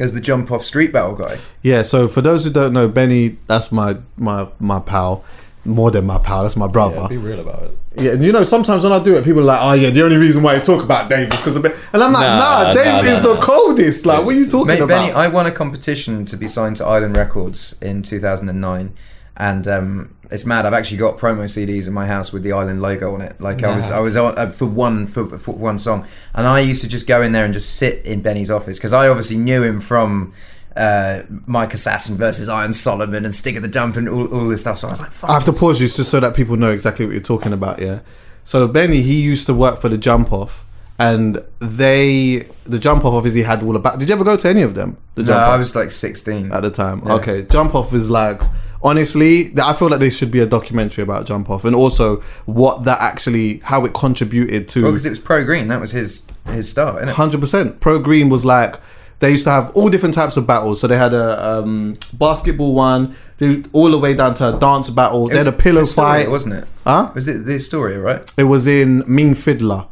as 0.00 0.14
the 0.14 0.20
jump 0.20 0.50
off 0.50 0.64
street 0.64 0.92
battle 0.92 1.14
guy. 1.14 1.38
yeah. 1.62 1.82
So 1.82 2.08
for 2.08 2.20
those 2.22 2.44
who 2.44 2.50
don't 2.50 2.72
know, 2.72 2.88
Benny, 2.88 3.36
that's 3.46 3.70
my 3.70 3.98
my 4.16 4.48
my 4.58 4.80
pal. 4.80 5.24
More 5.64 5.90
than 5.90 6.06
my 6.06 6.18
pal, 6.18 6.42
that's 6.44 6.56
my 6.56 6.66
brother. 6.66 7.02
Yeah, 7.02 7.08
be 7.08 7.16
real 7.18 7.40
about 7.40 7.62
it. 7.64 7.78
Yeah, 7.96 8.12
and 8.12 8.24
you 8.24 8.32
know, 8.32 8.44
sometimes 8.44 8.82
when 8.82 8.92
I 8.92 9.02
do 9.02 9.16
it, 9.16 9.24
people 9.24 9.40
are 9.40 9.44
like, 9.44 9.60
"Oh 9.60 9.72
yeah, 9.74 9.90
the 9.90 10.02
only 10.02 10.16
reason 10.16 10.42
why 10.42 10.54
you 10.54 10.60
talk 10.60 10.82
about 10.82 11.10
Dave 11.10 11.30
is 11.30 11.36
because 11.36 11.56
of 11.56 11.64
it," 11.66 11.76
and 11.92 12.02
I'm 12.02 12.12
like, 12.12 12.22
Nah, 12.22 12.38
"Nah, 12.38 12.72
Dave 12.72 12.86
nah, 12.86 13.00
is 13.00 13.22
nah, 13.22 13.28
the 13.28 13.34
nah. 13.34 13.42
coldest. 13.42 14.06
Like, 14.06 14.24
what 14.24 14.34
are 14.34 14.38
you 14.38 14.46
talking 14.46 14.68
Mate, 14.68 14.80
about?" 14.80 14.88
Benny, 14.88 15.12
I 15.12 15.26
won 15.28 15.46
a 15.46 15.50
competition 15.50 16.24
to 16.26 16.36
be 16.36 16.46
signed 16.46 16.76
to 16.76 16.86
Island 16.86 17.14
Records 17.16 17.76
in 17.82 18.02
2009, 18.02 18.94
and 19.36 19.68
um, 19.68 20.14
it's 20.30 20.46
mad. 20.46 20.64
I've 20.64 20.72
actually 20.72 20.96
got 20.96 21.18
promo 21.18 21.44
CDs 21.44 21.86
in 21.86 21.92
my 21.92 22.06
house 22.06 22.32
with 22.32 22.42
the 22.42 22.52
Island 22.52 22.80
logo 22.80 23.12
on 23.12 23.20
it. 23.20 23.38
Like 23.40 23.62
I 23.62 23.74
was, 23.74 23.90
I 23.90 23.98
was 23.98 24.16
on 24.16 24.38
uh, 24.38 24.50
for 24.50 24.66
one 24.66 25.06
for, 25.06 25.38
for 25.38 25.52
one 25.52 25.76
song, 25.76 26.06
and 26.34 26.46
I 26.46 26.60
used 26.60 26.82
to 26.82 26.88
just 26.88 27.06
go 27.06 27.20
in 27.20 27.32
there 27.32 27.44
and 27.44 27.52
just 27.52 27.74
sit 27.74 28.04
in 28.06 28.22
Benny's 28.22 28.50
office 28.50 28.78
because 28.78 28.92
I 28.92 29.08
obviously 29.08 29.36
knew 29.36 29.62
him 29.62 29.80
from. 29.80 30.32
Uh, 30.76 31.22
Mike 31.46 31.74
Assassin 31.74 32.16
versus 32.16 32.48
Iron 32.48 32.72
Solomon 32.72 33.24
and 33.24 33.34
Stick 33.34 33.56
of 33.56 33.62
the 33.62 33.68
Dump 33.68 33.96
and 33.96 34.08
all, 34.08 34.26
all 34.32 34.48
this 34.48 34.60
stuff. 34.60 34.78
So 34.78 34.88
I 34.88 34.90
was 34.92 35.00
like, 35.00 35.10
Fuck 35.10 35.30
I 35.30 35.32
have 35.34 35.44
to 35.44 35.52
pause 35.52 35.80
you 35.80 35.88
just 35.88 36.10
so 36.10 36.20
that 36.20 36.34
people 36.34 36.56
know 36.56 36.70
exactly 36.70 37.04
what 37.04 37.12
you're 37.12 37.22
talking 37.22 37.52
about. 37.52 37.80
Yeah. 37.80 38.00
So 38.44 38.66
Benny, 38.68 39.02
he 39.02 39.20
used 39.20 39.46
to 39.46 39.54
work 39.54 39.80
for 39.80 39.88
the 39.88 39.98
Jump 39.98 40.32
Off, 40.32 40.64
and 40.98 41.42
they 41.60 42.46
the 42.64 42.78
jump 42.78 43.04
off 43.04 43.14
obviously 43.14 43.42
had 43.42 43.62
all 43.62 43.74
about. 43.74 43.98
Did 43.98 44.08
you 44.08 44.14
ever 44.14 44.24
go 44.24 44.36
to 44.36 44.48
any 44.48 44.62
of 44.62 44.74
them? 44.74 44.96
The 45.14 45.24
No, 45.24 45.32
I 45.34 45.56
was 45.56 45.74
like 45.74 45.90
16. 45.90 46.52
at 46.52 46.62
the 46.62 46.70
time. 46.70 47.02
Yeah. 47.06 47.14
Okay, 47.14 47.42
jump 47.42 47.74
off 47.74 47.92
is 47.94 48.10
like 48.10 48.40
honestly, 48.82 49.52
I 49.60 49.72
feel 49.74 49.88
like 49.88 50.00
there 50.00 50.10
should 50.10 50.30
be 50.30 50.40
a 50.40 50.46
documentary 50.46 51.02
about 51.02 51.26
jump 51.26 51.50
off 51.50 51.64
and 51.64 51.74
also 51.74 52.16
what 52.46 52.84
that 52.84 53.00
actually 53.00 53.58
how 53.58 53.84
it 53.84 53.94
contributed 53.94 54.68
to. 54.68 54.82
Well, 54.82 54.92
because 54.92 55.06
it 55.06 55.10
was 55.10 55.18
pro 55.18 55.44
green. 55.44 55.68
That 55.68 55.80
was 55.80 55.92
his 55.92 56.26
his 56.46 56.68
start? 56.68 57.06
Hundred 57.08 57.40
percent. 57.40 57.80
Pro 57.80 57.98
Green 57.98 58.28
was 58.28 58.44
like 58.44 58.76
they 59.20 59.30
used 59.30 59.44
to 59.44 59.50
have 59.50 59.70
all 59.76 59.88
different 59.88 60.14
types 60.14 60.36
of 60.36 60.46
battles. 60.46 60.80
So 60.80 60.86
they 60.86 60.96
had 60.96 61.14
a 61.14 61.48
um, 61.48 61.96
basketball 62.14 62.74
one, 62.74 63.14
they, 63.38 63.62
all 63.72 63.90
the 63.90 63.98
way 63.98 64.14
down 64.14 64.34
to 64.34 64.56
a 64.56 64.58
dance 64.58 64.90
battle. 64.90 65.28
They 65.28 65.36
had 65.38 65.46
a 65.46 65.52
pillow 65.52 65.82
Astoria, 65.82 66.24
fight. 66.24 66.30
wasn't 66.30 66.54
it? 66.56 66.64
Huh? 66.84 67.12
Was 67.14 67.28
it 67.28 67.44
the 67.44 67.54
Astoria, 67.54 68.00
right? 68.00 68.32
It 68.36 68.44
was 68.44 68.66
in 68.66 69.04
Mean 69.06 69.34
Fiddler. 69.34 69.86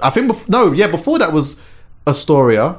I 0.00 0.10
think 0.10 0.30
bef- 0.30 0.48
no, 0.48 0.72
yeah, 0.72 0.86
before 0.86 1.18
that 1.18 1.32
was 1.32 1.60
Astoria, 2.06 2.78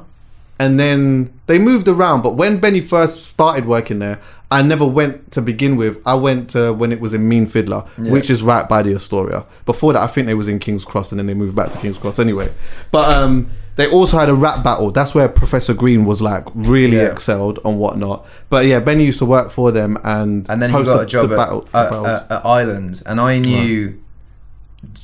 and 0.58 0.78
then 0.78 1.32
they 1.46 1.58
moved 1.58 1.88
around. 1.88 2.22
But 2.22 2.34
when 2.36 2.58
Benny 2.58 2.80
first 2.80 3.26
started 3.26 3.66
working 3.66 3.98
there, 3.98 4.20
I 4.50 4.62
never 4.62 4.86
went 4.86 5.32
to 5.32 5.42
begin 5.42 5.76
with. 5.76 5.98
I 6.06 6.14
went 6.14 6.50
to 6.50 6.72
when 6.72 6.92
it 6.92 7.00
was 7.00 7.12
in 7.14 7.28
Mean 7.28 7.46
Fiddler, 7.46 7.80
which 7.98 8.30
is 8.30 8.42
right 8.42 8.68
by 8.68 8.82
the 8.82 8.94
Astoria. 8.94 9.44
Before 9.66 9.92
that, 9.94 10.02
I 10.02 10.06
think 10.06 10.26
they 10.28 10.34
was 10.34 10.46
in 10.48 10.58
King's 10.60 10.84
Cross, 10.84 11.10
and 11.12 11.18
then 11.18 11.26
they 11.26 11.34
moved 11.34 11.56
back 11.56 11.72
to 11.72 11.78
King's 11.78 11.98
Cross 11.98 12.18
anyway. 12.20 12.52
But 12.92 13.12
um, 13.16 13.50
they 13.76 13.90
also 13.90 14.16
had 14.16 14.28
a 14.28 14.34
rap 14.34 14.62
battle. 14.62 14.92
That's 14.92 15.12
where 15.12 15.28
Professor 15.28 15.74
Green 15.74 16.04
was 16.04 16.22
like 16.22 16.44
really 16.54 16.98
Yeah. 16.98 17.10
excelled 17.10 17.58
and 17.64 17.80
whatnot. 17.80 18.24
But 18.48 18.66
yeah, 18.66 18.78
Benny 18.78 19.04
used 19.04 19.18
to 19.18 19.24
work 19.26 19.50
for 19.50 19.72
them, 19.72 19.98
and 20.04 20.48
And 20.48 20.62
then 20.62 20.70
he 20.70 20.84
got 20.84 21.02
a 21.02 21.06
job 21.06 21.30
the 21.30 21.34
at, 21.34 21.38
battle- 21.38 21.68
at, 21.74 21.92
at, 21.92 22.30
at 22.30 22.46
Islands, 22.46 23.02
and 23.02 23.20
I 23.20 23.38
knew. 23.38 24.00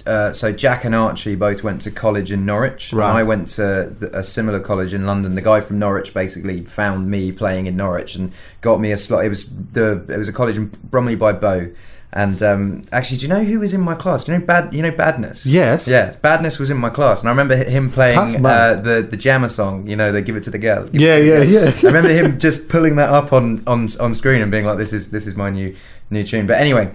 Uh, 0.07 0.33
so 0.33 0.53
Jack 0.53 0.85
and 0.85 0.95
Archie 0.95 1.35
both 1.37 1.63
went 1.63 1.81
to 1.83 1.91
college 1.91 2.33
in 2.33 2.45
Norwich. 2.47 2.93
and 2.93 2.99
Right. 3.01 3.17
I 3.21 3.23
went 3.23 3.49
to 3.51 3.95
the, 3.99 4.11
a 4.13 4.23
similar 4.23 4.61
college 4.61 4.95
in 4.95 5.07
London. 5.07 5.35
The 5.35 5.43
guy 5.43 5.61
from 5.61 5.79
Norwich 5.79 6.15
basically 6.15 6.65
found 6.65 7.09
me 7.11 7.33
playing 7.33 7.67
in 7.67 7.77
Norwich 7.77 8.15
and 8.15 8.33
got 8.61 8.81
me 8.81 8.93
a 8.93 8.97
slot. 8.97 9.25
It 9.25 9.29
was 9.29 9.49
the 9.73 10.05
it 10.09 10.17
was 10.19 10.29
a 10.29 10.33
college 10.33 10.57
in 10.57 10.67
Bromley 10.85 11.17
by 11.17 11.33
Bow. 11.33 11.69
And 12.13 12.43
um, 12.43 12.85
actually, 12.91 13.19
do 13.19 13.23
you 13.27 13.29
know 13.29 13.45
who 13.45 13.61
was 13.61 13.73
in 13.73 13.81
my 13.81 13.95
class? 13.95 14.25
Do 14.25 14.33
you 14.33 14.39
know 14.39 14.45
Bad? 14.45 14.75
You 14.75 14.83
know 14.83 14.91
Badness? 14.91 15.47
Yes. 15.47 15.87
Yeah, 15.87 16.17
Badness 16.21 16.59
was 16.59 16.69
in 16.69 16.77
my 16.77 16.91
class, 16.91 17.21
and 17.21 17.29
I 17.29 17.31
remember 17.31 17.55
him 17.55 17.89
playing 17.89 18.45
uh, 18.45 18.75
the 18.83 19.07
the 19.09 19.17
Jammer 19.17 19.49
song. 19.49 19.87
You 19.87 19.95
know, 19.95 20.11
they 20.11 20.21
give 20.21 20.35
it 20.35 20.43
to 20.43 20.51
the 20.51 20.59
girl. 20.59 20.89
Yeah, 20.93 21.19
yeah, 21.19 21.37
girl. 21.37 21.45
yeah. 21.45 21.73
I 21.77 21.81
remember 21.87 22.09
him 22.09 22.41
just 22.41 22.69
pulling 22.69 22.97
that 22.97 23.11
up 23.11 23.33
on, 23.33 23.63
on 23.69 23.87
on 24.01 24.13
screen 24.15 24.43
and 24.43 24.51
being 24.51 24.65
like, 24.65 24.77
"This 24.77 24.93
is 24.93 25.13
this 25.13 25.29
is 25.29 25.37
my 25.37 25.51
new 25.51 25.77
new 26.11 26.25
tune." 26.25 26.49
But 26.49 26.57
anyway, 26.57 26.93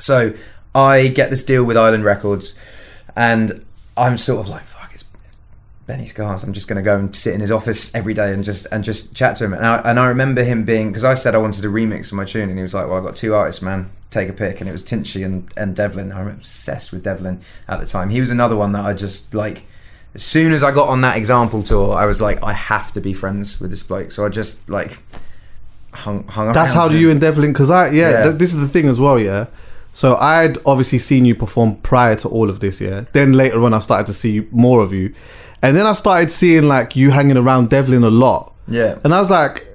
so 0.00 0.32
I 0.74 1.08
get 1.08 1.30
this 1.30 1.44
deal 1.44 1.64
with 1.64 1.76
Island 1.76 2.04
Records, 2.04 2.58
and 3.16 3.64
I'm 3.96 4.16
sort 4.18 4.40
of 4.40 4.48
like, 4.48 4.62
"Fuck, 4.64 4.90
it's 4.94 5.04
Benny 5.86 6.06
Scars." 6.06 6.42
I'm 6.44 6.52
just 6.52 6.68
going 6.68 6.76
to 6.76 6.82
go 6.82 6.96
and 6.96 7.14
sit 7.14 7.34
in 7.34 7.40
his 7.40 7.50
office 7.50 7.92
every 7.94 8.14
day 8.14 8.32
and 8.32 8.44
just 8.44 8.66
and 8.70 8.84
just 8.84 9.14
chat 9.16 9.36
to 9.36 9.44
him. 9.44 9.52
And 9.54 9.66
I, 9.66 9.78
and 9.84 9.98
I 9.98 10.06
remember 10.08 10.44
him 10.44 10.64
being 10.64 10.88
because 10.88 11.04
I 11.04 11.14
said 11.14 11.34
I 11.34 11.38
wanted 11.38 11.64
a 11.64 11.68
remix 11.68 12.06
of 12.12 12.14
my 12.14 12.24
tune, 12.24 12.48
and 12.48 12.58
he 12.58 12.62
was 12.62 12.74
like, 12.74 12.86
"Well, 12.86 12.96
I've 12.98 13.04
got 13.04 13.16
two 13.16 13.34
artists, 13.34 13.62
man. 13.62 13.90
Take 14.10 14.28
a 14.28 14.32
pick." 14.32 14.60
And 14.60 14.68
it 14.68 14.72
was 14.72 14.82
Tinchy 14.82 15.24
and 15.24 15.52
and 15.56 15.74
Devlin. 15.74 16.12
I'm 16.12 16.28
obsessed 16.28 16.92
with 16.92 17.02
Devlin 17.02 17.40
at 17.68 17.80
the 17.80 17.86
time. 17.86 18.10
He 18.10 18.20
was 18.20 18.30
another 18.30 18.56
one 18.56 18.72
that 18.72 18.84
I 18.84 18.92
just 18.94 19.34
like. 19.34 19.64
As 20.12 20.24
soon 20.24 20.52
as 20.52 20.64
I 20.64 20.72
got 20.72 20.88
on 20.88 21.02
that 21.02 21.16
example 21.16 21.62
tour, 21.62 21.94
I 21.94 22.04
was 22.06 22.20
like, 22.20 22.42
I 22.42 22.52
have 22.52 22.92
to 22.94 23.00
be 23.00 23.12
friends 23.12 23.60
with 23.60 23.70
this 23.70 23.84
bloke. 23.84 24.10
So 24.10 24.26
I 24.26 24.28
just 24.28 24.68
like 24.68 24.98
hung 25.92 26.26
hung 26.26 26.46
around. 26.46 26.54
That's 26.54 26.72
how 26.72 26.88
do 26.88 26.96
him. 26.96 27.00
you 27.00 27.10
and 27.12 27.20
Devlin? 27.20 27.52
Because 27.52 27.70
I 27.70 27.90
yeah, 27.90 28.10
Yeah. 28.10 28.22
th- 28.24 28.36
this 28.36 28.52
is 28.52 28.60
the 28.60 28.66
thing 28.66 28.88
as 28.88 28.98
well. 28.98 29.20
Yeah, 29.20 29.46
so 30.00 30.16
I'd 30.16 30.56
obviously 30.64 30.98
seen 30.98 31.26
you 31.26 31.34
perform 31.34 31.76
prior 31.76 32.16
to 32.16 32.28
all 32.28 32.48
of 32.48 32.60
this. 32.60 32.80
Yeah, 32.80 33.04
then 33.12 33.34
later 33.34 33.62
on 33.64 33.74
I 33.74 33.80
started 33.80 34.06
to 34.06 34.14
see 34.14 34.48
more 34.50 34.80
of 34.80 34.94
you, 34.94 35.14
and 35.60 35.76
then 35.76 35.86
I 35.86 35.92
started 35.92 36.32
seeing 36.32 36.62
like 36.62 36.96
you 36.96 37.10
hanging 37.10 37.36
around 37.36 37.68
Devlin 37.68 38.02
a 38.02 38.08
lot. 38.08 38.54
Yeah. 38.66 38.98
and 39.04 39.12
I 39.12 39.20
was 39.20 39.28
like, 39.28 39.66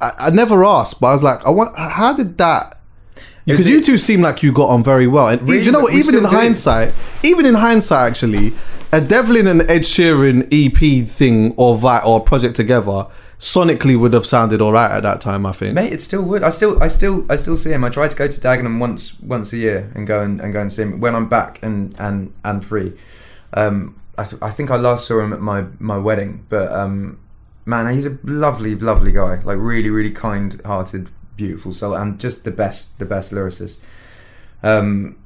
I, 0.00 0.12
I 0.20 0.30
never 0.30 0.64
asked, 0.64 1.00
but 1.00 1.08
I 1.08 1.12
was 1.14 1.24
like, 1.24 1.44
I 1.44 1.50
want. 1.50 1.76
How 1.76 2.12
did 2.12 2.38
that? 2.38 2.78
Because 3.44 3.68
you 3.68 3.82
two 3.82 3.98
seem 3.98 4.22
like 4.22 4.44
you 4.44 4.52
got 4.52 4.68
on 4.68 4.84
very 4.84 5.08
well, 5.08 5.26
and 5.26 5.48
you 5.48 5.72
know 5.72 5.80
what? 5.80 5.94
Even 5.94 6.14
in 6.14 6.22
do. 6.22 6.28
hindsight, 6.28 6.94
even 7.24 7.44
in 7.44 7.54
hindsight, 7.54 8.08
actually, 8.08 8.52
a 8.92 9.00
Devlin 9.00 9.48
and 9.48 9.62
Ed 9.62 9.82
Sheeran 9.82 10.46
EP 10.52 11.08
thing 11.08 11.54
or 11.56 11.76
that 11.78 12.04
or 12.04 12.20
project 12.20 12.54
together 12.54 13.08
sonically 13.42 13.98
would 13.98 14.12
have 14.12 14.24
sounded 14.24 14.62
all 14.62 14.70
right 14.70 14.92
at 14.92 15.02
that 15.02 15.20
time. 15.20 15.44
I 15.44 15.52
think. 15.52 15.74
Mate, 15.74 15.92
it 15.92 16.00
still 16.00 16.22
would. 16.22 16.44
I 16.44 16.50
still, 16.50 16.80
I 16.80 16.86
still, 16.86 17.26
I 17.28 17.34
still 17.34 17.56
see 17.56 17.70
him. 17.70 17.82
I 17.82 17.88
try 17.90 18.06
to 18.06 18.16
go 18.16 18.28
to 18.28 18.40
Dagenham 18.40 18.78
once, 18.78 19.20
once 19.20 19.52
a 19.52 19.56
year, 19.56 19.90
and 19.96 20.06
go 20.06 20.22
and, 20.22 20.40
and 20.40 20.52
go 20.52 20.60
and 20.60 20.72
see 20.72 20.82
him 20.82 21.00
when 21.00 21.16
I'm 21.16 21.28
back 21.28 21.60
and 21.60 21.94
and 21.98 22.32
and 22.44 22.64
free. 22.64 22.92
Um, 23.52 24.00
I, 24.16 24.24
th- 24.24 24.40
I 24.40 24.50
think 24.50 24.70
I 24.70 24.76
last 24.76 25.06
saw 25.06 25.20
him 25.20 25.32
at 25.32 25.40
my 25.40 25.66
my 25.80 25.98
wedding, 25.98 26.46
but 26.48 26.70
um, 26.72 27.18
man, 27.66 27.92
he's 27.92 28.06
a 28.06 28.16
lovely, 28.22 28.76
lovely 28.76 29.10
guy. 29.10 29.40
Like 29.42 29.58
really, 29.58 29.90
really 29.90 30.12
kind-hearted, 30.12 31.10
beautiful 31.36 31.72
soul, 31.72 31.94
and 31.94 32.20
just 32.20 32.44
the 32.44 32.52
best, 32.52 33.00
the 33.00 33.04
best 33.04 33.32
lyricist. 33.32 33.82
Um, 34.62 35.16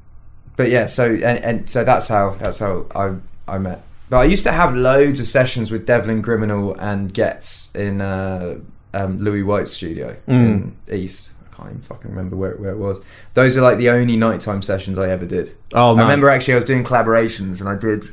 but 0.55 0.71
yeah, 0.71 0.87
so 0.87 1.05
and, 1.05 1.37
and 1.45 1.69
so 1.69 1.83
that's 1.83 2.07
how 2.07 2.31
that's 2.31 2.59
how 2.59 2.87
I 2.95 3.15
I 3.47 3.59
met. 3.59 3.83
But 4.09 4.17
I 4.19 4.23
used 4.25 4.43
to 4.43 4.51
have 4.51 4.75
loads 4.75 5.19
of 5.19 5.27
sessions 5.27 5.69
with 5.71 5.85
Devlin 5.85 6.21
Criminal 6.21 6.75
and 6.79 7.13
Ghetts 7.13 7.73
in 7.75 7.99
uh, 7.99 8.59
um, 8.93 9.19
Louis 9.19 9.43
White's 9.43 9.71
studio 9.71 10.15
in 10.27 10.77
East. 10.91 11.33
I 11.51 11.55
can't 11.55 11.69
even 11.71 11.81
fucking 11.81 12.09
remember 12.11 12.35
where, 12.35 12.55
where 12.55 12.71
it 12.71 12.77
was. 12.77 13.03
Those 13.33 13.57
are 13.57 13.61
like 13.61 13.77
the 13.79 13.89
only 13.89 14.15
nighttime 14.15 14.61
sessions 14.61 14.97
I 14.97 15.09
ever 15.09 15.25
did. 15.25 15.55
Oh, 15.73 15.97
I 15.97 16.01
remember 16.01 16.29
actually 16.29 16.53
I 16.53 16.57
was 16.57 16.65
doing 16.65 16.83
collaborations 16.83 17.59
and 17.59 17.67
I 17.67 17.75
did 17.75 18.05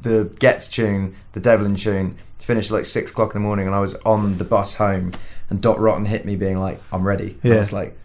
the 0.00 0.30
Ghetts 0.38 0.68
tune, 0.70 1.16
the 1.32 1.40
Devlin 1.40 1.74
tune, 1.74 2.16
finished 2.38 2.70
at 2.70 2.74
like 2.74 2.84
six 2.84 3.10
o'clock 3.10 3.34
in 3.34 3.42
the 3.42 3.46
morning 3.46 3.66
and 3.66 3.74
I 3.74 3.80
was 3.80 3.94
on 4.06 4.38
the 4.38 4.44
bus 4.44 4.74
home 4.76 5.12
and 5.48 5.60
Dot 5.60 5.80
Rotten 5.80 6.04
hit 6.04 6.24
me 6.24 6.36
being 6.36 6.58
like, 6.60 6.80
I'm 6.92 7.02
ready. 7.02 7.38
And 7.42 7.52
I 7.52 7.54
Yeah. 7.54 7.58
was 7.60 7.72
like, 7.72 7.98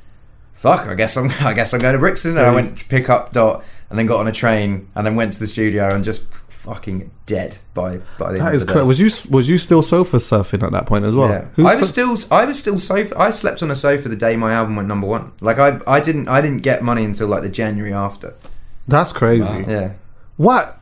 fuck, 0.53 0.87
I 0.87 0.95
guess 0.95 1.15
I'm 1.15 1.29
I 1.41 1.53
guess 1.53 1.73
I'm 1.75 1.79
going 1.81 1.93
to 1.93 1.99
Brixton. 1.99 2.37
And 2.37 2.45
I 2.47 2.53
went 2.55 2.77
to 2.79 2.85
pick 2.89 3.07
up 3.09 3.33
Dot 3.33 3.63
and 3.89 3.99
then 3.99 4.07
got 4.07 4.19
on 4.19 4.27
a 4.27 4.31
train 4.31 4.87
and 4.95 5.05
then 5.05 5.15
went 5.15 5.33
to 5.33 5.39
the 5.39 5.47
studio 5.47 5.93
and 5.93 6.03
just 6.03 6.25
fucking 6.65 7.11
dead 7.25 7.57
by 7.73 7.97
by 8.17 8.33
the 8.33 8.39
That 8.39 8.47
end 8.47 8.55
is 8.55 8.61
of 8.63 8.67
the 8.67 8.73
correct. 8.73 8.83
day. 8.83 8.87
Was 8.87 8.99
you 8.99 9.09
was 9.31 9.47
you 9.47 9.57
still 9.57 9.81
sofa 9.81 10.17
surfing 10.17 10.63
at 10.63 10.71
that 10.71 10.85
point 10.87 11.05
as 11.05 11.15
well? 11.15 11.29
Yeah. 11.29 11.45
Who's 11.55 11.65
I 11.65 11.75
was 11.79 11.89
so- 11.89 12.15
still 12.15 12.35
I 12.35 12.45
was 12.45 12.59
still 12.59 12.77
sofa 12.77 13.17
I 13.17 13.29
slept 13.31 13.61
on 13.63 13.69
a 13.71 13.75
sofa 13.75 14.09
the 14.09 14.15
day 14.15 14.35
my 14.35 14.53
album 14.53 14.75
went 14.75 14.87
number 14.87 15.07
one. 15.07 15.31
Like 15.41 15.59
I 15.59 15.79
I 15.87 15.99
didn't 15.99 16.27
I 16.27 16.41
didn't 16.41 16.63
get 16.63 16.83
money 16.83 17.03
until 17.05 17.27
like 17.27 17.43
the 17.43 17.49
January 17.49 17.93
after. 17.93 18.33
That's 18.87 19.13
crazy. 19.13 19.65
Yeah. 19.67 19.93
What? 20.37 20.77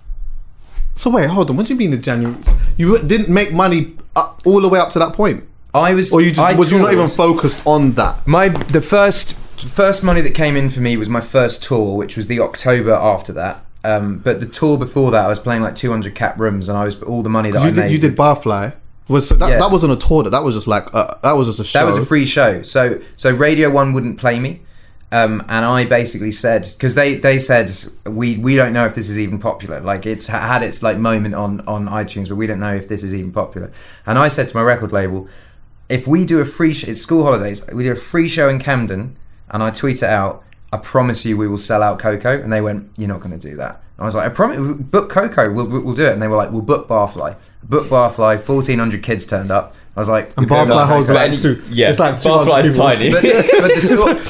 So 0.96 1.10
wait, 1.10 1.28
hold 1.30 1.50
on. 1.50 1.58
What 1.58 1.66
do 1.68 1.74
you 1.74 1.80
mean 1.80 1.92
the 1.92 1.98
January? 1.98 2.36
You 2.78 2.98
didn't 3.00 3.30
make 3.30 3.52
money 3.54 3.98
up, 4.16 4.42
all 4.46 4.62
the 4.62 4.70
way 4.70 4.80
up 4.80 4.90
to 4.92 5.00
that 5.00 5.14
point, 5.14 5.44
I 5.74 5.94
was 5.94 6.12
or 6.14 6.22
you 6.22 6.30
just 6.30 6.40
I 6.40 6.54
was 6.54 6.72
you 6.72 6.80
not 6.80 6.94
even 6.94 7.08
focused 7.08 7.62
on 7.66 7.94
that? 7.94 8.26
My 8.28 8.50
the 8.50 8.82
first 8.82 9.34
first 9.60 10.04
money 10.04 10.22
that 10.22 10.34
came 10.36 10.56
in 10.56 10.70
for 10.70 10.82
me 10.82 10.96
was 10.98 11.10
my 11.10 11.22
first 11.22 11.64
tour, 11.64 11.96
which 11.98 12.16
was 12.16 12.28
the 12.28 12.40
October 12.40 12.92
after 12.92 13.34
that. 13.34 13.66
Um, 13.86 14.20
but 14.20 14.40
the 14.40 14.46
tour 14.46 14.78
before 14.78 15.12
that, 15.12 15.26
I 15.26 15.28
was 15.28 15.40
playing 15.40 15.62
like 15.62 15.76
200 15.76 16.16
cap 16.16 16.40
rooms, 16.40 16.70
and 16.70 16.78
I 16.78 16.86
was 16.86 17.02
all 17.04 17.22
the 17.22 17.30
money 17.30 17.52
that 17.52 17.62
I 17.62 17.66
You 17.68 17.72
did, 17.72 17.80
made. 17.82 17.92
you 17.92 17.98
did 18.00 18.16
Barfly. 18.16 18.74
Was 19.10 19.28
so 19.28 19.36
that, 19.36 19.50
Yeah. 19.50 19.60
that 19.60 19.72
wasn't 19.72 19.92
a 19.92 19.98
tour? 19.98 20.24
That 20.24 20.30
that 20.30 20.44
was 20.44 20.56
just 20.56 20.68
like 20.68 20.88
uh, 20.94 21.16
that 21.24 21.34
was 21.34 21.48
just 21.48 21.60
a 21.60 21.64
show. 21.66 21.80
That 21.80 21.86
was 21.86 21.98
a 21.98 22.06
free 22.06 22.26
show. 22.26 22.62
So 22.64 23.02
so 23.18 23.32
Radio 23.32 23.70
One 23.70 23.92
wouldn't 23.92 24.18
play 24.18 24.40
me, 24.40 24.62
um, 25.12 25.44
and 25.50 25.66
I 25.66 25.84
basically 25.84 26.32
said 26.32 26.66
because 26.72 26.96
they 26.96 27.16
they 27.16 27.38
said 27.38 27.70
we 28.06 28.38
we 28.38 28.56
don't 28.56 28.72
know 28.72 28.86
if 28.86 28.96
this 28.96 29.10
is 29.10 29.20
even 29.20 29.40
popular. 29.40 29.82
Like 29.82 30.06
it's 30.06 30.28
had 30.28 30.64
its 30.64 30.82
like 30.82 30.98
moment 30.98 31.36
on 31.36 31.60
on 31.68 31.90
iTunes, 31.90 32.30
but 32.30 32.36
we 32.36 32.48
don't 32.48 32.62
know 32.62 32.74
if 32.74 32.88
this 32.88 33.04
is 33.04 33.14
even 33.14 33.34
popular. 33.34 33.74
And 34.06 34.18
I 34.18 34.30
said 34.30 34.48
to 34.48 34.56
my 34.56 34.64
record 34.64 34.94
label, 34.94 35.28
if 35.90 36.08
we 36.08 36.26
do 36.26 36.40
a 36.40 36.46
free 36.46 36.74
sh- 36.74 36.86
it's 36.88 37.02
school 37.02 37.24
holidays, 37.26 37.66
we 37.74 37.84
do 37.84 37.92
a 37.92 37.96
free 37.98 38.30
show 38.30 38.48
in 38.48 38.58
Camden, 38.60 39.18
and 39.50 39.62
I 39.62 39.70
tweet 39.72 39.98
it 39.98 40.04
out. 40.04 40.42
I 40.74 40.78
promise 40.78 41.24
you, 41.26 41.38
we 41.38 41.48
will 41.48 41.58
sell 41.58 41.82
out 41.84 42.00
KOKO. 42.00 42.44
And 42.44 42.52
they 42.52 42.62
went, 42.62 42.90
"You're 42.98 43.08
not 43.10 43.20
going 43.22 43.38
to 43.38 43.50
do 43.50 43.56
that." 43.58 43.82
I 44.00 44.06
was 44.06 44.16
like, 44.16 44.26
"I 44.26 44.34
promise, 44.34 44.58
book 44.78 45.12
KOKO. 45.12 45.54
We'll, 45.56 45.70
we'll 45.70 45.82
we'll 45.82 45.96
do 45.96 46.06
it." 46.06 46.14
And 46.14 46.22
they 46.22 46.28
were 46.28 46.36
like, 46.38 46.52
"We'll 46.52 46.62
book 46.62 46.88
Barfly." 46.88 47.36
Book 47.64 47.88
Barfly. 47.88 48.42
Fourteen 48.42 48.80
hundred 48.80 49.04
kids 49.04 49.26
turned 49.26 49.52
up. 49.52 49.76
I 49.96 50.00
was 50.00 50.10
like, 50.10 50.34
and 50.38 50.48
Barfly 50.50 50.68
book 50.68 50.88
holds 50.90 51.10
like 51.10 51.28
any- 51.30 51.38
two. 51.38 51.62
yeah, 51.70 51.90
it's 51.90 52.00
like 52.00 52.20
200 52.20 52.52
Barfly's 52.52 52.76
tiny. 52.78 53.12
but, 53.12 53.22
but, 53.62 53.76
the 53.76 53.82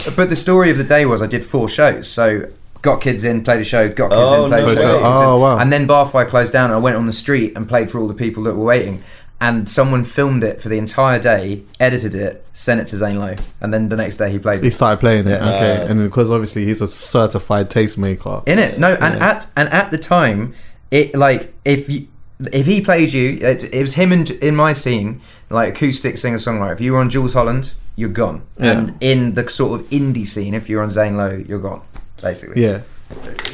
sto- 0.02 0.12
but 0.18 0.30
the 0.30 0.36
story 0.36 0.70
of 0.70 0.78
the 0.78 0.84
day 0.84 1.06
was 1.06 1.22
I 1.22 1.28
did 1.28 1.46
four 1.46 1.70
shows. 1.70 2.06
So 2.10 2.52
got 2.82 3.00
kids 3.00 3.24
in, 3.24 3.46
played 3.46 3.62
a 3.62 3.64
show, 3.64 3.88
got 3.88 4.10
kids 4.12 4.30
Oh, 4.30 4.44
in, 4.44 4.52
played 4.52 4.66
no 4.66 4.74
a 4.74 4.76
show. 4.76 4.94
way. 4.96 5.00
got 5.00 5.12
kids 5.14 5.22
in. 5.22 5.28
Oh, 5.30 5.38
wow. 5.40 5.58
And 5.60 5.72
then 5.72 5.88
Barfly 5.88 6.28
closed 6.28 6.52
down 6.52 6.66
and 6.66 6.74
I 6.76 6.80
went 6.80 6.98
on 6.98 7.06
the 7.06 7.14
street 7.14 7.54
and 7.56 7.66
played 7.70 7.90
for 7.90 7.98
all 8.02 8.10
the 8.10 8.14
people 8.14 8.44
that 8.44 8.56
were 8.56 8.66
waiting. 8.66 9.02
And 9.44 9.70
someone 9.70 10.04
filmed 10.06 10.44
it 10.44 10.62
for 10.62 10.70
the 10.70 10.78
entire 10.78 11.20
day, 11.20 11.64
edited 11.80 12.16
it, 12.16 12.46
sent 12.54 12.80
it 12.80 12.88
to 12.88 12.96
Zane 12.98 13.20
Lowe. 13.20 13.36
And 13.60 13.74
then 13.74 13.90
the 13.90 13.98
next 13.98 14.16
day 14.18 14.32
he 14.32 14.40
played 14.40 14.60
it. 14.60 14.62
He 14.62 14.68
it. 14.70 14.74
started 14.74 15.00
playing 15.02 15.28
it. 15.28 15.42
Okay, 15.42 15.82
Uh, 15.82 15.88
and 15.88 16.00
because 16.00 16.32
obviously 16.32 16.64
he's 16.66 16.82
a 16.82 16.88
certified 16.88 17.70
tastemaker. 17.70 18.48
in 18.48 18.58
it. 18.58 18.80
No, 18.80 18.94
and 19.02 19.22
at 19.22 19.48
and 19.58 19.68
at 19.70 19.92
the 19.92 19.98
time, 19.98 20.54
it 20.92 21.14
like 21.16 21.54
if 21.66 21.90
you, 21.90 22.08
if 22.54 22.66
he 22.66 22.80
played 22.80 23.12
you, 23.12 23.38
it, 23.42 23.66
it 23.74 23.82
was 23.82 23.96
him 23.96 24.12
and 24.14 24.30
in 24.32 24.56
my 24.56 24.72
scene, 24.72 25.20
like 25.50 25.76
acoustic 25.76 26.18
singer 26.18 26.38
songwriter. 26.38 26.74
If 26.74 26.82
you 26.82 26.94
were 26.94 27.00
on 27.00 27.10
Jools 27.10 27.34
Holland, 27.34 27.74
you're 27.98 28.10
gone. 28.24 28.44
Yeah. 28.58 28.72
And 28.72 28.96
in 29.02 29.34
the 29.36 29.50
sort 29.50 29.80
of 29.82 29.90
indie 29.90 30.26
scene, 30.26 30.54
if 30.54 30.70
you're 30.70 30.82
on 30.82 30.90
Zane 30.90 31.18
Lowe, 31.18 31.44
you're 31.48 31.60
gone. 31.60 31.82
Basically, 32.22 32.64
Yeah, 32.64 32.80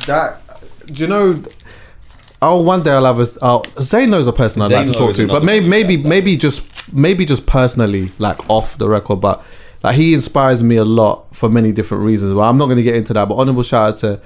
that 0.05 0.39
do 0.85 0.93
you 0.93 1.07
know? 1.07 1.41
Oh, 2.41 2.61
one 2.61 2.83
day 2.83 2.91
I'll 2.91 3.05
have 3.05 3.19
a. 3.19 3.27
Oh, 3.41 3.63
knows 4.05 4.27
a 4.27 4.31
person 4.31 4.61
I'd 4.61 4.71
like 4.71 4.87
to 4.87 4.93
talk 4.93 5.15
to, 5.15 5.27
but 5.27 5.43
another 5.43 5.45
maybe, 5.45 5.67
maybe, 5.67 5.97
maybe 5.97 6.37
just, 6.37 6.65
maybe 6.93 7.25
just 7.25 7.45
personally, 7.45 8.11
like 8.17 8.49
off 8.49 8.77
the 8.77 8.87
record. 8.87 9.17
But 9.17 9.43
like 9.83 9.95
he 9.95 10.13
inspires 10.13 10.63
me 10.63 10.77
a 10.77 10.85
lot 10.85 11.35
for 11.35 11.49
many 11.49 11.71
different 11.73 12.03
reasons. 12.03 12.33
Well, 12.33 12.49
I'm 12.49 12.57
not 12.57 12.65
going 12.65 12.77
to 12.77 12.83
get 12.83 12.95
into 12.95 13.13
that. 13.13 13.27
But 13.27 13.35
honorable 13.35 13.63
shout 13.63 13.93
out 13.93 13.99
to, 13.99 14.21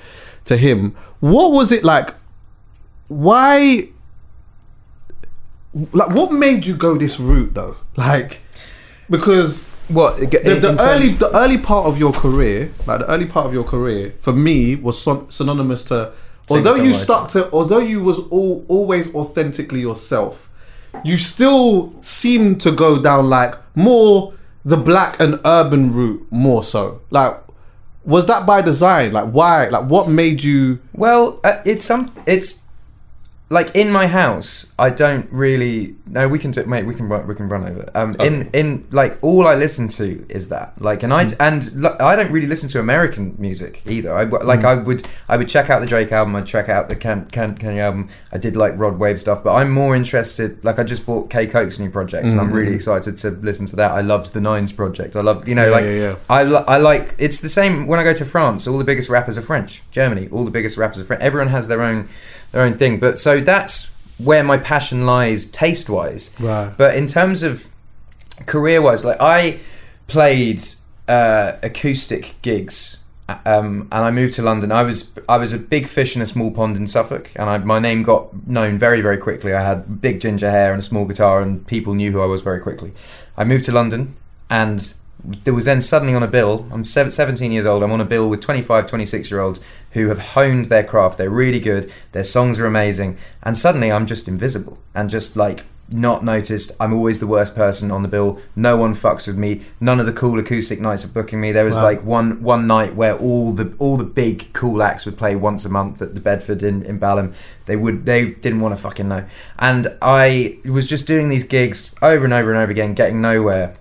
to 0.45 0.57
him. 0.57 0.95
What 1.21 1.51
was 1.51 1.71
it 1.71 1.83
like? 1.83 2.13
Why? 3.07 3.89
Like, 5.91 6.09
what 6.09 6.31
made 6.31 6.67
you 6.67 6.75
go 6.75 6.95
this 6.97 7.19
route 7.19 7.55
though? 7.55 7.77
Like, 7.95 8.41
because 9.09 9.63
What 9.87 10.17
the, 10.17 10.27
the 10.27 10.77
early 10.79 11.09
the 11.09 11.35
early 11.35 11.57
part 11.57 11.87
of 11.87 11.97
your 11.97 12.13
career, 12.13 12.71
like 12.85 12.99
the 12.99 13.09
early 13.11 13.25
part 13.25 13.47
of 13.47 13.53
your 13.53 13.63
career, 13.63 14.13
for 14.21 14.33
me 14.33 14.75
was 14.75 15.01
son- 15.01 15.29
synonymous 15.31 15.83
to. 15.85 16.13
Although 16.49 16.75
you 16.75 16.93
stuck 16.93 17.29
to, 17.31 17.51
although 17.51 17.79
you 17.79 18.03
was 18.03 18.19
all, 18.27 18.65
always 18.67 19.13
authentically 19.15 19.79
yourself, 19.79 20.49
you 21.03 21.17
still 21.17 21.93
seem 22.01 22.57
to 22.59 22.71
go 22.71 23.01
down 23.01 23.29
like 23.29 23.55
more 23.75 24.33
the 24.65 24.77
black 24.77 25.19
and 25.19 25.39
urban 25.45 25.91
route 25.91 26.25
more 26.29 26.63
so. 26.63 27.01
Like, 27.09 27.35
was 28.05 28.27
that 28.27 28.45
by 28.45 28.61
design? 28.61 29.13
Like, 29.13 29.29
why? 29.29 29.69
Like, 29.69 29.89
what 29.89 30.09
made 30.09 30.43
you? 30.43 30.79
Well, 30.93 31.39
uh, 31.43 31.61
it's 31.65 31.85
some. 31.85 32.13
It's 32.25 32.62
like 33.53 33.75
in 33.75 33.91
my 33.91 34.07
house. 34.07 34.73
I 34.79 34.89
don't 34.89 35.31
really. 35.31 35.95
No, 36.07 36.27
we 36.27 36.39
can 36.39 36.49
do. 36.49 36.65
Mate, 36.65 36.85
we 36.85 36.95
can 36.95 37.07
run. 37.07 37.27
We 37.27 37.35
can 37.35 37.47
run 37.47 37.63
over. 37.65 37.89
Um, 37.93 38.15
oh. 38.19 38.25
in 38.25 38.49
in 38.51 38.87
like 38.89 39.19
all 39.21 39.47
I 39.47 39.53
listen 39.53 39.87
to 39.89 40.25
is 40.27 40.49
that. 40.49 40.81
Like, 40.81 41.03
and 41.03 41.13
I 41.13 41.25
mm. 41.25 41.35
and 41.39 41.71
lo- 41.73 41.95
I 41.99 42.15
don't 42.15 42.31
really 42.31 42.47
listen 42.47 42.67
to 42.69 42.79
American 42.79 43.35
music 43.37 43.83
either. 43.85 44.13
I 44.13 44.23
like 44.23 44.61
mm. 44.61 44.65
I 44.65 44.73
would 44.73 45.07
I 45.29 45.37
would 45.37 45.47
check 45.47 45.69
out 45.69 45.81
the 45.81 45.85
Drake 45.85 46.11
album. 46.11 46.35
I'd 46.35 46.47
check 46.47 46.67
out 46.67 46.89
the 46.89 46.95
Ken 46.95 47.25
Ken 47.27 47.55
Kanye 47.55 47.79
album. 47.79 48.09
I 48.31 48.39
did 48.39 48.55
like 48.55 48.73
Rod 48.75 48.97
Wave 48.97 49.19
stuff, 49.19 49.43
but 49.43 49.53
I'm 49.53 49.71
more 49.71 49.95
interested. 49.95 50.63
Like 50.65 50.79
I 50.79 50.83
just 50.83 51.05
bought 51.05 51.29
K 51.29 51.45
Koke's 51.45 51.79
new 51.79 51.91
project, 51.91 52.25
and 52.25 52.39
I'm 52.39 52.47
mm-hmm. 52.47 52.55
really 52.55 52.73
excited 52.73 53.17
to 53.17 53.29
listen 53.29 53.67
to 53.67 53.75
that. 53.75 53.91
I 53.91 54.01
loved 54.01 54.33
the 54.33 54.41
Nines 54.41 54.71
project. 54.71 55.15
I 55.15 55.21
love 55.21 55.47
you 55.47 55.53
know 55.53 55.69
like 55.69 55.85
yeah, 55.85 55.91
yeah. 55.91 56.15
I, 56.27 56.41
I 56.41 56.77
like 56.77 57.13
it's 57.19 57.39
the 57.39 57.49
same 57.49 57.85
when 57.85 57.99
I 57.99 58.03
go 58.03 58.15
to 58.15 58.25
France. 58.25 58.67
All 58.67 58.79
the 58.79 58.83
biggest 58.83 59.09
rappers 59.09 59.37
are 59.37 59.43
French. 59.43 59.83
Germany, 59.91 60.27
all 60.31 60.43
the 60.43 60.51
biggest 60.51 60.75
rappers 60.75 60.99
are 60.99 61.05
French. 61.05 61.21
Everyone 61.21 61.49
has 61.49 61.67
their 61.67 61.83
own 61.83 62.09
their 62.53 62.61
own 62.61 62.77
thing. 62.77 62.99
But 62.99 63.19
so 63.19 63.41
that's 63.41 63.91
where 64.17 64.43
my 64.43 64.57
passion 64.57 65.05
lies, 65.05 65.45
taste 65.47 65.89
wise. 65.89 66.33
Right. 66.39 66.73
But 66.77 66.95
in 66.95 67.07
terms 67.07 67.43
of 67.43 67.67
career 68.45 68.81
wise, 68.81 69.03
like 69.03 69.17
I 69.19 69.59
played 70.07 70.63
uh, 71.09 71.53
acoustic 71.61 72.35
gigs. 72.41 72.97
Um, 73.45 73.87
and 73.91 74.03
I 74.03 74.11
moved 74.11 74.33
to 74.33 74.41
London. 74.41 74.71
I 74.71 74.83
was 74.83 75.11
I 75.29 75.37
was 75.37 75.53
a 75.53 75.57
big 75.57 75.87
fish 75.87 76.13
in 76.13 76.21
a 76.21 76.25
small 76.25 76.51
pond 76.51 76.75
in 76.75 76.87
Suffolk, 76.87 77.31
and 77.37 77.49
I, 77.49 77.57
my 77.57 77.79
name 77.79 78.03
got 78.03 78.45
known 78.45 78.77
very 78.77 78.99
very 78.99 79.17
quickly. 79.17 79.53
I 79.53 79.63
had 79.63 80.01
big 80.01 80.19
ginger 80.19 80.51
hair 80.51 80.73
and 80.73 80.79
a 80.79 80.83
small 80.83 81.05
guitar, 81.05 81.41
and 81.41 81.65
people 81.65 81.93
knew 81.93 82.11
who 82.11 82.19
I 82.21 82.25
was 82.25 82.41
very 82.41 82.59
quickly. 82.59 82.91
I 83.37 83.45
moved 83.45 83.63
to 83.65 83.71
London, 83.71 84.17
and 84.49 84.93
there 85.23 85.53
was 85.53 85.65
then 85.65 85.81
suddenly 85.81 86.13
on 86.13 86.23
a 86.23 86.27
bill. 86.27 86.67
I'm 86.71 86.83
17 86.83 87.51
years 87.51 87.65
old. 87.65 87.83
I'm 87.83 87.91
on 87.91 88.01
a 88.01 88.05
bill 88.05 88.29
with 88.29 88.41
25, 88.41 88.87
26 88.87 89.31
year 89.31 89.39
olds 89.39 89.61
who 89.91 90.07
have 90.09 90.19
honed 90.19 90.65
their 90.65 90.83
craft. 90.83 91.17
They're 91.17 91.29
really 91.29 91.59
good. 91.59 91.91
Their 92.11 92.23
songs 92.23 92.59
are 92.59 92.65
amazing. 92.65 93.17
And 93.41 93.57
suddenly 93.57 93.91
I'm 93.91 94.05
just 94.05 94.27
invisible 94.27 94.79
and 94.93 95.09
just 95.09 95.35
like 95.37 95.63
not 95.89 96.23
noticed. 96.23 96.71
I'm 96.79 96.93
always 96.93 97.19
the 97.19 97.27
worst 97.27 97.55
person 97.55 97.91
on 97.91 98.01
the 98.01 98.07
bill. 98.07 98.39
No 98.55 98.77
one 98.77 98.93
fucks 98.93 99.27
with 99.27 99.37
me. 99.37 99.61
None 99.79 99.99
of 99.99 100.05
the 100.05 100.13
cool 100.13 100.39
acoustic 100.39 100.79
nights 100.81 101.05
are 101.05 101.09
booking 101.09 101.39
me. 101.39 101.51
There 101.51 101.65
was 101.65 101.75
Wow. 101.75 101.83
like 101.83 102.03
one 102.03 102.41
one 102.41 102.67
night 102.67 102.95
where 102.95 103.15
all 103.15 103.53
the 103.53 103.73
all 103.79 103.97
the 103.97 104.03
big 104.03 104.51
cool 104.53 104.81
acts 104.81 105.05
would 105.05 105.17
play 105.17 105.35
once 105.35 105.65
a 105.65 105.69
month 105.69 106.01
at 106.01 106.15
the 106.15 106.21
Bedford 106.21 106.63
in, 106.63 106.83
in 106.83 106.97
Balham. 106.99 107.33
They 107.65 107.75
would 107.75 108.05
they 108.05 108.31
didn't 108.31 108.61
want 108.61 108.75
to 108.75 108.81
fucking 108.81 109.07
know. 109.07 109.25
And 109.59 109.95
I 110.01 110.57
was 110.65 110.87
just 110.87 111.05
doing 111.07 111.29
these 111.29 111.43
gigs 111.43 111.93
over 112.01 112.25
and 112.25 112.33
over 112.33 112.51
and 112.51 112.59
over 112.61 112.71
again, 112.71 112.93
getting 112.93 113.21
nowhere 113.21 113.75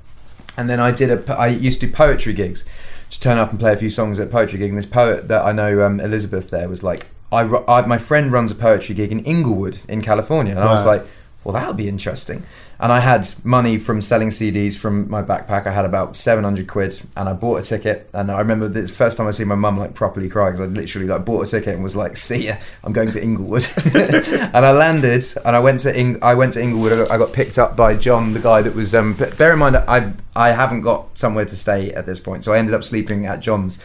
and 0.56 0.68
then 0.68 0.80
I 0.80 0.90
did 0.90 1.10
a 1.10 1.38
I 1.38 1.48
used 1.48 1.80
to 1.80 1.86
do 1.86 1.92
poetry 1.92 2.32
gigs 2.32 2.64
to 3.10 3.20
turn 3.20 3.38
up 3.38 3.50
and 3.50 3.60
play 3.60 3.72
a 3.72 3.76
few 3.76 3.90
songs 3.90 4.18
at 4.18 4.30
poetry 4.30 4.58
gig. 4.58 4.70
And 4.70 4.78
this 4.78 4.86
poet 4.86 5.28
that 5.28 5.44
I 5.44 5.52
know 5.52 5.82
um, 5.82 6.00
Elizabeth 6.00 6.50
there 6.50 6.68
was 6.68 6.82
like 6.82 7.06
I, 7.30 7.42
I 7.68 7.86
my 7.86 7.98
friend 7.98 8.32
runs 8.32 8.50
a 8.50 8.54
poetry 8.54 8.94
gig 8.94 9.12
in 9.12 9.24
Inglewood 9.24 9.80
in 9.88 10.02
California. 10.02 10.52
And 10.52 10.62
I 10.62 10.70
was 10.72 10.86
like 10.86 11.06
well 11.44 11.54
that 11.54 11.66
would 11.66 11.76
be 11.76 11.88
interesting 11.88 12.44
and 12.80 12.90
I 12.90 12.98
had 12.98 13.28
money 13.44 13.78
from 13.78 14.02
selling 14.02 14.30
CDs 14.30 14.76
from 14.76 15.08
my 15.08 15.22
backpack. 15.22 15.66
I 15.66 15.72
had 15.72 15.84
about 15.84 16.16
700 16.16 16.66
quid 16.66 17.00
and 17.16 17.28
I 17.28 17.32
bought 17.32 17.60
a 17.60 17.62
ticket. 17.62 18.10
And 18.12 18.30
I 18.30 18.38
remember 18.38 18.66
this 18.66 18.90
first 18.90 19.16
time 19.16 19.28
I 19.28 19.30
see 19.30 19.44
my 19.44 19.54
mum 19.54 19.78
like 19.78 19.94
properly 19.94 20.28
cry 20.28 20.50
because 20.50 20.60
I 20.60 20.64
literally 20.64 21.06
like 21.06 21.24
bought 21.24 21.46
a 21.46 21.50
ticket 21.50 21.74
and 21.74 21.82
was 21.84 21.94
like 21.94 22.16
see 22.16 22.48
ya. 22.48 22.56
I'm 22.82 22.92
going 22.92 23.10
to 23.12 23.22
Inglewood. 23.22 23.68
And 24.52 24.66
I 24.66 24.72
landed 24.72 25.24
and 25.44 25.54
I 25.54 25.60
went 25.60 25.80
to 25.80 25.98
Ing- 25.98 26.22
I 26.22 26.34
went 26.34 26.54
to 26.54 26.62
Inglewood. 26.62 27.08
I 27.08 27.18
got, 27.18 27.32
picked 27.32 27.58
up 27.58 27.76
by 27.76 27.94
John 27.94 28.32
the 28.32 28.40
guy 28.40 28.62
that 28.62 28.74
was 28.74 28.94
um, 28.94 29.14
bear 29.14 29.52
in 29.52 29.58
mind 29.58 29.76
I 29.76 30.12
I 30.34 30.50
haven't 30.50 30.82
got 30.82 31.18
somewhere 31.18 31.44
to 31.44 31.56
stay 31.56 31.92
at 31.92 32.04
this 32.04 32.20
point. 32.20 32.44
So 32.44 32.52
I 32.52 32.58
ended 32.58 32.74
up 32.74 32.84
sleeping 32.84 33.26
at 33.26 33.40
John's 33.40 33.82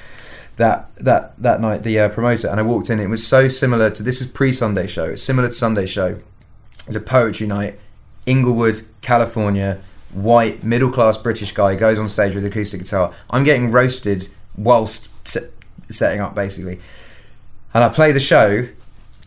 that 0.56 0.94
that 0.96 1.38
that 1.38 1.62
night 1.62 1.84
the 1.84 2.00
uh, 2.00 2.10
promoter. 2.10 2.48
And 2.48 2.60
I 2.60 2.64
walked 2.64 2.90
in. 2.90 3.00
It 3.00 3.08
was 3.08 3.26
so 3.26 3.48
similar 3.48 3.90
to 3.92 4.04
this 4.04 4.20
was 4.20 4.30
pre 4.30 4.52
Sunday 4.52 4.88
show. 4.88 5.06
It's 5.06 5.22
similar 5.22 5.50
to 5.50 5.54
Sunday 5.54 5.86
show. 5.86 6.08
It 6.08 6.88
was 6.88 6.96
a 6.96 7.02
poetry 7.02 7.48
night 7.48 7.80
Inglewood 8.28 8.86
California 9.02 9.80
white 10.14 10.64
middle 10.64 10.92
class 10.92 11.18
British 11.18 11.52
guy 11.54 11.76
goes 11.76 12.00
on 12.00 12.08
stage 12.08 12.36
with 12.36 12.46
acoustic 12.46 12.82
guitar. 12.82 13.14
I'm 13.30 13.44
getting 13.44 13.72
roasted 13.72 14.30
whilst 14.56 15.10
se- 15.28 15.50
setting 15.90 16.22
up 16.22 16.36
basically. 16.36 16.80
And 17.74 17.84
I 17.84 17.90
play 17.90 18.12
the 18.12 18.20
show 18.20 18.68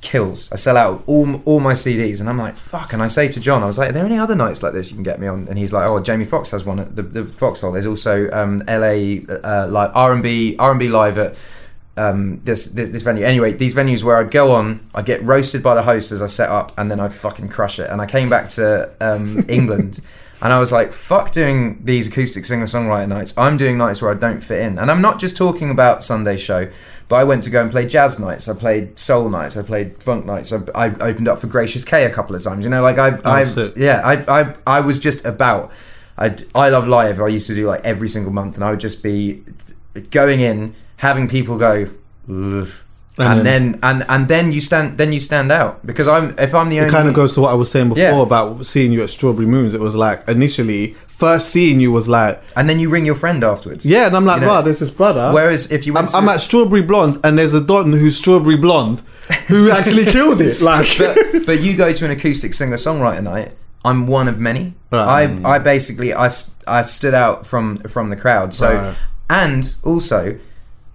kills. 0.00 0.50
I 0.50 0.56
sell 0.56 0.76
out 0.76 1.02
all, 1.06 1.42
all 1.44 1.60
my 1.60 1.74
CDs 1.74 2.20
and 2.20 2.28
I'm 2.28 2.38
like 2.38 2.56
fuck 2.56 2.92
and 2.92 3.02
I 3.02 3.08
say 3.08 3.28
to 3.28 3.40
John 3.40 3.62
I 3.62 3.66
was 3.66 3.76
like 3.76 3.90
are 3.90 3.92
there 3.92 4.06
any 4.06 4.18
other 4.18 4.34
nights 4.34 4.62
like 4.62 4.72
this 4.72 4.90
you 4.90 4.96
can 4.96 5.02
get 5.02 5.20
me 5.20 5.26
on? 5.26 5.46
And 5.48 5.58
he's 5.58 5.72
like 5.72 5.86
oh 5.86 6.00
Jamie 6.00 6.24
Foxx 6.24 6.50
has 6.50 6.64
one 6.64 6.78
at 6.78 6.96
the, 6.96 7.02
the 7.02 7.24
Foxhole. 7.26 7.72
There's 7.72 7.86
also 7.86 8.30
um, 8.30 8.62
LA 8.66 9.20
uh, 9.44 9.68
like 9.68 9.90
R&B 9.94 10.56
R&B 10.58 10.88
live 10.88 11.18
at 11.18 11.34
um, 11.96 12.40
this, 12.44 12.66
this 12.66 12.90
this 12.90 13.02
venue. 13.02 13.24
Anyway, 13.24 13.52
these 13.52 13.74
venues 13.74 14.02
where 14.02 14.16
I'd 14.16 14.30
go 14.30 14.52
on, 14.52 14.88
I'd 14.94 15.06
get 15.06 15.22
roasted 15.22 15.62
by 15.62 15.74
the 15.74 15.82
host 15.82 16.12
as 16.12 16.22
I 16.22 16.26
set 16.26 16.48
up, 16.48 16.72
and 16.78 16.90
then 16.90 17.00
I'd 17.00 17.12
fucking 17.12 17.48
crush 17.48 17.78
it. 17.78 17.90
And 17.90 18.00
I 18.00 18.06
came 18.06 18.30
back 18.30 18.48
to 18.50 18.90
um, 19.00 19.44
England, 19.48 20.00
and 20.40 20.52
I 20.52 20.60
was 20.60 20.72
like, 20.72 20.92
"Fuck 20.92 21.32
doing 21.32 21.80
these 21.84 22.08
acoustic 22.08 22.46
singer 22.46 22.66
songwriter 22.66 23.08
nights. 23.08 23.36
I'm 23.36 23.56
doing 23.56 23.76
nights 23.76 24.00
where 24.00 24.10
I 24.10 24.14
don't 24.14 24.40
fit 24.42 24.62
in." 24.62 24.78
And 24.78 24.90
I'm 24.90 25.02
not 25.02 25.18
just 25.18 25.36
talking 25.36 25.70
about 25.70 26.02
Sunday 26.02 26.36
show, 26.36 26.70
but 27.08 27.16
I 27.16 27.24
went 27.24 27.42
to 27.44 27.50
go 27.50 27.60
and 27.60 27.70
play 27.70 27.86
jazz 27.86 28.20
nights. 28.20 28.48
I 28.48 28.54
played 28.54 28.98
soul 28.98 29.28
nights. 29.28 29.56
I 29.56 29.62
played 29.62 30.00
funk 30.02 30.24
nights. 30.24 30.52
I, 30.52 30.60
I 30.74 30.94
opened 31.00 31.26
up 31.26 31.40
for 31.40 31.48
Gracious 31.48 31.84
K 31.84 32.04
a 32.04 32.10
couple 32.10 32.36
of 32.36 32.42
times. 32.42 32.64
You 32.64 32.70
know, 32.70 32.82
like 32.82 32.98
I, 32.98 33.18
I, 33.24 33.42
yeah, 33.76 34.00
I, 34.04 34.40
I, 34.42 34.54
I 34.66 34.80
was 34.80 34.98
just 34.98 35.24
about. 35.24 35.72
I, 36.16 36.36
I 36.54 36.68
love 36.68 36.86
live. 36.86 37.20
I 37.20 37.28
used 37.28 37.46
to 37.48 37.54
do 37.54 37.66
like 37.66 37.84
every 37.84 38.08
single 38.08 38.32
month, 38.32 38.54
and 38.54 38.62
I 38.62 38.70
would 38.70 38.80
just 38.80 39.02
be 39.02 39.42
going 40.10 40.40
in, 40.40 40.74
having 41.06 41.28
people 41.28 41.56
go, 41.58 41.88
"Ugh," 42.28 42.68
and, 43.18 43.44
then, 43.44 43.78
and 43.82 44.04
and 44.08 44.28
then 44.28 44.52
you 44.52 44.60
stand 44.60 44.96
then 44.96 45.12
you 45.12 45.20
stand 45.20 45.50
out 45.52 45.84
because 45.84 46.08
I'm 46.08 46.34
if 46.38 46.54
I'm 46.54 46.68
the 46.70 46.78
It 46.78 46.82
only 46.82 46.92
kind 46.92 47.08
of 47.08 47.14
goes 47.14 47.32
to 47.34 47.40
what 47.42 47.50
I 47.50 47.54
was 47.54 47.70
saying 47.70 47.88
before 47.90 48.02
Yeah. 48.02 48.22
about 48.22 48.64
seeing 48.64 48.92
you 48.92 49.02
at 49.02 49.10
Strawberry 49.10 49.46
Moons. 49.46 49.74
It 49.74 49.80
was 49.80 49.94
like 49.94 50.18
initially, 50.28 50.94
first 51.06 51.48
seeing 51.50 51.80
you 51.80 51.90
was 51.92 52.06
like, 52.08 52.40
and 52.56 52.68
then 52.68 52.78
you 52.80 52.88
ring 52.88 53.04
your 53.04 53.16
friend 53.16 53.42
afterwards. 53.44 53.84
yeah, 53.84 54.06
and 54.06 54.16
I'm 54.16 54.24
like, 54.24 54.40
You 54.40 54.46
know, 54.46 54.52
wow, 54.54 54.62
there's 54.62 54.78
this 54.78 54.90
brother. 54.90 55.32
Whereas 55.34 55.70
if 55.70 55.86
you 55.86 55.92
I'm, 55.96 56.04
went 56.06 56.14
I'm 56.14 56.28
at 56.28 56.40
Strawberry 56.40 56.82
Blonde, 56.82 57.18
and 57.24 57.36
there's 57.38 57.54
a 57.54 57.60
Don 57.60 57.92
who's 57.92 58.16
Strawberry 58.16 58.56
Blonde, 58.56 59.02
who 59.48 59.70
actually 59.78 60.06
killed 60.06 60.40
it. 60.40 60.60
Like, 60.60 60.88
but, 60.98 61.16
but 61.46 61.60
you 61.60 61.76
go 61.76 61.92
to 61.92 62.04
an 62.04 62.10
acoustic 62.10 62.54
singer 62.54 62.76
songwriter 62.76 63.22
night. 63.22 63.52
I'm 63.84 64.06
one 64.06 64.28
of 64.28 64.38
many. 64.38 64.74
Right. 64.92 65.26
I 65.44 65.54
I 65.54 65.58
basically 65.58 66.12
I 66.14 66.30
I 66.66 66.82
stood 66.82 67.14
out 67.14 67.46
from 67.46 67.78
from 67.94 68.10
the 68.10 68.16
crowd. 68.16 68.52
So 68.54 68.68
Right. 68.74 68.94
and 69.30 69.74
also 69.82 70.38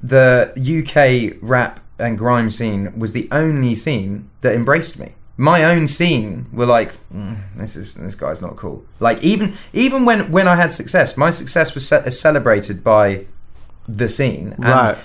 the 0.03 0.53
UK 0.57 1.37
rap 1.41 1.79
and 1.99 2.17
grime 2.17 2.49
scene 2.49 2.97
was 2.97 3.13
the 3.13 3.27
only 3.31 3.75
scene 3.75 4.29
that 4.41 4.53
embraced 4.53 4.99
me. 4.99 5.13
My 5.37 5.63
own 5.65 5.87
scene 5.87 6.45
were 6.53 6.65
like, 6.65 6.93
"Mm, 7.13 7.37
this 7.57 7.75
is 7.75 7.93
this 7.93 8.15
guy's 8.15 8.41
not 8.41 8.55
cool. 8.55 8.85
Like 8.99 9.21
even 9.23 9.53
even 9.73 10.05
when 10.05 10.31
when 10.31 10.47
I 10.47 10.55
had 10.55 10.71
success, 10.71 11.17
my 11.17 11.29
success 11.29 11.73
was 11.75 11.85
ce- 11.87 12.17
celebrated 12.17 12.83
by 12.83 13.25
the 13.87 14.07
scene 14.09 14.53
and 14.57 14.65
Right. 14.65 14.97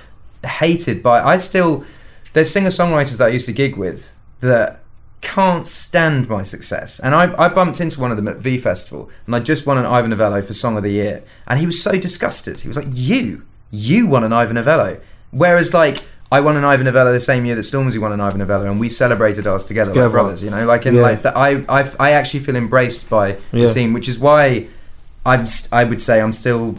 hated 0.44 1.02
by. 1.02 1.20
I 1.22 1.38
still 1.38 1.84
there's 2.32 2.50
singer 2.50 2.70
songwriters 2.70 3.18
that 3.18 3.24
I 3.26 3.28
used 3.28 3.46
to 3.46 3.52
gig 3.52 3.76
with 3.76 4.12
that 4.40 4.82
can't 5.20 5.66
stand 5.66 6.28
my 6.28 6.42
success. 6.42 6.98
And 7.00 7.14
I, 7.14 7.34
I 7.36 7.48
bumped 7.48 7.80
into 7.80 8.00
one 8.00 8.10
of 8.12 8.16
them 8.16 8.28
at 8.28 8.36
V 8.38 8.56
Festival, 8.56 9.10
and 9.26 9.34
I 9.36 9.40
just 9.40 9.66
won 9.66 9.76
an 9.78 9.84
Ivor 9.84 10.08
Novello 10.08 10.40
for 10.42 10.54
Song 10.54 10.76
of 10.76 10.82
the 10.84 10.90
Year, 10.92 11.22
and 11.48 11.58
he 11.58 11.66
was 11.66 11.82
so 11.82 11.92
disgusted. 11.92 12.60
He 12.60 12.68
was 12.68 12.76
like, 12.76 12.86
"You, 12.92 13.42
you 13.70 14.06
won 14.08 14.24
an 14.24 14.32
Ivor 14.32 14.54
Novello," 14.54 14.98
whereas 15.30 15.72
like. 15.74 16.02
I 16.32 16.38
won 16.40 16.56
an 16.56 16.64
Ivor 16.64 16.84
Novello 16.84 17.12
the 17.12 17.18
same 17.18 17.44
year 17.44 17.56
that 17.56 17.62
Stormzy 17.62 17.98
won 18.00 18.12
an 18.12 18.20
Ivor 18.20 18.38
Novello, 18.38 18.70
and 18.70 18.78
we 18.78 18.88
celebrated 18.88 19.48
ours 19.48 19.64
together, 19.64 19.92
like 19.92 20.12
brothers. 20.12 20.44
You 20.44 20.50
know, 20.50 20.64
like 20.64 20.86
in 20.86 20.94
Yeah. 20.94 21.02
like 21.02 21.22
that. 21.22 21.36
I, 21.36 21.64
I 21.68 21.90
I 21.98 22.10
actually 22.12 22.38
feel 22.38 22.54
embraced 22.54 23.10
by 23.10 23.30
Yeah. 23.50 23.62
the 23.64 23.68
scene, 23.68 23.92
which 23.92 24.08
is 24.08 24.16
why 24.16 24.68
I'm 25.26 25.48
st- 25.48 25.72
I 25.72 25.82
would 25.82 26.00
say 26.00 26.20
I'm 26.20 26.32
still 26.32 26.76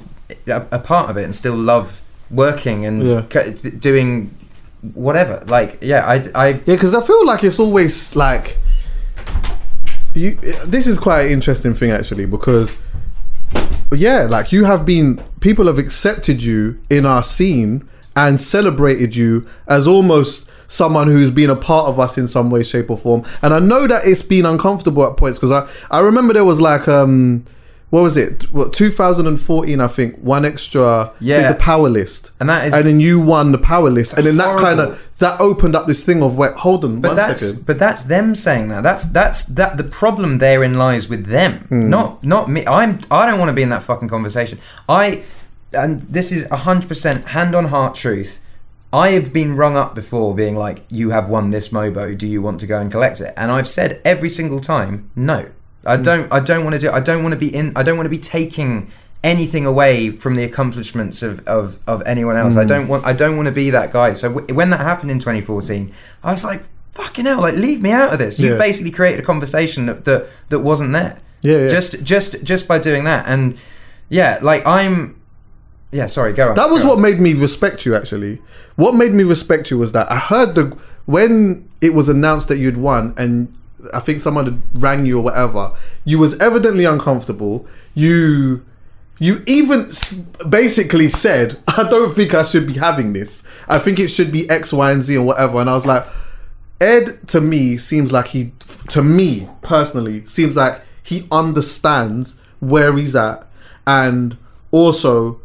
a, 0.48 0.64
a 0.72 0.80
part 0.80 1.10
of 1.10 1.18
it 1.18 1.26
and 1.26 1.36
still 1.36 1.54
love 1.58 2.00
working 2.30 2.86
and 2.86 3.06
Yeah. 3.06 3.24
c- 3.30 3.72
doing 3.72 4.32
whatever. 4.94 5.44
Like, 5.48 5.80
yeah, 5.82 6.08
I, 6.08 6.16
I 6.34 6.48
Yeah, 6.48 6.60
because 6.78 6.96
I 6.96 7.02
feel 7.04 7.26
like 7.26 7.44
it's 7.44 7.60
always 7.60 8.16
like 8.16 8.56
you. 10.14 10.36
This 10.66 10.88
is 10.88 10.98
quite 10.98 11.24
an 11.26 11.32
interesting 11.34 11.74
thing 11.74 11.92
actually 11.92 12.26
because 12.26 12.76
yeah, 14.00 14.24
like 14.24 14.52
you 14.52 14.66
have 14.66 14.86
been 14.86 15.24
people 15.39 15.66
have 15.68 15.78
accepted 15.78 16.44
you 16.44 16.80
in 16.89 17.06
our 17.06 17.24
scene 17.24 17.88
and 18.16 18.39
celebrated 18.42 19.16
you 19.16 19.48
as 19.68 19.88
almost 19.88 20.50
someone 20.68 21.08
who's 21.08 21.32
been 21.32 21.50
a 21.50 21.56
part 21.56 21.88
of 21.88 22.00
us 22.00 22.18
in 22.18 22.28
some 22.28 22.50
way, 22.50 22.64
shape, 22.64 22.89
or 22.89 22.98
form. 22.98 23.24
And 23.42 23.54
I 23.54 23.60
know 23.60 23.88
that 23.88 24.06
it's 24.06 24.22
been 24.22 24.46
uncomfortable 24.46 25.06
at 25.06 25.18
points 25.18 25.39
because 25.39 25.52
I 25.52 25.68
I 25.89 26.00
remember 26.00 26.34
there 26.34 26.46
was 26.46 26.62
like 26.62 26.88
um. 26.88 27.46
What 27.92 28.02
was 28.04 28.16
it? 28.18 28.44
What 28.54 28.72
2014? 28.74 29.80
I 29.82 29.88
think 29.88 30.16
one 30.22 30.46
extra. 30.46 31.12
Yeah. 31.20 31.42
did 31.42 31.52
the 31.52 31.60
power 31.60 31.89
list, 31.89 32.32
And 32.39 32.50
that 32.50 32.68
is- 32.68 32.74
and 32.74 32.86
then 32.88 33.00
you 33.02 33.20
won 33.20 33.52
the 33.52 33.58
power 33.58 33.89
list, 33.89 34.14
and 34.18 34.26
then 34.26 34.38
that 34.38 34.58
kind 34.60 34.80
of 34.80 35.00
that 35.20 35.39
opened 35.39 35.76
up 35.76 35.86
this 35.88 36.04
thing 36.04 36.24
of 36.24 36.36
wait, 36.36 36.54
hold 36.54 36.84
on, 36.86 37.02
But 37.02 37.16
that's 37.16 37.46
second. 37.46 37.66
but 37.68 37.78
that's 37.80 38.04
them 38.04 38.34
saying 38.34 38.70
that. 38.70 38.82
That's 38.82 39.04
that's 39.06 39.44
that 39.60 39.78
the 39.78 39.84
problem 39.84 40.38
therein 40.39 40.78
lies 40.78 41.10
with 41.10 41.26
them, 41.28 41.66
Hmm. 41.70 41.89
not 41.89 42.24
not 42.24 42.50
me. 42.50 42.66
I'm 42.66 43.00
I 43.12 43.26
don't 43.28 43.38
want 43.39 43.50
to 43.50 43.54
be 43.54 43.62
in 43.62 43.70
that 43.70 43.84
fucking 43.84 44.08
conversation. 44.10 44.58
I 44.88 45.24
and 45.74 46.06
this 46.10 46.32
is 46.32 46.48
hundred 46.50 46.88
percent 46.88 47.26
hand 47.36 47.54
on 47.56 47.66
heart 47.66 47.96
truth. 47.96 48.39
I 48.94 49.10
have 49.12 49.32
been 49.32 49.56
rung 49.56 49.76
up 49.78 49.96
before, 49.96 50.34
being 50.36 50.56
like, 50.58 50.84
"You 50.89 51.12
have 51.12 51.30
won 51.30 51.52
this 51.52 51.70
Mobo. 51.70 52.18
Do 52.18 52.28
you 52.28 52.42
want 52.42 52.60
to 52.62 52.68
go 52.68 52.78
and 52.80 52.89
collect 52.92 53.22
it?" 53.22 53.34
And 53.38 53.52
I've 53.52 53.68
said 53.68 54.00
every 54.04 54.30
single 54.30 54.60
time, 54.60 55.10
"No, 55.16 55.46
I 55.86 55.97
Hmm. 55.97 56.03
don't. 56.03 56.34
I 56.34 56.39
don't 56.39 56.63
want 56.63 56.75
to 56.75 56.79
do. 56.82 56.91
I 56.91 56.99
don't 56.99 57.23
want 57.23 57.34
to 57.34 57.39
be 57.39 57.53
in. 57.53 57.73
I 57.75 57.84
don't 57.84 57.97
want 57.97 58.05
to 58.05 58.09
be 58.09 58.17
taking." 58.17 58.88
anything 59.23 59.67
away 59.67 60.09
from 60.09 60.36
the 60.36 60.43
accomplishments 60.43 61.21
of, 61.21 61.47
of, 61.47 61.77
of 61.86 62.01
anyone 62.07 62.36
else 62.36 62.55
Hmm. 62.55 62.61
I 62.61 62.65
don't 62.65 62.88
want 62.88 63.05
I 63.05 63.13
don't 63.13 63.36
want 63.38 63.45
to 63.45 63.51
be 63.51 63.69
that 63.69 63.93
guy 63.93 64.13
so 64.13 64.34
w- 64.34 64.55
when 64.55 64.71
that 64.71 64.79
happened 64.79 65.11
in 65.11 65.19
2014 65.19 65.91
I 66.23 66.32
was 66.32 66.43
like 66.43 66.63
fucking 66.93 67.25
hell 67.25 67.39
like 67.39 67.53
leave 67.53 67.84
me 67.84 67.91
out 67.91 68.11
of 68.11 68.17
this 68.17 68.39
you've 68.39 68.53
Yeah. 68.53 68.57
basically 68.57 68.89
created 68.89 69.19
a 69.19 69.23
conversation 69.23 69.86
that, 69.86 70.05
that 70.05 70.25
that 70.49 70.61
wasn't 70.61 70.93
there 70.93 71.19
Yeah, 71.43 71.57
yeah. 71.57 71.69
just 71.69 72.01
just 72.03 72.43
just 72.43 72.67
by 72.67 72.79
doing 72.79 73.03
that 73.03 73.27
and 73.27 73.59
yeah 74.09 74.39
like 74.41 74.65
I'm 74.65 75.21
yeah 75.91 76.07
sorry 76.07 76.34
go 76.34 76.49
on 76.49 76.55
That 76.55 76.71
was 76.71 76.84
what 76.84 76.95
on. 76.95 77.01
made 77.03 77.19
me 77.19 77.36
respect 77.36 77.86
you. 77.86 77.93
Actually, 77.95 78.41
what 78.75 78.95
made 78.95 79.11
me 79.13 79.23
respect 79.23 79.69
you 79.69 79.77
was 79.77 79.91
that 79.91 80.11
I 80.11 80.17
heard 80.17 80.55
the 80.55 80.75
when 81.05 81.69
it 81.79 81.93
was 81.93 82.09
announced 82.09 82.47
that 82.47 82.57
you'd 82.57 82.77
won, 82.77 83.13
and 83.17 83.53
I 83.93 83.99
think 83.99 84.19
someone 84.19 84.45
had 84.45 84.61
rang 84.73 85.05
you 85.05 85.19
or 85.19 85.23
whatever. 85.23 85.73
You 86.05 86.19
was 86.19 86.38
evidently 86.39 86.86
uncomfortable. 86.86 87.65
You, 87.93 88.65
you 89.19 89.43
even 89.47 89.91
basically 90.49 91.09
said, 91.09 91.59
"I 91.67 91.88
don't 91.89 92.13
think 92.13 92.34
I 92.34 92.43
should 92.43 92.67
be 92.67 92.73
having 92.73 93.13
this. 93.13 93.43
I 93.67 93.79
think 93.79 93.99
it 93.99 94.09
should 94.09 94.32
be 94.32 94.49
X, 94.49 94.73
Y, 94.73 94.91
and 94.91 95.01
Z 95.01 95.17
or 95.17 95.25
whatever." 95.25 95.59
And 95.59 95.69
I 95.69 95.73
was 95.73 95.86
like, 95.86 96.05
Ed 96.82 97.27
to 97.27 97.39
me 97.39 97.77
seems 97.77 98.11
like 98.11 98.27
he 98.27 98.53
to 98.89 99.03
me 99.03 99.47
personally 99.61 100.25
seems 100.25 100.55
like 100.55 100.82
he 101.03 101.27
understands 101.32 102.38
where 102.59 102.97
he's 102.97 103.15
at 103.15 103.47
and 103.86 104.36
also 104.71 105.39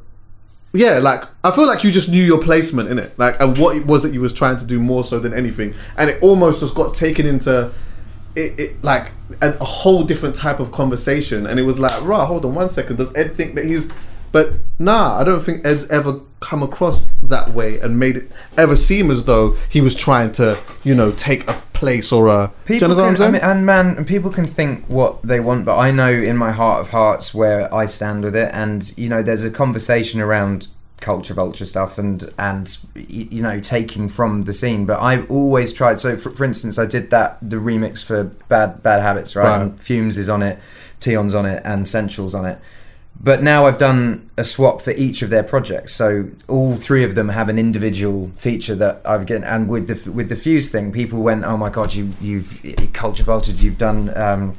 yeah 0.73 0.99
like 0.99 1.25
I 1.45 1.51
feel 1.51 1.67
like 1.67 1.85
you 1.85 1.91
just 1.91 2.09
knew 2.09 2.25
your 2.25 2.43
placement 2.43 2.89
in 2.89 2.99
it 2.99 3.19
like 3.19 3.39
and 3.39 3.57
what 3.59 3.77
it 3.77 3.87
was 3.87 4.03
that 4.03 4.15
you 4.15 4.21
was 4.21 4.33
trying 4.33 4.59
to 4.59 4.65
do 4.65 4.81
more 4.81 5.05
so 5.05 5.19
than 5.19 5.35
anything 5.35 5.75
and 5.99 6.09
it 6.09 6.23
almost 6.23 6.61
just 6.61 6.75
got 6.75 6.97
taken 6.97 7.27
into 7.27 7.71
it, 8.37 8.59
it 8.61 8.85
like 8.85 9.13
a, 9.41 9.55
a 9.61 9.65
whole 9.65 10.05
different 10.05 10.35
type 10.35 10.61
of 10.61 10.71
conversation. 10.73 11.47
And 11.47 11.59
it 11.59 11.65
was 11.65 11.81
like 11.81 12.01
right 12.03 12.25
hold 12.25 12.45
on 12.45 12.55
one 12.55 12.71
second. 12.71 12.97
Does 12.97 13.15
Ed 13.17 13.35
think 13.35 13.55
that 13.55 13.65
he's 13.65 13.89
but 14.33 14.55
nah 14.79 15.19
I 15.19 15.25
don't 15.25 15.41
think 15.41 15.67
Ed's 15.67 15.89
ever 15.89 16.21
come 16.41 16.63
across 16.63 17.09
that 17.23 17.51
way 17.51 17.79
and 17.81 17.99
made 17.99 18.17
it 18.19 18.31
ever 18.59 18.77
seem 18.77 19.11
as 19.11 19.25
though 19.25 19.57
he 19.71 19.81
was 19.81 19.95
trying 19.95 20.33
to 20.33 20.59
you 20.85 20.95
know 20.95 21.11
take 21.13 21.49
a 21.49 21.63
place 21.77 22.11
or 22.11 22.29
a 22.29 22.53
you 22.69 22.75
People 22.75 23.01
understand 23.01 23.11
I'm 23.11 23.17
can, 23.17 23.25
I 23.25 23.31
mean, 23.31 23.43
and 23.59 23.67
man, 23.67 23.97
and 23.99 24.07
people 24.07 24.31
can 24.31 24.47
think 24.47 24.85
what 24.87 25.23
they 25.23 25.41
want, 25.41 25.65
but 25.67 25.77
I 25.77 25.91
know 25.91 26.11
in 26.11 26.37
my 26.37 26.51
heart 26.51 26.81
of 26.81 26.89
hearts 26.89 27.35
where 27.35 27.73
I 27.73 27.87
stand 27.87 28.25
with 28.25 28.35
it. 28.35 28.51
And 28.53 28.97
you 28.97 29.09
know, 29.09 29.23
there's 29.23 29.45
a 29.45 29.51
conversation 29.51 30.21
around 30.21 30.69
culture 31.01 31.35
vulture 31.35 31.67
stuff 31.67 31.99
and 31.99 32.25
and 32.39 32.79
you 32.95 33.43
know 33.43 33.61
taking 33.61 34.09
from 34.09 34.43
the 34.43 34.53
scene. 34.53 34.87
But 34.87 35.01
I've 35.01 35.31
always 35.31 35.73
tried. 35.73 35.99
So, 35.99 36.17
for, 36.17 36.31
for 36.31 36.45
instance, 36.45 36.79
I 36.79 36.87
did 36.87 37.11
that 37.11 37.39
the 37.43 37.57
remix 37.57 38.05
for 38.05 38.25
Bad 38.49 38.83
Bad 38.83 39.01
Habits, 39.01 39.37
right? 39.37 39.63
Right. 39.63 39.73
Fumez 39.73 40.19
is 40.19 40.29
on 40.29 40.43
it, 40.43 40.59
Tion's 41.01 41.35
on 41.35 41.47
it, 41.47 41.63
and 41.65 41.87
Central's 41.87 42.35
on 42.35 42.47
it. 42.47 42.59
But 43.19 43.43
now 43.43 43.67
I've 43.67 43.79
done 43.79 44.31
a 44.37 44.45
swap 44.45 44.83
for 44.83 44.91
each 44.91 45.23
of 45.23 45.31
their 45.31 45.43
projects, 45.43 45.95
so 45.95 46.31
all 46.49 46.77
three 46.77 47.03
of 47.03 47.15
them 47.15 47.31
have 47.31 47.49
an 47.49 47.59
individual 47.59 48.31
feature 48.37 48.75
that 48.75 49.01
I've 49.07 49.25
getting. 49.25 49.45
And 49.45 49.69
with 49.69 49.89
the 49.89 50.11
with 50.11 50.29
the 50.29 50.37
Fuse 50.37 50.71
thing, 50.71 50.93
people 50.93 51.23
went, 51.23 51.45
"Oh 51.45 51.57
my 51.57 51.71
god, 51.71 51.95
you 51.95 52.13
you've 52.21 52.63
culture 52.93 53.25
vulture, 53.25 53.53
you've 53.53 53.79
done." 53.79 54.17
Um, 54.17 54.57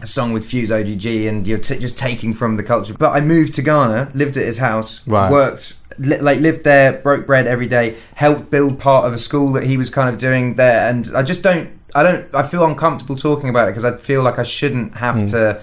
a 0.00 0.06
song 0.06 0.32
with 0.32 0.46
Fuse 0.46 0.70
ODG, 0.70 1.28
and 1.28 1.46
you're 1.46 1.58
t- 1.58 1.78
just 1.78 1.98
taking 1.98 2.32
from 2.34 2.56
the 2.56 2.62
culture. 2.62 2.94
But 2.94 3.10
I 3.12 3.20
moved 3.20 3.54
to 3.54 3.62
Ghana, 3.62 4.10
lived 4.14 4.36
at 4.36 4.44
his 4.44 4.58
house, 4.58 5.06
Right. 5.06 5.30
worked 5.30 5.74
li- 5.98 6.18
like 6.20 6.38
lived 6.40 6.62
there, 6.64 6.92
broke 6.92 7.26
bread 7.26 7.46
every 7.46 7.66
day, 7.66 7.96
helped 8.14 8.50
build 8.50 8.78
part 8.78 9.06
of 9.06 9.12
a 9.12 9.18
school 9.18 9.52
that 9.54 9.64
he 9.64 9.76
was 9.76 9.90
kind 9.90 10.08
of 10.08 10.18
doing 10.18 10.54
there, 10.54 10.88
and 10.88 11.10
I 11.16 11.22
just 11.22 11.42
don't, 11.42 11.70
I 11.94 12.02
don't, 12.04 12.26
I 12.34 12.42
feel 12.44 12.64
uncomfortable 12.64 13.16
talking 13.16 13.48
about 13.48 13.66
it 13.68 13.72
because 13.72 13.84
I 13.84 13.96
feel 13.96 14.22
like 14.22 14.38
I 14.38 14.44
shouldn't 14.44 14.96
have 14.96 15.16
Hmm. 15.16 15.26
to 15.26 15.60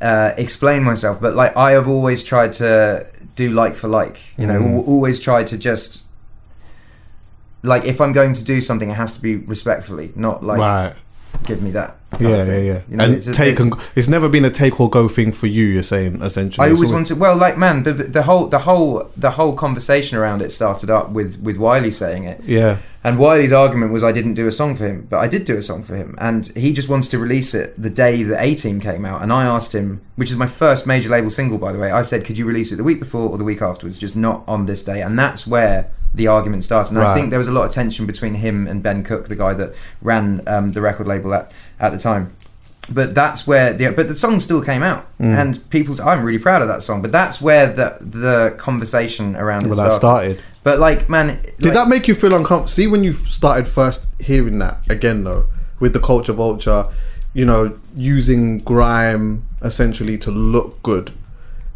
uh, 0.00 0.32
explain 0.38 0.82
myself. 0.82 1.20
But 1.20 1.34
like 1.36 1.54
I 1.56 1.72
have 1.72 1.86
always 1.86 2.22
tried 2.24 2.54
to 2.54 3.06
do 3.36 3.50
like 3.50 3.74
for 3.76 3.88
like, 3.88 4.18
you 4.38 4.46
know, 4.46 4.58
Hmm. 4.58 4.78
always 4.88 5.20
tried 5.20 5.46
to 5.48 5.58
just 5.58 6.04
like 7.62 7.84
if 7.84 8.00
I'm 8.00 8.12
going 8.12 8.32
to 8.34 8.42
do 8.44 8.60
something, 8.62 8.88
it 8.88 8.94
has 8.94 9.14
to 9.16 9.20
be 9.22 9.36
respectfully, 9.36 10.12
not 10.16 10.42
like 10.42 10.58
right 10.58 10.94
give 11.44 11.60
me 11.62 11.70
that. 11.72 11.96
Yeah 12.18 12.44
yeah 12.44 12.58
yeah. 12.58 12.80
You 12.88 12.96
know, 12.96 13.04
and 13.04 13.14
it's 13.14 13.26
take 13.26 13.54
it's- 13.54 13.60
and 13.60 13.74
it's 13.94 14.08
never 14.08 14.28
been 14.28 14.44
a 14.44 14.50
take 14.50 14.80
or 14.80 14.90
go 14.90 15.08
thing 15.08 15.32
for 15.32 15.46
you 15.46 15.64
you're 15.64 15.82
saying 15.82 16.20
essentially. 16.22 16.66
I 16.66 16.72
always 16.72 16.92
wanted. 16.92 17.18
Well, 17.18 17.36
like 17.36 17.56
man, 17.56 17.82
the 17.84 17.92
the 17.92 18.22
whole 18.22 18.48
the 18.48 18.60
whole 18.60 19.10
the 19.16 19.30
whole 19.32 19.54
conversation 19.54 20.18
around 20.18 20.42
it 20.42 20.50
started 20.50 20.90
up 20.90 21.10
with 21.10 21.40
with 21.40 21.56
Wiley 21.56 21.90
saying 21.90 22.24
it, 22.24 22.42
yeah. 22.44 22.78
And 23.02 23.18
Wiley's 23.18 23.52
argument 23.52 23.92
was 23.92 24.04
I 24.04 24.12
didn't 24.12 24.34
do 24.34 24.46
a 24.46 24.52
song 24.52 24.74
for 24.76 24.86
him, 24.86 25.06
but 25.08 25.20
I 25.20 25.26
did 25.28 25.44
do 25.46 25.56
a 25.56 25.62
song 25.62 25.82
for 25.82 25.96
him, 25.96 26.14
and 26.18 26.46
he 26.48 26.72
just 26.72 26.88
wanted 26.88 27.10
to 27.12 27.18
release 27.18 27.54
it 27.54 27.80
the 27.80 27.88
day 27.88 28.22
that 28.24 28.42
A 28.42 28.54
Team 28.54 28.78
came 28.78 29.04
out, 29.06 29.22
and 29.22 29.32
I 29.32 29.44
asked 29.44 29.74
him, 29.74 30.02
which 30.16 30.30
is 30.30 30.36
my 30.36 30.46
first 30.46 30.86
major 30.86 31.08
label 31.08 31.30
single, 31.30 31.56
by 31.56 31.72
the 31.72 31.78
way. 31.78 31.90
I 31.90 32.02
said, 32.02 32.26
could 32.26 32.36
you 32.36 32.44
release 32.44 32.72
it 32.72 32.76
the 32.76 32.84
week 32.84 32.98
before 32.98 33.30
or 33.30 33.38
the 33.38 33.44
week 33.44 33.62
afterwards, 33.62 33.96
just 33.96 34.16
not 34.16 34.44
on 34.46 34.66
this 34.66 34.84
day, 34.84 35.00
and 35.00 35.18
that's 35.18 35.46
where 35.46 35.90
the 36.12 36.26
argument 36.26 36.64
started. 36.64 36.90
And 36.94 37.02
I 37.02 37.14
think 37.14 37.30
there 37.30 37.38
was 37.38 37.48
a 37.48 37.52
lot 37.52 37.64
of 37.66 37.70
tension 37.72 38.04
between 38.04 38.34
him 38.34 38.66
and 38.66 38.82
Ben 38.82 39.04
Cook, 39.04 39.28
the 39.28 39.36
guy 39.36 39.54
that 39.54 39.74
ran 40.02 40.42
um, 40.46 40.72
the 40.72 40.80
record 40.80 41.06
label 41.06 41.32
at 41.32 41.50
at 41.80 41.90
the 41.92 41.98
time 41.98 42.34
but 42.92 43.14
that's 43.14 43.46
where 43.46 43.72
the 43.72 43.90
but 43.92 44.08
the 44.08 44.14
song 44.16 44.40
still 44.40 44.60
came 44.62 44.82
out 44.82 45.06
Mm. 45.20 45.34
and 45.40 45.70
people's 45.70 46.00
I'm 46.00 46.24
really 46.24 46.38
proud 46.38 46.62
of 46.62 46.68
that 46.68 46.82
song 46.82 47.02
but 47.02 47.12
that's 47.12 47.40
where 47.40 47.66
the 47.72 47.96
the 48.00 48.54
conversation 48.58 49.36
around 49.36 49.64
it 49.64 49.68
Well, 49.68 49.76
that 49.78 50.00
started. 50.00 50.36
started. 50.38 50.40
but 50.64 50.78
like 50.78 51.08
man 51.08 51.26
Did 51.60 51.74
that 51.74 51.88
make 51.88 52.08
you 52.08 52.14
feel 52.14 52.34
uncomfortable? 52.34 52.68
See, 52.68 52.86
when 52.86 53.04
you 53.04 53.12
started 53.12 53.68
first 53.68 54.06
hearing 54.20 54.58
that 54.60 54.78
again, 54.88 55.24
though, 55.24 55.44
with 55.78 55.92
the 55.92 56.00
culture 56.00 56.32
vulture, 56.32 56.86
you 57.34 57.44
know, 57.44 57.78
using 57.94 58.58
grime 58.60 59.44
essentially 59.62 60.16
to 60.18 60.30
look 60.30 60.82
good, 60.82 61.12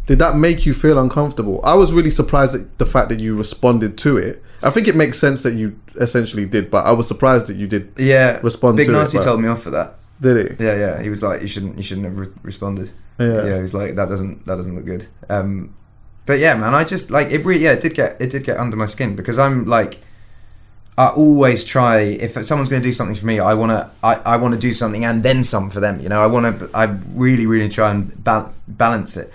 did 0.07 0.19
that 0.19 0.35
make 0.35 0.65
you 0.65 0.73
feel 0.73 0.97
uncomfortable? 0.99 1.61
I 1.63 1.75
was 1.75 1.93
really 1.93 2.09
surprised 2.09 2.53
at 2.55 2.77
the 2.77 2.85
fact 2.85 3.07
that 3.09 3.19
you 3.19 3.35
responded 3.37 3.97
to 3.99 4.17
it. 4.17 4.43
I 4.65 4.71
think 4.71 4.87
it 4.87 4.95
makes 4.95 5.17
sense 5.19 5.43
that 5.43 5.53
you 5.53 5.79
essentially 5.95 6.45
did, 6.45 6.69
but 6.71 6.85
I 6.85 6.91
was 6.91 7.07
surprised 7.07 7.45
that 7.47 7.55
you 7.55 7.67
did. 7.67 7.93
yeah 7.97 8.39
respond 8.43 8.77
Big 8.77 8.87
to 8.87 8.91
it, 8.93 8.97
Nasty 8.97 9.17
but- 9.19 9.23
told 9.25 9.39
me 9.41 9.47
off 9.47 9.61
for 9.61 9.69
that 9.71 9.95
Did 10.19 10.37
it? 10.37 10.59
yeah 10.59 10.75
yeah 10.75 11.01
he 11.01 11.09
was 11.09 11.21
like 11.21 11.41
you 11.41 11.47
shouldn't 11.47 11.77
you 11.77 11.83
shouldn't 11.83 12.05
have 12.07 12.17
re- 12.17 12.33
responded 12.43 12.91
Yeah. 13.19 13.45
yeah 13.45 13.55
he 13.57 13.61
was 13.61 13.73
like 13.73 13.95
that 13.95 14.09
doesn't 14.09 14.45
that 14.47 14.55
doesn't 14.55 14.75
look 14.75 14.85
good 14.85 15.05
um 15.29 15.73
but 16.25 16.39
yeah 16.39 16.55
man 16.57 16.73
I 16.73 16.83
just 16.83 17.11
like 17.11 17.27
it 17.31 17.45
really 17.45 17.63
yeah 17.63 17.73
it 17.73 17.81
did 17.81 17.93
get 17.93 18.19
it 18.19 18.29
did 18.31 18.43
get 18.43 18.57
under 18.57 18.75
my 18.77 18.87
skin 18.87 19.15
because 19.15 19.37
I'm 19.37 19.65
like 19.65 19.99
I 20.97 21.07
always 21.09 21.65
try 21.65 21.97
if 21.99 22.31
someone's 22.45 22.69
going 22.69 22.81
to 22.81 22.87
do 22.87 22.93
something 22.93 23.15
for 23.17 23.25
me 23.25 23.39
I 23.39 23.53
want 23.53 23.71
to 23.71 23.91
I, 24.01 24.13
I 24.33 24.37
want 24.37 24.53
to 24.53 24.59
do 24.59 24.71
something 24.73 25.03
and 25.05 25.21
then 25.23 25.43
some 25.43 25.69
for 25.69 25.81
them 25.81 25.99
you 25.99 26.07
know 26.09 26.21
I 26.21 26.27
want 26.27 26.45
to 26.59 26.69
I 26.73 26.85
really 27.13 27.45
really 27.45 27.69
try 27.69 27.91
and 27.91 28.15
ba- 28.23 28.51
balance 28.69 29.17
it 29.17 29.29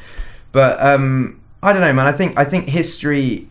but 0.53 0.81
um 0.85 1.39
I 1.63 1.73
don't 1.75 1.83
know 1.83 1.93
man 1.93 2.07
I 2.07 2.13
think 2.13 2.39
I 2.39 2.45
think 2.45 2.69
history 2.71 3.47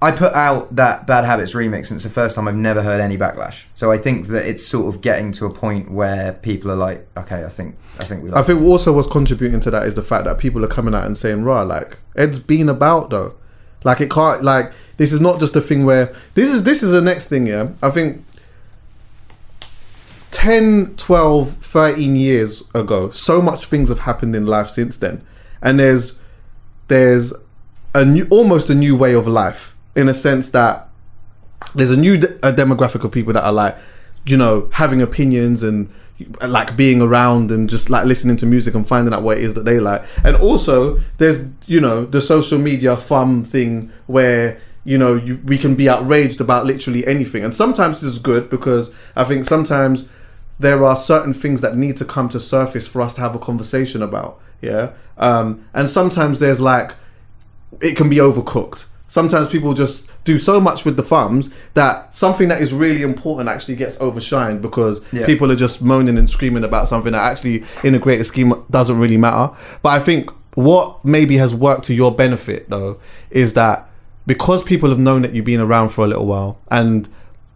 I 0.00 0.10
put 0.10 0.34
out 0.34 0.76
that 0.76 1.06
Bad 1.06 1.24
Habits 1.24 1.52
remix 1.52 1.90
and 1.90 1.96
it's 1.96 2.04
the 2.04 2.10
first 2.10 2.34
time 2.36 2.46
I've 2.46 2.54
never 2.54 2.82
heard 2.82 3.00
any 3.00 3.16
backlash. 3.16 3.64
So 3.74 3.90
I 3.90 3.96
think 3.96 4.26
that 4.26 4.46
it's 4.46 4.64
sort 4.64 4.94
of 4.94 5.00
getting 5.00 5.32
to 5.32 5.46
a 5.46 5.50
point 5.50 5.90
where 5.90 6.34
people 6.34 6.70
are 6.70 6.76
like 6.76 7.06
okay 7.16 7.44
I 7.44 7.48
think 7.48 7.76
I 7.98 8.04
think 8.04 8.22
we 8.22 8.30
like 8.30 8.38
I 8.38 8.46
think 8.46 8.60
also 8.60 8.92
what's 8.92 9.08
contributing 9.08 9.60
to 9.60 9.70
that 9.70 9.86
is 9.86 9.94
the 9.94 10.02
fact 10.02 10.24
that 10.24 10.38
people 10.38 10.62
are 10.64 10.68
coming 10.68 10.94
out 10.94 11.06
and 11.06 11.16
saying, 11.16 11.44
"Rah, 11.44 11.62
like 11.62 11.98
Ed's 12.14 12.38
been 12.38 12.68
about 12.68 13.08
though, 13.08 13.34
like 13.84 14.00
it 14.00 14.10
can't 14.10 14.42
like 14.44 14.72
this 14.98 15.12
is 15.12 15.20
not 15.20 15.40
just 15.40 15.56
a 15.56 15.60
thing 15.60 15.84
where 15.84 16.14
this 16.34 16.50
is 16.50 16.64
this 16.64 16.82
is 16.82 16.92
the 16.92 17.00
next 17.00 17.28
thing. 17.28 17.46
Yeah, 17.46 17.70
I 17.82 17.90
think 17.90 18.22
10, 20.32 20.96
12, 20.96 21.52
13 21.54 22.16
years 22.16 22.64
ago, 22.74 23.10
so 23.10 23.40
much 23.40 23.64
things 23.64 23.88
have 23.88 24.00
happened 24.00 24.36
in 24.36 24.44
life 24.44 24.68
since 24.68 24.98
then, 24.98 25.22
and 25.62 25.78
there's 25.78 26.18
there's 26.88 27.32
a 27.94 28.04
new 28.04 28.26
almost 28.30 28.68
a 28.68 28.74
new 28.74 28.94
way 28.96 29.14
of 29.14 29.26
life 29.26 29.74
in 29.96 30.08
a 30.08 30.14
sense 30.14 30.50
that 30.50 30.88
there's 31.74 31.90
a 31.90 31.96
new 31.96 32.18
de- 32.18 32.34
a 32.46 32.52
demographic 32.52 33.02
of 33.02 33.10
people 33.10 33.32
that 33.32 33.44
are 33.44 33.52
like, 33.52 33.76
you 34.26 34.36
know, 34.36 34.68
having 34.72 35.02
opinions 35.02 35.62
and 35.62 35.90
like 36.42 36.76
being 36.76 37.02
around 37.02 37.50
and 37.50 37.68
just 37.68 37.90
like 37.90 38.06
listening 38.06 38.36
to 38.38 38.46
music 38.46 38.74
and 38.74 38.86
finding 38.86 39.12
out 39.12 39.22
what 39.22 39.38
it 39.38 39.44
is 39.44 39.54
that 39.54 39.64
they 39.64 39.80
like. 39.80 40.02
And 40.24 40.36
also, 40.36 41.00
there's 41.18 41.46
you 41.66 41.80
know 41.80 42.04
the 42.04 42.20
social 42.20 42.58
media 42.58 42.96
fun 42.96 43.42
thing 43.42 43.90
where 44.06 44.60
you 44.84 44.98
know 44.98 45.14
you, 45.14 45.40
we 45.44 45.58
can 45.58 45.74
be 45.74 45.88
outraged 45.88 46.40
about 46.40 46.66
literally 46.66 47.06
anything. 47.06 47.44
And 47.44 47.54
sometimes 47.54 48.00
this 48.00 48.10
is 48.10 48.18
good 48.18 48.48
because 48.48 48.92
I 49.14 49.24
think 49.24 49.44
sometimes 49.44 50.08
there 50.58 50.84
are 50.84 50.96
certain 50.96 51.34
things 51.34 51.60
that 51.60 51.76
need 51.76 51.96
to 51.98 52.04
come 52.04 52.28
to 52.30 52.40
surface 52.40 52.86
for 52.86 53.02
us 53.02 53.14
to 53.14 53.20
have 53.20 53.34
a 53.34 53.38
conversation 53.38 54.02
about. 54.02 54.40
Yeah, 54.62 54.92
um, 55.18 55.66
and 55.74 55.90
sometimes 55.90 56.38
there's 56.38 56.60
like 56.60 56.94
it 57.80 57.96
can 57.96 58.08
be 58.08 58.16
overcooked. 58.16 58.86
Sometimes 59.08 59.48
people 59.48 59.72
just 59.72 60.08
do 60.24 60.38
so 60.38 60.60
much 60.60 60.84
with 60.84 60.96
the 60.96 61.02
thumbs 61.02 61.50
that 61.74 62.12
something 62.14 62.48
that 62.48 62.60
is 62.60 62.72
really 62.74 63.02
important 63.02 63.48
actually 63.48 63.76
gets 63.76 63.96
overshined 63.98 64.60
because 64.60 65.00
Yeah. 65.12 65.26
people 65.26 65.50
are 65.52 65.56
just 65.56 65.80
moaning 65.80 66.18
and 66.18 66.28
screaming 66.28 66.64
about 66.64 66.88
something 66.88 67.12
that 67.12 67.22
actually, 67.22 67.62
in 67.84 67.94
a 67.94 67.98
greater 68.00 68.24
scheme, 68.24 68.52
doesn't 68.70 68.98
really 68.98 69.16
matter. 69.16 69.52
But 69.82 69.90
I 69.90 70.00
think 70.00 70.30
what 70.54 71.04
maybe 71.04 71.36
has 71.36 71.54
worked 71.54 71.84
to 71.84 71.94
your 71.94 72.10
benefit 72.12 72.68
though 72.70 72.96
is 73.30 73.52
that 73.52 73.88
because 74.26 74.62
people 74.64 74.88
have 74.88 74.98
known 74.98 75.22
that 75.22 75.32
you've 75.34 75.44
been 75.44 75.60
around 75.60 75.90
for 75.90 76.04
a 76.04 76.08
little 76.08 76.26
while 76.26 76.58
and 76.70 77.08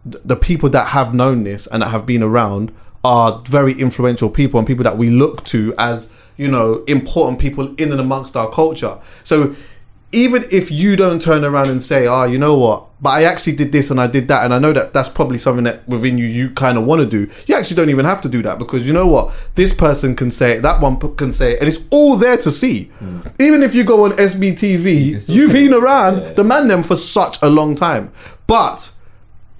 th- 0.09 0.23
the 0.23 0.35
people 0.35 0.69
that 0.69 0.87
have 0.89 1.13
known 1.13 1.43
this 1.43 1.67
and 1.67 1.81
that 1.81 1.89
have 1.89 2.05
been 2.05 2.21
around 2.23 2.71
are 3.03 3.41
very 3.47 3.73
influential 3.73 4.29
people 4.29 4.59
and 4.59 4.67
people 4.67 4.83
that 4.83 4.97
we 4.99 5.09
look 5.09 5.43
to 5.45 5.73
as 5.79 6.11
you 6.37 6.47
know 6.47 6.83
important 6.87 7.39
people 7.39 7.73
in 7.75 7.91
and 7.91 7.99
amongst 7.99 8.37
our 8.37 8.49
culture 8.51 8.97
so 9.23 9.55
even 10.11 10.43
if 10.51 10.69
you 10.69 10.95
don't 10.95 11.21
turn 11.21 11.43
around 11.45 11.67
and 11.69 11.81
say 11.81 12.05
oh 12.07 12.23
you 12.23 12.37
know 12.37 12.57
what 12.57 12.85
but 13.01 13.11
i 13.11 13.23
actually 13.23 13.55
did 13.55 13.71
this 13.71 13.89
and 13.89 13.99
i 13.99 14.07
did 14.07 14.27
that 14.27 14.43
and 14.43 14.53
i 14.53 14.59
know 14.59 14.73
that 14.73 14.93
that's 14.93 15.09
probably 15.09 15.37
something 15.37 15.63
that 15.63 15.87
within 15.87 16.17
you 16.17 16.25
you 16.25 16.49
kind 16.51 16.77
of 16.77 16.83
want 16.83 17.01
to 17.01 17.07
do 17.07 17.31
you 17.47 17.55
actually 17.55 17.75
don't 17.75 17.89
even 17.89 18.05
have 18.05 18.19
to 18.21 18.29
do 18.29 18.41
that 18.41 18.59
because 18.59 18.85
you 18.85 18.93
know 18.93 19.07
what 19.07 19.33
this 19.55 19.73
person 19.73 20.15
can 20.15 20.29
say 20.29 20.57
it 20.57 20.61
that 20.61 20.81
one 20.81 20.97
can 21.15 21.31
say 21.31 21.53
it 21.53 21.59
and 21.59 21.67
it's 21.67 21.87
all 21.91 22.17
there 22.17 22.37
to 22.37 22.51
see 22.51 22.85
hmm. 22.99 23.19
even 23.39 23.63
if 23.63 23.73
you 23.73 23.83
go 23.83 24.03
on 24.03 24.11
sbtv 24.11 25.29
you've 25.29 25.53
been 25.53 25.73
around 25.73 26.17
Yeah. 26.21 26.33
the 26.33 26.43
man 26.43 26.67
them 26.67 26.83
for 26.83 26.95
such 26.95 27.41
a 27.41 27.49
long 27.49 27.75
time 27.75 28.11
but 28.47 28.91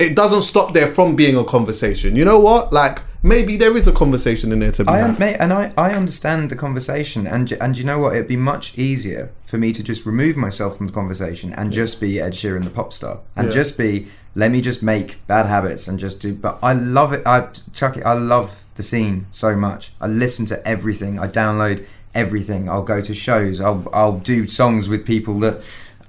it 0.02 0.16
doesn't 0.16 0.42
stop 0.42 0.74
there 0.74 0.88
from 0.88 1.16
being 1.16 1.38
a 1.38 1.44
conversation. 1.44 2.16
You 2.16 2.26
know 2.26 2.40
what? 2.40 2.74
Like 2.74 3.04
maybe 3.22 3.56
there 3.56 3.78
is 3.78 3.88
a 3.88 3.92
conversation 3.92 4.52
in 4.52 4.60
there 4.60 4.72
to 4.74 4.84
be 4.84 4.90
I 4.90 4.98
had. 4.98 5.20
mate, 5.20 5.38
and 5.40 5.54
I, 5.54 5.72
I 5.78 5.94
understand 5.94 6.50
the 6.50 6.56
conversation, 6.56 7.28
and 7.28 7.52
and 7.54 7.78
you 7.78 7.84
know 7.84 8.00
what? 8.00 8.16
It'd 8.16 8.28
be 8.28 8.36
much 8.36 8.78
easier 8.78 9.32
for 9.52 9.58
me 9.58 9.74
to 9.74 9.84
just 9.84 10.06
remove 10.06 10.38
myself 10.38 10.78
from 10.78 10.88
the 10.88 10.94
conversation 10.94 11.52
and 11.54 11.74
just 11.74 12.00
be 12.00 12.22
Ed 12.22 12.32
Sheeran, 12.32 12.64
the 12.64 12.70
pop 12.70 12.94
star, 12.94 13.20
and 13.36 13.48
Yeah. 13.48 13.54
just 13.54 13.78
be 13.78 14.08
let 14.34 14.50
me 14.50 14.62
just 14.62 14.82
make 14.82 15.20
bad 15.28 15.46
habits 15.46 15.90
and 15.90 16.00
just 16.00 16.22
do. 16.22 16.34
But 16.34 16.58
I 16.64 16.72
love 16.72 17.12
it. 17.12 17.22
I 17.26 17.48
Chuck 17.74 17.98
it. 17.98 18.06
I 18.06 18.14
love 18.14 18.62
the 18.76 18.84
scene 18.84 19.26
so 19.30 19.58
much. 19.58 19.92
I 20.00 20.08
listen 20.08 20.46
to 20.46 20.66
everything. 20.66 21.20
I 21.20 21.28
download 21.28 21.84
everything. 22.16 22.70
I'll 22.70 22.82
go 22.96 23.02
to 23.02 23.14
shows. 23.14 23.60
I'll 23.60 23.84
I'll 23.92 24.18
do 24.20 24.48
songs 24.48 24.88
with 24.88 25.06
people 25.06 25.38
that. 25.42 25.62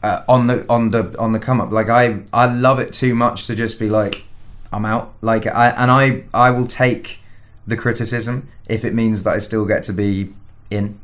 Uh, 0.05 0.20
on 0.28 0.48
the 0.48 0.64
on 0.69 0.90
the 0.90 1.16
on 1.16 1.31
the 1.31 1.39
come 1.39 1.60
up 1.60 1.70
like 1.70 1.89
I 1.89 2.20
I 2.32 2.47
love 2.47 2.81
it 2.81 2.93
too 2.93 3.14
much 3.14 3.47
to 3.47 3.55
just 3.55 3.78
be 3.78 3.89
like 3.89 4.24
I'm 4.73 4.85
out 4.85 5.14
like 5.20 5.47
I 5.47 5.69
and 5.70 5.93
I 5.93 6.24
I 6.35 6.51
will 6.51 6.66
take 6.66 7.20
the 7.69 7.77
criticism 7.77 8.48
if 8.66 8.85
it 8.85 8.94
means 8.94 9.23
that 9.23 9.35
I 9.36 9.39
still 9.39 9.64
get 9.64 9.85
to 9.85 9.93
be 9.93 10.32
in. 10.70 10.98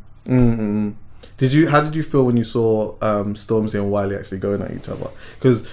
Did 1.38 1.52
you? 1.52 1.68
How 1.68 1.80
did 1.80 1.96
you 1.96 2.02
feel 2.02 2.24
when 2.24 2.36
you 2.36 2.44
saw 2.44 2.92
um, 3.00 3.34
Stormzy 3.34 3.74
and 3.74 3.90
Wiley 3.90 4.16
actually 4.16 4.38
going 4.38 4.60
at 4.60 4.72
each 4.72 4.88
other? 4.88 5.08
Because 5.36 5.66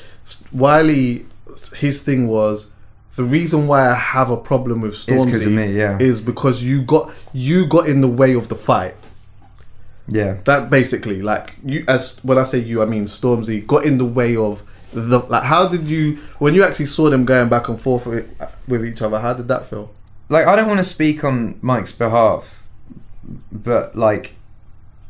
Wiley, 0.54 1.26
his 1.76 2.02
thing 2.02 2.28
was 2.28 2.68
the 3.16 3.24
reason 3.24 3.68
why 3.68 3.90
I 3.90 3.94
have 3.94 4.30
a 4.30 4.38
problem 4.38 4.82
with 4.82 4.94
Stormzy 4.94 5.52
me, 5.52 5.74
yeah. 5.74 5.98
is 6.00 6.22
because 6.22 6.62
you 6.62 6.82
got 6.84 7.12
you 7.34 7.66
got 7.66 7.88
in 7.88 8.02
the 8.02 8.08
way 8.08 8.34
of 8.34 8.50
the 8.50 8.56
fight. 8.56 8.94
Yeah. 10.08 10.38
That 10.46 10.70
basically, 10.70 11.22
like 11.22 11.56
you, 11.64 11.84
as 11.88 12.20
when 12.24 12.38
I 12.38 12.44
say 12.44 12.60
you, 12.60 12.82
I 12.82 12.86
mean 12.86 13.06
Stormzy 13.06 13.66
got 13.66 13.86
in 13.86 13.98
the 13.98 14.06
way 14.06 14.36
of 14.36 14.64
the 14.94 15.20
like. 15.20 15.44
How 15.44 15.68
did 15.68 15.86
you 15.86 16.18
when 16.40 16.54
you 16.54 16.64
actually 16.64 16.88
saw 16.88 17.10
them 17.10 17.26
going 17.26 17.50
back 17.50 17.70
and 17.70 17.82
forth 17.82 18.06
with, 18.06 18.30
with 18.68 18.86
each 18.86 19.02
other? 19.02 19.20
How 19.20 19.34
did 19.34 19.48
that 19.48 19.66
feel? 19.66 19.92
Like 20.30 20.46
I 20.46 20.56
don't 20.56 20.68
want 20.68 20.80
to 20.80 20.84
speak 20.84 21.24
on 21.24 21.58
Mike's 21.62 21.92
behalf, 21.92 22.64
but 23.52 23.96
like 23.96 24.36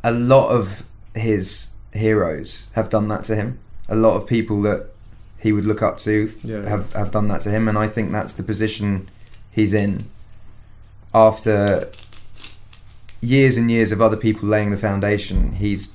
a 0.06 0.12
lot 0.12 0.50
of 0.50 0.84
his 1.14 1.70
heroes 1.92 2.70
have 2.74 2.88
done 2.88 3.08
that 3.08 3.24
to 3.24 3.34
him. 3.34 3.58
A 3.88 3.96
lot 3.96 4.14
of 4.16 4.26
people 4.26 4.62
that 4.62 4.80
he 5.38 5.50
would 5.52 5.64
look 5.66 5.82
up 5.82 5.98
to 5.98 6.32
Yeah. 6.44 6.62
have 6.68 6.92
have 6.92 7.10
done 7.10 7.26
that 7.28 7.40
to 7.42 7.50
him, 7.50 7.68
and 7.68 7.76
I 7.76 7.88
think 7.88 8.12
that's 8.12 8.32
the 8.34 8.42
position 8.42 9.08
he's 9.50 9.74
in 9.74 10.04
after 11.12 11.90
years 13.20 13.56
and 13.56 13.70
years 13.70 13.90
of 13.92 14.00
other 14.00 14.16
people 14.16 14.48
laying 14.48 14.70
the 14.70 14.76
foundation. 14.76 15.52
He's 15.54 15.94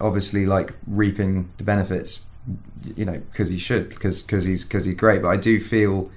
obviously 0.00 0.46
like 0.46 0.74
reaping 0.86 1.48
the 1.58 1.64
benefits, 1.64 2.20
you 2.96 3.04
know, 3.04 3.20
because 3.32 3.48
he 3.48 3.58
should, 3.58 3.88
because 3.88 4.22
because 4.22 4.44
he's 4.44 4.64
because 4.64 4.84
he's 4.84 4.94
great. 4.94 5.22
But 5.22 5.28
I 5.28 5.36
do 5.36 5.58
feel 5.60 6.10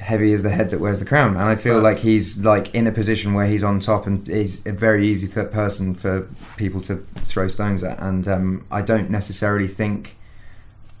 heavy 0.00 0.32
is 0.32 0.42
the 0.42 0.50
head 0.50 0.70
that 0.70 0.80
wears 0.80 1.00
the 1.00 1.04
crown, 1.04 1.36
and 1.36 1.44
I 1.44 1.56
feel 1.56 1.80
like 1.80 1.98
he's 1.98 2.44
like 2.44 2.74
in 2.74 2.86
a 2.86 2.92
position 2.92 3.34
where 3.34 3.46
he's 3.46 3.64
on 3.64 3.80
top, 3.80 4.06
and 4.06 4.26
he's 4.26 4.64
a 4.66 4.72
very 4.72 5.06
easy 5.06 5.28
th- 5.28 5.50
person 5.50 5.94
for 5.94 6.28
people 6.56 6.80
to 6.82 7.04
throw 7.16 7.48
stones 7.48 7.82
at. 7.82 7.98
And 8.00 8.26
um, 8.28 8.66
I 8.70 8.82
don't 8.82 9.10
necessarily 9.10 9.68
think. 9.68 10.16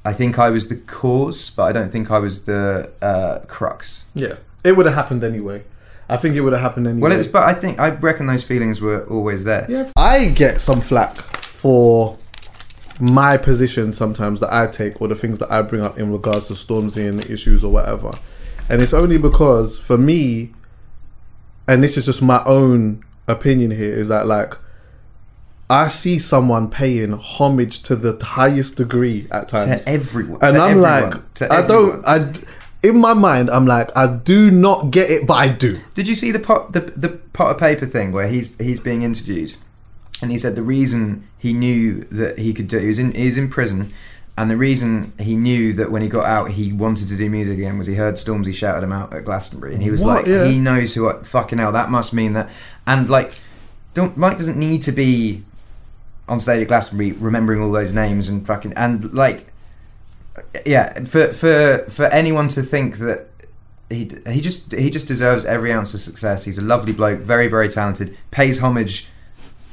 I 0.04 0.12
think 0.12 0.38
I 0.38 0.50
was 0.50 0.68
the 0.68 0.76
cause, 0.76 1.50
but 1.50 1.62
I 1.64 1.72
don't 1.72 1.90
think 1.90 2.10
I 2.10 2.18
was 2.18 2.44
the 2.44 2.90
uh, 3.00 3.40
crux. 3.46 4.06
Yeah, 4.14 4.36
it 4.64 4.76
would 4.76 4.86
have 4.86 4.94
happened 4.96 5.22
anyway. 5.22 5.62
I 6.08 6.16
think 6.16 6.34
it 6.34 6.40
would 6.40 6.52
have 6.52 6.62
happened 6.62 6.86
anyway. 6.86 7.02
Well, 7.02 7.12
it 7.12 7.18
was, 7.18 7.28
but 7.28 7.44
I 7.44 7.54
think 7.54 7.78
I 7.78 7.90
reckon 7.90 8.26
those 8.26 8.42
feelings 8.42 8.80
were 8.80 9.06
always 9.08 9.44
there. 9.44 9.66
Yeah, 9.68 9.90
I 9.96 10.26
get 10.26 10.60
some 10.60 10.80
flack 10.80 11.16
for 11.16 12.18
my 13.00 13.36
position 13.36 13.92
sometimes 13.92 14.40
that 14.40 14.52
I 14.52 14.66
take 14.66 15.00
or 15.00 15.08
the 15.08 15.14
things 15.14 15.38
that 15.38 15.50
I 15.50 15.62
bring 15.62 15.82
up 15.82 15.98
in 15.98 16.12
regards 16.12 16.48
to 16.48 16.54
Stormzy 16.54 17.08
and 17.08 17.24
issues 17.24 17.64
or 17.64 17.72
whatever. 17.72 18.12
And 18.68 18.80
it's 18.80 18.94
only 18.94 19.18
because 19.18 19.78
for 19.78 19.98
me, 19.98 20.52
and 21.68 21.82
this 21.82 21.96
is 21.96 22.06
just 22.06 22.22
my 22.22 22.42
own 22.44 23.04
opinion 23.28 23.70
here, 23.70 23.92
is 23.92 24.08
that 24.08 24.26
like 24.26 24.56
I 25.72 25.88
see 25.88 26.18
someone 26.18 26.68
paying 26.68 27.12
homage 27.12 27.82
to 27.84 27.96
the 27.96 28.22
highest 28.22 28.76
degree 28.76 29.26
at 29.30 29.48
times. 29.48 29.84
To 29.84 29.90
everyone, 29.90 30.40
and 30.42 30.56
to 30.56 30.62
I'm 30.62 30.70
everyone, 30.70 31.10
like, 31.10 31.34
to 31.34 31.52
I 31.52 31.66
don't. 31.66 32.06
I, 32.06 32.32
in 32.82 32.98
my 32.98 33.14
mind, 33.14 33.48
I'm 33.48 33.66
like, 33.66 33.88
I 33.96 34.16
do 34.16 34.50
not 34.50 34.90
get 34.90 35.10
it, 35.10 35.26
but 35.26 35.34
I 35.34 35.48
do. 35.48 35.78
Did 35.94 36.08
you 36.08 36.14
see 36.14 36.30
the 36.30 36.40
pot 36.40 36.72
the 36.72 36.80
the 36.80 37.08
Potter 37.32 37.58
Payper 37.58 37.90
thing 37.90 38.12
where 38.12 38.28
he's 38.28 38.54
he's 38.58 38.80
being 38.80 39.02
interviewed, 39.02 39.54
and 40.20 40.30
he 40.30 40.36
said 40.36 40.56
the 40.56 40.62
reason 40.62 41.26
he 41.38 41.54
knew 41.54 42.06
that 42.10 42.38
he 42.38 42.52
could 42.52 42.68
do 42.68 42.78
he 42.78 42.88
was 42.88 42.98
in 42.98 43.12
he 43.12 43.24
was 43.24 43.38
in 43.38 43.48
prison, 43.48 43.92
and 44.38 44.50
the 44.50 44.56
reason 44.56 45.12
he 45.18 45.36
knew 45.36 45.72
that 45.74 45.90
when 45.90 46.00
he 46.02 46.08
got 46.08 46.24
out 46.24 46.50
he 46.52 46.72
wanted 46.72 47.06
to 47.08 47.16
do 47.16 47.28
music 47.28 47.58
again 47.58 47.76
was 47.78 47.86
he 47.86 47.94
heard 47.94 48.14
Stormzy 48.14 48.54
shouted 48.54 48.82
him 48.82 48.92
out 48.92 49.12
at 49.12 49.24
Glastonbury, 49.24 49.74
and 49.74 49.82
he 49.82 49.90
was 49.90 50.02
What? 50.02 50.18
like 50.22 50.26
Yeah. 50.26 50.46
he 50.46 50.58
knows 50.58 50.94
who 50.94 51.08
I 51.08 51.22
fucking 51.22 51.58
hell 51.58 51.72
that 51.72 51.90
must 51.90 52.12
mean 52.14 52.32
that, 52.34 52.48
and 52.86 53.08
like, 53.10 53.32
don't 53.94 54.16
Mike 54.16 54.38
doesn't 54.38 54.56
need 54.58 54.82
to 54.82 54.92
be 54.92 55.42
on 56.28 56.40
stage 56.40 56.62
at 56.62 56.68
Glastonbury 56.68 57.12
remembering 57.12 57.60
all 57.60 57.70
those 57.72 57.92
names 57.92 58.28
and 58.28 58.46
fucking 58.46 58.72
and 58.74 59.12
like 59.12 59.48
yeah 60.64 61.02
for 61.04 61.28
for 61.32 61.78
for 61.90 62.06
anyone 62.06 62.48
to 62.48 62.62
think 62.62 62.98
that 62.98 63.26
he 63.90 64.10
he 64.26 64.40
just 64.40 64.72
he 64.72 64.88
just 64.90 65.06
deserves 65.06 65.44
every 65.44 65.70
ounce 65.70 65.92
of 65.92 66.00
success 66.00 66.44
he's 66.46 66.56
a 66.56 66.62
lovely 66.62 66.92
bloke 66.94 67.20
very 67.20 67.48
very 67.48 67.68
talented 67.68 68.16
pays 68.30 68.60
homage 68.60 69.08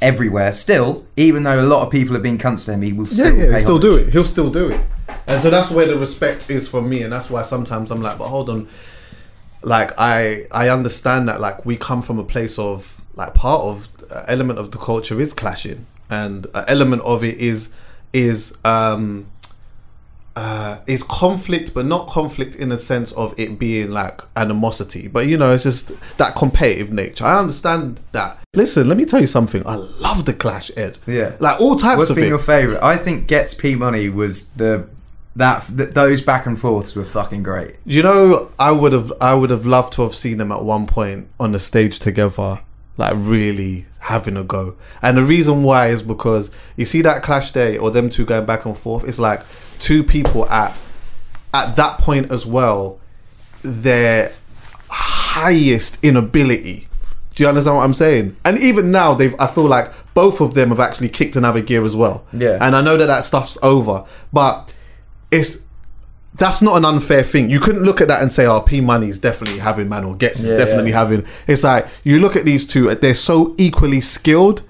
everywhere 0.01 0.53
still 0.53 1.05
even 1.17 1.43
though 1.43 1.59
a 1.59 1.63
lot 1.63 1.85
of 1.85 1.91
people 1.91 2.13
have 2.13 2.23
been 2.23 2.37
cunts 2.37 2.65
to 2.65 2.73
him 2.73 2.81
he 2.81 2.93
will 2.93 3.05
still 3.05 3.35
yeah, 3.35 3.51
he'll 3.51 3.59
still 3.59 3.79
do 3.79 3.95
it. 3.95 4.09
He'll 4.13 4.23
still 4.23 4.49
do 4.49 4.69
it. 4.69 4.81
And 5.27 5.41
so 5.41 5.49
that's 5.49 5.69
where 5.69 5.85
the 5.85 5.95
respect 5.95 6.49
is 6.49 6.67
for 6.67 6.81
me, 6.81 7.03
and 7.03 7.13
that's 7.13 7.29
why 7.29 7.43
sometimes 7.43 7.91
I'm 7.91 8.01
like, 8.01 8.17
but 8.17 8.27
hold 8.27 8.49
on, 8.49 8.67
like 9.61 9.91
I 9.99 10.45
I 10.51 10.69
understand 10.69 11.29
that 11.29 11.39
like 11.39 11.65
we 11.65 11.77
come 11.77 12.01
from 12.01 12.17
a 12.17 12.23
place 12.23 12.57
of 12.57 12.99
like 13.13 13.33
part 13.35 13.61
of 13.61 13.89
uh, 14.11 14.25
element 14.27 14.57
of 14.57 14.71
the 14.71 14.79
culture 14.79 15.19
is 15.21 15.33
clashing, 15.33 15.85
and 16.09 16.47
an 16.55 16.65
element 16.67 17.03
of 17.03 17.23
it 17.23 17.37
is 17.37 17.69
is 18.11 18.55
um 18.65 19.27
uh, 20.35 20.79
is 20.87 21.03
conflict, 21.03 21.73
but 21.73 21.85
not 21.85 22.07
conflict 22.09 22.55
in 22.55 22.69
the 22.69 22.79
sense 22.79 23.11
of 23.13 23.33
it 23.37 23.59
being 23.59 23.91
like 23.91 24.21
animosity. 24.35 25.07
But 25.07 25.27
you 25.27 25.37
know, 25.37 25.53
it's 25.53 25.63
just 25.63 25.91
that 26.17 26.35
competitive 26.35 26.91
nature. 26.91 27.25
I 27.25 27.39
understand 27.39 28.01
that. 28.13 28.37
Listen, 28.53 28.87
let 28.87 28.97
me 28.97 29.05
tell 29.05 29.21
you 29.21 29.27
something. 29.27 29.63
I 29.65 29.75
love 29.75 30.25
the 30.25 30.33
clash, 30.33 30.71
Ed. 30.77 30.97
Yeah. 31.05 31.35
like 31.39 31.59
all 31.59 31.75
types 31.75 31.97
what's 31.97 32.09
of 32.09 32.15
been 32.15 32.25
it. 32.25 32.29
your 32.29 32.39
favorite 32.39 32.81
I 32.81 32.97
think 32.97 33.27
Ghetts 33.27 33.53
P 33.53 33.75
Money 33.75 34.09
was 34.09 34.49
the 34.49 34.87
that 35.35 35.65
th- 35.75 35.93
those 35.93 36.21
back 36.21 36.45
and 36.45 36.59
forths 36.59 36.95
were 36.95 37.05
fucking 37.05 37.43
great 37.43 37.75
You 37.85 38.03
know, 38.03 38.49
I 38.57 38.71
would 38.71 38.91
have, 38.93 39.13
I 39.21 39.35
would 39.35 39.51
have 39.51 39.65
loved 39.65 39.93
to 39.93 40.01
have 40.01 40.15
seen 40.15 40.37
them 40.37 40.51
at 40.51 40.63
one 40.63 40.87
point 40.87 41.27
on 41.39 41.51
the 41.51 41.59
stage 41.59 41.99
together, 41.99 42.61
like 42.97 43.13
really 43.15 43.85
having 43.99 44.37
a 44.37 44.43
go. 44.43 44.75
And 45.01 45.17
the 45.17 45.23
reason 45.23 45.63
why 45.63 45.87
is 45.89 46.01
because 46.01 46.51
you 46.75 46.85
see 46.85 47.01
that 47.01 47.23
clash 47.23 47.51
day 47.51 47.77
or 47.77 47.91
them 47.91 48.09
two 48.09 48.25
going 48.25 48.45
back 48.45 48.65
and 48.65 48.77
forth. 48.77 49.03
It's 49.07 49.19
like 49.19 49.41
two 49.79 50.03
people 50.03 50.47
at 50.49 50.75
at 51.53 51.75
that 51.75 51.97
point 51.99 52.31
as 52.31 52.45
well 52.45 52.99
their 53.63 54.31
highest 54.89 55.97
inability. 56.03 56.87
Do 57.35 57.43
you 57.43 57.49
understand 57.49 57.77
what 57.77 57.83
I'm 57.83 57.93
saying? 57.93 58.35
And 58.43 58.57
even 58.57 58.91
now, 58.91 59.13
they've. 59.13 59.35
I 59.39 59.47
feel 59.47 59.65
like 59.65 59.93
both 60.13 60.41
of 60.41 60.55
them 60.55 60.69
have 60.69 60.79
actually 60.79 61.09
kicked 61.09 61.35
another 61.35 61.61
gear 61.61 61.85
as 61.85 61.95
well. 61.95 62.25
Yeah. 62.33 62.57
And 62.59 62.75
I 62.75 62.81
know 62.81 62.97
that 62.97 63.05
that 63.05 63.23
stuff's 63.23 63.57
over, 63.63 64.05
but 64.33 64.73
it's 65.31 65.57
that's 66.35 66.61
not 66.61 66.77
an 66.77 66.85
unfair 66.85 67.23
thing. 67.23 67.49
You 67.49 67.59
couldn't 67.59 67.83
look 67.83 67.99
at 68.01 68.07
that 68.07 68.21
and 68.21 68.31
say, 68.31 68.45
"Oh, 68.45 68.61
P 68.61 68.81
Money's 68.81 69.17
definitely 69.19 69.59
having 69.59 69.89
man 69.89 70.03
or 70.05 70.15
Ghetts 70.15 70.39
is 70.39 70.45
Yeah, 70.51 70.57
definitely 70.57 70.91
yeah. 70.91 70.99
having." 70.99 71.25
It's 71.47 71.63
like 71.63 71.87
you 72.03 72.19
look 72.19 72.35
at 72.35 72.45
these 72.45 72.65
two; 72.65 72.93
they're 72.95 73.13
so 73.13 73.55
equally 73.57 74.01
skilled. 74.01 74.61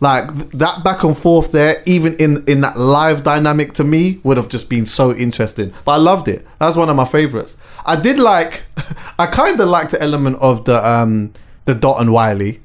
Like 0.00 0.34
th- 0.36 0.50
that 0.52 0.84
back 0.84 1.04
and 1.04 1.16
forth 1.16 1.52
there, 1.52 1.82
even 1.86 2.16
in 2.16 2.44
in 2.46 2.60
that 2.60 2.78
live 2.78 3.22
dynamic, 3.22 3.72
to 3.74 3.84
me 3.84 4.20
would 4.24 4.36
have 4.36 4.48
just 4.48 4.68
been 4.68 4.84
so 4.84 5.14
interesting. 5.14 5.72
But 5.86 5.92
I 5.92 5.96
loved 5.96 6.28
it. 6.28 6.46
That's 6.58 6.76
one 6.76 6.90
of 6.90 6.96
my 6.96 7.06
favorites. 7.06 7.56
I 7.86 7.96
did 7.96 8.18
like. 8.18 8.64
I 9.18 9.26
kind 9.26 9.58
of 9.58 9.68
liked 9.68 9.92
the 9.92 10.02
element 10.02 10.36
of 10.40 10.66
the 10.66 10.86
um 10.86 11.32
the 11.64 11.74
Dot 11.74 12.00
and 12.00 12.12
Wiley. 12.12 12.60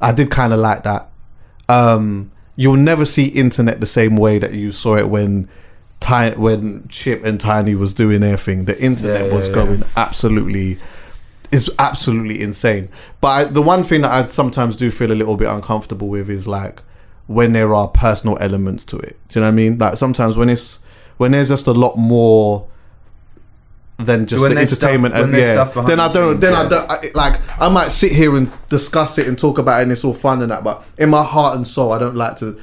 I 0.00 0.12
did 0.12 0.30
kind 0.30 0.52
of 0.54 0.60
like 0.60 0.84
that. 0.84 1.08
Um, 1.68 2.30
you'll 2.56 2.76
never 2.76 3.04
see 3.04 3.26
internet 3.26 3.80
the 3.80 3.86
same 3.86 4.16
way 4.16 4.38
that 4.38 4.52
you 4.52 4.70
saw 4.70 4.96
it 4.96 5.08
when. 5.08 5.48
Ty- 6.00 6.34
when 6.34 6.86
Chip 6.88 7.24
and 7.24 7.40
Tinie 7.40 7.74
was 7.74 7.94
doing 7.94 8.20
their 8.20 8.36
thing, 8.36 8.66
the 8.66 8.78
internet 8.82 9.26
Yeah, 9.28 9.34
was 9.34 9.48
yeah, 9.48 9.54
going 9.54 9.82
absolutely 9.96 10.78
is 11.50 11.70
absolutely 11.78 12.42
insane. 12.42 12.88
But 13.20 13.28
I, 13.28 13.44
the 13.44 13.62
one 13.62 13.84
thing 13.84 14.02
that 14.02 14.10
I 14.12 14.26
sometimes 14.26 14.76
do 14.76 14.90
feel 14.90 15.12
a 15.12 15.14
little 15.14 15.36
bit 15.36 15.48
uncomfortable 15.48 16.08
with 16.08 16.28
is 16.28 16.46
like 16.46 16.82
when 17.26 17.52
there 17.52 17.72
are 17.74 17.88
personal 17.88 18.36
elements 18.40 18.84
to 18.86 18.98
it. 18.98 19.16
Do 19.28 19.38
you 19.38 19.40
know 19.40 19.46
what 19.46 19.52
I 19.52 19.54
mean? 19.54 19.78
Like 19.78 19.96
sometimes 19.96 20.36
when 20.36 20.50
it's 20.50 20.78
when 21.16 21.30
there's 21.32 21.48
just 21.48 21.66
a 21.66 21.72
lot 21.72 21.96
more 21.96 22.66
than 23.98 24.26
just 24.26 24.42
When 24.42 24.50
the 24.50 24.56
there's 24.56 24.72
stuff- 24.72 24.88
entertainment. 24.90 25.14
Uh, 25.14 25.22
and, 25.24 25.32
yeah, 25.32 25.64
stuff 25.70 25.86
then 25.86 26.00
I 26.00 26.12
don't. 26.12 26.32
scenes, 26.32 26.40
then 26.40 26.54
I 26.54 26.68
don't. 26.68 26.90
I, 26.90 27.10
like 27.14 27.40
I 27.60 27.68
might 27.68 27.92
sit 27.92 28.12
here 28.12 28.34
and 28.36 28.50
discuss 28.68 29.16
it 29.18 29.28
and 29.28 29.38
talk 29.38 29.56
about 29.58 29.78
it, 29.80 29.84
and 29.84 29.92
it's 29.92 30.04
all 30.04 30.12
fun 30.14 30.42
and 30.42 30.50
that. 30.50 30.64
But 30.64 30.84
in 30.98 31.08
my 31.10 31.22
heart 31.22 31.56
and 31.56 31.66
soul, 31.66 31.92
I 31.92 31.98
don't 31.98 32.16
like 32.16 32.36
to. 32.38 32.60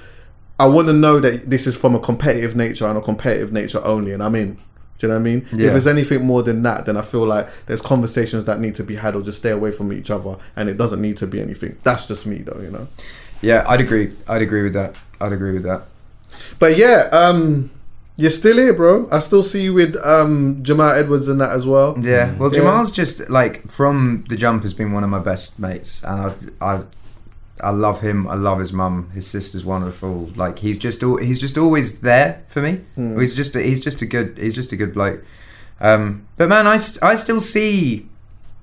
I 0.61 0.65
want 0.65 0.87
to 0.89 0.93
know 0.93 1.19
that 1.19 1.49
this 1.49 1.65
is 1.67 1.75
from 1.75 1.95
a 1.95 1.99
competitive 1.99 2.55
nature 2.55 2.85
and 2.87 2.97
a 2.97 3.01
competitive 3.01 3.51
nature 3.51 3.81
only, 3.83 4.11
and 4.13 4.21
I'm 4.23 4.35
in. 4.35 4.57
Do 4.99 5.07
you 5.07 5.07
know 5.07 5.15
what 5.15 5.21
I 5.21 5.23
mean? 5.23 5.47
Yeah. 5.51 5.67
If 5.67 5.71
there's 5.73 5.87
anything 5.87 6.23
more 6.25 6.43
than 6.43 6.61
that, 6.63 6.85
then 6.85 6.95
I 6.95 7.01
feel 7.01 7.25
like 7.25 7.49
there's 7.65 7.81
conversations 7.81 8.45
that 8.45 8.59
need 8.59 8.75
to 8.75 8.83
be 8.83 8.95
had 8.95 9.15
or 9.15 9.23
just 9.23 9.39
stay 9.39 9.49
away 9.49 9.71
from 9.71 9.91
each 9.91 10.11
other, 10.11 10.37
and 10.55 10.69
it 10.69 10.77
doesn't 10.77 11.01
need 11.01 11.17
to 11.17 11.27
be 11.27 11.41
anything. 11.41 11.77
That's 11.83 12.05
just 12.05 12.27
me, 12.27 12.37
though, 12.37 12.61
you 12.61 12.69
know. 12.69 12.87
Yeah, 13.41 13.65
I'd 13.67 13.81
agree. 13.81 14.11
I'd 14.27 14.43
agree 14.43 14.61
with 14.61 14.73
that. 14.73 14.95
I'd 15.19 15.33
agree 15.33 15.53
with 15.53 15.63
that. 15.63 15.81
But 16.59 16.77
yeah, 16.77 17.09
um, 17.11 17.71
you're 18.15 18.29
still 18.29 18.57
here, 18.57 18.73
bro. 18.73 19.07
I 19.11 19.17
still 19.19 19.41
see 19.41 19.63
you 19.63 19.73
with 19.73 19.95
um 20.05 20.59
Jamal 20.61 20.91
Edwards 20.91 21.27
and 21.27 21.41
that 21.41 21.51
as 21.51 21.65
well. 21.65 21.97
Yeah. 21.99 22.35
Well, 22.35 22.49
Yeah. 22.51 22.57
Jamal's 22.59 22.91
just 22.91 23.27
like 23.29 23.67
from 23.71 24.25
the 24.29 24.35
jump 24.35 24.61
has 24.61 24.75
been 24.75 24.91
one 24.93 25.03
of 25.03 25.09
my 25.09 25.19
best 25.19 25.57
mates, 25.59 26.03
and 26.03 26.21
I've, 26.25 26.37
I, 26.61 26.81
I 27.63 27.69
love 27.69 28.01
him. 28.01 28.27
I 28.27 28.35
love 28.35 28.59
his 28.59 28.73
mum. 28.73 29.11
His 29.13 29.27
sister's 29.27 29.63
wonderful. 29.63 30.29
Like 30.35 30.59
he's 30.59 30.77
just 30.77 31.03
al- 31.03 31.17
he's 31.17 31.39
just 31.39 31.57
always 31.57 32.01
there 32.01 32.43
for 32.47 32.61
me. 32.61 32.81
Hmm. 32.95 33.19
He's 33.19 33.35
just 33.35 33.55
a, 33.55 33.61
he's 33.61 33.79
just 33.79 34.01
a 34.01 34.05
good 34.05 34.37
he's 34.37 34.55
just 34.55 34.71
a 34.71 34.75
good 34.75 34.93
bloke. 34.93 35.23
Um, 35.79 36.27
but 36.37 36.47
man, 36.49 36.67
I, 36.67 36.77
st- 36.77 37.01
I 37.03 37.15
still 37.15 37.41
see 37.41 38.07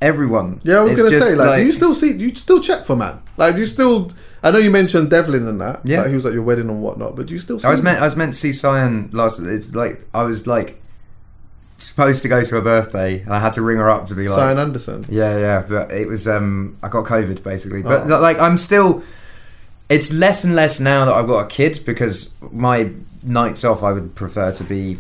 everyone. 0.01 0.61
Yeah, 0.65 0.79
I 0.79 0.83
was 0.83 0.93
It's 0.93 1.03
gonna 1.03 1.19
say, 1.20 1.35
like, 1.35 1.59
do 1.61 1.66
you 1.66 1.73
still 1.73 1.95
see? 1.95 2.12
Do 2.12 2.25
you 2.25 2.35
still 2.35 2.61
check 2.61 2.85
for 2.85 2.97
man? 2.97 3.20
Like, 3.37 3.55
do 3.55 3.61
you 3.61 3.66
still? 3.66 4.12
I 4.43 4.53
know 4.53 4.59
you 4.59 4.70
mentioned 4.70 5.11
Devlin 5.11 5.49
and 5.49 5.61
that. 5.61 5.81
Yeah. 5.85 6.03
like, 6.03 6.09
he 6.11 6.15
was 6.15 6.25
at 6.27 6.33
your 6.33 6.43
wedding 6.45 6.69
and 6.69 6.81
whatnot. 6.83 7.16
But 7.16 7.27
do 7.27 7.33
you 7.35 7.41
still? 7.41 7.59
See 7.59 7.66
I 7.66 7.70
was 7.70 7.81
him? 7.81 7.87
meant 7.87 8.01
I 8.01 8.05
was 8.05 8.15
meant 8.16 8.35
to 8.35 8.39
see 8.39 8.53
Sian 8.53 9.11
last. 9.12 9.41
It's 9.41 9.75
like 9.75 10.07
I 10.15 10.23
was 10.23 10.47
like 10.47 10.81
supposed 11.78 12.22
to 12.22 12.28
go 12.28 12.42
to 12.42 12.55
her 12.56 12.60
birthday, 12.60 13.20
and 13.20 13.32
I 13.32 13.40
had 13.40 13.52
to 13.55 13.62
ring 13.62 13.78
her 13.78 13.88
up 13.88 14.05
to 14.06 14.14
be 14.14 14.28
like, 14.28 14.38
Sian 14.38 14.59
Anderson. 14.59 15.06
Yeah, 15.09 15.38
yeah, 15.38 15.64
but 15.68 15.90
it 15.90 16.09
was 16.09 16.26
um 16.28 16.76
I 16.82 16.88
got 16.88 17.05
COVID 17.06 17.42
basically. 17.42 17.82
But 17.82 18.10
Oh. 18.10 18.20
like 18.20 18.38
I'm 18.40 18.59
still 18.59 19.02
it's 19.88 20.12
less 20.12 20.44
and 20.44 20.55
less 20.55 20.80
now 20.80 21.05
that 21.06 21.14
I've 21.14 21.26
got 21.26 21.40
a 21.44 21.46
kid 21.46 21.80
because 21.86 22.34
my 22.52 22.90
nights 23.22 23.64
off 23.64 23.82
I 23.82 23.92
would 23.92 24.14
prefer 24.14 24.52
to 24.52 24.64
be 24.64 24.98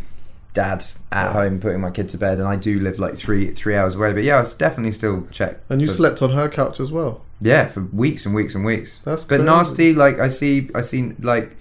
dad 0.54 0.84
at 1.12 1.32
home 1.32 1.60
putting 1.60 1.80
my 1.80 1.90
kid 1.90 2.08
to 2.08 2.18
bed 2.18 2.38
and 2.38 2.48
I 2.48 2.56
do 2.56 2.80
live 2.80 2.98
like 2.98 3.16
3 3.16 3.50
3 3.52 3.76
hours 3.76 3.94
away 3.94 4.12
but 4.12 4.24
yeah 4.24 4.36
I 4.36 4.40
was 4.40 4.54
definitely 4.54 4.92
still 4.92 5.26
check 5.30 5.58
And 5.68 5.80
you 5.80 5.86
for- 5.86 5.92
slept 5.92 6.22
on 6.22 6.30
her 6.30 6.48
couch 6.48 6.80
as 6.80 6.90
well. 6.90 7.20
yeah 7.40 7.66
for 7.66 7.82
weeks 7.82 8.24
and 8.26 8.34
weeks 8.34 8.54
and 8.54 8.64
weeks 8.64 8.98
That's 9.04 9.24
but 9.24 9.36
crazy. 9.36 9.44
nasty 9.44 9.92
like 9.94 10.18
I 10.18 10.28
see 10.28 10.70
I 10.74 10.80
see 10.80 11.12
like 11.20 11.54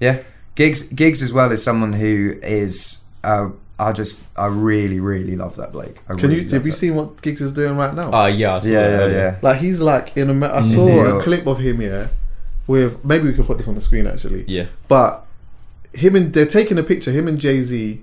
yeah 0.00 0.22
Giggs 0.56 0.88
Giggs 0.92 1.22
as 1.22 1.32
well 1.32 1.52
as 1.52 1.62
someone 1.62 1.92
who 1.94 2.38
is 2.42 2.98
uh 3.24 3.50
I 3.78 3.92
just 3.92 4.20
I 4.36 4.46
really 4.46 5.00
really 5.00 5.34
love 5.34 5.56
that 5.56 5.72
Blake 5.72 5.98
I 6.08 6.14
Can 6.14 6.28
really 6.28 6.36
you? 6.36 6.42
love 6.42 6.52
Have 6.52 6.66
you 6.66 6.72
that. 6.72 6.78
seen 6.78 6.94
what 6.94 7.20
Giggs 7.22 7.40
is 7.40 7.52
doing 7.52 7.76
right 7.76 7.94
now? 7.94 8.10
Ah, 8.12 8.26
yeah, 8.26 8.56
I 8.56 8.58
saw 8.60 8.68
yeah 8.68 8.80
that 8.82 8.90
yeah 8.90 8.98
earlier. 9.04 9.16
yeah 9.18 9.36
like 9.42 9.58
he's 9.60 9.80
like 9.80 10.16
in 10.16 10.42
a. 10.42 10.46
I 10.52 10.62
saw 10.62 11.18
a 11.18 11.22
clip 11.22 11.46
of 11.46 11.58
him 11.58 11.80
here 11.80 12.10
with 12.66 13.04
maybe 13.04 13.24
we 13.28 13.32
could 13.34 13.46
put 13.46 13.58
this 13.58 13.66
on 13.68 13.74
the 13.74 13.80
screen 13.80 14.06
actually. 14.06 14.44
Yeah. 14.46 14.66
But 14.88 15.24
him 15.92 16.14
and 16.16 16.32
they're 16.32 16.46
taking 16.46 16.78
a 16.78 16.82
picture. 16.82 17.10
Him 17.10 17.26
and 17.28 17.38
Jay 17.40 17.60
Z. 17.62 18.02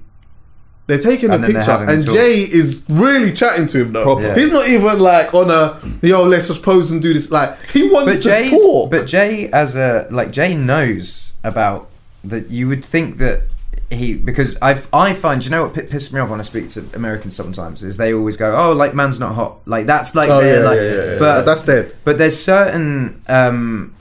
They're 0.88 0.98
taking 0.98 1.30
And 1.30 1.44
a 1.44 1.48
picture, 1.48 1.70
and 1.72 2.04
talk. 2.04 2.16
Jay 2.16 2.40
is 2.42 2.82
really 2.90 3.32
chatting 3.32 3.68
to 3.68 3.82
him 3.84 3.94
though. 3.94 4.20
Yeah. 4.20 4.34
He's 4.36 4.52
not 4.52 4.68
even 4.68 5.00
like 5.00 5.34
on 5.36 5.52
a 5.52 5.80
yo. 6.06 6.24
Let's 6.24 6.48
just 6.48 6.64
pose 6.64 6.90
and 6.90 7.00
do 7.00 7.14
this. 7.14 7.30
Like 7.30 7.58
he 7.72 7.88
wants 7.90 8.06
but 8.12 8.16
to 8.18 8.22
Jay, 8.22 8.50
talk. 8.50 8.90
but 8.90 9.06
Jay 9.06 9.50
as 9.52 9.76
a 9.76 10.08
like 10.10 10.32
Jay 10.32 10.56
knows 10.56 11.34
about 11.44 11.90
that. 12.24 12.50
You 12.50 12.68
would 12.70 12.84
think 12.84 13.18
that 13.18 13.44
he 13.92 14.16
because 14.16 14.58
I 14.62 14.80
I 14.94 15.14
find 15.14 15.44
you 15.44 15.50
know 15.52 15.64
what 15.64 15.74
pi- 15.74 15.82
pisses 15.82 16.14
me 16.14 16.20
off 16.20 16.30
when 16.30 16.40
I 16.40 16.44
speak 16.44 16.70
to 16.70 16.86
Americans 16.94 17.36
sometimes 17.36 17.84
is 17.84 17.98
they 17.98 18.14
always 18.14 18.38
go 18.38 18.56
oh 18.56 18.74
like 18.74 18.94
man's 18.94 19.20
not 19.20 19.34
hot 19.34 19.68
like 19.68 19.88
that's 19.88 20.14
like 20.14 20.30
Oh, 20.30 20.42
their, 20.42 20.62
yeah, 20.62 20.70
like 20.70 20.78
yeah, 20.78 21.14
yeah, 21.14 21.20
but 21.20 21.42
That's 21.44 21.64
dead. 21.64 21.96
But 22.04 22.18
there's 22.20 22.42
certain 22.42 23.22
um, 23.28 23.96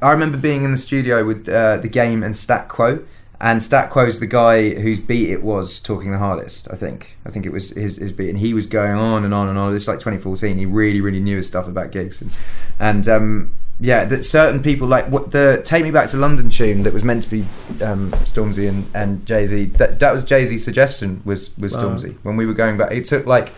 I 0.00 0.10
remember 0.10 0.36
being 0.36 0.64
in 0.64 0.72
the 0.72 0.78
studio 0.78 1.24
with 1.24 1.48
uh, 1.48 1.76
the 1.78 1.88
game 1.88 2.22
and 2.22 2.36
Stat 2.36 2.68
Quo. 2.68 3.04
And 3.40 3.60
Stat 3.60 3.90
Quo's 3.90 4.20
the 4.20 4.28
guy 4.28 4.70
whose 4.70 5.00
beat 5.00 5.28
it 5.28 5.42
was 5.42 5.80
talking 5.80 6.12
the 6.12 6.18
hardest. 6.18 6.68
I 6.70 6.76
think. 6.76 7.16
I 7.26 7.30
think 7.30 7.44
it 7.44 7.50
was 7.50 7.70
his, 7.70 7.96
his 7.96 8.12
beat, 8.12 8.30
and 8.30 8.38
he 8.38 8.54
was 8.54 8.66
going 8.66 8.92
on 8.92 9.24
and 9.24 9.34
on 9.34 9.48
and 9.48 9.58
on. 9.58 9.74
It's 9.74 9.88
like 9.88 9.98
2014. 9.98 10.58
He 10.58 10.64
really, 10.64 11.00
really 11.00 11.18
knew 11.18 11.38
his 11.38 11.48
stuff 11.48 11.66
about 11.66 11.90
Giggs, 11.90 12.22
and, 12.22 12.36
and 12.78 13.08
um, 13.08 13.54
yeah, 13.84 14.04
that 14.04 14.24
certain 14.24 14.62
people 14.62 14.86
like 14.86 15.06
what 15.08 15.32
the 15.32 15.60
"Take 15.64 15.82
Me 15.82 15.90
Back 15.90 16.08
to 16.10 16.16
London" 16.16 16.48
tune 16.50 16.84
that 16.84 16.92
was 16.92 17.02
meant 17.04 17.22
to 17.24 17.30
be 17.30 17.40
um, 17.82 18.10
Stormzy 18.24 18.68
and, 18.68 18.86
and 18.94 19.26
Jay 19.26 19.44
Z. 19.46 19.64
That 19.78 19.98
that 20.00 20.12
was 20.12 20.22
Jay 20.24 20.46
Z's 20.46 20.64
suggestion. 20.64 21.20
Was 21.24 21.56
was 21.58 21.76
Stormzy 21.76 22.16
when 22.22 22.36
we 22.36 22.46
were 22.46 22.54
going 22.54 22.76
back. 22.76 22.92
It 22.92 23.04
took 23.04 23.26
like 23.26 23.52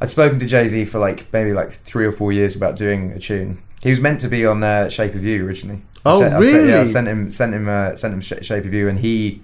I'd 0.00 0.10
spoken 0.10 0.38
to 0.40 0.46
Jay 0.46 0.66
Z 0.66 0.84
for 0.86 0.98
like 0.98 1.32
maybe 1.32 1.52
like 1.52 1.70
three 1.72 2.06
or 2.06 2.12
four 2.12 2.32
years 2.32 2.56
about 2.56 2.74
doing 2.76 3.12
a 3.12 3.18
tune. 3.18 3.62
He 3.82 3.90
was 3.90 4.00
meant 4.00 4.20
to 4.22 4.28
be 4.28 4.44
on 4.44 4.62
uh, 4.62 4.88
Shape 4.88 5.14
of 5.14 5.24
You 5.24 5.46
originally. 5.46 5.80
I 6.04 6.10
Oh, 6.12 6.20
sent- 6.22 6.34
I 6.34 6.42
sent- 6.42 6.52
yeah, 6.54 6.60
I 6.60 6.64
really? 6.78 6.86
sent 6.86 7.08
him 7.08 7.30
sent 7.30 7.54
him 7.54 7.68
uh, 7.68 7.96
sent 7.96 8.14
him 8.14 8.20
Sh- 8.22 8.42
Shape 8.42 8.64
of 8.64 8.72
You, 8.74 8.88
and 8.88 8.98
he. 8.98 9.42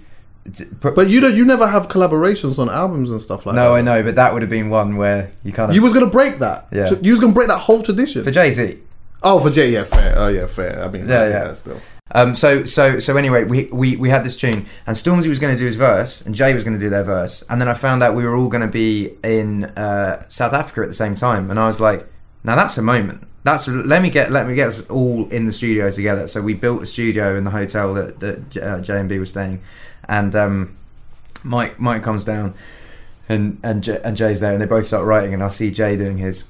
d- 0.51 0.65
put- 0.81 0.95
But 0.95 1.09
you 1.09 1.19
don't. 1.21 1.35
You 1.35 1.45
never 1.45 1.67
have 1.67 1.87
collaborations 1.87 2.57
on 2.59 2.67
albums 2.69 3.09
and 3.11 3.21
stuff 3.21 3.45
like 3.45 3.55
that. 3.55 3.61
no, 3.61 3.75
I 3.75 3.81
know, 3.81 4.01
but 4.03 4.15
that 4.15 4.33
would 4.33 4.41
have 4.41 4.49
been 4.51 4.69
one 4.69 4.97
where 4.97 5.29
you 5.43 5.51
kind 5.53 5.69
of 5.69 5.75
You 5.75 5.81
was 5.83 5.93
gonna 5.93 6.07
break 6.07 6.39
that. 6.39 6.67
Yeah. 6.71 6.89
You 7.01 7.11
was 7.11 7.19
gonna 7.19 7.33
break 7.33 7.47
that 7.47 7.59
whole 7.59 7.83
tradition. 7.83 8.23
for 8.23 8.31
Jay 8.31 8.51
Z. 8.51 8.79
oh, 9.23 9.39
for 9.39 9.49
Jay, 9.49 9.71
yeah, 9.71 9.83
fair. 9.83 10.13
Oh, 10.17 10.27
yeah, 10.27 10.47
fair. 10.47 10.83
I 10.83 10.87
mean, 10.87 11.07
Yeah, 11.07 11.23
yeah, 11.27 11.29
yeah. 11.29 11.53
Still. 11.53 11.81
Um, 12.11 12.35
so 12.35 12.63
so 12.63 12.99
so 12.99 13.17
anyway, 13.17 13.43
we, 13.43 13.65
we 13.65 13.97
we 13.97 14.09
had 14.09 14.23
this 14.23 14.37
tune, 14.37 14.65
and 14.85 14.95
Stormzy 14.95 15.27
was 15.27 15.39
going 15.39 15.53
to 15.53 15.59
do 15.59 15.65
his 15.65 15.75
verse, 15.75 16.21
and 16.21 16.33
Jay 16.33 16.53
was 16.53 16.63
going 16.63 16.73
to 16.73 16.79
do 16.79 16.89
their 16.89 17.03
verse, 17.03 17.43
and 17.49 17.59
then 17.59 17.67
I 17.67 17.73
found 17.73 18.01
out 18.01 18.15
we 18.15 18.23
were 18.23 18.35
all 18.35 18.47
going 18.47 18.61
to 18.61 18.71
be 18.71 19.13
in 19.23 19.65
uh, 19.65 20.23
South 20.29 20.53
Africa 20.53 20.81
at 20.81 20.87
the 20.87 20.93
same 20.93 21.15
time, 21.15 21.51
and 21.51 21.59
I 21.59 21.67
was 21.67 21.79
like, 21.81 22.07
now 22.45 22.55
that's 22.55 22.77
a 22.77 22.81
moment. 22.81 23.27
That's 23.43 23.67
let 23.67 24.01
me 24.01 24.09
get 24.09 24.31
let 24.31 24.47
me 24.47 24.55
get 24.55 24.69
us 24.69 24.89
all 24.89 25.27
in 25.29 25.45
the 25.45 25.51
studio 25.51 25.91
together. 25.91 26.27
So 26.27 26.41
we 26.41 26.53
built 26.53 26.81
a 26.81 26.85
studio 26.85 27.35
in 27.37 27.43
the 27.43 27.51
hotel 27.51 27.93
that 27.95 28.21
that 28.21 28.57
uh, 28.57 28.79
J 28.79 28.99
and 28.99 29.09
B 29.09 29.19
was 29.19 29.31
staying, 29.31 29.61
and 30.07 30.33
um, 30.33 30.77
Mike 31.43 31.77
Mike 31.77 32.03
comes 32.03 32.23
down, 32.23 32.53
and 33.27 33.59
and 33.63 33.83
J- 33.83 33.99
and 34.03 34.15
Jay's 34.15 34.39
there, 34.39 34.53
and 34.53 34.61
they 34.61 34.65
both 34.65 34.85
start 34.85 35.05
writing, 35.05 35.33
and 35.33 35.43
I 35.43 35.49
see 35.49 35.71
Jay 35.71 35.97
doing 35.97 36.17
his 36.19 36.45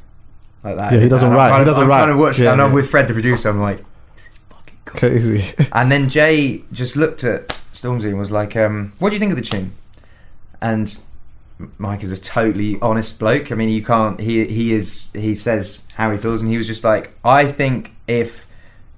like 0.64 0.76
that. 0.76 0.94
Yeah, 0.94 1.00
he 1.00 1.10
doesn't 1.10 1.32
write, 1.32 1.50
kind 1.50 1.62
he 1.62 1.66
doesn't 1.66 1.84
I'm 1.84 1.90
write. 1.90 2.06
Kind 2.08 2.22
of 2.22 2.40
Yeah, 2.40 2.52
and 2.54 2.62
I'm 2.62 2.74
with 2.74 2.90
Fred, 2.90 3.08
the 3.08 3.14
producer. 3.14 3.50
I'm 3.50 3.60
like, 3.60 3.78
this 4.16 4.28
is 4.28 4.38
fucking 4.50 4.78
cool. 4.86 5.00
Crazy. 5.00 5.54
And 5.72 5.92
then 5.92 6.10
Jay 6.10 6.64
just 6.72 6.96
looked 6.96 7.24
at 7.24 7.50
Stormzy 7.74 8.10
and 8.10 8.18
was 8.20 8.32
like, 8.32 8.56
um, 8.56 8.92
"What 9.00 9.10
do 9.10 9.16
you 9.16 9.20
think 9.20 9.32
of 9.32 9.38
the 9.38 9.44
tune?" 9.44 9.74
And 10.62 10.98
Mike 11.78 12.04
is 12.04 12.12
a 12.12 12.22
totally 12.22 12.80
honest 12.82 13.20
bloke. 13.20 13.52
I 13.52 13.56
mean, 13.56 13.70
you 13.70 13.84
can't. 13.84 14.20
He 14.20 14.46
he 14.46 14.74
is. 14.74 15.08
He 15.14 15.36
says 15.36 15.84
how 15.96 16.12
he 16.12 16.18
feels, 16.18 16.42
and 16.42 16.52
he 16.52 16.58
was 16.58 16.68
just 16.68 16.84
like, 16.84 17.12
"I 17.24 17.46
think 17.46 17.96
if 18.08 18.46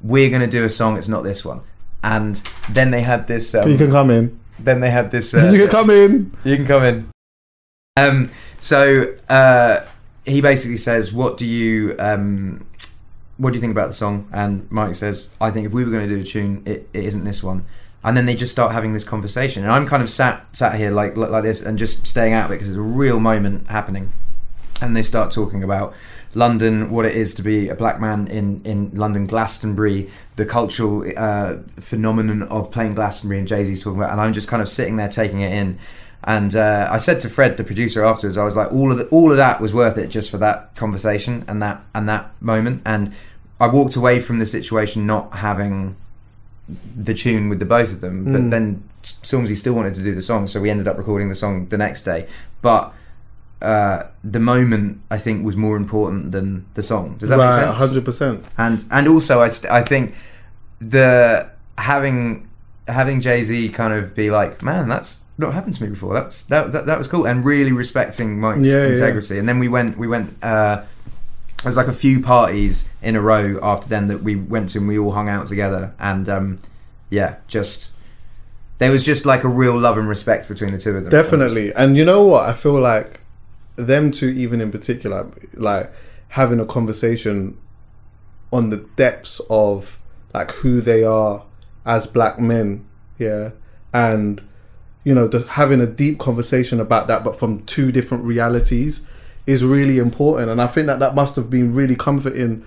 we're 0.02 0.30
gonna 0.30 0.48
do 0.48 0.64
a 0.64 0.70
song, 0.70 0.98
it's 0.98 1.08
not 1.10 1.24
this 1.24 1.44
one." 1.46 1.62
And 2.04 2.36
then 2.70 2.92
they 2.92 3.02
had 3.02 3.28
this. 3.28 3.54
Um, 3.54 3.70
you 3.70 3.78
can 3.78 3.92
come 3.92 4.10
in. 4.10 4.40
then 4.58 4.80
they 4.80 4.90
had 4.90 5.12
this. 5.12 5.34
Uh, 5.36 5.52
you 5.52 5.60
can 5.60 5.70
come 5.70 5.90
in. 5.90 6.32
you 6.46 6.56
can 6.56 6.66
come 6.66 6.84
in. 6.84 7.10
Um, 7.98 8.32
so 8.60 9.14
uh, 9.28 9.82
he 10.26 10.42
basically 10.42 10.78
says, 10.78 11.14
"What 11.14 11.38
do 11.38 11.46
you 11.46 11.96
um, 12.00 12.66
what 13.38 13.52
do 13.52 13.56
you 13.56 13.62
think 13.62 13.72
about 13.72 13.88
the 13.88 13.94
song?" 13.94 14.30
And 14.32 14.70
Mike 14.72 14.96
says, 14.96 15.30
"I 15.40 15.52
think 15.52 15.66
if 15.68 15.72
we 15.72 15.84
were 15.84 15.92
going 15.92 16.08
to 16.08 16.16
do 16.16 16.22
a 16.22 16.26
tune, 16.26 16.64
it, 16.66 16.90
it 16.94 17.04
isn't 17.06 17.24
this 17.24 17.44
one." 17.44 17.66
and 18.04 18.16
then 18.16 18.26
they 18.26 18.36
just 18.36 18.52
start 18.52 18.72
having 18.72 18.94
this 18.94 19.04
conversation, 19.04 19.64
and 19.64 19.72
I'm 19.72 19.86
kind 19.86 20.02
of 20.02 20.10
sat 20.10 20.56
sat 20.56 20.76
here 20.76 20.92
like 20.92 21.18
like 21.18 21.44
this 21.44 21.62
and 21.62 21.78
just 21.78 22.08
staying 22.08 22.34
out 22.34 22.46
of 22.46 22.52
it 22.52 22.56
because 22.56 22.70
it's 22.70 22.78
a 22.78 22.82
real 22.82 23.20
moment 23.20 23.70
happening, 23.70 24.14
and 24.82 24.96
they 24.96 25.04
start 25.04 25.32
talking 25.32 25.64
about 25.64 25.94
London, 26.34 26.92
what 26.92 27.06
it 27.06 27.16
is 27.16 27.34
to 27.36 27.42
be 27.42 27.70
a 27.70 27.76
black 27.76 28.00
man 28.00 28.28
in, 28.28 28.62
in 28.64 28.92
London, 28.94 29.26
Glastonbury, 29.26 30.10
the 30.36 30.46
cultural 30.46 31.04
uh, 31.18 31.58
phenomenon 31.80 32.44
of 32.44 32.72
playing 32.72 32.96
Glastonbury, 32.96 33.40
and 33.40 33.48
Jay 33.48 33.64
Z's 33.64 33.84
talking 33.84 34.00
about, 34.00 34.12
and 34.12 34.22
I'm 34.22 34.34
just 34.34 34.48
kind 34.48 34.62
of 34.62 34.70
sitting 34.70 34.96
there 34.96 35.10
taking 35.10 35.42
it 35.42 35.54
in. 35.54 35.80
And 36.30 36.56
uh, 36.56 36.88
I 36.92 36.98
said 36.98 37.20
to 37.22 37.28
Fred, 37.28 37.58
the 37.58 37.64
producer, 37.64 38.06
afterwards, 38.06 38.38
I 38.38 38.44
was 38.44 38.56
like, 38.56 38.72
all 38.72 38.92
of 38.92 39.00
the, 39.00 39.08
all 39.08 39.32
of 39.32 39.38
that 39.38 39.60
was 39.60 39.74
worth 39.74 39.98
it 39.98 40.10
just 40.10 40.30
for 40.30 40.38
that 40.38 40.76
conversation 40.76 41.44
and 41.48 41.60
that 41.64 41.82
and 41.96 42.08
that 42.08 42.40
moment. 42.40 42.84
And 42.86 43.14
I 43.60 43.66
walked 43.66 43.96
away 43.96 44.20
from 44.20 44.38
the 44.38 44.46
situation 44.46 45.08
not 45.08 45.34
having 45.34 45.98
the 46.96 47.16
tune 47.16 47.50
with 47.50 47.58
the 47.58 47.66
both 47.66 47.92
of 47.92 48.02
them, 48.02 48.32
but 48.32 48.52
then 48.52 48.84
Stormzy 49.02 49.58
still 49.58 49.74
wanted 49.74 49.96
to 49.96 50.04
do 50.04 50.14
the 50.14 50.22
song, 50.22 50.46
so 50.46 50.62
we 50.62 50.70
ended 50.70 50.88
up 50.88 51.00
recording 51.00 51.30
the 51.30 51.36
song 51.36 51.68
the 51.70 51.80
next 51.80 52.04
day. 52.04 52.28
But 52.62 52.94
uh, 53.64 54.04
the 54.24 54.40
moment 54.40 55.02
I 55.10 55.18
think 55.18 55.44
was 55.44 55.58
more 55.58 55.78
important 55.78 56.32
than 56.32 56.68
the 56.76 56.84
song. 56.84 57.18
Does 57.18 57.30
that 57.30 57.38
make 57.40 57.52
sense? 57.52 57.76
hundred 57.76 58.06
percent. 58.06 58.46
and 58.56 58.86
and 58.92 59.08
also 59.08 59.42
I, 59.42 59.48
st- 59.48 59.74
I 59.74 59.82
think 59.82 60.14
the 60.80 61.50
having 61.80 62.48
having 62.88 63.20
Jay 63.20 63.44
Z 63.44 63.70
kind 63.70 63.94
of 63.96 64.14
be 64.14 64.30
like, 64.30 64.62
man, 64.62 64.88
that's 64.90 65.24
not 65.40 65.54
happened 65.54 65.74
to 65.76 65.84
me 65.84 65.90
before. 65.90 66.14
That's 66.14 66.44
that 66.46 66.74
that, 66.74 66.86
that 66.86 66.98
was 66.98 67.08
cool, 67.08 67.26
and 67.26 67.44
really 67.44 67.72
respecting 67.72 68.40
Mike's 68.40 68.68
Yeah, 68.68 68.86
yeah. 68.86 68.90
integrity. 68.90 69.40
And 69.40 69.48
then 69.48 69.58
we 69.58 69.68
went 69.68 69.98
we 69.98 70.08
went. 70.08 70.36
Uh, 70.44 70.84
there 71.62 71.68
was 71.68 71.76
like 71.78 71.88
a 71.88 71.94
few 71.94 72.22
parties 72.22 72.90
in 73.02 73.16
a 73.16 73.22
row 73.22 73.60
after 73.62 73.90
then 73.90 74.08
that 74.08 74.22
we 74.22 74.36
went 74.36 74.70
to, 74.70 74.80
and 74.80 74.88
we 74.88 74.98
all 75.00 75.12
hung 75.12 75.28
out 75.28 75.48
together. 75.48 75.94
And 76.00 76.30
um, 76.30 76.60
yeah, 77.10 77.38
just 77.48 77.92
there 78.78 78.92
was 78.92 79.04
just 79.04 79.26
like 79.26 79.44
a 79.44 79.48
real 79.48 79.78
love 79.78 79.98
and 79.98 80.08
respect 80.08 80.48
between 80.48 80.72
the 80.72 80.78
two 80.78 80.96
of 80.96 81.04
them. 81.04 81.10
Definitely. 81.10 81.74
And 81.74 81.98
you 81.98 82.06
know 82.06 82.24
what? 82.24 82.48
I 82.50 82.54
feel 82.54 82.80
like 82.80 83.22
them 83.76 84.12
two, 84.12 84.30
even 84.30 84.62
in 84.62 84.72
particular, 84.72 85.30
like 85.54 85.92
having 86.30 86.60
a 86.60 86.66
conversation 86.66 87.58
on 88.52 88.70
the 88.70 88.78
depths 88.96 89.42
of 89.50 90.00
like 90.34 90.52
who 90.52 90.82
they 90.82 91.04
are 91.04 91.44
as 91.86 92.08
black 92.08 92.40
men, 92.40 92.86
yeah, 93.18 93.52
and 93.94 94.42
you 95.04 95.16
know, 95.16 95.30
having 95.50 95.82
a 95.82 95.88
deep 95.88 96.20
conversation 96.20 96.80
about 96.80 97.08
that, 97.08 97.24
but 97.24 97.40
from 97.40 97.64
two 97.66 97.92
different 97.92 98.24
realities, 98.24 99.02
is 99.46 99.64
really 99.64 99.98
important. 99.98 100.50
And 100.52 100.62
I 100.62 100.68
think 100.68 100.88
that 100.88 101.00
that 101.00 101.16
must 101.16 101.36
have 101.36 101.50
been 101.50 101.74
really 101.74 101.96
comforting, 101.96 102.66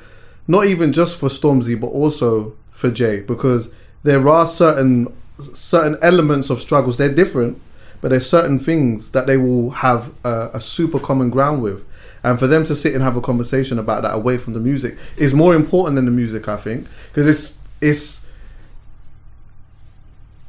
not 0.49 0.67
even 0.67 0.93
just 0.93 1.19
for 1.19 1.29
Stormzy, 1.29 1.81
but 1.81 1.89
also 1.89 2.57
for 2.73 2.91
Jay, 2.91 3.21
because 3.21 3.73
there 4.03 4.29
are 4.29 4.47
certain 4.47 5.13
certain 5.55 5.97
elements 6.03 6.51
of 6.51 6.61
struggles. 6.61 6.97
They're 6.97 7.15
different, 7.15 7.61
but 8.01 8.11
there's 8.11 8.29
certain 8.29 8.59
things 8.59 9.11
that 9.13 9.27
they 9.27 9.37
will 9.37 9.71
have 9.71 10.13
a, 10.25 10.51
a 10.55 10.61
super 10.61 10.99
common 10.99 11.31
ground 11.31 11.63
with. 11.63 11.85
And 12.25 12.39
for 12.39 12.47
them 12.47 12.65
to 12.67 12.75
sit 12.75 12.95
and 12.95 13.03
have 13.03 13.17
a 13.17 13.21
conversation 13.21 13.79
about 13.79 14.03
that 14.03 14.15
away 14.15 14.39
from 14.39 14.53
the 14.53 14.61
music 14.61 14.97
is 15.17 15.35
more 15.35 15.55
important 15.55 15.97
than 15.97 16.05
the 16.05 16.11
music, 16.13 16.49
I 16.49 16.57
think, 16.57 16.87
because 17.09 17.29
it's 17.29 17.57
it's 17.81 18.22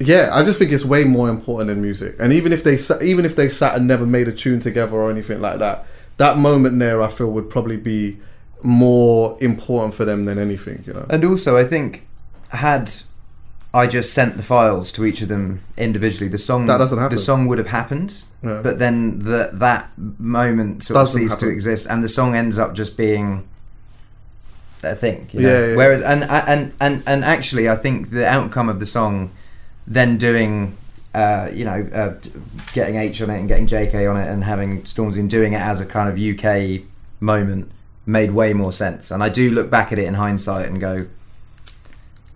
yeah, 0.08 0.30
I 0.32 0.44
just 0.44 0.60
think 0.60 0.72
it's 0.72 0.86
way 0.86 1.04
more 1.04 1.30
important 1.30 1.68
than 1.70 1.82
music. 1.82 2.16
And 2.20 2.34
even 2.34 2.54
if 2.54 2.64
they 2.64 2.78
even 3.06 3.26
if 3.26 3.36
they 3.36 3.50
sat 3.50 3.76
and 3.76 3.88
never 3.88 4.06
made 4.06 4.28
a 4.28 4.32
tune 4.32 4.60
together 4.60 4.96
or 4.96 5.10
anything 5.10 5.42
like 5.42 5.60
that, 5.60 5.86
that 6.18 6.38
moment 6.38 6.80
there, 6.80 7.02
I 7.02 7.10
feel 7.10 7.32
would 7.32 7.50
probably 7.50 7.78
be 7.78 8.18
more 8.62 9.38
important 9.42 9.94
for 9.94 10.06
them 10.06 10.26
than 10.26 10.38
anything. 10.40 10.84
You 10.88 10.94
know. 10.94 11.06
And 11.10 11.26
also, 11.26 11.58
I 11.58 11.64
think 11.64 12.08
had 12.50 12.92
I 13.74 13.88
just 13.88 14.14
sent 14.14 14.38
the 14.38 14.44
files 14.44 14.92
to 14.94 15.06
each 15.06 15.22
of 15.24 15.30
them 15.30 15.64
individually, 15.78 16.28
the 16.28 16.38
song 16.38 16.68
That 16.68 16.78
doesn't 16.78 16.98
happen. 17.00 17.16
The 17.16 17.22
song 17.22 17.48
would 17.48 17.58
have 17.58 17.68
happened, 17.68 18.24
Yeah. 18.44 18.62
but 18.62 18.78
then 18.78 19.20
the, 19.20 19.50
that 19.54 19.90
moment 19.98 20.84
sort 20.84 20.98
of 20.98 21.08
Doesn't 21.08 21.22
ceased 21.22 21.40
to 21.40 21.50
exist, 21.50 21.88
and 21.90 22.04
the 22.04 22.10
song 22.10 22.36
ends 22.36 22.60
up 22.60 22.76
just 22.76 22.96
being 22.96 23.48
a 24.84 24.96
thing. 24.96 25.30
You 25.32 25.40
know? 25.42 25.50
Yeah, 25.50 25.66
yeah. 25.68 25.76
Whereas, 25.76 26.02
and 26.04 26.24
and 26.24 26.74
and 26.80 27.04
and 27.08 27.24
actually, 27.24 27.68
I 27.68 27.76
think 27.76 28.12
the 28.12 28.28
outcome 28.28 28.70
of 28.70 28.80
the 28.80 28.86
song, 28.86 29.32
then 29.88 30.18
doing. 30.18 30.78
Uh, 31.16 31.48
you 31.54 31.64
know, 31.64 31.88
uh, 31.94 32.16
getting 32.74 32.96
Aitch 32.96 33.22
on 33.22 33.30
it 33.30 33.38
and 33.38 33.48
getting 33.48 33.68
Jaykae 33.68 34.10
on 34.10 34.20
it 34.20 34.28
and 34.28 34.44
having 34.44 34.82
Stormzy 34.82 35.20
and 35.20 35.30
doing 35.30 35.54
it 35.54 35.62
as 35.62 35.80
a 35.80 35.86
kind 35.86 36.10
of 36.10 36.18
UK 36.18 36.82
moment 37.20 37.72
made 38.08 38.32
way 38.32 38.54
more 38.54 38.72
sense. 38.72 39.12
And 39.12 39.24
I 39.24 39.30
do 39.30 39.52
look 39.52 39.70
back 39.70 39.92
at 39.92 40.00
it 40.00 40.06
in 40.06 40.16
hindsight 40.16 40.68
and 40.68 40.82
go, 40.82 41.06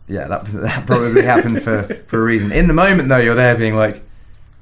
yeah, 0.08 0.28
that 0.28 0.46
that 0.46 0.86
probably 0.86 1.24
happened 1.24 1.62
for 1.62 1.84
for 2.08 2.20
a 2.20 2.24
reason. 2.24 2.52
In 2.52 2.68
the 2.68 2.74
moment, 2.74 3.10
though, 3.10 3.18
you're 3.18 3.36
there 3.36 3.56
being 3.56 3.76
like, 3.76 4.02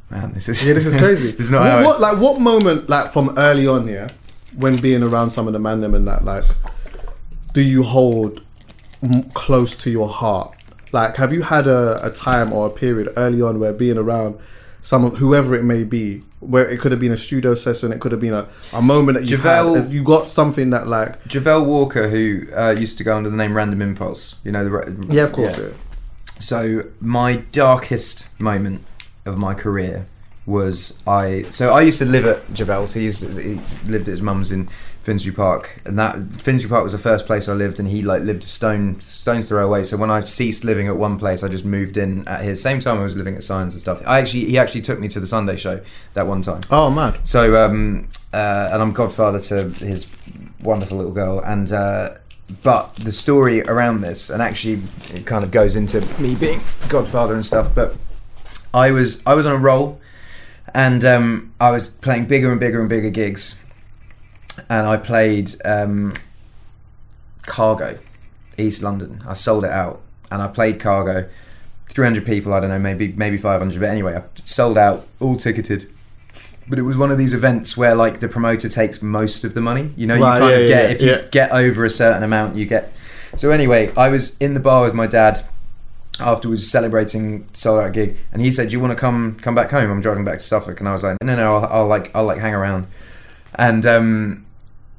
man, 0.10 0.34
this 0.34 0.50
is 0.50 0.64
Yeah, 0.66 0.74
this 0.74 0.86
is 0.86 0.96
crazy. 0.96 1.32
this 1.38 1.48
is 1.48 1.52
not 1.52 1.84
what, 1.84 1.86
what 1.86 2.02
like 2.02 2.22
what 2.22 2.40
moment 2.40 2.90
like 2.90 3.14
from 3.14 3.34
early 3.38 3.68
on, 3.68 3.88
yeah, 3.88 4.10
when 4.56 4.78
being 4.78 5.04
around 5.04 5.32
some 5.32 5.48
of 5.48 5.54
the 5.54 5.60
man 5.60 5.82
them 5.82 5.94
and 5.94 6.08
that 6.08 6.26
like, 6.26 6.46
do 7.54 7.62
you 7.62 7.84
hold 7.84 8.42
m- 9.04 9.30
close 9.32 9.76
to 9.78 9.92
your 9.92 10.10
heart? 10.10 10.55
Like, 10.96 11.18
have 11.18 11.34
you 11.34 11.42
had 11.42 11.68
a, 11.68 12.00
a 12.06 12.10
time 12.10 12.54
or 12.54 12.68
a 12.68 12.70
period 12.70 13.12
early 13.18 13.42
on 13.42 13.60
where 13.60 13.74
being 13.74 13.98
around 13.98 14.40
some 14.82 15.10
whoever 15.16 15.54
it 15.54 15.64
may 15.64 15.84
be, 15.84 16.24
where 16.40 16.66
it 16.70 16.80
could 16.80 16.92
have 16.94 17.02
been 17.02 17.12
a 17.12 17.18
studio 17.18 17.54
session, 17.54 17.92
it 17.92 18.00
could 18.00 18.14
have 18.14 18.22
been 18.22 18.34
a, 18.34 18.48
a 18.72 18.82
moment 18.82 19.18
that 19.18 19.30
you've 19.30 19.42
had. 19.42 19.66
Have 19.76 19.94
you 19.94 20.04
got 20.04 20.30
something 20.30 20.70
that 20.70 20.88
like? 20.88 21.28
Javel 21.28 21.66
Walker, 21.66 22.08
who 22.08 22.48
uh, 22.56 22.76
used 22.80 22.98
to 23.00 23.04
go 23.04 23.18
under 23.18 23.30
the 23.30 23.36
name 23.36 23.58
Random 23.58 23.82
Impulse, 23.82 24.36
you 24.46 24.54
know 24.54 24.64
the 24.64 24.72
ra- 24.72 24.86
Yeah, 25.10 25.24
of 25.24 25.34
course. 25.34 25.58
Yeah. 25.58 25.70
So 26.40 26.84
my 27.02 27.38
darkest 27.52 28.28
moment 28.40 28.82
of 29.26 29.38
my 29.38 29.54
career 29.54 30.06
was 30.46 31.00
I. 31.06 31.44
So 31.52 31.74
I 31.74 31.82
used 31.82 32.00
to 32.00 32.06
live 32.06 32.26
at 32.26 32.54
Javel's. 32.54 32.94
He 32.94 33.04
used 33.04 33.22
to, 33.24 33.30
he 33.36 33.60
lived 33.86 34.08
at 34.08 34.12
his 34.12 34.22
mum's 34.22 34.50
in 34.52 34.70
Finsbury 35.06 35.36
Park, 35.36 35.82
and 35.86 36.00
that 36.00 36.16
Finsbury 36.42 36.68
Park 36.68 36.84
was 36.84 36.92
the 36.92 36.98
first 36.98 37.28
place 37.28 37.48
I 37.48 37.54
lived, 37.54 37.80
and 37.80 37.88
he 37.88 38.02
like 38.02 38.24
lived 38.24 38.42
a 38.42 38.48
stone 38.48 39.00
stones 39.02 39.48
throw 39.48 39.64
away. 39.64 39.84
So 39.84 39.98
when 39.98 40.10
I 40.10 40.24
ceased 40.24 40.64
living 40.64 40.88
at 40.88 40.98
one 40.98 41.20
place, 41.20 41.44
I 41.44 41.48
just 41.48 41.64
moved 41.64 41.96
in 41.96 42.28
at 42.28 42.42
his. 42.42 42.60
Same 42.60 42.80
time 42.80 42.98
I 42.98 43.04
was 43.04 43.16
living 43.16 43.36
at 43.36 43.44
Science 43.44 43.74
and 43.74 43.82
stuff. 43.82 44.02
I 44.08 44.20
actually 44.20 44.46
he 44.46 44.58
actually 44.58 44.82
took 44.82 45.00
me 45.00 45.08
to 45.10 45.20
the 45.20 45.28
Sunday 45.28 45.58
show 45.58 45.80
that 46.16 46.26
one 46.26 46.42
time. 46.42 46.62
Oh 46.72 46.90
man. 46.90 47.14
So, 47.24 47.64
um, 47.64 48.10
uh, 48.34 48.70
and 48.74 48.82
I'm 48.82 48.94
godfather 48.94 49.40
to 49.42 49.70
his 49.70 50.10
wonderful 50.60 50.98
little 50.98 51.14
girl, 51.14 51.40
and 51.40 51.72
uh, 51.72 52.16
but 52.64 52.96
the 52.96 53.12
story 53.12 53.62
around 53.62 54.02
this, 54.02 54.32
and 54.32 54.42
actually, 54.42 54.82
it 55.14 55.28
kind 55.28 55.44
of 55.44 55.52
goes 55.52 55.76
into 55.76 56.02
me 56.20 56.34
being 56.34 56.62
godfather 56.90 57.36
and 57.36 57.46
stuff. 57.46 57.76
But 57.76 57.96
I 58.74 58.90
was 58.90 59.22
I 59.28 59.36
was 59.36 59.46
on 59.46 59.54
a 59.54 59.58
roll, 59.58 60.02
and 60.74 61.06
um, 61.06 61.54
I 61.62 61.70
was 61.70 61.90
playing 61.90 62.26
bigger 62.26 62.50
and 62.50 62.60
bigger 62.60 62.80
and 62.80 62.90
bigger 62.90 63.12
gigs, 63.12 63.60
and 64.70 64.88
I 64.88 64.98
played 64.98 65.52
um, 65.66 66.14
Cargo, 67.46 68.00
East 68.58 68.84
London. 68.84 69.24
I 69.28 69.34
sold 69.34 69.66
it 69.66 69.72
out, 69.72 70.02
and 70.32 70.42
I 70.42 70.48
played 70.48 70.80
Cargo. 70.80 71.30
300 71.90 72.26
people, 72.26 72.54
I 72.54 72.60
don't 72.60 72.70
know, 72.70 72.80
maybe 72.80 73.14
maybe 73.14 73.38
500, 73.38 73.80
but 73.80 73.88
anyway, 73.90 74.16
I 74.18 74.24
sold 74.44 74.78
out, 74.78 75.08
all 75.20 75.38
ticketed 75.38 75.90
but 76.68 76.80
it 76.80 76.82
was 76.82 76.98
one 76.98 77.12
of 77.12 77.18
these 77.18 77.34
events 77.34 77.78
where 77.78 77.96
like 77.96 78.20
the 78.20 78.28
promoter 78.28 78.68
takes 78.68 79.02
most 79.02 79.44
of 79.44 79.54
the 79.54 79.62
money. 79.62 79.92
You 79.96 80.08
know, 80.08 80.18
Right, 80.18 80.36
you 80.36 80.42
kind 80.42 80.52
yeah, 80.52 80.58
of 80.58 80.68
get 80.68 80.84
yeah, 80.90 80.96
if 80.96 81.02
you 81.02 81.10
yeah. 81.10 81.28
get 81.32 81.52
over 81.52 81.86
a 81.86 81.90
certain 81.90 82.24
amount, 82.24 82.56
you 82.56 82.66
get. 82.66 82.92
So 83.36 83.52
anyway, 83.52 83.94
I 83.96 84.10
was 84.10 84.38
in 84.40 84.54
the 84.54 84.60
bar 84.60 84.84
with 84.84 84.94
my 84.94 85.08
dad 85.08 85.46
afterwards 86.20 86.70
celebrating 86.70 87.48
sold 87.54 87.80
out 87.82 87.94
gig, 87.94 88.18
and 88.32 88.42
he 88.42 88.52
said, 88.52 88.70
"Do 88.70 88.74
you 88.74 88.80
want 88.80 88.92
to 88.92 89.00
come 89.00 89.38
come 89.42 89.56
back 89.56 89.72
home? 89.72 89.92
I'm 89.92 90.02
driving 90.02 90.26
back 90.26 90.40
to 90.40 90.44
Suffolk." 90.44 90.80
And 90.80 90.90
I 90.90 90.94
was 90.94 91.04
like, 91.04 91.18
"No, 91.22 91.36
no, 91.36 91.56
I'll, 91.56 91.66
I'll 91.66 91.88
like 91.88 92.12
I'll 92.16 92.26
like 92.26 92.40
hang 92.40 92.54
around." 92.54 92.88
And 93.56 93.86
um, 93.86 94.45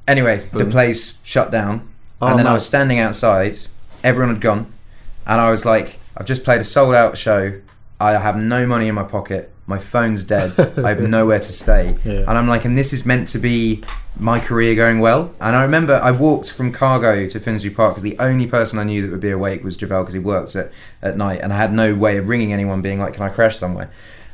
anyway, 0.07 0.47
the 0.53 0.65
place 0.65 1.19
shut 1.23 1.51
down, 1.51 1.87
Oh, 2.21 2.27
and 2.27 2.39
then 2.39 2.47
I 2.47 2.49
man. 2.49 2.53
was 2.55 2.65
standing 2.65 2.99
outside. 2.99 3.57
Everyone 4.03 4.33
had 4.33 4.41
gone, 4.41 4.71
and 5.25 5.39
I 5.41 5.51
was 5.51 5.65
like, 5.65 5.99
"I've 6.15 6.25
just 6.25 6.43
played 6.43 6.61
a 6.61 6.63
sold 6.63 6.95
out 6.95 7.17
show. 7.17 7.53
I 7.99 8.13
have 8.13 8.35
no 8.37 8.65
money 8.67 8.87
in 8.87 8.95
my 8.95 9.03
pocket." 9.03 9.51
My 9.69 9.79
phone's 9.79 10.23
dead. 10.23 10.57
I 10.77 10.89
have 10.89 11.01
nowhere 11.01 11.39
to 11.39 11.51
stay. 11.51 11.97
Yeah. 12.05 12.19
And 12.19 12.37
I'm 12.37 12.47
like, 12.47 12.63
and 12.63 12.77
this 12.77 12.93
is 12.93 13.05
meant 13.05 13.27
to 13.29 13.37
be 13.37 13.83
my 14.17 14.39
career 14.39 14.75
going 14.75 14.99
well. 15.01 15.33
And 15.41 15.57
I 15.57 15.63
remember 15.63 15.99
I 16.01 16.11
walked 16.11 16.51
from 16.53 16.71
Cargo 16.71 17.27
to 17.27 17.37
Finsbury 17.41 17.75
Park 17.75 17.91
because 17.95 18.03
the 18.03 18.17
only 18.17 18.47
person 18.47 18.79
I 18.79 18.85
knew 18.85 19.01
that 19.01 19.11
would 19.11 19.19
be 19.19 19.29
awake 19.29 19.65
was 19.65 19.75
Javel 19.75 20.03
because 20.03 20.13
he 20.13 20.21
works 20.21 20.55
at, 20.55 20.71
at 21.01 21.17
night, 21.17 21.41
and 21.41 21.51
I 21.51 21.57
had 21.57 21.73
no 21.73 21.93
way 21.95 22.15
of 22.15 22.29
ringing 22.29 22.53
anyone, 22.53 22.81
being 22.81 22.99
like, 23.01 23.15
"Can 23.15 23.23
I 23.23 23.29
crash 23.29 23.57
somewhere?" 23.57 23.89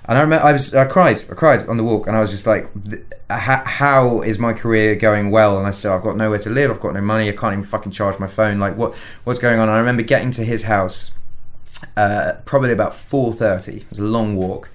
And 0.06 0.18
I 0.18 0.22
remember 0.22 0.46
I 0.46 0.52
was 0.52 0.76
I 0.76 0.86
cried, 0.86 1.22
I 1.32 1.34
cried 1.34 1.68
on 1.68 1.78
the 1.78 1.84
walk, 1.84 2.08
and 2.08 2.16
I 2.16 2.20
was 2.20 2.32
just 2.32 2.46
like, 2.46 2.70
"How 3.30 4.22
is 4.22 4.38
my 4.38 4.54
career 4.54 4.96
going 4.96 5.32
well?" 5.32 5.58
And 5.58 5.66
I 5.66 5.72
said, 5.72 5.94
"I've 5.94 6.04
got 6.04 6.18
nowhere 6.18 6.40
to 6.40 6.50
live. 6.50 6.72
I've 6.72 6.82
got 6.82 6.94
no 6.94 7.02
money. 7.02 7.30
I 7.30 7.32
can't 7.32 7.54
even 7.54 7.64
fucking 7.64 7.94
charge 7.94 8.20
my 8.20 8.28
phone. 8.28 8.60
Like, 8.60 8.76
what 8.76 8.94
what's 9.24 9.40
going 9.40 9.60
on?" 9.60 9.70
And 9.70 9.76
I 9.76 9.80
remember 9.80 10.04
getting 10.04 10.32
to 10.32 10.44
his 10.44 10.64
house, 10.64 11.12
uh, 11.96 12.34
probably 12.44 12.74
about 12.74 12.96
four 12.96 13.32
thirty. 13.32 13.78
It 13.78 13.90
was 13.90 14.00
a 14.00 14.04
long 14.04 14.36
walk 14.36 14.70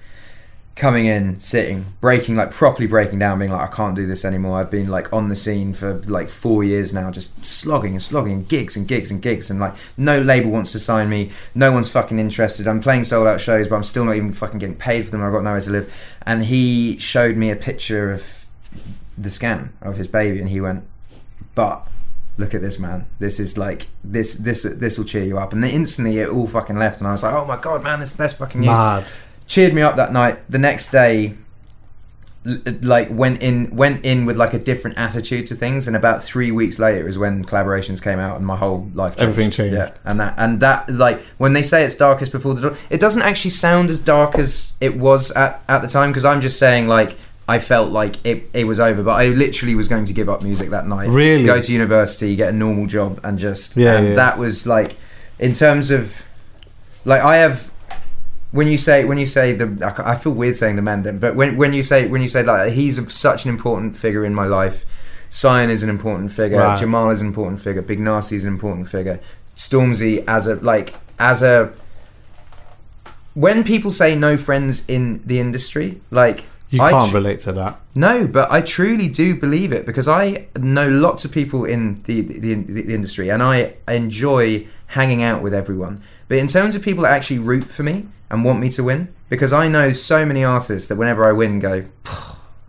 coming 0.79 1.05
in, 1.05 1.39
sitting, 1.39 1.85
breaking 1.99 2.35
like 2.35 2.51
properly 2.51 2.87
breaking 2.87 3.19
down, 3.19 3.37
being 3.37 3.51
like, 3.51 3.69
I 3.69 3.75
can't 3.75 3.95
do 3.95 4.07
this 4.07 4.23
anymore. 4.23 4.57
I've 4.57 4.71
been 4.71 4.87
like 4.87 5.11
on 5.13 5.27
the 5.27 5.35
scene 5.35 5.73
for 5.73 5.95
like 6.05 6.29
four 6.29 6.63
years 6.63 6.93
now, 6.93 7.11
just 7.11 7.45
slogging 7.45 7.91
and 7.91 8.01
slogging, 8.01 8.45
gigs 8.45 8.75
and 8.77 8.87
gigs 8.87 9.11
and 9.11 9.21
gigs, 9.21 9.51
and 9.51 9.59
like 9.59 9.75
no 9.97 10.19
label 10.19 10.51
wants 10.51 10.71
to 10.71 10.79
sign 10.79 11.09
me, 11.09 11.31
no 11.53 11.71
one's 11.71 11.89
fucking 11.89 12.17
interested. 12.17 12.65
I'm 12.65 12.81
playing 12.81 13.03
sold 13.03 13.27
out 13.27 13.41
shows, 13.41 13.67
but 13.67 13.75
I'm 13.75 13.83
still 13.83 14.05
not 14.05 14.15
even 14.15 14.31
fucking 14.31 14.59
getting 14.59 14.75
paid 14.75 15.05
for 15.05 15.11
them. 15.11 15.21
I've 15.21 15.33
got 15.33 15.43
nowhere 15.43 15.61
to 15.61 15.69
live. 15.69 15.93
And 16.23 16.45
he 16.45 16.97
showed 16.97 17.35
me 17.35 17.51
a 17.51 17.55
picture 17.55 18.11
of 18.11 18.45
the 19.17 19.29
scan 19.29 19.73
of 19.81 19.97
his 19.97 20.07
baby, 20.07 20.39
and 20.39 20.49
he 20.49 20.61
went, 20.61 20.85
but 21.55 21.85
look 22.37 22.53
at 22.53 22.61
this 22.61 22.79
man 22.79 23.05
this 23.19 23.37
is 23.37 23.57
like 23.57 23.87
this 24.01 24.35
this 24.35 24.63
this 24.63 24.97
will 24.97 25.03
cheer 25.03 25.25
you 25.25 25.37
up 25.37 25.51
and 25.51 25.61
then 25.61 25.71
instantly 25.71 26.19
it 26.19 26.29
all 26.29 26.47
fucking 26.47 26.77
left 26.77 26.99
and 26.99 27.07
i 27.09 27.11
was 27.11 27.21
like 27.21 27.33
oh 27.33 27.43
my 27.43 27.57
god 27.57 27.83
man 27.83 27.99
this 27.99 28.11
is 28.11 28.15
the 28.15 28.23
best 28.23 28.37
fucking 28.37 28.61
news 28.61 28.67
Mad. 28.67 29.05
Cheered 29.49 29.73
me 29.73 29.81
up 29.81 29.97
that 29.97 30.13
night 30.13 30.39
the 30.49 30.59
next 30.59 30.91
day 30.91 31.35
like 32.81 33.09
went 33.11 33.41
in 33.41 33.75
went 33.75 34.05
in 34.05 34.25
with 34.25 34.37
like 34.37 34.53
a 34.53 34.59
different 34.59 34.97
attitude 34.97 35.45
to 35.45 35.53
things 35.53 35.87
and 35.87 35.95
about 35.97 36.23
three 36.23 36.51
weeks 36.51 36.79
later 36.79 37.05
is 37.05 37.17
when 37.17 37.43
collaborations 37.43 38.01
came 38.01 38.17
out 38.17 38.37
and 38.37 38.45
my 38.45 38.55
whole 38.55 38.89
life 38.93 39.17
changed. 39.17 39.29
Everything 39.29 39.51
changed. 39.51 39.75
yeah 39.75 39.91
and 40.05 40.19
that 40.21 40.33
and 40.37 40.61
that 40.61 40.89
like 40.89 41.21
when 41.37 41.51
they 41.51 41.61
say 41.61 41.83
it's 41.83 41.97
darkest 41.97 42.31
before 42.31 42.53
the 42.53 42.61
dawn 42.61 42.77
it 42.89 43.01
doesn't 43.01 43.23
actually 43.23 43.49
sound 43.49 43.89
as 43.89 43.99
dark 43.99 44.35
as 44.35 44.73
it 44.79 44.95
was 44.95 45.31
at, 45.31 45.61
at 45.67 45.81
the 45.81 45.87
time 45.87 46.11
because 46.11 46.23
i'm 46.23 46.39
just 46.39 46.57
saying 46.57 46.87
like 46.87 47.17
I 47.47 47.57
felt 47.57 47.89
like 47.89 48.23
it, 48.23 48.43
it 48.53 48.65
was 48.65 48.79
over, 48.79 49.01
but 49.01 49.13
I 49.13 49.29
literally 49.29 49.73
was 49.73 49.87
going 49.87 50.05
to 50.05 50.13
give 50.13 50.29
up 50.29 50.43
music 50.43 50.69
that 50.69 50.85
night. 50.85 51.09
Really? 51.09 51.43
Go 51.43 51.59
to 51.59 51.71
university, 51.73 52.35
get 52.35 52.49
a 52.49 52.51
normal 52.55 52.85
job, 52.85 53.19
and 53.23 53.39
just 53.39 53.75
Yeah, 53.75 53.97
and 53.97 54.09
yeah. 54.09 54.13
that 54.13 54.37
was 54.37 54.67
like, 54.67 54.97
in 55.39 55.53
terms 55.53 55.89
of, 55.89 56.21
like 57.05 57.23
I 57.23 57.37
have 57.37 57.68
when 58.51 58.67
you 58.67 58.77
say 58.77 59.05
when 59.05 59.17
you 59.17 59.25
say 59.25 59.53
the 59.53 59.93
I 60.05 60.15
feel 60.15 60.31
weird 60.31 60.55
saying 60.55 60.75
the 60.75 60.81
man 60.81 61.03
then, 61.03 61.19
but 61.19 61.35
when 61.35 61.55
when 61.57 61.73
you 61.73 61.83
say 61.83 62.07
when 62.07 62.21
you 62.21 62.27
say 62.27 62.43
like 62.43 62.73
he's 62.73 63.11
such 63.13 63.45
an 63.45 63.49
important 63.49 63.95
figure 63.95 64.25
in 64.25 64.33
my 64.33 64.45
life, 64.45 64.85
Sian 65.29 65.69
is 65.69 65.83
an 65.83 65.89
important 65.89 66.31
figure, 66.31 66.57
Right. 66.57 66.79
Jamal 66.79 67.11
is 67.11 67.21
an 67.21 67.27
important 67.27 67.61
figure, 67.61 67.81
Big 67.81 67.99
Nasty 67.99 68.35
is 68.35 68.45
an 68.45 68.51
important 68.53 68.87
figure, 68.87 69.19
Stormzy 69.55 70.23
as 70.27 70.47
a 70.47 70.55
like 70.55 70.95
as 71.19 71.43
a 71.43 71.71
when 73.33 73.63
people 73.63 73.91
say 73.91 74.15
no 74.15 74.37
friends 74.37 74.87
in 74.89 75.21
the 75.25 75.39
industry, 75.39 76.01
like 76.11 76.45
You 76.69 76.81
I 76.81 76.89
can't 76.91 77.09
tr- 77.11 77.15
relate 77.17 77.39
to 77.41 77.51
that. 77.53 77.79
no, 77.95 78.27
but 78.27 78.51
I 78.51 78.61
truly 78.61 79.07
do 79.07 79.35
believe 79.35 79.71
it 79.71 79.85
because 79.85 80.07
I 80.07 80.47
know 80.57 80.87
lots 80.89 81.23
of 81.25 81.31
people 81.31 81.65
in 81.65 82.01
the 82.03 82.21
the, 82.21 82.39
the, 82.39 82.81
the 82.81 82.93
industry, 82.95 83.29
and 83.29 83.41
I 83.43 83.75
enjoy 83.87 84.67
hanging 84.87 85.21
out 85.21 85.43
with 85.43 85.53
everyone. 85.53 86.01
But 86.27 86.39
in 86.39 86.47
terms 86.47 86.73
of 86.75 86.81
people 86.81 87.03
that 87.03 87.11
actually 87.11 87.37
root 87.39 87.65
for 87.65 87.83
me 87.83 88.07
and 88.29 88.43
want 88.45 88.59
me 88.59 88.69
to 88.69 88.83
win, 88.83 89.09
because 89.29 89.51
I 89.53 89.67
know 89.67 89.93
so 89.93 90.25
many 90.25 90.43
artists 90.43 90.87
that 90.89 90.97
whenever 90.97 91.25
I 91.27 91.31
win, 91.31 91.59
go 91.59 91.85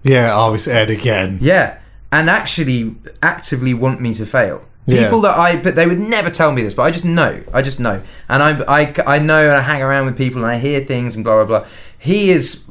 Yeah, 0.02 0.36
I 0.36 0.48
was 0.48 0.66
Ed 0.66 0.90
again. 0.90 1.38
yeah, 1.40 1.78
and 2.10 2.30
actually 2.30 2.96
actively 3.22 3.74
want 3.74 4.00
me 4.00 4.14
to 4.14 4.24
fail. 4.26 4.64
Yes. 4.86 5.04
People 5.04 5.20
that 5.20 5.38
I, 5.38 5.56
but 5.56 5.76
they 5.76 5.86
would 5.86 6.00
never 6.00 6.30
tell 6.30 6.50
me 6.52 6.62
this, 6.62 6.74
but 6.74 6.82
I 6.82 6.90
just 6.90 7.04
know, 7.04 7.42
I 7.52 7.60
just 7.62 7.78
know, 7.78 8.02
and 8.28 8.42
I, 8.42 8.80
I, 8.80 8.94
I 9.06 9.18
know, 9.18 9.42
and 9.48 9.52
I 9.56 9.60
hang 9.60 9.82
around 9.82 10.06
with 10.06 10.16
people, 10.16 10.42
and 10.42 10.50
I 10.50 10.58
hear 10.58 10.80
things, 10.80 11.14
and 11.14 11.22
blah 11.22 11.44
blah 11.44 11.60
blah. 11.60 11.68
He 11.98 12.30
is 12.30 12.64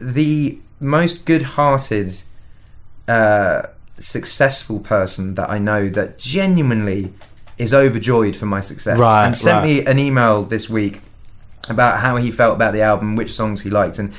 the 0.00 0.58
most 0.78 1.26
good-hearted, 1.26 2.14
uh, 3.08 3.62
successful 3.98 4.78
person 4.78 5.34
that 5.34 5.50
I 5.50 5.58
know 5.58 5.88
that 5.90 6.16
genuinely 6.18 7.12
is 7.58 7.74
overjoyed 7.74 8.36
for 8.36 8.46
my 8.46 8.60
success, 8.60 8.98
Right, 8.98 9.26
and 9.26 9.36
sent 9.36 9.56
right. 9.58 9.64
me 9.64 9.84
an 9.84 9.98
email 9.98 10.44
this 10.44 10.70
week 10.70 11.02
about 11.70 12.00
how 12.00 12.16
he 12.16 12.30
felt 12.30 12.56
about 12.56 12.72
the 12.72 12.82
album, 12.82 13.16
which 13.16 13.32
songs 13.32 13.60
he 13.62 13.70
liked, 13.70 13.98
and 13.98 14.12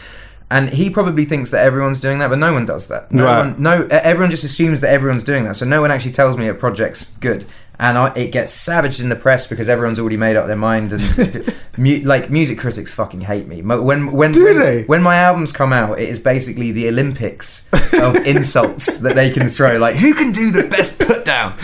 and 0.50 0.70
he 0.70 0.90
probably 0.90 1.24
thinks 1.24 1.50
that 1.52 1.64
everyone's 1.64 2.02
doing 2.02 2.20
that, 2.20 2.30
but 2.30 2.38
no 2.38 2.52
one 2.52 2.66
does 2.66 2.88
that. 2.90 3.10
No 3.10 3.24
Right. 3.24 3.38
one, 3.38 3.56
no, 3.58 3.88
everyone 3.90 4.32
just 4.32 4.44
assumes 4.44 4.82
that 4.82 4.90
everyone's 4.90 5.24
doing 5.24 5.46
that. 5.46 5.56
So 5.56 5.66
no 5.66 5.80
one 5.80 5.92
actually 5.92 6.12
tells 6.12 6.36
me 6.36 6.48
a 6.50 6.54
project's 6.54 7.12
good, 7.22 7.46
and 7.80 7.98
I, 7.98 8.14
it 8.16 8.32
gets 8.34 8.52
savaged 8.52 9.00
in 9.00 9.08
the 9.08 9.16
press 9.16 9.48
because 9.48 9.70
everyone's 9.70 9.98
already 9.98 10.18
made 10.18 10.36
up 10.36 10.48
their 10.48 10.58
mind. 10.58 10.92
And 10.92 11.54
mu- 11.78 12.02
like 12.04 12.30
music 12.30 12.60
critics 12.60 12.92
fucking 12.92 13.22
hate 13.22 13.48
me. 13.48 13.62
When 13.62 14.12
when 14.12 14.34
Do 14.34 14.44
when, 14.44 14.60
they? 14.60 14.84
when 14.84 15.02
my 15.02 15.16
albums 15.16 15.54
come 15.54 15.72
out, 15.72 15.98
it 16.00 16.10
is 16.10 16.20
basically 16.20 16.74
the 16.74 16.90
Olympics 16.90 17.70
of 17.94 18.18
insults 18.18 19.00
that 19.00 19.16
they 19.16 19.30
can 19.32 19.48
throw. 19.48 19.78
Like 19.78 19.96
who 19.96 20.14
can 20.14 20.34
do 20.34 20.52
the 20.52 20.68
best 20.68 21.00
put 21.00 21.24
down? 21.24 21.58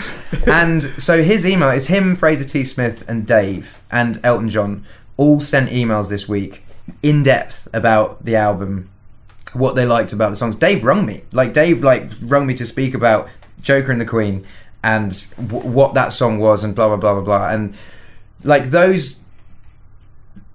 And 0.46 0.82
so 0.82 1.24
his 1.24 1.46
email 1.46 1.72
is 1.72 1.88
him, 1.88 2.16
Fraser 2.16 2.46
T. 2.46 2.64
Smith, 2.64 3.04
and 3.10 3.28
Dave 3.28 3.82
and 3.92 4.18
Elton 4.24 4.48
John 4.48 4.86
all 5.18 5.40
sent 5.40 5.70
emails 5.70 6.10
this 6.10 6.30
week 6.30 6.64
in 7.04 7.24
depth 7.24 7.68
about 7.74 8.24
the 8.24 8.36
album 8.36 8.90
what 9.54 9.76
they 9.76 9.86
liked 9.86 10.14
about 10.14 10.30
the 10.30 10.36
songs. 10.36 10.56
Dave 10.56 10.84
rung 10.84 11.06
me, 11.06 11.24
like 11.32 11.54
Dave, 11.54 11.84
like 11.84 12.10
rung 12.22 12.46
me 12.46 12.54
to 12.56 12.66
speak 12.66 12.94
about 12.94 13.30
Joker 13.62 13.92
and 13.92 14.00
the 14.00 14.06
Queen 14.06 14.46
and 14.84 15.24
w- 15.38 15.68
what 15.68 15.94
that 15.96 16.14
song 16.14 16.40
was, 16.40 16.64
and 16.64 16.76
blah 16.76 16.88
blah 16.88 16.98
blah 16.98 17.14
blah 17.14 17.24
blah, 17.24 17.50
and 17.50 17.76
like 18.44 18.66
those. 18.66 19.22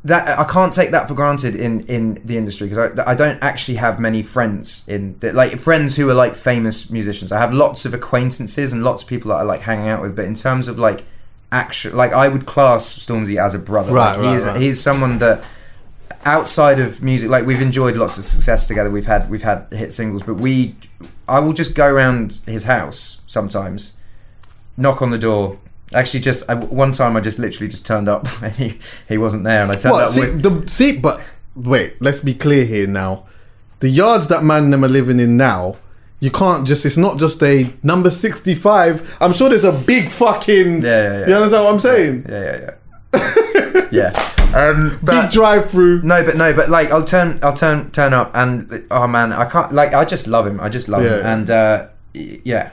That 0.05 0.37
I 0.37 0.43
can't 0.43 0.73
take 0.73 0.91
that 0.91 1.07
for 1.07 1.15
granted 1.15 1.55
in 1.55 1.87
in 1.87 2.21
the 2.25 2.37
industry 2.37 2.69
because 2.69 2.99
I, 2.99 3.13
I 3.13 3.15
don't 3.15 3.41
actually 3.41 3.77
have 3.77 4.01
many 4.01 4.21
friends 4.21 4.83
in 4.89 5.17
the, 5.21 5.33
like 5.33 5.61
friends 5.61 5.95
who 5.95 6.11
are 6.11 6.15
like 6.15 6.35
famous 6.35 6.91
musicians. 6.91 7.31
I 7.31 7.39
have 7.39 7.55
lots 7.55 7.85
of 7.85 7.95
acquaintances 7.95 8.73
and 8.73 8.83
lots 8.83 9.05
of 9.05 9.09
people 9.09 9.29
that 9.29 9.37
I 9.37 9.43
like 9.43 9.61
hanging 9.61 9.87
out 9.87 10.03
with, 10.03 10.17
but 10.17 10.25
in 10.25 10.35
terms 10.35 10.67
of 10.67 10.77
like 10.77 11.05
actual, 11.53 11.95
like 11.97 12.13
I 12.13 12.27
would 12.27 12.47
class 12.47 12.99
Stormzy 12.99 13.41
as 13.41 13.55
a 13.55 13.59
brother. 13.61 13.93
Right, 13.93 14.17
like, 14.17 14.21
he 14.23 14.27
right, 14.27 14.37
is 14.37 14.47
right. 14.47 14.61
he's 14.61 14.81
someone 14.81 15.19
that 15.19 15.45
outside 16.25 16.79
of 16.81 17.03
music 17.03 17.29
like 17.31 17.45
we've 17.45 17.61
enjoyed 17.61 17.97
lots 17.97 18.17
of 18.17 18.23
success 18.23 18.69
together 18.69 18.89
we've 18.89 19.07
had 19.07 19.29
we've 19.29 19.43
had 19.43 19.67
hit 19.73 19.93
singles 19.93 20.23
but 20.23 20.35
we 20.35 20.73
i 21.27 21.41
will 21.41 21.53
just 21.53 21.75
go 21.75 21.85
around 21.85 22.39
his 22.47 22.63
house 22.63 23.23
sometimes 23.27 23.97
knock 24.77 25.03
on 25.03 25.11
the 25.11 25.19
door 25.19 25.59
actually 25.93 26.21
just 26.21 26.49
I, 26.49 26.55
one 26.55 26.93
time 26.93 27.17
i 27.17 27.21
just 27.21 27.41
literally 27.41 27.67
just 27.69 27.85
turned 27.85 28.09
up 28.09 28.29
and 28.43 28.55
he, 28.55 28.79
he 29.09 29.19
wasn't 29.19 29.43
there 29.43 29.65
and 29.65 29.73
i 29.73 29.75
turned 29.75 29.95
What? 29.95 30.05
up 30.05 30.13
See, 30.13 30.21
with, 30.21 30.43
the, 30.45 30.69
see, 30.71 30.97
but 30.97 31.21
wait, 31.55 32.01
let's 32.01 32.21
be 32.21 32.35
clear 32.35 32.65
here 32.65 32.87
now. 32.87 33.25
The 33.81 33.89
yards 33.89 34.29
that 34.29 34.43
man 34.43 34.71
them 34.71 34.85
are 34.85 34.89
living 34.89 35.21
in 35.21 35.37
now, 35.37 35.77
you 36.23 36.31
can't 36.31 36.67
just. 36.67 36.87
It's 36.87 36.97
not 36.97 37.19
just 37.19 37.43
a 37.43 37.69
number 37.83 38.09
sixty-five. 38.09 39.17
I'm 39.21 39.33
sure 39.33 39.49
there's 39.49 39.65
a 39.65 39.73
big 39.73 40.09
fucking. 40.11 40.83
Yeah, 40.83 40.89
yeah, 40.89 41.19
yeah. 41.21 41.27
You 41.29 41.35
understand 41.35 41.65
what 41.65 41.75
I'm 41.75 41.81
saying? 41.81 42.27
yeah 42.29 42.43
yeah 42.45 42.71
yeah 43.15 43.89
yeah 43.91 44.29
um 44.55 44.99
but 45.03 45.23
Big 45.23 45.31
drive-through. 45.33 46.03
No, 46.03 46.25
but 46.25 46.37
no, 46.37 46.53
but 46.55 46.69
like 46.71 46.91
I'll 46.93 47.05
turn, 47.05 47.39
I'll 47.43 47.55
turn, 47.55 47.91
turn 47.91 48.13
up, 48.15 48.31
and 48.35 48.87
oh 48.91 49.07
man, 49.07 49.33
I 49.33 49.47
can't. 49.47 49.73
Like 49.73 49.95
I 49.95 50.05
just 50.05 50.27
love 50.29 50.47
him. 50.47 50.61
I 50.61 50.69
just 50.69 50.89
love 50.89 51.03
him, 51.03 51.13
Yeah. 51.13 51.33
and 51.35 51.51
uh, 51.51 51.89
yeah. 52.15 52.71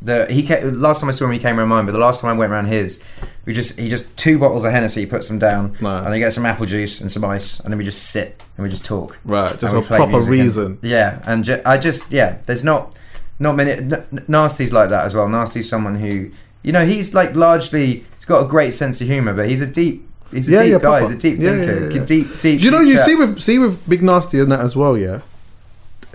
The 0.00 0.26
he 0.30 0.42
came, 0.44 0.74
last 0.74 1.00
time 1.00 1.08
I 1.08 1.12
saw 1.12 1.24
him, 1.24 1.32
he 1.32 1.38
came 1.38 1.58
around 1.58 1.68
mine, 1.68 1.84
but 1.86 1.92
the 1.92 1.98
last 1.98 2.20
time 2.20 2.30
I 2.30 2.38
went 2.38 2.52
around 2.52 2.66
his, 2.66 3.02
we 3.44 3.52
just 3.52 3.78
he 3.80 3.88
just 3.88 4.16
two 4.16 4.38
bottles 4.38 4.64
of 4.64 4.70
Hennessy, 4.72 5.06
puts 5.06 5.26
them 5.28 5.38
down, 5.38 5.76
Nice. 5.80 6.04
and 6.04 6.12
then 6.12 6.20
get 6.20 6.32
some 6.32 6.46
apple 6.46 6.66
juice 6.66 7.00
and 7.00 7.10
some 7.10 7.24
ice, 7.24 7.58
and 7.60 7.72
then 7.72 7.78
we 7.78 7.84
just 7.84 8.04
sit 8.10 8.40
and 8.56 8.62
we 8.64 8.70
just 8.70 8.84
talk. 8.84 9.18
Right, 9.24 9.50
just 9.58 9.62
And 9.64 9.72
we 9.72 9.78
a 9.78 9.82
play 9.82 9.96
proper 9.98 10.12
music 10.12 10.28
and- 10.32 10.40
reason. 10.40 10.78
yeah, 10.82 11.18
and 11.24 11.44
ju- 11.44 11.60
I 11.66 11.78
just 11.78 12.12
yeah, 12.12 12.36
there's 12.46 12.62
not 12.62 12.94
not 13.40 13.56
many. 13.56 13.72
N- 13.72 13.92
N- 14.12 14.24
Nasty's 14.28 14.72
like 14.72 14.90
that 14.90 15.04
as 15.04 15.14
well. 15.16 15.28
Nasty's 15.28 15.68
someone 15.68 15.96
who 15.96 16.30
you 16.62 16.70
know 16.72 16.84
he's 16.86 17.12
like 17.14 17.34
largely 17.34 18.04
he's 18.16 18.24
got 18.24 18.44
a 18.44 18.48
great 18.48 18.74
sense 18.74 19.00
of 19.00 19.08
humor, 19.08 19.32
but 19.34 19.48
he's 19.48 19.62
a 19.62 19.66
deep. 19.66 20.04
He's 20.30 20.48
a 20.48 20.52
Yeah, 20.52 20.62
deep 20.62 20.70
yeah, 20.72 20.78
guy. 20.78 20.80
proper. 21.00 21.00
He's 21.06 21.10
a 21.10 21.18
deep 21.18 21.38
Yeah, 21.40 21.50
thinker. 21.50 21.80
yeah, 21.90 21.98
yeah. 21.98 22.04
Deep, 22.04 22.40
deep. 22.40 22.60
Do 22.60 22.64
you 22.66 22.70
know 22.70 22.80
deep 22.84 22.88
you 22.88 22.98
see 22.98 23.16
chap. 23.16 23.28
with 23.30 23.40
see 23.40 23.58
with 23.58 23.88
Big 23.88 24.02
Nasty 24.02 24.38
and 24.38 24.52
that 24.52 24.60
as 24.60 24.76
well, 24.76 24.96
yeah? 24.96 25.20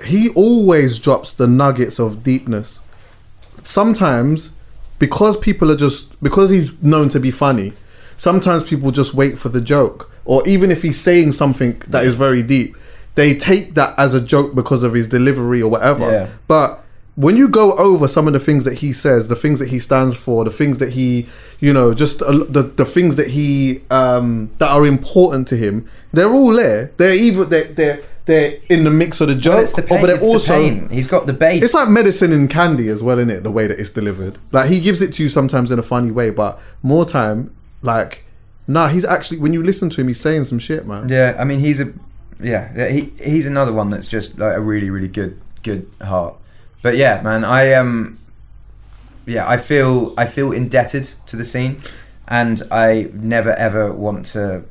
He 0.06 0.30
always 0.30 1.00
drops 1.00 1.34
the 1.34 1.48
nuggets 1.48 2.00
of 2.00 2.24
deepness. 2.24 2.80
Sometimes 3.64 4.52
because 5.00 5.36
people 5.38 5.72
are 5.72 5.76
just 5.76 6.22
because 6.24 6.50
he's 6.50 6.82
known 6.82 7.10
to 7.10 7.20
be 7.20 7.32
funny, 7.32 7.74
sometimes 8.18 8.64
people 8.64 8.92
just 8.92 9.14
wait 9.14 9.38
for 9.38 9.50
the 9.50 9.62
joke. 9.62 10.10
Or 10.26 10.48
even 10.48 10.72
if 10.72 10.82
he's 10.82 11.00
saying 11.00 11.34
something 11.34 11.82
that 11.88 12.06
is 12.06 12.14
very 12.16 12.42
deep, 12.42 12.78
they 13.16 13.36
take 13.36 13.74
that 13.74 13.94
as 13.98 14.14
a 14.14 14.22
joke 14.22 14.56
because 14.56 14.84
of 14.84 14.94
his 14.94 15.08
delivery 15.08 15.62
or 15.62 15.70
whatever. 15.70 16.10
Yeah. 16.10 16.30
But 16.48 16.84
when 17.16 17.36
you 17.36 17.48
go 17.50 17.74
over 17.78 18.08
some 18.08 18.28
of 18.28 18.34
the 18.34 18.40
things 18.40 18.64
that 18.64 18.76
he 18.76 18.94
says, 18.94 19.28
the 19.28 19.36
things 19.36 19.60
that 19.60 19.70
he 19.70 19.80
stands 19.80 20.16
for, 20.16 20.46
the 20.46 20.52
things 20.52 20.78
that 20.80 20.94
he, 20.94 21.28
you 21.60 21.74
know, 21.74 21.94
just 21.94 22.22
l- 22.22 22.46
the 22.46 22.64
the 22.64 22.86
things 22.86 23.18
that 23.18 23.28
he 23.28 23.82
um 23.92 24.50
that 24.60 24.70
are 24.72 24.86
important 24.86 25.48
to 25.50 25.58
him, 25.58 25.88
they're 26.14 26.32
all 26.32 26.54
there. 26.54 26.92
They're 26.98 27.16
even 27.16 27.50
they're 27.50 27.66
they're, 27.74 28.00
they're 28.26 28.54
in 28.70 28.84
the 28.86 28.90
mix 28.90 29.20
of 29.22 29.28
the 29.28 29.36
joke, 29.36 29.56
Well, 29.56 29.64
it's 29.64 29.74
the 29.74 29.84
or- 29.84 29.88
pain. 29.88 30.02
but 30.02 30.08
they're 30.08 30.16
it's 30.16 30.26
also 30.26 30.62
the 30.62 30.70
pain. 30.70 30.90
He's 30.90 31.08
got 31.08 31.26
the 31.28 31.34
base. 31.34 31.64
it's 31.64 31.74
like 31.74 31.90
medicine 31.90 32.32
and 32.32 32.50
candy 32.50 32.88
as 32.90 33.04
well, 33.04 33.20
in 33.20 33.30
it? 33.30 33.44
The 33.44 33.52
way 33.52 33.68
that 33.68 33.80
it's 33.80 33.90
delivered, 33.90 34.38
like 34.52 34.70
he 34.70 34.80
gives 34.80 35.02
it 35.02 35.12
to 35.14 35.24
you 35.24 35.30
sometimes 35.30 35.72
in 35.72 35.80
a 35.80 35.84
funny 35.84 36.10
way, 36.12 36.30
but 36.30 36.60
more 36.82 37.06
time, 37.06 37.54
like, 37.82 38.24
nah, 38.68 38.88
he's 38.88 39.04
actually 39.06 39.40
when 39.40 39.52
you 39.54 39.62
listen 39.62 39.90
to 39.90 40.02
him, 40.02 40.08
he's 40.08 40.22
saying 40.22 40.46
some 40.46 40.60
shit, 40.60 40.86
man. 40.88 41.10
yeah, 41.10 41.36
I 41.38 41.44
mean, 41.44 41.60
he's 41.60 41.80
a 41.82 41.92
yeah, 42.40 42.72
yeah, 42.76 42.88
he 42.90 43.12
he's 43.24 43.46
another 43.48 43.72
one 43.74 43.90
that's 43.90 44.08
just 44.08 44.40
like 44.40 44.56
a 44.56 44.62
really 44.62 44.90
really 44.90 45.08
good 45.10 45.40
good 45.64 45.90
heart. 46.02 46.36
But 46.82 46.96
yeah, 46.98 47.22
man, 47.22 47.44
I 47.46 47.74
um 47.74 48.20
yeah, 49.26 49.48
I 49.48 49.58
feel 49.58 50.14
I 50.18 50.26
feel 50.26 50.52
indebted 50.52 51.10
to 51.28 51.36
the 51.38 51.46
scene, 51.46 51.82
and 52.28 52.62
I 52.72 53.10
never 53.14 53.52
ever 53.54 53.94
want 53.94 54.26
to 54.28 54.64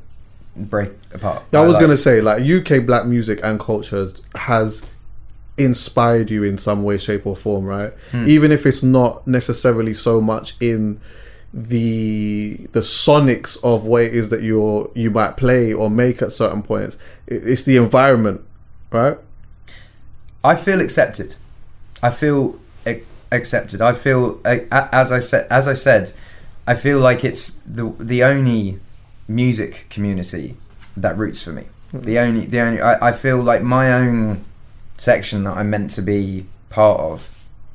break 0.55 0.91
apart. 1.13 1.43
Yeah, 1.51 1.59
I 1.61 1.63
was 1.63 1.73
like- 1.73 1.81
gonna 1.81 1.97
say 1.97 2.21
like 2.21 2.43
UK 2.43 2.85
black 2.85 3.05
music 3.05 3.39
and 3.43 3.59
culture 3.59 4.07
has 4.35 4.83
inspired 5.57 6.31
you 6.31 6.43
in 6.43 6.57
some 6.57 6.83
way, 6.83 6.97
shape, 6.97 7.25
or 7.27 7.35
form, 7.35 7.65
right? 7.65 7.93
Hmm. 8.11 8.25
Even 8.27 8.51
if 8.51 8.65
it's 8.65 8.81
not 8.83 9.27
necessarily 9.27 9.93
so 9.93 10.19
much 10.21 10.55
in 10.59 10.99
the 11.53 12.57
the 12.71 12.79
sonics 12.79 13.57
of 13.63 13.83
what 13.85 14.01
it 14.03 14.13
is 14.13 14.29
that 14.29 14.41
you're 14.41 14.89
you 14.95 15.11
might 15.11 15.37
play 15.37 15.71
or 15.71 15.89
make 15.89 16.21
at 16.21 16.31
certain 16.31 16.61
points. 16.63 16.97
It's 17.27 17.63
the 17.63 17.77
environment, 17.77 18.41
right? 18.91 19.17
I 20.43 20.55
feel 20.55 20.81
accepted. 20.81 21.35
I 22.01 22.09
feel 22.09 22.59
ac- 22.85 23.03
accepted. 23.31 23.81
I 23.81 23.93
feel 23.93 24.41
as 24.45 25.11
I 25.11 25.19
said 25.19 25.47
as 25.51 25.67
I 25.67 25.73
said, 25.75 26.11
I 26.67 26.73
feel 26.75 26.99
like 26.99 27.23
it's 27.23 27.51
the 27.65 27.93
the 27.99 28.23
only 28.23 28.79
music 29.27 29.87
community 29.89 30.57
that 30.97 31.17
roots 31.17 31.41
for 31.41 31.51
me. 31.51 31.65
The 31.93 32.19
only 32.19 32.45
the 32.45 32.59
only 32.59 32.81
I, 32.81 33.09
I 33.09 33.11
feel 33.11 33.41
like 33.41 33.61
my 33.61 33.93
own 33.93 34.43
section 34.97 35.43
that 35.43 35.57
I'm 35.57 35.69
meant 35.69 35.91
to 35.91 36.01
be 36.01 36.45
part 36.69 36.99
of 36.99 37.29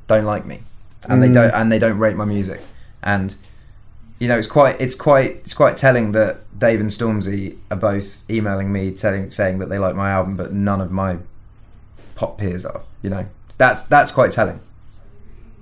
don't 0.06 0.24
like 0.24 0.44
me. 0.44 0.60
And 1.04 1.22
they 1.22 1.32
don't 1.32 1.52
and 1.54 1.70
they 1.70 1.78
don't 1.78 1.98
rate 1.98 2.16
my 2.16 2.24
music. 2.24 2.60
And 3.02 3.34
you 4.18 4.26
know, 4.26 4.36
it's 4.36 4.48
quite 4.48 4.80
it's 4.80 4.94
quite 4.94 5.30
it's 5.36 5.54
quite 5.54 5.76
telling 5.76 6.12
that 6.12 6.38
Dave 6.58 6.80
and 6.80 6.90
Stormzy 6.90 7.56
are 7.70 7.76
both 7.76 8.28
emailing 8.28 8.72
me 8.72 8.90
telling 8.90 9.30
saying 9.30 9.58
that 9.60 9.68
they 9.68 9.78
like 9.78 9.94
my 9.94 10.10
album 10.10 10.36
but 10.36 10.52
none 10.52 10.80
of 10.80 10.90
my 10.90 11.18
pop 12.16 12.38
peers 12.38 12.66
are. 12.66 12.82
You 13.02 13.10
know, 13.10 13.26
that's 13.56 13.84
that's 13.84 14.10
quite 14.10 14.32
telling. 14.32 14.60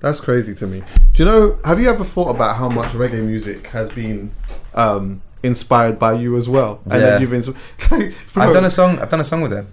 That's 0.01 0.21
crazy 0.21 0.55
to 0.55 0.67
me. 0.67 0.83
Do 1.13 1.23
you 1.23 1.25
know? 1.25 1.59
Have 1.65 1.81
you 1.81 1.89
ever 1.89 2.05
thought 2.05 2.31
about 2.31 2.57
how 2.57 2.69
much 2.69 2.89
reggae 2.93 3.25
music 3.25 3.69
has 3.69 3.91
been 3.91 4.31
um, 4.75 5.23
inspired 5.43 5.99
by 5.99 6.13
you 6.15 6.37
as 6.37 6.49
well? 6.49 6.81
And 6.85 6.95
Yeah. 7.01 7.19
then 7.19 7.21
you've 7.21 7.33
like, 7.33 8.15
I've 8.37 8.53
done 8.55 8.65
a 8.65 8.71
song. 8.71 8.99
I've 8.99 9.09
done 9.09 9.21
a 9.21 9.25
song 9.25 9.43
with 9.43 9.53
him, 9.53 9.69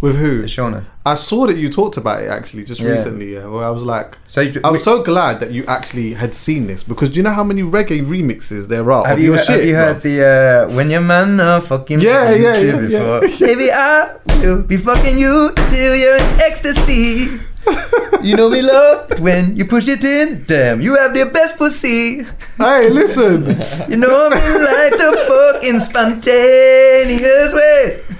with 0.00 0.16
who? 0.16 0.44
Shauna. 0.44 0.84
I 1.04 1.16
saw 1.16 1.46
that 1.48 1.56
you 1.56 1.68
talked 1.68 1.96
about 1.96 2.22
it 2.22 2.28
actually 2.28 2.64
just 2.64 2.80
Yeah. 2.80 2.90
recently. 2.92 3.34
Yeah, 3.34 3.46
where 3.46 3.64
I 3.64 3.70
was 3.70 3.82
like, 3.82 4.16
So 4.28 4.40
you- 4.40 4.60
I 4.62 4.68
we- 4.68 4.74
was 4.74 4.84
so 4.84 5.02
glad 5.02 5.40
that 5.40 5.50
you 5.50 5.64
actually 5.66 6.14
had 6.14 6.32
seen 6.34 6.66
this 6.68 6.82
because 6.84 7.10
do 7.10 7.16
you 7.16 7.22
know 7.24 7.32
how 7.32 7.42
many 7.44 7.62
reggae 7.62 8.06
remixes 8.06 8.68
there 8.68 8.90
are 8.92 9.04
Have 9.04 9.18
of 9.18 9.22
you, 9.22 9.30
your 9.30 9.36
have 9.38 9.46
shit? 9.46 9.66
you 9.66 9.74
heard 9.74 10.00
the 10.02 10.16
uh, 10.24 10.74
when 10.76 10.90
your 10.90 11.00
man 11.00 11.40
uh, 11.40 11.60
fucking 11.60 12.00
Yeah, 12.00 12.30
yeah, 12.30 12.56
yeah, 12.58 12.76
before. 12.76 13.24
yeah. 13.26 13.38
Baby, 13.46 13.68
I 13.72 14.14
will 14.42 14.62
be 14.62 14.76
fucking 14.76 15.18
you 15.18 15.52
till 15.70 15.96
you're 15.96 16.16
in 16.16 16.40
ecstasy. 16.40 17.40
you 18.22 18.36
know 18.36 18.48
me 18.50 18.62
love 18.62 19.20
when 19.20 19.56
you 19.56 19.64
push 19.64 19.88
it 19.88 20.04
in. 20.04 20.44
Damn, 20.46 20.80
you 20.80 20.96
have 20.96 21.14
the 21.14 21.26
best 21.26 21.58
pussy. 21.58 22.24
Hey, 22.58 22.90
listen. 22.90 23.44
You 23.90 23.96
know 23.96 24.30
me 24.30 24.36
like 24.36 24.92
the 24.96 25.10
fucking 25.28 25.80
spontaneous 25.80 27.52
ways. 27.52 28.12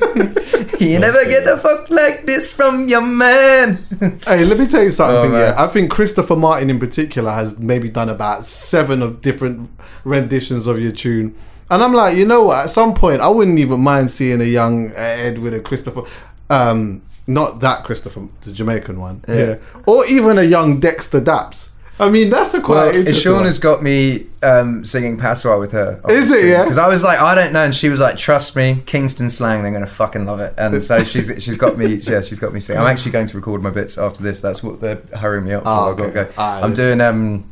you 0.80 0.98
never 0.98 1.24
get 1.24 1.44
the 1.44 1.58
fuck 1.60 1.90
like 1.90 2.24
this 2.24 2.52
from 2.52 2.88
your 2.88 3.00
man. 3.00 3.84
hey, 4.26 4.44
let 4.44 4.58
me 4.58 4.66
tell 4.66 4.82
you 4.82 4.90
something. 4.90 5.34
Oh, 5.34 5.38
yeah, 5.38 5.54
I 5.56 5.66
think 5.66 5.90
Christopher 5.90 6.36
Martin 6.36 6.70
in 6.70 6.78
particular 6.78 7.32
has 7.32 7.58
maybe 7.58 7.88
done 7.88 8.08
about 8.08 8.46
seven 8.46 9.02
of 9.02 9.22
different 9.22 9.70
renditions 10.04 10.66
of 10.66 10.80
your 10.80 10.92
tune. 10.92 11.34
And 11.70 11.82
I'm 11.82 11.92
like, 11.92 12.16
you 12.16 12.24
know 12.24 12.44
what? 12.44 12.64
At 12.64 12.70
some 12.70 12.94
point, 12.94 13.20
I 13.20 13.28
wouldn't 13.28 13.58
even 13.58 13.80
mind 13.80 14.10
seeing 14.10 14.40
a 14.40 14.44
young 14.44 14.92
Ed 14.94 15.38
with 15.38 15.52
a 15.52 15.60
Christopher, 15.60 16.02
um, 16.48 17.02
not 17.28 17.60
that 17.60 17.84
Christopher, 17.84 18.26
the 18.42 18.52
Jamaican 18.52 18.98
one, 18.98 19.22
yeah, 19.28 19.56
or 19.86 20.04
even 20.06 20.38
a 20.38 20.42
young 20.42 20.80
Dexta 20.80 21.20
Daps. 21.20 21.70
I 22.00 22.10
mean, 22.10 22.30
that's 22.30 22.54
a 22.54 22.60
quite 22.60 22.74
Well, 22.74 22.94
interesting. 22.94 23.32
one. 23.32 23.42
Shauna's 23.44 23.58
got 23.58 23.82
me 23.82 24.28
um, 24.42 24.84
singing 24.84 25.18
patois 25.18 25.58
with 25.58 25.72
her. 25.72 26.00
Is 26.08 26.30
it, 26.30 26.44
yeah? 26.44 26.62
Because 26.62 26.78
I 26.78 26.86
was 26.86 27.02
like, 27.02 27.18
I 27.20 27.34
don't 27.34 27.52
know, 27.52 27.64
and 27.64 27.74
she 27.74 27.88
was 27.88 27.98
like, 27.98 28.16
trust 28.16 28.54
me, 28.54 28.82
Kingston 28.86 29.28
slang, 29.28 29.62
they're 29.62 29.72
gonna 29.72 29.86
fucking 29.86 30.24
love 30.24 30.40
it. 30.40 30.54
And 30.56 30.80
so 30.82 31.02
she's 31.12 31.30
she's 31.42 31.56
got 31.56 31.76
me, 31.76 31.94
yeah, 31.94 32.22
she's 32.22 32.38
got 32.38 32.52
me 32.54 32.60
singing. 32.60 32.80
I'm 32.80 32.88
actually 32.88 33.10
going 33.12 33.26
to 33.26 33.36
record 33.36 33.62
my 33.62 33.70
bits 33.70 33.98
after 33.98 34.22
this. 34.22 34.40
That's 34.40 34.62
what 34.62 34.80
they're 34.80 35.02
hurrying 35.16 35.44
me 35.44 35.52
up 35.52 35.64
for. 35.64 35.70
Oh, 35.70 35.90
I've 35.90 35.96
got 35.96 36.04
to 36.04 36.20
okay. 36.20 36.30
go. 36.30 36.34
Ah, 36.38 36.62
I'm 36.62 36.72
doing 36.72 37.00
um. 37.00 37.50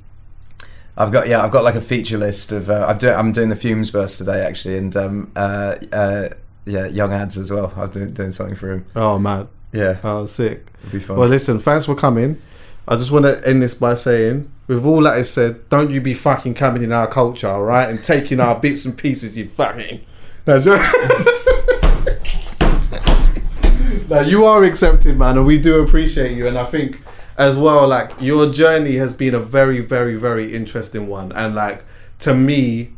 I've 0.97 1.12
got 1.12 1.28
yeah, 1.28 1.43
I've 1.43 1.51
got 1.51 1.62
like 1.65 1.74
a 1.74 1.81
feature 1.81 2.16
list 2.16 2.53
of 2.53 2.70
uh, 2.70 2.86
I'm 2.89 2.97
doing 2.98 3.15
I'm 3.15 3.32
doing 3.32 3.48
the 3.51 3.55
Fumez 3.57 3.90
verse 3.93 4.16
today 4.16 4.40
actually, 4.43 4.78
and 4.78 4.97
um 4.97 5.32
uh 5.36 5.74
uh 5.93 6.28
yeah, 6.65 6.86
Young 6.86 7.11
Adz 7.11 7.36
as 7.36 7.51
well. 7.51 7.73
I'm 7.77 7.90
doing 7.90 8.12
doing 8.15 8.31
something 8.31 8.57
for 8.57 8.73
him. 8.73 8.86
Oh 8.97 9.19
man, 9.19 9.48
Yeah, 9.72 9.98
oh 10.02 10.26
sick. 10.26 10.66
it'll 10.80 10.93
be 10.93 11.01
fun. 11.01 11.16
Well, 11.16 11.28
listen, 11.28 11.59
thanks 11.59 11.86
for 11.86 11.94
coming. 11.94 12.40
I 12.88 12.97
just 12.97 13.10
want 13.10 13.24
to 13.24 13.47
end 13.47 13.62
this 13.62 13.74
by 13.74 13.94
saying, 13.94 14.51
with 14.68 14.84
all 14.84 15.02
that 15.02 15.18
is 15.18 15.30
said, 15.30 15.68
don't 15.68 15.90
you 15.90 16.01
be 16.01 16.14
fucking 16.14 16.55
coming 16.55 16.82
in 16.82 16.93
our 16.93 17.09
culture, 17.09 17.48
all 17.48 17.64
right, 17.64 17.88
and 17.88 18.02
taking 18.02 18.40
our 18.40 18.59
bits 18.59 18.84
and 18.84 18.97
pieces, 18.97 19.36
you 19.36 19.48
fucking. 19.48 20.01
That's 20.44 20.66
now 24.09 24.20
you 24.20 24.44
are 24.44 24.62
accepted, 24.62 25.16
man, 25.16 25.36
and 25.36 25.47
we 25.47 25.60
do 25.60 25.82
appreciate 25.82 26.36
you. 26.36 26.47
And 26.47 26.56
I 26.56 26.64
think 26.64 27.01
as 27.36 27.56
well, 27.56 27.88
like 27.88 28.12
your 28.20 28.52
journey 28.52 28.97
has 28.97 29.12
been 29.12 29.34
a 29.34 29.40
very, 29.40 29.80
very, 29.80 30.16
very 30.16 30.55
interesting 30.55 31.09
one. 31.09 31.32
And 31.32 31.55
like 31.55 31.84
to 32.20 32.34
me, 32.34 32.93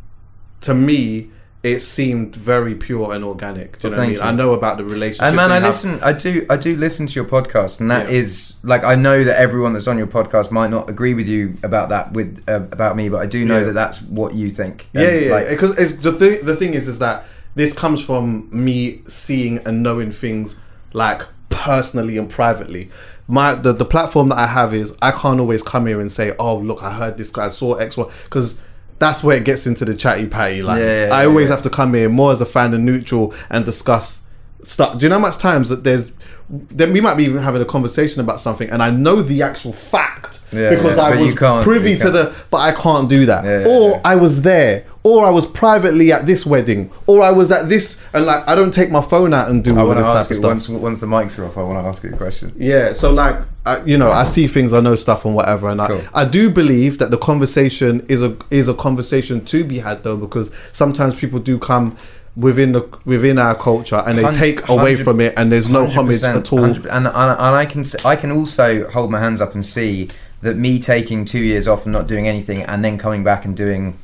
to 0.61 0.75
me, 0.75 1.31
it 1.63 1.81
seemed 1.81 2.37
very 2.37 2.75
pure 2.75 3.13
and 3.13 3.25
organic. 3.25 3.81
Do 3.81 3.89
you 3.89 3.91
know 3.91 3.97
what 3.99 4.03
I 4.05 4.07
mean? 4.07 4.17
you. 4.17 4.23
I 4.23 4.31
know 4.31 4.53
about 4.53 4.77
the 4.79 4.85
relationship. 4.85 5.23
And 5.27 5.37
man, 5.37 5.51
I 5.51 5.57
have- 5.57 5.65
listen. 5.65 5.99
I 6.03 6.13
do. 6.13 6.47
I 6.49 6.57
do 6.57 6.77
listen 6.77 7.07
to 7.09 7.13
your 7.15 7.25
podcast, 7.25 7.81
and 7.81 7.91
that 7.91 8.09
Yeah. 8.09 8.19
is 8.19 8.55
like 8.63 8.85
I 8.85 8.95
know 8.95 9.25
that 9.25 9.41
everyone 9.41 9.73
that's 9.73 9.89
on 9.89 9.99
your 9.99 10.07
podcast 10.07 10.51
might 10.53 10.71
not 10.71 10.89
agree 10.89 11.15
with 11.15 11.27
you 11.27 11.57
about 11.65 11.89
that 11.89 12.13
with 12.13 12.43
uh, 12.49 12.61
about 12.71 12.97
me, 12.97 13.09
but 13.09 13.19
I 13.19 13.27
do 13.27 13.45
know 13.45 13.59
Yeah. 13.59 13.65
that 13.67 13.73
that's 13.75 14.01
what 14.03 14.35
you 14.35 14.51
think. 14.51 14.89
Yeah, 14.93 15.03
And, 15.03 15.27
yeah, 15.27 15.33
like, 15.33 15.49
because 15.49 15.77
it's 15.79 15.93
the 16.01 16.13
thing. 16.13 16.45
The 16.45 16.55
thing 16.57 16.75
is, 16.75 16.87
is 16.87 17.01
that 17.01 17.25
this 17.57 17.73
comes 17.73 18.01
from 18.01 18.49
me 18.53 19.03
seeing 19.09 19.59
and 19.67 19.83
knowing 19.83 20.13
things 20.13 20.55
like 20.93 21.23
personally 21.51 22.17
and 22.19 22.31
privately. 22.31 22.91
My 23.27 23.55
the, 23.55 23.73
the 23.73 23.85
platform 23.85 24.29
that 24.31 24.39
I 24.39 24.47
have 24.47 24.73
is 24.73 24.95
I 25.03 25.11
can't 25.11 25.41
always 25.41 25.63
come 25.63 25.87
here 25.87 26.01
and 26.01 26.11
say, 26.11 26.35
"Oh, 26.39 26.57
look, 26.57 26.83
I 26.83 26.93
heard 26.93 27.19
this 27.19 27.31
guy, 27.31 27.47
I 27.47 27.49
saw 27.49 27.75
X 27.75 27.97
one," 27.97 28.09
because 28.25 28.55
that's 28.99 29.23
where 29.23 29.37
it 29.37 29.45
gets 29.45 29.67
into 29.67 29.85
the 29.85 29.95
chatty 29.95 30.27
patty. 30.27 30.63
Like 30.63 30.81
Yeah, 30.81 31.11
I 31.13 31.27
always 31.27 31.49
have 31.49 31.63
to 31.63 31.71
come 31.71 31.95
here 31.95 32.09
more 32.09 32.33
as 32.33 32.41
a 32.41 32.47
fan 32.47 32.75
and 32.75 32.85
neutral 32.85 33.35
and 33.51 33.65
discuss 33.65 34.23
stuff. 34.65 34.99
Do 34.99 35.07
you 35.07 35.11
know 35.11 35.17
how 35.17 35.21
much 35.21 35.39
times 35.39 35.69
that 35.69 35.85
there's 35.85 36.13
then 36.51 36.93
we 36.93 37.01
might 37.01 37.15
be 37.17 37.25
even 37.25 37.43
having 37.43 37.61
a 37.61 37.65
conversation 37.67 38.21
about 38.21 38.41
something 38.41 38.71
and 38.71 38.83
I 38.83 38.91
know 38.91 39.21
the 39.23 39.43
actual 39.43 39.73
fact 39.73 40.41
Yeah, 40.51 40.71
because 40.71 40.97
yeah, 40.97 41.03
I 41.03 41.21
was 41.21 41.35
privy 41.65 41.97
to 41.99 42.11
the 42.11 42.35
but 42.51 42.59
I 42.59 42.73
can't 42.73 43.09
do 43.09 43.27
that. 43.27 43.45
Yeah, 43.45 43.69
or. 43.69 44.01
I 44.05 44.17
was 44.17 44.41
there, 44.43 44.87
or 45.03 45.27
I 45.27 45.31
was 45.31 45.47
privately 45.47 46.11
at 46.11 46.25
this 46.27 46.47
wedding, 46.47 46.91
or 47.07 47.23
I 47.23 47.31
was 47.33 47.53
at 47.53 47.69
this, 47.69 48.01
and 48.15 48.25
like 48.25 48.49
I 48.49 48.55
don't 48.55 48.73
take 48.73 48.91
my 48.91 49.03
phone 49.03 49.35
out 49.35 49.51
and 49.51 49.63
do 49.63 49.77
I 49.77 49.81
all 49.81 49.89
want 49.89 49.99
this 49.99 50.07
to 50.07 50.13
type 50.13 50.21
ask 50.21 50.31
of 50.31 50.37
stuff. 50.39 50.49
once 50.51 50.69
once 50.71 51.01
the 51.01 51.07
mics 51.07 51.39
are 51.39 51.45
off. 51.45 51.59
I 51.59 51.63
want 51.63 51.85
to 51.85 51.89
ask 51.89 52.03
you 52.03 52.15
a 52.15 52.17
question. 52.17 52.55
Yeah, 52.57 52.95
so 52.95 53.13
like 53.13 53.37
I, 53.67 53.83
you 53.85 53.99
know, 53.99 54.11
I 54.11 54.25
see 54.25 54.47
things, 54.47 54.73
I 54.73 54.81
know 54.81 54.95
stuff, 54.95 55.27
and 55.27 55.35
whatever, 55.35 55.69
and 55.69 55.81
Cool. 55.83 56.01
I, 56.15 56.23
I 56.23 56.25
do 56.25 56.49
believe 56.51 56.97
that 56.99 57.11
the 57.11 57.19
conversation 57.19 58.07
is 58.09 58.23
a 58.23 58.35
is 58.51 58.69
a 58.69 58.75
conversation 58.75 59.45
to 59.47 59.65
be 59.65 59.81
had 59.81 60.03
though, 60.03 60.17
because 60.17 60.51
sometimes 60.73 61.15
people 61.15 61.41
do 61.41 61.59
come 61.59 61.97
within 62.39 62.71
the 62.73 62.83
within 63.05 63.37
our 63.37 63.55
culture 63.55 64.03
and 64.07 64.17
they 64.17 64.31
take 64.31 64.69
away 64.69 64.97
from 64.97 65.21
it, 65.21 65.35
and 65.37 65.51
there's 65.51 65.69
no 65.69 65.87
homage 65.87 66.23
at 66.23 66.53
all. 66.53 66.65
and, 66.65 66.87
and 66.87 67.07
and 67.07 67.09
I 67.09 67.67
can 67.67 67.85
I 68.05 68.17
can 68.17 68.31
also 68.31 68.89
hold 68.91 69.11
my 69.11 69.19
hands 69.19 69.41
up 69.41 69.55
and 69.55 69.67
see 69.67 70.09
that 70.43 70.57
me 70.57 70.79
taking 70.79 71.25
two 71.25 71.41
years 71.41 71.67
off 71.67 71.85
and 71.85 71.93
not 71.93 72.07
doing 72.07 72.29
anything, 72.29 72.63
and 72.63 72.85
then 72.85 72.97
coming 72.97 73.25
back 73.25 73.45
and 73.45 73.57
doing 73.57 73.99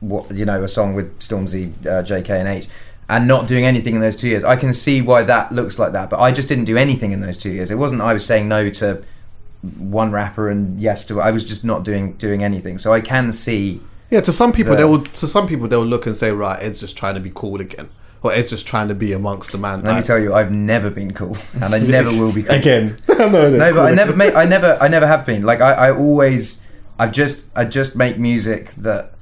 what 0.00 0.30
you 0.30 0.44
know 0.44 0.62
a 0.62 0.68
song 0.68 0.94
with 0.94 1.18
Stormzy, 1.18 1.72
uh, 1.84 2.02
Jaykae 2.02 2.40
and 2.40 2.48
Aitch. 2.48 2.68
And 3.08 3.28
not 3.28 3.46
doing 3.46 3.66
anything 3.66 3.94
in 3.96 4.00
those 4.00 4.16
two 4.16 4.28
years, 4.28 4.42
I 4.42 4.56
can 4.56 4.72
see 4.72 5.02
why 5.02 5.22
that 5.24 5.52
looks 5.52 5.78
like 5.78 5.92
that. 5.92 6.08
But 6.08 6.20
I 6.20 6.32
just 6.32 6.48
didn't 6.48 6.64
do 6.64 6.78
anything 6.78 7.12
in 7.12 7.20
those 7.20 7.36
two 7.36 7.50
years. 7.50 7.70
It 7.70 7.74
wasn't 7.74 8.00
I 8.00 8.14
was 8.14 8.24
saying 8.24 8.48
no 8.48 8.70
to 8.70 9.02
one 9.76 10.12
rapper 10.12 10.48
and 10.48 10.80
yes 10.80 11.04
to. 11.06 11.20
I 11.20 11.30
was 11.30 11.44
just 11.44 11.64
not 11.64 11.82
doing 11.82 12.12
doing 12.14 12.42
anything. 12.42 12.78
So 12.78 12.92
I 12.94 13.00
can 13.00 13.32
see 13.32 13.82
Yeah, 14.12 14.20
to 14.20 14.32
some 14.32 14.52
people 14.52 14.72
The- 14.72 14.78
they 14.78 14.84
will. 14.84 15.00
To 15.02 15.26
some 15.26 15.46
people 15.48 15.66
they'll 15.68 15.84
look 15.84 16.06
and 16.06 16.16
say, 16.16 16.30
right, 16.30 16.62
Ed's 16.62 16.78
just 16.78 16.96
trying 16.96 17.14
to 17.14 17.20
be 17.20 17.32
cool 17.34 17.60
again, 17.60 17.88
or 18.22 18.32
Ed's 18.32 18.50
just 18.50 18.66
trying 18.66 18.88
to 18.88 18.94
be 18.94 19.12
amongst 19.14 19.52
the 19.52 19.58
man. 19.58 19.82
Let 19.82 19.96
me 19.96 20.02
tell 20.02 20.18
you, 20.18 20.34
I've 20.34 20.52
never 20.52 20.90
been 20.90 21.12
cool, 21.14 21.36
and 21.54 21.74
I 21.74 21.78
never 21.96 22.10
will 22.10 22.32
be 22.32 22.42
cool. 22.42 22.54
again. 22.54 22.96
no, 23.08 23.28
no, 23.28 23.58
but 23.58 23.78
I 23.86 23.94
never. 23.94 24.12
I 24.36 24.44
never. 24.44 24.78
I 24.80 24.88
never 24.88 25.06
have 25.06 25.24
been. 25.26 25.42
Like 25.42 25.60
I, 25.60 25.72
I 25.88 25.90
always. 25.96 26.62
I've 26.98 27.12
just. 27.12 27.46
I 27.56 27.64
just 27.64 27.96
make 27.96 28.18
music 28.18 28.72
that. 28.72 29.14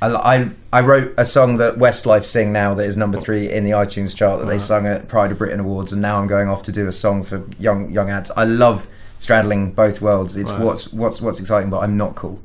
I, 0.00 0.06
I 0.36 0.50
I 0.72 0.80
wrote 0.82 1.12
a 1.18 1.24
song 1.24 1.56
that 1.56 1.74
Westlife 1.74 2.24
sing 2.24 2.52
now 2.52 2.72
that 2.74 2.84
is 2.86 2.96
number 2.96 3.18
three 3.18 3.50
in 3.50 3.64
the 3.64 3.72
iTunes 3.72 4.16
chart 4.16 4.38
that 4.38 4.46
they 4.46 4.60
sung 4.60 4.86
at 4.86 5.08
Pride 5.08 5.32
of 5.32 5.38
Britain 5.38 5.58
Awards, 5.58 5.92
and 5.92 6.00
now 6.00 6.20
I'm 6.20 6.28
going 6.28 6.48
off 6.48 6.62
to 6.64 6.72
do 6.72 6.86
a 6.86 6.92
song 6.92 7.24
for 7.24 7.44
young 7.58 7.90
Young 7.90 8.08
Adz. 8.08 8.30
I 8.36 8.44
love 8.44 8.86
straddling 9.18 9.72
both 9.72 10.00
worlds. 10.00 10.36
It's 10.36 10.52
Right. 10.52 10.60
what's 10.60 10.92
what's 10.92 11.20
what's 11.20 11.40
exciting, 11.40 11.70
but 11.70 11.80
I'm 11.80 11.96
not 11.96 12.14
cool. 12.14 12.38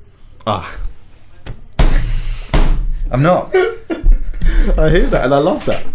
Ah, 0.47 0.75
I'm 3.13 3.21
not. 3.23 3.55
I 4.77 4.89
hear 4.89 5.07
that 5.07 5.25
and 5.25 5.33
I 5.33 5.37
love 5.37 5.63
that. 5.65 5.85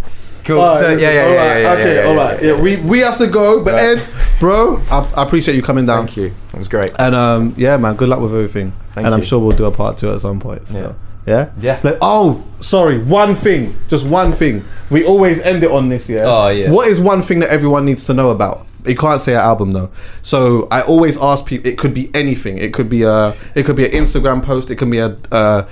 Cool. 0.44 0.60
All 0.60 0.70
right, 0.70 0.78
so 0.78 0.90
yeah, 0.92 0.96
yeah, 0.98 1.12
yeah, 1.12 1.22
all 1.22 1.32
yeah, 1.32 1.36
right, 1.48 1.60
yeah, 1.60 1.72
okay, 1.72 1.94
yeah, 1.94 2.02
yeah, 2.02 2.08
all 2.08 2.14
right. 2.16 2.42
yeah. 2.42 2.54
Yeah, 2.54 2.60
we 2.62 2.76
we 2.76 2.98
have 3.00 3.18
to 3.18 3.26
go, 3.26 3.62
but 3.62 3.74
Right. 3.74 3.98
Ed, 3.98 4.08
bro, 4.40 4.78
I, 4.90 5.00
I 5.16 5.22
appreciate 5.24 5.56
you 5.56 5.62
coming 5.62 5.84
down. 5.84 6.06
Thank 6.06 6.16
you. 6.16 6.32
That 6.52 6.58
was 6.58 6.68
great. 6.68 6.90
And 6.98 7.14
um, 7.14 7.54
yeah, 7.58 7.76
man, 7.76 7.96
good 7.96 8.08
luck 8.08 8.20
with 8.20 8.32
everything. 8.34 8.72
Thank 8.92 9.04
you. 9.04 9.06
and 9.06 9.14
I'm 9.14 9.22
sure 9.22 9.40
we'll 9.40 9.56
do 9.56 9.66
a 9.66 9.70
part 9.70 9.98
two 9.98 10.10
at 10.10 10.20
some 10.22 10.40
point. 10.40 10.66
So, 10.68 10.78
Yeah. 10.78 10.92
Yeah. 11.26 11.50
Yeah. 11.60 11.80
Like, 11.84 11.98
oh, 12.00 12.42
sorry. 12.60 13.02
One 13.02 13.34
thing. 13.34 13.76
Just 13.88 14.06
one 14.06 14.32
thing. 14.32 14.64
We 14.88 15.04
always 15.04 15.42
end 15.42 15.62
it 15.62 15.70
on 15.70 15.90
this. 15.90 16.08
Yeah. 16.08 16.22
Oh, 16.24 16.48
yeah. 16.48 16.70
What 16.70 16.88
is 16.88 16.98
one 16.98 17.20
thing 17.20 17.40
that 17.40 17.50
everyone 17.50 17.84
needs 17.84 18.04
to 18.04 18.14
know 18.14 18.30
about? 18.30 18.66
You 18.86 18.96
can't 18.96 19.20
say 19.20 19.34
an 19.34 19.40
album 19.40 19.72
though. 19.72 19.90
So 20.22 20.66
I 20.70 20.80
always 20.80 21.18
ask 21.18 21.44
people. 21.44 21.70
It 21.70 21.76
could 21.76 21.92
be 21.92 22.10
anything. 22.14 22.56
It 22.56 22.72
could 22.72 22.88
be 22.88 23.02
a. 23.02 23.34
It 23.54 23.64
could 23.66 23.76
be 23.76 23.84
an 23.84 23.90
Instagram 23.92 24.42
post. 24.42 24.70
It 24.70 24.76
could 24.76 24.90
be 24.90 24.98
a. 24.98 25.16
Uh, 25.30 25.68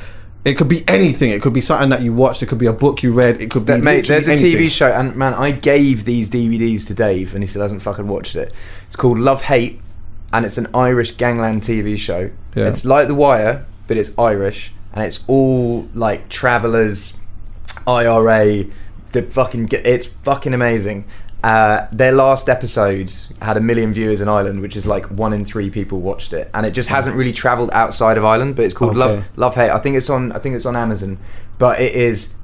it 0.47 0.56
could 0.56 0.68
be 0.68 0.89
anything. 0.89 1.31
It 1.31 1.43
could 1.43 1.52
be 1.52 1.60
something 1.60 1.89
that 1.89 2.02
you 2.02 2.12
watched. 2.12 2.40
It 2.40 2.47
could 2.47 2.59
be 2.59 2.66
a 2.66 2.73
book 2.73 3.02
you 3.02 3.12
read. 3.12 3.40
It 3.40 3.51
could 3.51 3.66
be. 3.66 3.78
Mate, 3.78 4.06
there's 4.06 4.28
a 4.28 4.35
TV 4.35 4.70
show, 4.70 4.86
and 4.86 5.16
man, 5.16 5.35
I 5.35 5.51
gave 5.51 6.05
these 6.05 6.31
DVDs 6.31 6.86
to 6.86 6.94
Dave, 6.94 7.35
and 7.35 7.43
he 7.43 7.48
still 7.48 7.62
hasn't 7.62 7.82
fucking 7.82 8.06
watched 8.06 8.36
it. 8.36 8.52
It's 8.86 8.94
called 8.94 9.18
Love 9.18 9.43
Hate, 9.43 9.81
and 10.32 10.47
it's 10.47 10.56
an 10.56 10.68
Irish 10.73 11.16
gangland 11.16 11.62
TV 11.62 11.98
show. 11.98 12.31
Yeah. 12.55 12.68
It's 12.68 12.85
like 12.85 13.09
The 13.09 13.14
Wire, 13.16 13.66
but 13.89 13.97
it's 13.97 14.16
Irish, 14.16 14.73
and 14.93 15.02
it's 15.02 15.24
all 15.27 15.89
like 15.94 16.28
travelers, 16.28 17.18
IRA. 17.85 18.66
The 19.10 19.23
fucking, 19.23 19.70
it's 19.73 20.06
fucking 20.06 20.55
amazing. 20.55 21.06
Uh, 21.47 21.86
their 21.93 22.10
last 22.10 22.48
episode 22.48 23.12
had 23.40 23.56
a 23.56 23.60
million 23.60 23.93
viewers 23.93 24.20
in 24.20 24.28
Ireland, 24.28 24.60
which 24.62 24.74
is 24.74 24.85
like 24.85 25.06
one 25.06 25.32
in 25.32 25.44
three 25.44 25.70
people 25.70 26.01
watched 26.01 26.32
it, 26.32 26.51
and 26.55 26.66
it 26.66 26.73
just 26.73 26.89
hasn't 26.89 27.14
really 27.14 27.32
travelled 27.32 27.70
outside 27.73 28.18
of 28.18 28.24
Ireland. 28.24 28.56
But 28.56 28.64
it's 28.64 28.74
called 28.74 28.98
Okay. 28.98 28.98
Love 29.16 29.24
Love 29.36 29.55
Hate. 29.55 29.70
I 29.70 29.78
think 29.78 29.97
it's 29.97 30.10
on. 30.10 30.32
I 30.32 30.40
think 30.40 30.56
it's 30.56 30.66
on 30.66 30.74
Amazon, 30.74 31.18
but 31.59 31.81
it 31.81 31.94
is. 31.94 32.35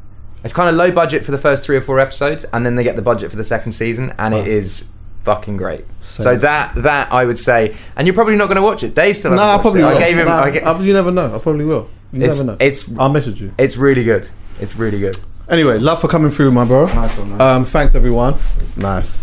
It's 0.45 0.53
kind 0.55 0.69
of 0.69 0.77
low 0.77 0.93
budget 0.93 1.25
for 1.25 1.33
the 1.33 1.39
first 1.39 1.65
three 1.65 1.77
or 1.77 1.81
four 1.81 1.99
episodes, 1.99 2.45
and 2.53 2.65
then 2.65 2.77
they 2.77 2.85
get 2.85 2.95
the 2.95 3.03
budget 3.03 3.31
for 3.31 3.37
the 3.37 3.43
second 3.45 3.73
season, 3.73 4.15
and 4.21 4.35
it 4.35 4.47
is 4.47 4.85
fucking 5.25 5.57
great. 5.57 5.85
So, 6.01 6.23
So- 6.23 6.37
that 6.37 6.75
that 6.77 7.13
I 7.13 7.25
would 7.25 7.39
say, 7.41 7.75
and 7.97 8.07
you're 8.07 8.15
probably 8.15 8.37
not 8.37 8.47
going 8.47 8.57
to 8.57 8.63
watch 8.63 8.85
it. 8.85 8.95
Dave 8.95 9.19
still. 9.19 9.33
No, 9.33 9.43
I 9.43 9.59
probably 9.59 9.83
watched 9.83 9.97
will. 9.97 10.05
I 10.05 10.09
gave 10.09 10.19
him. 10.19 10.27
Nah, 10.29 10.43
I 10.45 10.49
I- 10.61 10.81
you 10.81 10.93
never 10.93 11.11
know. 11.11 11.35
I 11.35 11.39
probably 11.39 11.65
will. 11.65 11.89
You 12.13 12.21
never 12.21 12.45
know. 12.45 12.57
it's- 12.61 12.89
I'll 12.99 13.09
message 13.09 13.41
you. 13.41 13.53
it's 13.59 13.77
really 13.77 14.05
good. 14.05 14.29
It's 14.61 14.77
really 14.77 15.01
good. 15.01 15.17
Anyway, 15.53 15.79
love 15.79 16.01
for 16.01 16.09
coming 16.09 16.31
through, 16.31 16.51
my 16.51 16.65
bro. 16.65 16.87
Nice 16.87 17.19
one, 17.19 17.29
man. 17.37 17.41
Um, 17.43 17.65
thanks 17.67 17.95
everyone. 17.95 18.37
Nice. 18.75 19.23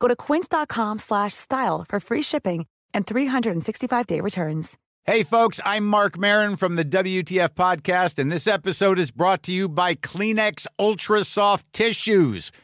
Go 0.00 0.08
to 0.08 0.16
quince.com 0.16 0.98
slash 0.98 1.32
style 1.34 1.84
for 1.88 2.00
free 2.00 2.22
shipping 2.22 2.66
and 2.92 3.06
365-day 3.06 4.20
returns. 4.20 4.78
Hey, 5.06 5.22
folks, 5.22 5.60
I'm 5.66 5.84
Marc 5.84 6.16
Maron 6.16 6.56
from 6.56 6.76
the 6.76 6.84
WTF 6.84 7.50
Podcast, 7.50 8.18
and 8.18 8.32
this 8.32 8.46
episode 8.46 8.98
is 8.98 9.10
brought 9.10 9.42
to 9.42 9.52
you 9.52 9.68
by 9.68 9.94
Kleenex 9.94 10.66
Ultra 10.78 11.24
Soft 11.24 11.70
Tissues, 11.74 12.50